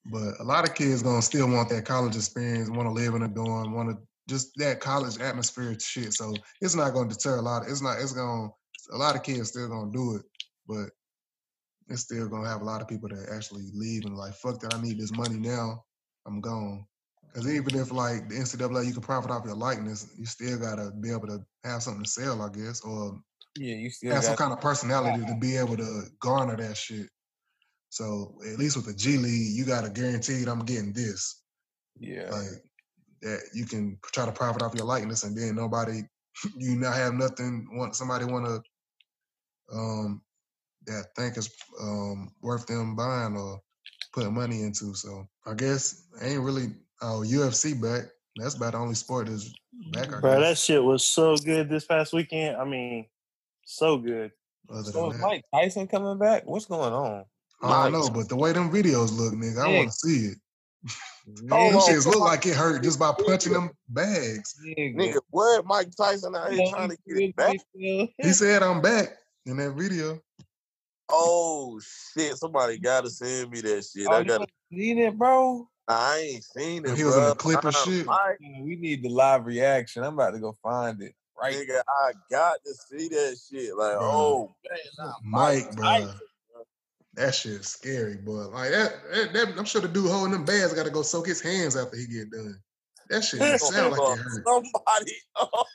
But 0.06 0.40
a 0.40 0.44
lot 0.44 0.68
of 0.68 0.76
kids 0.76 1.02
gonna 1.02 1.22
still 1.22 1.50
want 1.50 1.70
that 1.70 1.86
college 1.86 2.16
experience, 2.16 2.70
want 2.70 2.88
to 2.88 2.92
live 2.94 3.16
in 3.16 3.24
a 3.24 3.28
dorm, 3.28 3.74
want 3.74 3.90
to 3.90 3.98
just 4.28 4.52
that 4.58 4.80
college 4.80 5.20
atmosphere 5.20 5.78
shit. 5.80 6.14
So 6.14 6.34
it's 6.62 6.76
not 6.76 6.94
gonna 6.94 7.10
deter 7.10 7.38
a 7.38 7.42
lot. 7.42 7.68
It's 7.68 7.82
not. 7.82 8.00
It's 8.00 8.14
gonna. 8.14 8.50
A 8.94 8.98
lot 8.98 9.16
of 9.16 9.24
kids 9.24 9.50
still 9.50 9.68
gonna 9.68 9.92
do 9.92 10.16
it, 10.18 10.22
but 10.68 10.90
it's 11.88 12.02
still 12.02 12.28
gonna 12.28 12.50
have 12.50 12.62
a 12.62 12.66
lot 12.66 12.82
of 12.82 12.88
people 12.88 13.10
that 13.10 13.30
actually 13.34 13.66
leave 13.74 14.06
and 14.06 14.18
like, 14.18 14.34
fuck 14.34 14.60
that. 14.62 14.74
I 14.74 14.82
need 14.82 15.00
this 15.00 15.12
money 15.12 15.38
now. 15.38 15.84
I'm 16.26 16.42
gone. 16.42 16.86
Because 17.28 17.54
even 17.54 17.76
if 17.80 17.92
like 17.92 18.30
the 18.30 18.36
NCAA, 18.36 18.86
you 18.86 18.94
can 18.94 19.02
profit 19.02 19.30
off 19.30 19.46
your 19.46 19.56
likeness, 19.56 20.08
you 20.18 20.26
still 20.26 20.58
gotta 20.58 20.92
be 21.00 21.12
able 21.12 21.28
to 21.28 21.40
have 21.64 21.84
something 21.84 22.04
to 22.04 22.10
sell, 22.10 22.42
I 22.42 22.50
guess, 22.50 22.82
or 22.82 23.20
yeah, 23.58 23.76
you 23.76 23.90
still 23.90 24.14
have 24.14 24.24
some 24.24 24.36
kind 24.36 24.54
of 24.54 24.62
personality 24.62 25.26
to 25.26 25.36
be 25.36 25.58
able 25.58 25.78
to 25.78 26.04
garner 26.20 26.56
that 26.58 26.78
shit. 26.78 27.08
So 27.90 28.38
at 28.46 28.60
least 28.60 28.76
with 28.76 28.86
the 28.86 28.94
G 28.94 29.18
League, 29.18 29.56
you 29.56 29.66
got 29.66 29.86
to 29.86 29.90
guaranteed 29.90 30.48
I'm 30.48 30.66
getting 30.66 30.92
this. 30.94 31.44
yeah. 32.00 32.30
Like 32.30 32.64
that 33.22 33.42
you 33.54 33.66
can 33.66 33.98
try 34.14 34.26
to 34.26 34.32
profit 34.32 34.62
off 34.62 34.76
your 34.76 34.86
likeness, 34.86 35.24
and 35.24 35.38
then 35.38 35.56
nobody, 35.56 36.02
you 36.58 36.76
not 36.76 36.96
have 36.96 37.14
nothing. 37.14 37.68
Want 37.72 37.96
somebody 37.96 38.26
want 38.26 38.46
to, 38.46 39.76
um, 39.76 40.22
that 40.88 41.06
I 41.18 41.22
think 41.22 41.38
is 41.38 41.50
um 41.82 42.32
worth 42.42 42.68
them 42.68 42.96
buying 42.96 43.36
or 43.36 43.62
putting 44.14 44.34
money 44.34 44.62
into. 44.64 44.94
So 44.94 45.28
I 45.46 45.54
guess 45.54 46.08
ain't 46.22 46.42
really 46.42 46.74
oh 47.02 47.24
UFC 47.26 47.80
back. 47.80 48.06
That's 48.36 48.56
about 48.56 48.74
the 48.74 48.80
only 48.80 48.96
sport 48.96 49.28
that's 49.28 49.54
back. 49.92 50.14
I 50.14 50.20
Bro, 50.20 50.42
that 50.42 50.58
shit 50.58 50.84
was 50.84 51.04
so 51.04 51.36
good 51.38 51.70
this 51.70 51.86
past 51.86 52.14
weekend. 52.14 52.58
I 52.58 52.66
mean, 52.66 53.08
so 53.66 53.98
good. 53.98 54.32
Other 54.70 54.92
So 54.92 55.12
is 55.12 55.18
that, 55.18 55.22
Mike 55.22 55.44
Tyson 55.54 55.88
coming 55.88 56.18
back? 56.18 56.46
What's 56.46 56.66
going 56.66 56.94
on? 56.94 57.26
I 57.62 57.84
don't 57.84 57.94
know, 57.94 58.10
but 58.10 58.30
the 58.30 58.36
way 58.36 58.52
them 58.52 58.72
videos 58.72 59.18
look, 59.18 59.34
nigga, 59.34 59.66
I 59.66 59.70
Yeah. 59.72 59.78
want 59.78 59.90
to 59.92 59.94
see 59.94 60.26
it. 60.28 60.38
Hold 61.50 61.74
Them 61.74 61.80
shits 61.82 62.06
look 62.06 62.20
like 62.20 62.46
it 62.46 62.56
hurt 62.56 62.84
just 62.84 63.00
by 63.00 63.12
punching 63.26 63.54
them 63.54 63.72
bags. 63.90 64.56
Nigga, 64.64 65.20
what? 65.30 65.66
Mike 65.66 65.90
Tyson 65.96 66.36
out 66.36 66.52
here 66.52 66.64
trying 66.70 66.90
to 66.90 66.98
get 67.08 67.18
it 67.18 67.36
back? 67.36 67.58
He 67.74 68.34
said, 68.34 68.62
"I'm 68.62 68.82
back" 68.82 69.18
in 69.46 69.58
that 69.58 69.72
video. 69.72 70.22
Oh 71.10 71.80
shit! 71.80 72.36
Somebody 72.38 72.80
gotta 72.80 73.10
send 73.10 73.52
me 73.52 73.62
that 73.62 73.86
shit. 73.86 74.08
Oh, 74.10 74.14
I 74.14 74.24
got. 74.24 74.38
to 74.38 74.42
ain't 74.44 74.52
seen 74.72 74.98
it, 75.00 75.18
bro? 75.18 75.68
I 75.88 76.18
ain't 76.18 76.44
seen 76.44 76.84
it, 76.86 76.96
He 76.96 77.04
was 77.04 77.16
in 77.16 77.22
bro. 77.24 77.30
the 77.30 77.36
clip 77.36 77.64
and 77.64 77.76
Uh, 77.76 77.86
shit. 77.86 78.06
Mike, 78.08 78.38
Yeah, 78.40 78.62
we 78.64 78.76
need 78.76 79.04
the 79.04 79.10
live 79.10 79.46
reaction. 79.46 80.04
I'm 80.04 80.16
about 80.16 80.32
to 80.32 80.40
go 80.40 80.58
find 80.64 81.00
it 81.02 81.14
right 81.40 81.54
nigga, 81.54 81.82
I 81.88 82.12
got 82.32 82.58
to 82.66 82.74
see 82.74 83.08
that 83.10 83.38
shit. 83.38 83.76
Like, 83.76 83.94
Bruh. 83.98 84.00
oh 84.02 84.56
man, 85.00 85.14
Mike, 85.24 85.76
bro, 85.76 85.86
Tyson, 85.86 86.14
bro. 86.54 86.64
that 87.14 87.36
shit's 87.36 87.68
scary, 87.68 88.16
boy. 88.18 88.48
Like 88.48 88.72
that, 88.72 88.94
that, 89.14 89.34
that- 89.34 89.60
I'm 89.60 89.66
sure 89.66 89.82
the 89.82 89.88
dude 89.88 90.10
holding 90.10 90.32
them 90.32 90.46
bags 90.46 90.74
got 90.74 90.86
to 90.86 90.92
go 90.92 91.04
soak 91.04 91.28
his 91.28 91.42
hands 91.42 91.76
after 91.76 91.98
he 91.98 92.08
get 92.08 92.32
done. 92.32 92.60
That 93.10 93.24
shit 93.24 93.40
don't 93.42 93.60
sound 93.60 93.92
like 93.92 94.02
it 94.02 94.18
hurt. 94.18 94.44
Somebody. 94.46 95.14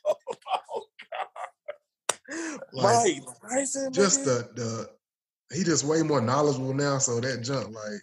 Oh, 2.32 2.47
God. 2.52 2.61
Like, 2.73 2.94
Mike 2.94 3.23
Tyson, 3.51 3.93
Just 3.93 4.20
nigga? 4.20 4.24
the 4.24 4.62
the 4.62 4.90
he 5.52 5.64
just 5.64 5.85
way 5.85 6.02
more 6.02 6.20
knowledgeable 6.20 6.74
now. 6.74 6.98
So 6.98 7.20
that 7.20 7.43
jump, 7.43 7.74
like, 7.74 8.01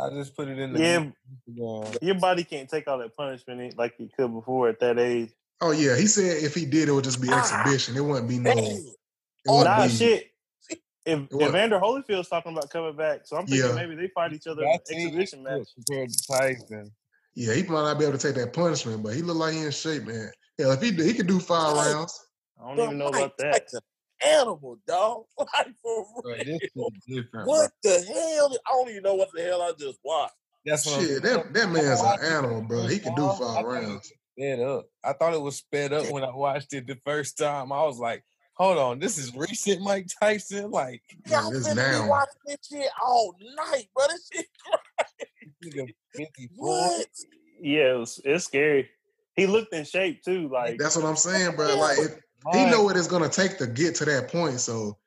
I 0.00 0.10
just 0.10 0.36
put 0.36 0.48
it 0.48 0.58
in 0.58 0.72
the 0.72 0.80
Yeah, 0.80 1.04
Instagram. 1.48 1.98
your 2.02 2.14
body 2.16 2.44
can't 2.44 2.68
take 2.68 2.88
all 2.88 2.98
that 2.98 3.16
punishment 3.16 3.76
like 3.78 3.94
it 3.98 4.10
could 4.16 4.32
before 4.32 4.68
at 4.68 4.80
that 4.80 4.98
age. 4.98 5.30
oh 5.60 5.70
yeah, 5.70 5.96
he 5.96 6.06
said 6.06 6.42
if 6.42 6.54
he 6.54 6.66
did, 6.66 6.88
it 6.88 6.92
would 6.92 7.04
just 7.04 7.20
be 7.22 7.28
ah. 7.30 7.38
exhibition. 7.38 7.96
It 7.96 8.04
wouldn't 8.04 8.28
be 8.28 8.38
no. 8.38 8.52
Oh 8.52 8.54
Damn. 8.54 9.54
wouldn't 9.58 9.76
Nah, 9.76 9.84
be, 9.84 9.90
shit. 9.90 10.30
If 11.06 11.20
What? 11.30 11.50
Evander 11.50 11.78
Holyfield's 11.78 12.28
talking 12.28 12.52
about 12.52 12.70
coming 12.70 12.96
back, 12.96 13.20
so 13.24 13.36
I'm 13.36 13.46
thinking 13.46 13.68
Yeah. 13.68 13.74
maybe 13.74 13.94
they 13.94 14.08
fight 14.08 14.32
each 14.32 14.46
other 14.46 14.62
in 14.62 14.68
an 14.68 14.78
That's 14.78 14.90
it. 14.90 15.04
exhibition 15.04 15.42
match. 15.42 15.68
compared 15.74 16.08
to 16.10 16.26
Tyson. 16.26 16.92
Yeah, 17.34 17.52
he 17.54 17.62
might 17.64 17.82
not 17.82 17.98
be 17.98 18.06
able 18.06 18.16
to 18.16 18.26
take 18.26 18.36
that 18.36 18.52
punishment, 18.52 19.02
but 19.02 19.14
he 19.14 19.20
look 19.22 19.36
like 19.36 19.52
he 19.54 19.60
in 19.64 19.70
shape, 19.70 20.04
man. 20.04 20.30
Yeah, 20.58 20.72
if 20.72 20.80
he 20.80 20.92
he 20.92 21.12
could 21.14 21.26
do 21.26 21.40
five 21.40 21.76
rounds. 21.76 22.18
I 22.58 22.68
don't 22.68 22.84
even 22.84 22.98
know 22.98 23.08
about 23.08 23.36
that. 23.38 23.68
Tyson, 24.20 24.40
animal, 24.40 24.78
dog. 24.86 25.24
Like 25.38 25.74
for 25.82 26.06
Bro, 26.22 26.32
real. 26.32 26.44
this 26.44 26.60
is. 26.62 26.70
What 27.44 27.70
Bro. 27.82 27.92
the 27.92 28.04
hell? 28.06 28.56
I 28.66 28.72
don't 28.72 28.90
even 28.90 29.02
know 29.02 29.14
what 29.14 29.28
the 29.34 29.42
hell 29.42 29.62
I 29.62 29.72
just 29.78 29.98
watched. 30.04 30.34
That's 30.66 30.86
what 30.86 31.00
Shit, 31.02 31.22
that 31.22 31.52
that 31.52 31.70
man's 31.70 32.00
an 32.00 32.18
animal, 32.24 32.62
bro. 32.62 32.86
He 32.86 32.98
can 32.98 33.14
do 33.14 33.28
five 33.38 33.64
rounds. 33.64 34.10
was 34.10 34.12
Sped 34.38 34.60
up. 34.60 34.86
I 35.04 35.12
thought 35.12 35.34
it 35.34 35.40
was 35.42 35.56
sped 35.56 35.92
up 35.92 36.10
when 36.10 36.24
I 36.24 36.34
watched 36.34 36.72
it 36.72 36.86
the 36.86 36.96
first 37.04 37.36
time. 37.38 37.70
I 37.70 37.82
was 37.84 37.98
like, 37.98 38.24
hold 38.56 38.78
on, 38.78 38.98
this 38.98 39.18
is 39.18 39.34
recent 39.36 39.82
Mike 39.82 40.06
Tyson. 40.20 40.70
Like, 40.70 41.02
Yeah, 41.26 41.42
Y'all 41.42 41.50
this 41.52 41.68
finna 41.68 41.76
now. 41.76 42.08
watching 42.08 42.40
this 42.46 42.56
shit 42.68 42.88
all 43.04 43.36
night, 43.56 43.88
bro. 43.94 44.06
This 44.08 44.28
shit 44.32 44.46
nigga 45.64 45.94
54. 46.16 46.48
what? 46.56 47.06
Yeah, 47.60 47.92
it 47.94 47.98
was, 47.98 48.20
it's 48.24 48.44
scary. 48.44 48.88
He 49.36 49.46
looked 49.46 49.74
in 49.74 49.84
shape 49.84 50.22
too. 50.24 50.48
Like 50.48 50.78
That's 50.78 50.96
what 50.96 51.04
I'm 51.04 51.16
saying, 51.16 51.56
bro. 51.56 51.76
Like 51.76 51.98
if, 51.98 52.16
he 52.52 52.58
Mind- 52.58 52.70
know 52.70 52.82
what 52.82 52.96
it's 52.96 53.08
gonna 53.08 53.28
take 53.28 53.58
to 53.58 53.66
get 53.66 53.94
to 53.96 54.04
that 54.06 54.30
point. 54.30 54.60
So 54.60 54.98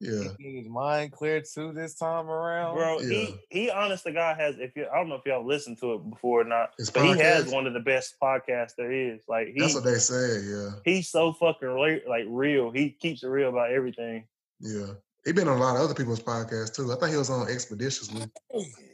yeah, 0.00 0.28
get 0.38 0.54
his 0.54 0.68
mind 0.68 1.10
clear 1.12 1.40
too 1.42 1.72
this 1.72 1.94
time 1.96 2.28
around. 2.30 2.76
bro, 2.76 3.00
Yeah. 3.00 3.08
he 3.08 3.40
he 3.50 3.70
honest 3.70 4.04
to 4.04 4.12
God 4.12 4.36
has 4.38 4.54
if 4.58 4.76
you 4.76 4.86
I 4.92 4.96
don't 4.96 5.08
know 5.08 5.16
if 5.16 5.26
y'all 5.26 5.44
listened 5.44 5.78
to 5.80 5.94
it 5.94 6.10
before 6.10 6.42
or 6.42 6.44
not, 6.44 6.70
His 6.78 6.90
but 6.90 7.04
he 7.04 7.18
has 7.18 7.46
one 7.50 7.66
of 7.66 7.72
the 7.74 7.80
best 7.80 8.14
podcasts 8.22 8.74
there 8.76 8.92
is. 8.92 9.20
Like 9.28 9.48
he 9.48 9.60
that's 9.60 9.74
what 9.74 9.82
they 9.84 9.94
say. 9.98 10.40
Yeah, 10.44 10.70
he's 10.84 11.08
so 11.08 11.32
fucking 11.32 11.68
re- 11.68 12.02
like 12.08 12.26
real. 12.28 12.70
He 12.70 12.90
keeps 12.90 13.24
it 13.24 13.28
real 13.28 13.48
about 13.48 13.72
everything. 13.72 14.24
yeah. 14.60 14.86
He 15.24 15.32
been 15.32 15.48
on 15.48 15.58
a 15.58 15.60
lot 15.60 15.74
of 15.76 15.82
other 15.82 15.94
people's 15.94 16.20
podcasts 16.20 16.74
too. 16.74 16.90
I 16.90 16.96
think 16.96 17.10
he 17.10 17.16
was 17.18 17.28
on 17.28 17.48
Expeditiously. 17.50 18.22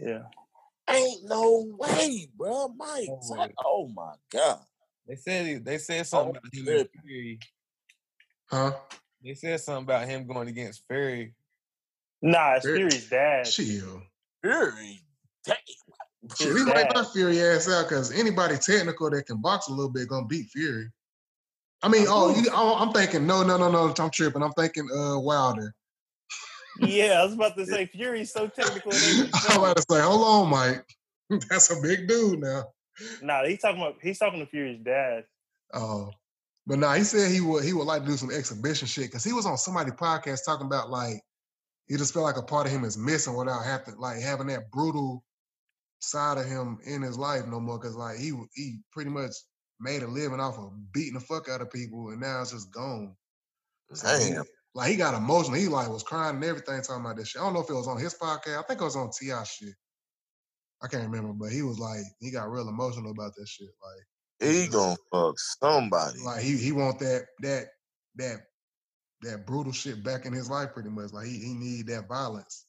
Yeah. 0.00 0.22
Ain't 0.88 1.24
no 1.28 1.66
way, 1.78 2.28
bro. 2.36 2.68
Mike, 2.76 3.08
No 3.08 3.20
Ty- 3.36 3.46
way. 3.46 3.54
oh 3.64 3.88
my 3.88 4.14
god. 4.32 4.58
They 5.06 5.16
said 5.16 5.46
he, 5.46 5.54
they 5.56 5.78
said 5.78 6.00
oh, 6.00 6.02
something 6.04 6.36
about 6.36 6.54
him 6.54 6.66
and 6.68 6.88
shit. 7.06 7.38
Fury. 8.54 8.70
Huh? 8.70 8.76
They 9.22 9.34
said 9.34 9.60
something 9.60 9.84
about 9.84 10.08
him 10.08 10.26
going 10.26 10.48
against 10.48 10.82
Fury. 10.88 11.34
Nah, 12.22 12.54
it's 12.54 12.64
Fury- 12.64 12.78
Fury's 12.78 13.08
dad. 13.08 13.44
Chill. 13.44 14.02
Fury. 14.42 15.00
Damn. 15.46 15.56
Shit, 16.36 16.48
His 16.48 16.54
we 16.54 16.64
wait 16.64 16.86
my 16.94 17.02
dad. 17.02 17.06
Fury 17.12 17.40
ass 17.42 17.68
out 17.68 17.88
because 17.88 18.10
anybody 18.12 18.56
technical 18.56 19.10
that 19.10 19.26
can 19.26 19.38
box 19.42 19.68
a 19.68 19.72
little 19.72 19.90
bit 19.90 20.08
gonna 20.08 20.26
beat 20.26 20.46
Fury. 20.46 20.90
I 21.82 21.88
mean, 21.88 22.06
oh, 22.08 22.34
you, 22.34 22.48
oh, 22.52 22.76
I'm 22.76 22.92
thinking 22.92 23.26
no, 23.26 23.42
no, 23.42 23.58
no, 23.58 23.70
no. 23.70 23.92
I'm 23.98 24.10
tripping. 24.10 24.42
I'm 24.42 24.52
thinking 24.52 24.88
uh 24.90 25.18
Wilder. 25.18 25.74
Yeah, 26.80 27.20
I 27.20 27.24
was 27.24 27.34
about 27.34 27.56
to 27.56 27.66
say 27.66 27.86
Fury's 27.86 28.32
so 28.32 28.48
technical. 28.48 28.90
it 28.92 29.02
ain't 29.04 29.14
even 29.18 29.30
I'm 29.34 29.40
funny. 29.40 29.58
about 29.58 29.76
to 29.76 29.84
say, 29.90 30.00
hold 30.00 30.22
on, 30.22 30.50
Mike. 30.50 30.84
That's 31.50 31.70
a 31.70 31.80
big 31.82 32.08
dude 32.08 32.40
now. 32.40 32.64
Nah, 33.22 33.44
he's 33.44 33.60
talking 33.60 33.80
about 33.82 33.96
he's 34.00 34.18
talking 34.18 34.40
to 34.40 34.46
Fury's 34.46 34.80
dad. 34.82 35.24
Oh, 35.74 36.10
but 36.66 36.78
nah, 36.78 36.94
he 36.94 37.04
said 37.04 37.30
he 37.30 37.40
would 37.40 37.64
he 37.64 37.72
would 37.72 37.86
like 37.86 38.02
to 38.02 38.08
do 38.08 38.16
some 38.16 38.30
exhibition 38.30 38.88
shit 38.88 39.06
because 39.06 39.24
he 39.24 39.32
was 39.32 39.46
on 39.46 39.56
somebody's 39.58 39.94
podcast 39.94 40.40
talking 40.46 40.66
about 40.66 40.90
like 40.90 41.20
he 41.86 41.96
just 41.96 42.14
felt 42.14 42.24
like 42.24 42.38
a 42.38 42.42
part 42.42 42.66
of 42.66 42.72
him 42.72 42.84
is 42.84 42.96
missing 42.96 43.36
without 43.36 43.64
having 43.64 43.96
like 43.98 44.20
having 44.20 44.46
that 44.46 44.70
brutal 44.70 45.22
side 46.00 46.38
of 46.38 46.46
him 46.46 46.78
in 46.86 47.02
his 47.02 47.18
life 47.18 47.46
no 47.46 47.60
more. 47.60 47.78
Because 47.78 47.96
like 47.96 48.16
he 48.18 48.32
he 48.54 48.78
pretty 48.92 49.10
much 49.10 49.32
made 49.80 50.02
a 50.02 50.06
living 50.06 50.40
off 50.40 50.58
of 50.58 50.72
beating 50.92 51.14
the 51.14 51.20
fuck 51.20 51.48
out 51.48 51.60
of 51.60 51.70
people, 51.70 52.08
and 52.10 52.20
now 52.20 52.40
it's 52.40 52.52
just 52.52 52.72
gone. 52.72 53.14
So 53.92 54.18
he- 54.18 54.30
Damn. 54.30 54.44
like 54.74 54.90
he 54.90 54.96
got 54.96 55.14
emotional. 55.14 55.58
He 55.58 55.68
like 55.68 55.88
was 55.90 56.02
crying 56.02 56.36
and 56.36 56.44
everything 56.44 56.80
talking 56.80 57.04
about 57.04 57.16
this 57.16 57.28
shit. 57.28 57.42
I 57.42 57.44
don't 57.44 57.54
know 57.54 57.60
if 57.60 57.70
it 57.70 57.74
was 57.74 57.88
on 57.88 57.98
his 57.98 58.14
podcast. 58.14 58.58
I 58.58 58.62
think 58.62 58.80
it 58.80 58.84
was 58.84 58.96
on 58.96 59.10
T.I. 59.10 59.44
shit. 59.44 59.74
I 60.82 60.88
can't 60.88 61.04
remember, 61.10 61.32
but 61.32 61.52
he 61.52 61.62
was 61.62 61.78
like 61.78 62.00
he 62.20 62.30
got 62.30 62.50
real 62.50 62.68
emotional 62.68 63.10
about 63.10 63.34
that 63.36 63.48
shit. 63.48 63.68
Like 63.82 64.06
He 64.40 64.66
gonna 64.68 64.96
fuck 65.12 65.38
somebody. 65.38 66.18
like 66.24 66.42
he 66.42 66.56
he 66.56 66.72
want 66.72 66.98
that 67.00 67.26
that 67.40 67.66
that 68.16 68.36
that 69.22 69.46
brutal 69.46 69.72
shit 69.72 70.04
back 70.04 70.26
in 70.26 70.32
his 70.32 70.50
life 70.50 70.70
pretty 70.74 70.90
much. 70.90 71.12
Like 71.12 71.26
he 71.26 71.38
he 71.38 71.54
need 71.54 71.86
that 71.88 72.08
violence. 72.08 72.66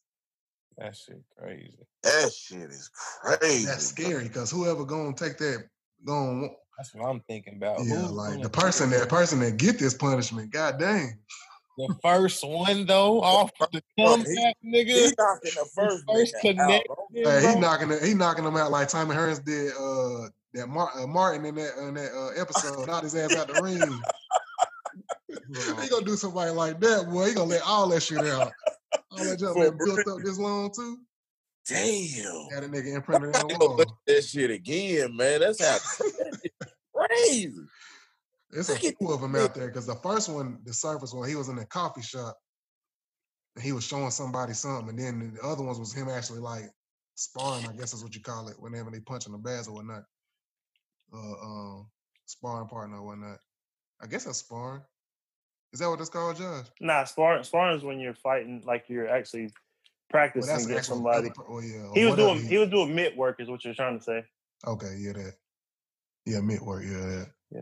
That 0.77 0.95
shit 0.95 1.21
crazy. 1.37 1.77
That 2.03 2.31
shit 2.33 2.69
is 2.69 2.89
crazy. 3.21 3.65
That's 3.65 3.85
scary 3.85 4.23
because 4.23 4.51
whoever 4.51 4.85
gonna 4.85 5.13
take 5.15 5.37
that 5.39 5.63
gonna 6.05 6.47
That's 6.77 6.93
what 6.93 7.07
I'm 7.09 7.21
thinking 7.27 7.55
about. 7.57 7.79
yeah 7.79 7.95
Who's 7.95 8.11
like 8.11 8.41
the 8.41 8.49
person 8.49 8.89
that 8.91 9.09
person 9.09 9.39
that 9.39 9.57
get 9.57 9.79
this 9.79 9.93
punishment. 9.95 10.51
God 10.51 10.79
dang. 10.79 11.17
the 11.77 11.93
first 12.01 12.45
one 12.47 12.85
though 12.85 13.21
off 13.21 13.51
the 13.71 13.81
Bro, 13.97 14.17
he- 14.17 14.35
comeback, 14.35 14.55
He 14.61 15.13
knocking 15.17 15.51
the 15.55 15.69
first, 15.75 16.05
first 16.05 16.35
nigga 16.35 16.37
out. 16.37 16.41
connect- 16.41 16.87
bro. 16.87 16.95
Hey, 17.13 17.53
he 17.53 17.59
knocking 17.59 17.91
it, 17.91 18.03
he 18.03 18.13
knocking 18.13 18.43
them 18.43 18.55
out 18.57 18.71
like 18.71 18.87
Tommy 18.89 19.15
Hearns 19.15 19.43
did 19.43 19.73
uh 19.73 20.29
that 20.55 20.67
Mar- 20.67 20.91
uh, 20.97 21.07
Martin 21.07 21.45
in 21.45 21.55
that 21.55 21.77
in 21.77 21.93
that 21.95 22.11
uh, 22.13 22.41
episode. 22.41 22.87
Knocked 22.87 23.03
his 23.03 23.15
ass 23.15 23.35
out 23.35 23.47
the 23.47 23.61
ring. 23.61 23.79
he 25.81 25.89
gonna 25.89 26.05
do 26.05 26.15
somebody 26.15 26.51
like 26.51 26.79
that, 26.81 27.09
boy. 27.09 27.27
He 27.29 27.33
gonna 27.33 27.49
let 27.49 27.61
all 27.63 27.89
that 27.89 28.03
shit 28.03 28.19
out. 28.25 28.51
All 29.11 29.23
that 29.23 29.39
junk 29.39 29.55
For 29.55 29.71
been 29.71 29.77
built 29.85 30.07
up 30.07 30.23
this 30.23 30.37
long 30.39 30.71
too. 30.75 30.99
Damn. 31.67 32.47
Had 32.53 32.63
a 32.63 32.69
nigga 32.69 32.95
imprinted 32.95 33.35
on 33.35 33.41
He 33.49 33.53
the 33.53 33.59
gonna 33.59 33.65
wall. 33.67 33.77
look 33.77 33.87
at 33.89 33.93
that 34.07 34.23
shit 34.23 34.51
again, 34.51 35.15
man. 35.15 35.41
That's 35.41 35.63
how 35.63 35.77
crazy. 36.95 37.53
There's 38.51 38.69
a 38.69 38.75
few 38.75 38.93
of 39.09 39.21
them 39.21 39.35
out 39.35 39.55
there 39.55 39.67
because 39.67 39.87
the 39.87 39.95
first 39.95 40.29
one, 40.29 40.59
the 40.63 40.73
surface 40.73 41.13
one, 41.13 41.27
he 41.27 41.35
was 41.35 41.49
in 41.49 41.57
a 41.57 41.65
coffee 41.65 42.01
shop 42.01 42.37
and 43.55 43.63
he 43.63 43.71
was 43.71 43.83
showing 43.83 44.11
somebody 44.11 44.53
something, 44.53 44.89
and 44.89 44.99
then 44.99 45.33
the 45.35 45.47
other 45.47 45.63
ones 45.63 45.79
was 45.79 45.93
him 45.93 46.09
actually 46.09 46.39
like 46.39 46.65
sparring. 47.15 47.67
I 47.67 47.73
guess 47.73 47.93
is 47.93 48.03
what 48.03 48.15
you 48.15 48.21
call 48.21 48.47
it 48.47 48.55
whenever 48.59 48.91
they 48.91 48.99
punching 48.99 49.31
the 49.31 49.37
bags 49.37 49.67
or 49.67 49.75
whatnot. 49.75 50.03
Uh, 51.15 51.45
um, 51.45 51.87
sparring 52.25 52.67
partner 52.67 52.97
or 52.97 53.05
whatnot. 53.05 53.39
I 54.01 54.07
guess 54.07 54.25
that's 54.25 54.39
sparring. 54.39 54.81
Is 55.71 55.79
that 55.79 55.89
what 55.89 55.99
it's 55.99 56.09
called, 56.09 56.37
Judge? 56.37 56.65
Nah, 56.81 57.03
sparring 57.05 57.43
sparring 57.43 57.77
is 57.77 57.83
when 57.83 57.99
you're 57.99 58.15
fighting 58.15 58.63
like 58.65 58.85
you're 58.87 59.07
actually 59.07 59.51
practicing 60.09 60.53
against 60.53 60.71
actual 60.71 60.95
somebody. 60.95 61.29
other 61.29 61.47
oh, 61.49 61.59
yeah, 61.59 61.89
He 61.93 62.05
was 62.05 62.15
doing 62.15 62.45
he 62.45 62.57
was 62.57 62.69
doing 62.69 62.95
mitt 62.95 63.15
work 63.15 63.39
is 63.39 63.49
what 63.49 63.63
you're 63.63 63.73
trying 63.73 63.97
to 63.97 64.03
say. 64.03 64.23
Okay, 64.65 64.95
yeah, 64.99 65.13
that. 65.13 65.33
Yeah, 66.25 66.39
mitt 66.41 66.61
work, 66.61 66.83
yeah, 66.83 66.99
that. 66.99 67.27
Yeah. 67.51 67.61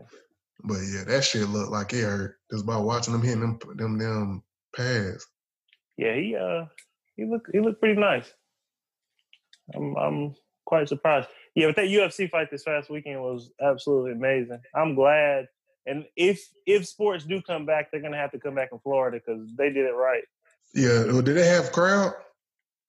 But 0.62 0.78
yeah, 0.92 1.04
that 1.06 1.24
shit 1.24 1.48
looked 1.48 1.72
like 1.72 1.92
it 1.92 2.02
hurt 2.02 2.38
just 2.50 2.64
by 2.64 2.76
watching 2.76 3.12
them 3.12 3.22
hitting 3.22 3.40
them 3.40 3.58
them 3.76 3.98
them 3.98 4.42
pads. 4.74 5.26
Yeah, 5.96 6.14
he 6.14 6.36
uh 6.36 6.66
he 7.16 7.24
looked 7.24 7.50
he 7.52 7.60
looked 7.60 7.80
pretty 7.80 8.00
nice. 8.00 8.32
I'm 9.74 9.96
I'm 9.96 10.34
quite 10.64 10.88
surprised. 10.88 11.28
Yeah, 11.54 11.66
but 11.66 11.76
that 11.76 11.86
UFC 11.86 12.28
fight 12.30 12.50
this 12.50 12.64
past 12.64 12.90
weekend 12.90 13.22
was 13.22 13.50
absolutely 13.62 14.12
amazing. 14.12 14.60
I'm 14.74 14.94
glad. 14.94 15.48
And 15.86 16.06
if 16.16 16.44
if 16.66 16.86
sports 16.86 17.24
do 17.24 17.40
come 17.42 17.66
back, 17.66 17.90
they're 17.90 18.00
gonna 18.00 18.16
have 18.16 18.32
to 18.32 18.40
come 18.40 18.54
back 18.54 18.70
in 18.72 18.78
Florida 18.80 19.20
because 19.24 19.48
they 19.56 19.70
did 19.70 19.86
it 19.86 19.94
right. 19.94 20.24
Yeah, 20.74 21.04
well, 21.04 21.22
did 21.22 21.36
they 21.36 21.46
have 21.46 21.72
crowd? 21.72 22.14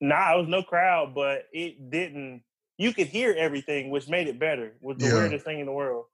Nah, 0.00 0.34
it 0.34 0.38
was 0.40 0.48
no 0.48 0.62
crowd, 0.62 1.14
but 1.14 1.46
it 1.52 1.90
didn't. 1.90 2.42
You 2.78 2.92
could 2.92 3.06
hear 3.06 3.34
everything, 3.38 3.90
which 3.90 4.08
made 4.08 4.28
it 4.28 4.38
better. 4.38 4.74
Was 4.80 4.98
the 4.98 5.06
Yeah. 5.06 5.14
weirdest 5.14 5.44
thing 5.44 5.60
in 5.60 5.66
the 5.66 5.72
world. 5.72 6.06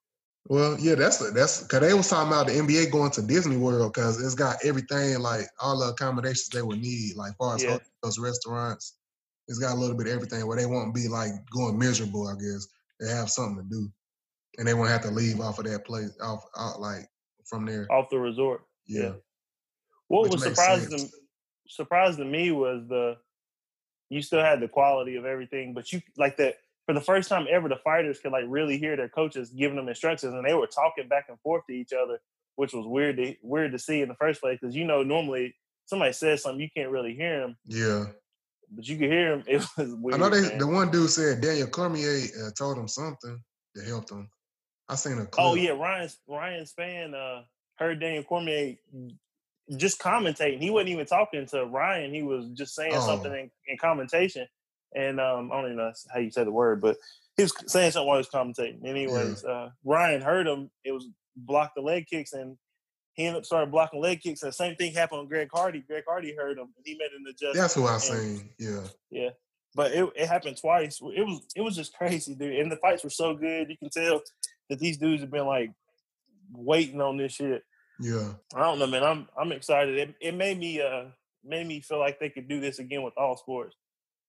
Well, 0.49 0.77
yeah, 0.79 0.97
that's 0.97 1.19
that's 1.33 1.63
because 1.63 1.81
they 1.81 1.95
was 1.95 2.09
talking 2.09 2.33
about 2.33 2.49
the 2.49 2.55
NBA 2.55 2.91
going 2.91 3.13
to 3.13 3.23
Disney 3.23 3.57
World 3.57 3.93
because 3.93 4.21
it's 4.23 4.35
got 4.35 4.57
everything 4.65 5.21
like 5.21 5.47
all 5.61 5.79
the 5.79 5.89
accommodations 5.89 6.49
they 6.49 6.63
would 6.63 6.81
need, 6.81 7.15
like 7.17 7.37
far 7.37 7.55
as 7.55 7.63
Yeah. 7.63 7.79
hotels, 8.03 8.19
restaurants. 8.19 8.99
It's 9.49 9.59
got 9.59 9.75
a 9.75 9.79
little 9.79 9.97
bit 9.97 10.07
of 10.07 10.15
everything 10.15 10.47
where 10.47 10.57
they 10.57 10.67
won't 10.67 10.95
be 10.95 11.09
like 11.09 11.33
going 11.53 11.79
miserable. 11.79 12.29
I 12.29 12.35
guess 12.35 12.67
they 13.01 13.09
have 13.09 13.29
something 13.29 13.57
to 13.63 13.69
do, 13.69 13.89
and 14.59 14.67
they 14.67 14.75
won't 14.75 14.91
have 14.91 15.03
to 15.03 15.11
leave 15.11 15.41
off 15.41 15.59
of 15.59 15.65
that 15.67 15.85
place 15.85 16.17
off 16.23 16.45
out 16.57 16.81
like 16.81 17.09
from 17.45 17.67
there. 17.67 17.91
Off 17.91 18.11
the 18.11 18.19
resort. 18.19 18.63
Yeah, 18.87 19.03
yeah. 19.03 19.13
What 20.09 20.23
Which 20.25 20.33
was 20.33 20.43
surprising 20.45 21.11
surprised 21.69 22.19
to 22.19 22.25
me 22.25 22.53
was 22.53 22.87
the 22.89 23.17
you 24.11 24.21
still 24.21 24.43
had 24.43 24.61
the 24.61 24.69
quality 24.69 25.17
of 25.17 25.25
everything, 25.25 25.73
but 25.75 25.91
you 25.93 26.03
like 26.17 26.37
that 26.37 26.57
for 26.87 26.95
the 26.95 27.01
first 27.01 27.29
time 27.29 27.47
ever, 27.51 27.69
the 27.69 27.77
fighters 27.77 28.19
could 28.21 28.33
like 28.33 28.45
really 28.47 28.79
hear 28.79 28.97
their 28.97 29.09
coaches 29.09 29.51
giving 29.51 29.77
them 29.77 29.89
instructions, 29.89 30.35
and 30.35 30.47
they 30.47 30.55
were 30.55 30.67
talking 30.67 31.09
back 31.09 31.27
and 31.29 31.41
forth 31.41 31.65
to 31.67 31.73
each 31.73 31.93
other, 31.93 32.21
which 32.57 32.73
was 32.73 32.87
weird 32.87 33.17
to 33.17 33.35
weird 33.43 33.73
to 33.73 33.79
see 33.79 34.03
in 34.03 34.09
the 34.09 34.15
first 34.17 34.41
place 34.41 34.59
because 34.61 34.77
you 34.77 34.85
know 34.85 35.03
normally 35.03 35.55
somebody 35.87 36.13
says 36.13 36.43
something 36.43 36.61
you 36.61 36.69
can't 36.77 36.91
really 36.91 37.15
hear 37.15 37.41
them, 37.41 37.57
yeah. 37.67 38.05
But 38.75 38.87
you 38.89 38.97
could 38.99 39.11
hear 39.11 39.37
them. 39.37 39.45
It 39.49 39.57
was 39.77 39.95
weird. 39.95 40.15
I 40.15 40.19
know 40.19 40.31
they. 40.31 40.49
man. 40.49 40.59
The 40.59 40.67
one 40.67 40.91
dude 40.91 41.11
said 41.11 41.41
Daniel 41.41 41.69
Cormier 41.69 42.27
uh, 42.47 42.51
told 42.57 42.79
him 42.79 42.89
something 42.89 43.43
that 43.75 43.87
helped 43.87 44.11
him. 44.11 44.29
I 44.89 44.95
seen 44.95 45.13
a 45.19 45.27
clip. 45.27 45.35
Oh 45.39 45.55
yeah, 45.55 45.71
Ryan 45.71 46.09
Ryan 46.29 46.65
Spann 46.65 47.15
uh, 47.15 47.43
heard 47.77 48.01
Daniel 48.01 48.23
Cormier 48.25 48.77
just 49.77 50.01
commentating. 50.01 50.61
He 50.61 50.71
wasn't 50.71 50.91
even 50.91 51.07
talking 51.07 51.47
to 51.47 51.67
Ryan. 51.67 52.13
He 52.13 52.23
was 52.23 52.49
just 52.51 52.75
saying 52.75 52.93
something 53.01 53.31
Oh. 53.33 53.35
in, 53.37 53.51
in 53.69 53.79
commentation. 53.79 54.47
And 54.95 55.21
um, 55.21 55.51
I 55.51 55.57
don't 55.57 55.67
even 55.67 55.77
know 55.79 55.93
how 56.13 56.21
you 56.21 56.31
say 56.31 56.45
the 56.45 56.51
word, 56.51 56.83
but 56.83 56.97
he 57.37 57.45
was 57.45 57.55
saying 57.67 57.93
something 57.93 58.07
while 58.07 58.17
he 58.19 58.21
was 58.21 58.29
commentating. 58.29 58.85
Anyways, 58.87 59.43
uh, 59.45 59.71
Ryan 59.85 60.21
heard 60.21 60.47
him. 60.47 60.71
It 60.85 60.93
was 60.93 61.07
block 61.35 61.73
the 61.75 61.81
leg 61.81 62.07
kicks, 62.07 62.35
and 62.35 62.59
he 63.15 63.27
ended 63.27 63.41
up 63.41 63.47
started 63.47 63.71
blocking 63.71 64.01
leg 64.01 64.21
kicks. 64.21 64.43
And 64.43 64.51
the 64.51 64.55
same 64.55 64.75
thing 64.77 64.93
happened 64.93 65.21
on 65.21 65.29
Greg 65.29 65.49
Hardy. 65.53 65.81
Greg 65.81 66.05
Hardy 66.09 66.35
heard 66.35 66.59
him, 66.59 66.69
and 66.77 66.85
he 66.85 66.95
made 66.95 67.11
an 67.17 67.25
adjustment. 67.29 67.57
That's 67.57 67.75
who 67.75 67.87
I 67.87 67.99
seen. 67.99 68.51
Yeah. 68.59 68.85
yeah. 69.11 69.31
But 69.75 69.93
it, 69.93 70.09
it 70.17 70.27
happened 70.29 70.59
twice. 70.59 71.01
It 71.03 71.23
was 71.23 71.47
it 71.57 71.63
was 71.63 71.77
just 71.77 71.95
crazy, 71.95 72.35
dude. 72.35 72.57
And 72.57 72.71
the 72.71 72.77
fights 72.77 73.05
were 73.05 73.11
so 73.11 73.35
good. 73.35 73.71
You 73.71 73.77
can 73.77 73.91
tell 73.91 74.23
that 74.69 74.79
these 74.79 74.97
dudes 74.97 75.23
have 75.23 75.31
been 75.31 75.47
like 75.47 75.73
waiting 76.53 77.01
on 77.01 77.17
this 77.17 77.33
shit. 77.33 77.63
Yeah. 78.01 78.33
I 78.55 78.61
don't 78.61 78.79
know, 78.79 78.87
man. 78.87 79.05
I'm 79.05 79.29
I'm 79.39 79.53
excited. 79.53 79.97
It, 79.97 80.15
it 80.21 80.35
made 80.35 80.59
me 80.59 80.81
uh 80.81 81.05
made 81.45 81.67
me 81.67 81.81
feel 81.81 81.99
like 81.99 82.19
they 82.19 82.31
could 82.31 82.49
do 82.49 82.61
this 82.61 82.79
again 82.79 83.03
with 83.03 83.15
all 83.17 83.37
sports, 83.37 83.77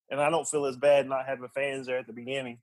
and 0.10 0.20
I 0.20 0.30
don't 0.30 0.48
feel 0.48 0.66
as 0.66 0.78
bad 0.78 1.08
not 1.08 1.26
having 1.26 1.48
fans 1.54 1.88
there 1.88 1.98
at 1.98 2.08
the 2.08 2.14
beginning. 2.14 2.60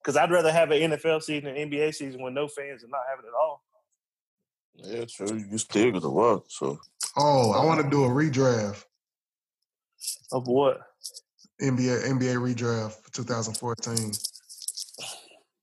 Because 0.00 0.16
I'd 0.16 0.32
rather 0.32 0.50
have 0.50 0.72
an 0.72 0.92
NFL 0.92 1.22
season 1.22 1.50
and 1.50 1.70
NBA 1.70 1.94
season 1.94 2.22
with 2.22 2.34
no 2.34 2.48
fans 2.48 2.82
and 2.82 2.90
not 2.90 3.02
have 3.08 3.20
it 3.20 3.28
at 3.28 3.34
all. 3.40 3.62
Yeah, 4.74 5.04
true. 5.04 5.44
You 5.50 5.58
still 5.58 5.90
get 5.92 6.02
to 6.02 6.10
work, 6.10 6.44
so 6.48 6.78
Oh, 7.16 7.52
I 7.52 7.64
want 7.64 7.82
to 7.82 7.90
do 7.90 8.04
a 8.04 8.08
redraft. 8.08 8.84
Of 10.32 10.46
what? 10.46 10.80
NBA 11.60 12.08
NBA 12.08 12.36
redraft 12.36 13.10
2014. 13.12 14.12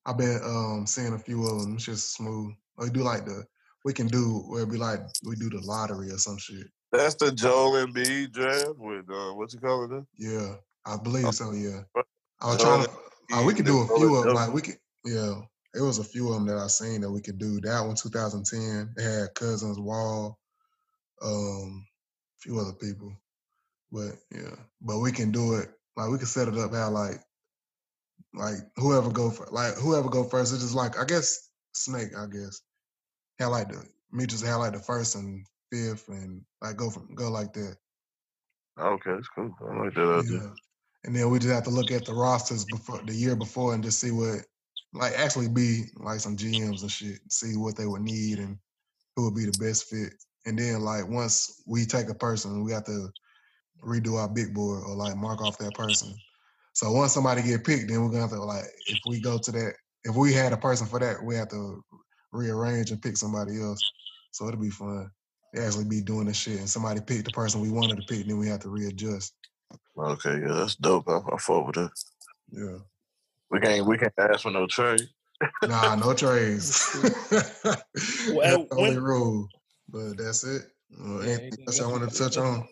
I've 0.05 0.17
been 0.17 0.39
um 0.43 0.85
seeing 0.85 1.13
a 1.13 1.19
few 1.19 1.45
of 1.45 1.61
them. 1.61 1.75
It's 1.75 1.85
just 1.85 2.13
smooth. 2.13 2.53
We 2.77 2.89
do 2.89 3.01
like 3.01 3.25
the 3.25 3.45
we 3.83 3.93
can 3.93 4.07
do 4.07 4.43
where 4.47 4.65
we 4.65 4.77
like 4.77 5.01
we 5.25 5.35
do 5.35 5.49
the 5.49 5.61
lottery 5.61 6.11
or 6.11 6.17
some 6.17 6.37
shit. 6.37 6.67
that's 6.91 7.15
the 7.15 7.31
Joel 7.31 7.85
Embiid 7.85 8.31
draft 8.31 8.77
with 8.77 9.09
uh, 9.09 9.33
what 9.33 9.53
you 9.53 9.59
call 9.59 9.85
it? 9.85 9.89
Then? 9.89 10.07
Yeah, 10.17 10.55
I 10.85 10.97
believe 11.01 11.33
so. 11.33 11.51
Yeah, 11.51 11.81
I 12.41 12.47
was 12.47 12.57
Joel 12.57 12.83
trying 12.83 12.85
to. 12.85 13.35
Uh, 13.35 13.43
we 13.43 13.53
could 13.53 13.65
do 13.65 13.79
a 13.81 13.87
few 13.87 14.15
of 14.15 14.25
them. 14.25 14.35
Like 14.35 14.53
we 14.53 14.61
could. 14.61 14.77
Yeah, 15.03 15.41
it 15.73 15.81
was 15.81 15.99
a 15.99 16.03
few 16.03 16.29
of 16.29 16.33
them 16.35 16.47
that 16.47 16.57
I 16.57 16.67
seen 16.67 17.01
that 17.01 17.11
we 17.11 17.21
could 17.21 17.37
do. 17.37 17.59
That 17.61 17.81
one 17.81 17.95
2010. 17.95 18.93
They 18.95 19.03
had 19.03 19.33
Cousins, 19.35 19.79
Wall, 19.79 20.39
um, 21.21 21.85
a 22.37 22.41
few 22.41 22.59
other 22.59 22.73
people. 22.73 23.13
But 23.91 24.13
yeah, 24.31 24.55
but 24.81 24.99
we 24.99 25.11
can 25.11 25.31
do 25.31 25.55
it. 25.55 25.69
Like 25.95 26.09
we 26.09 26.17
can 26.17 26.27
set 26.27 26.47
it 26.47 26.57
up 26.57 26.73
how 26.73 26.89
like 26.89 27.19
like 28.33 28.57
whoever 28.77 29.09
go 29.09 29.29
for 29.29 29.47
like 29.51 29.75
whoever 29.75 30.09
go 30.09 30.23
first. 30.23 30.53
It's 30.53 30.61
just 30.61 30.75
like 30.75 30.97
I 30.97 31.05
guess 31.05 31.49
snake, 31.73 32.09
I 32.17 32.25
guess. 32.27 32.61
Had 33.39 33.47
like 33.47 33.69
the 33.69 33.83
me 34.11 34.25
just 34.25 34.45
had 34.45 34.55
like 34.55 34.73
the 34.73 34.79
first 34.79 35.15
and 35.15 35.45
fifth, 35.71 36.07
and 36.07 36.41
like 36.61 36.77
go 36.77 36.89
from 36.89 37.13
go 37.15 37.29
like 37.29 37.53
that. 37.53 37.75
Okay, 38.79 39.11
it's 39.11 39.27
cool. 39.29 39.53
I 39.61 39.83
like 39.83 39.93
that 39.95 40.23
idea. 40.25 40.39
Yeah. 40.39 40.49
And 41.05 41.15
then 41.15 41.29
we 41.29 41.39
just 41.39 41.53
have 41.53 41.63
to 41.63 41.69
look 41.69 41.91
at 41.91 42.05
the 42.05 42.13
rosters 42.13 42.65
before 42.65 43.01
the 43.05 43.13
year 43.13 43.35
before 43.35 43.73
and 43.73 43.83
just 43.83 43.99
see 43.99 44.11
what 44.11 44.45
like 44.93 45.13
actually 45.17 45.47
be 45.47 45.85
like 45.97 46.19
some 46.19 46.35
GMs 46.35 46.81
and 46.81 46.91
shit, 46.91 47.19
see 47.29 47.55
what 47.55 47.75
they 47.75 47.85
would 47.85 48.01
need 48.01 48.39
and 48.39 48.57
who 49.15 49.25
would 49.25 49.35
be 49.35 49.45
the 49.45 49.57
best 49.63 49.85
fit. 49.85 50.13
And 50.45 50.57
then 50.57 50.81
like 50.81 51.07
once 51.07 51.61
we 51.67 51.85
take 51.85 52.09
a 52.09 52.15
person, 52.15 52.63
we 52.63 52.71
have 52.71 52.85
to 52.85 53.09
redo 53.83 54.15
our 54.19 54.27
big 54.27 54.53
board 54.53 54.83
or 54.85 54.95
like 54.95 55.15
mark 55.15 55.41
off 55.41 55.57
that 55.59 55.73
person. 55.73 56.13
So 56.73 56.91
once 56.91 57.13
somebody 57.13 57.41
get 57.41 57.65
picked, 57.65 57.89
then 57.89 58.01
we're 58.01 58.09
gonna 58.09 58.21
have 58.21 58.31
to 58.31 58.41
like 58.41 58.65
if 58.87 58.99
we 59.05 59.19
go 59.19 59.37
to 59.37 59.51
that, 59.51 59.73
if 60.03 60.15
we 60.15 60.33
had 60.33 60.53
a 60.53 60.57
person 60.57 60.87
for 60.87 60.99
that, 60.99 61.23
we 61.23 61.35
have 61.35 61.49
to 61.49 61.83
rearrange 62.31 62.91
and 62.91 63.01
pick 63.01 63.17
somebody 63.17 63.61
else. 63.61 63.83
So 64.31 64.47
it'll 64.47 64.61
be 64.61 64.69
fun. 64.69 65.09
They 65.53 65.63
actually 65.63 65.85
be 65.85 66.01
doing 66.01 66.27
this 66.27 66.37
shit, 66.37 66.59
and 66.59 66.69
somebody 66.69 67.01
picked 67.01 67.25
the 67.25 67.31
person 67.31 67.59
we 67.59 67.71
wanted 67.71 67.97
to 67.97 68.03
pick, 68.03 68.27
then 68.27 68.37
we 68.37 68.47
have 68.47 68.59
to 68.61 68.69
readjust. 68.69 69.33
Okay, 69.97 70.39
yeah, 70.39 70.53
that's 70.53 70.75
dope. 70.75 71.09
I, 71.09 71.17
I 71.17 71.37
fuck 71.37 71.65
with 71.67 71.75
that. 71.75 71.91
Yeah. 72.51 72.77
We 73.51 73.59
can't 73.59 73.85
we 73.85 73.97
can't 73.97 74.13
ask 74.17 74.41
for 74.41 74.51
no 74.51 74.67
trade. 74.67 75.01
Nah, 75.63 75.95
no 75.95 76.13
trades. 76.13 76.69
that's 77.31 78.29
Well, 78.31 78.65
the 78.65 78.75
only 78.75 78.89
when- 78.95 79.03
rule. 79.03 79.47
But 79.91 80.17
that's 80.17 80.43
it. 80.43 80.63
Uh, 80.99 81.19
Yeah, 81.21 81.23
anything 81.23 81.39
anything 81.45 81.65
else 81.67 81.79
I 81.79 81.83
else 81.83 81.91
wanted 81.91 82.09
to 82.11 82.17
touch 82.17 82.37
on? 82.37 82.67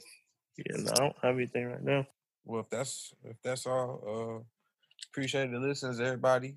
Yeah, 0.58 0.78
no, 0.78 0.92
I 0.92 0.96
don't 0.96 1.16
have 1.24 1.36
anything 1.36 1.66
right 1.68 1.84
now. 1.84 2.06
Well, 2.46 2.62
if 2.62 2.70
that's 2.70 3.14
if 3.24 3.38
that's 3.44 3.66
all, 3.66 4.02
uh 4.08 4.44
appreciate 5.12 5.52
the 5.52 5.60
listens, 5.60 6.00
everybody. 6.00 6.56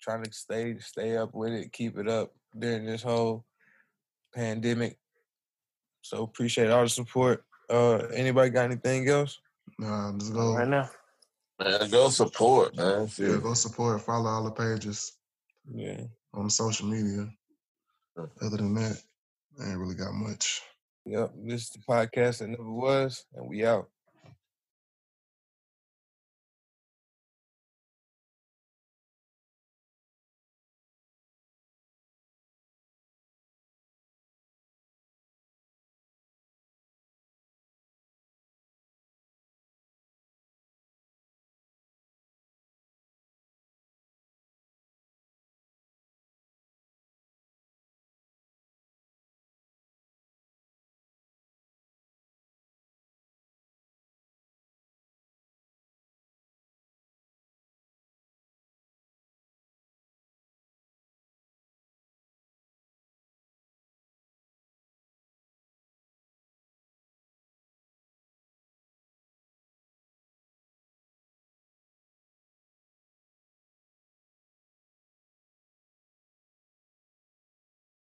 Trying 0.00 0.24
to 0.24 0.32
stay 0.32 0.76
stay 0.80 1.16
up 1.16 1.34
with 1.34 1.52
it, 1.52 1.72
keep 1.72 1.98
it 1.98 2.08
up 2.08 2.32
during 2.58 2.84
this 2.84 3.02
whole 3.02 3.44
pandemic. 4.34 4.98
So 6.02 6.24
appreciate 6.24 6.70
all 6.70 6.82
the 6.82 6.88
support. 6.88 7.44
Uh 7.70 7.98
anybody 8.12 8.50
got 8.50 8.64
anything 8.64 9.08
else? 9.08 9.38
Nah, 9.78 10.12
just 10.18 10.32
Not 10.32 10.38
go. 10.40 10.56
Right 10.56 10.68
now. 10.68 10.90
Man, 11.64 11.90
go 11.90 12.08
support, 12.08 12.76
man. 12.76 13.08
Yeah, 13.16 13.38
go 13.42 13.54
support. 13.54 14.00
Follow 14.02 14.28
all 14.30 14.44
the 14.44 14.50
pages 14.50 15.12
Yeah. 15.72 16.02
on 16.34 16.50
social 16.50 16.86
media. 16.86 17.28
Other 18.40 18.56
than 18.58 18.74
that, 18.74 19.00
I 19.60 19.70
ain't 19.70 19.78
really 19.78 19.94
got 19.94 20.12
much. 20.12 20.60
Yep. 21.06 21.32
This 21.44 21.62
is 21.62 21.70
the 21.70 21.78
podcast 21.80 22.38
that 22.38 22.48
never 22.48 22.70
was, 22.70 23.24
and 23.34 23.48
we 23.48 23.64
out. 23.64 23.88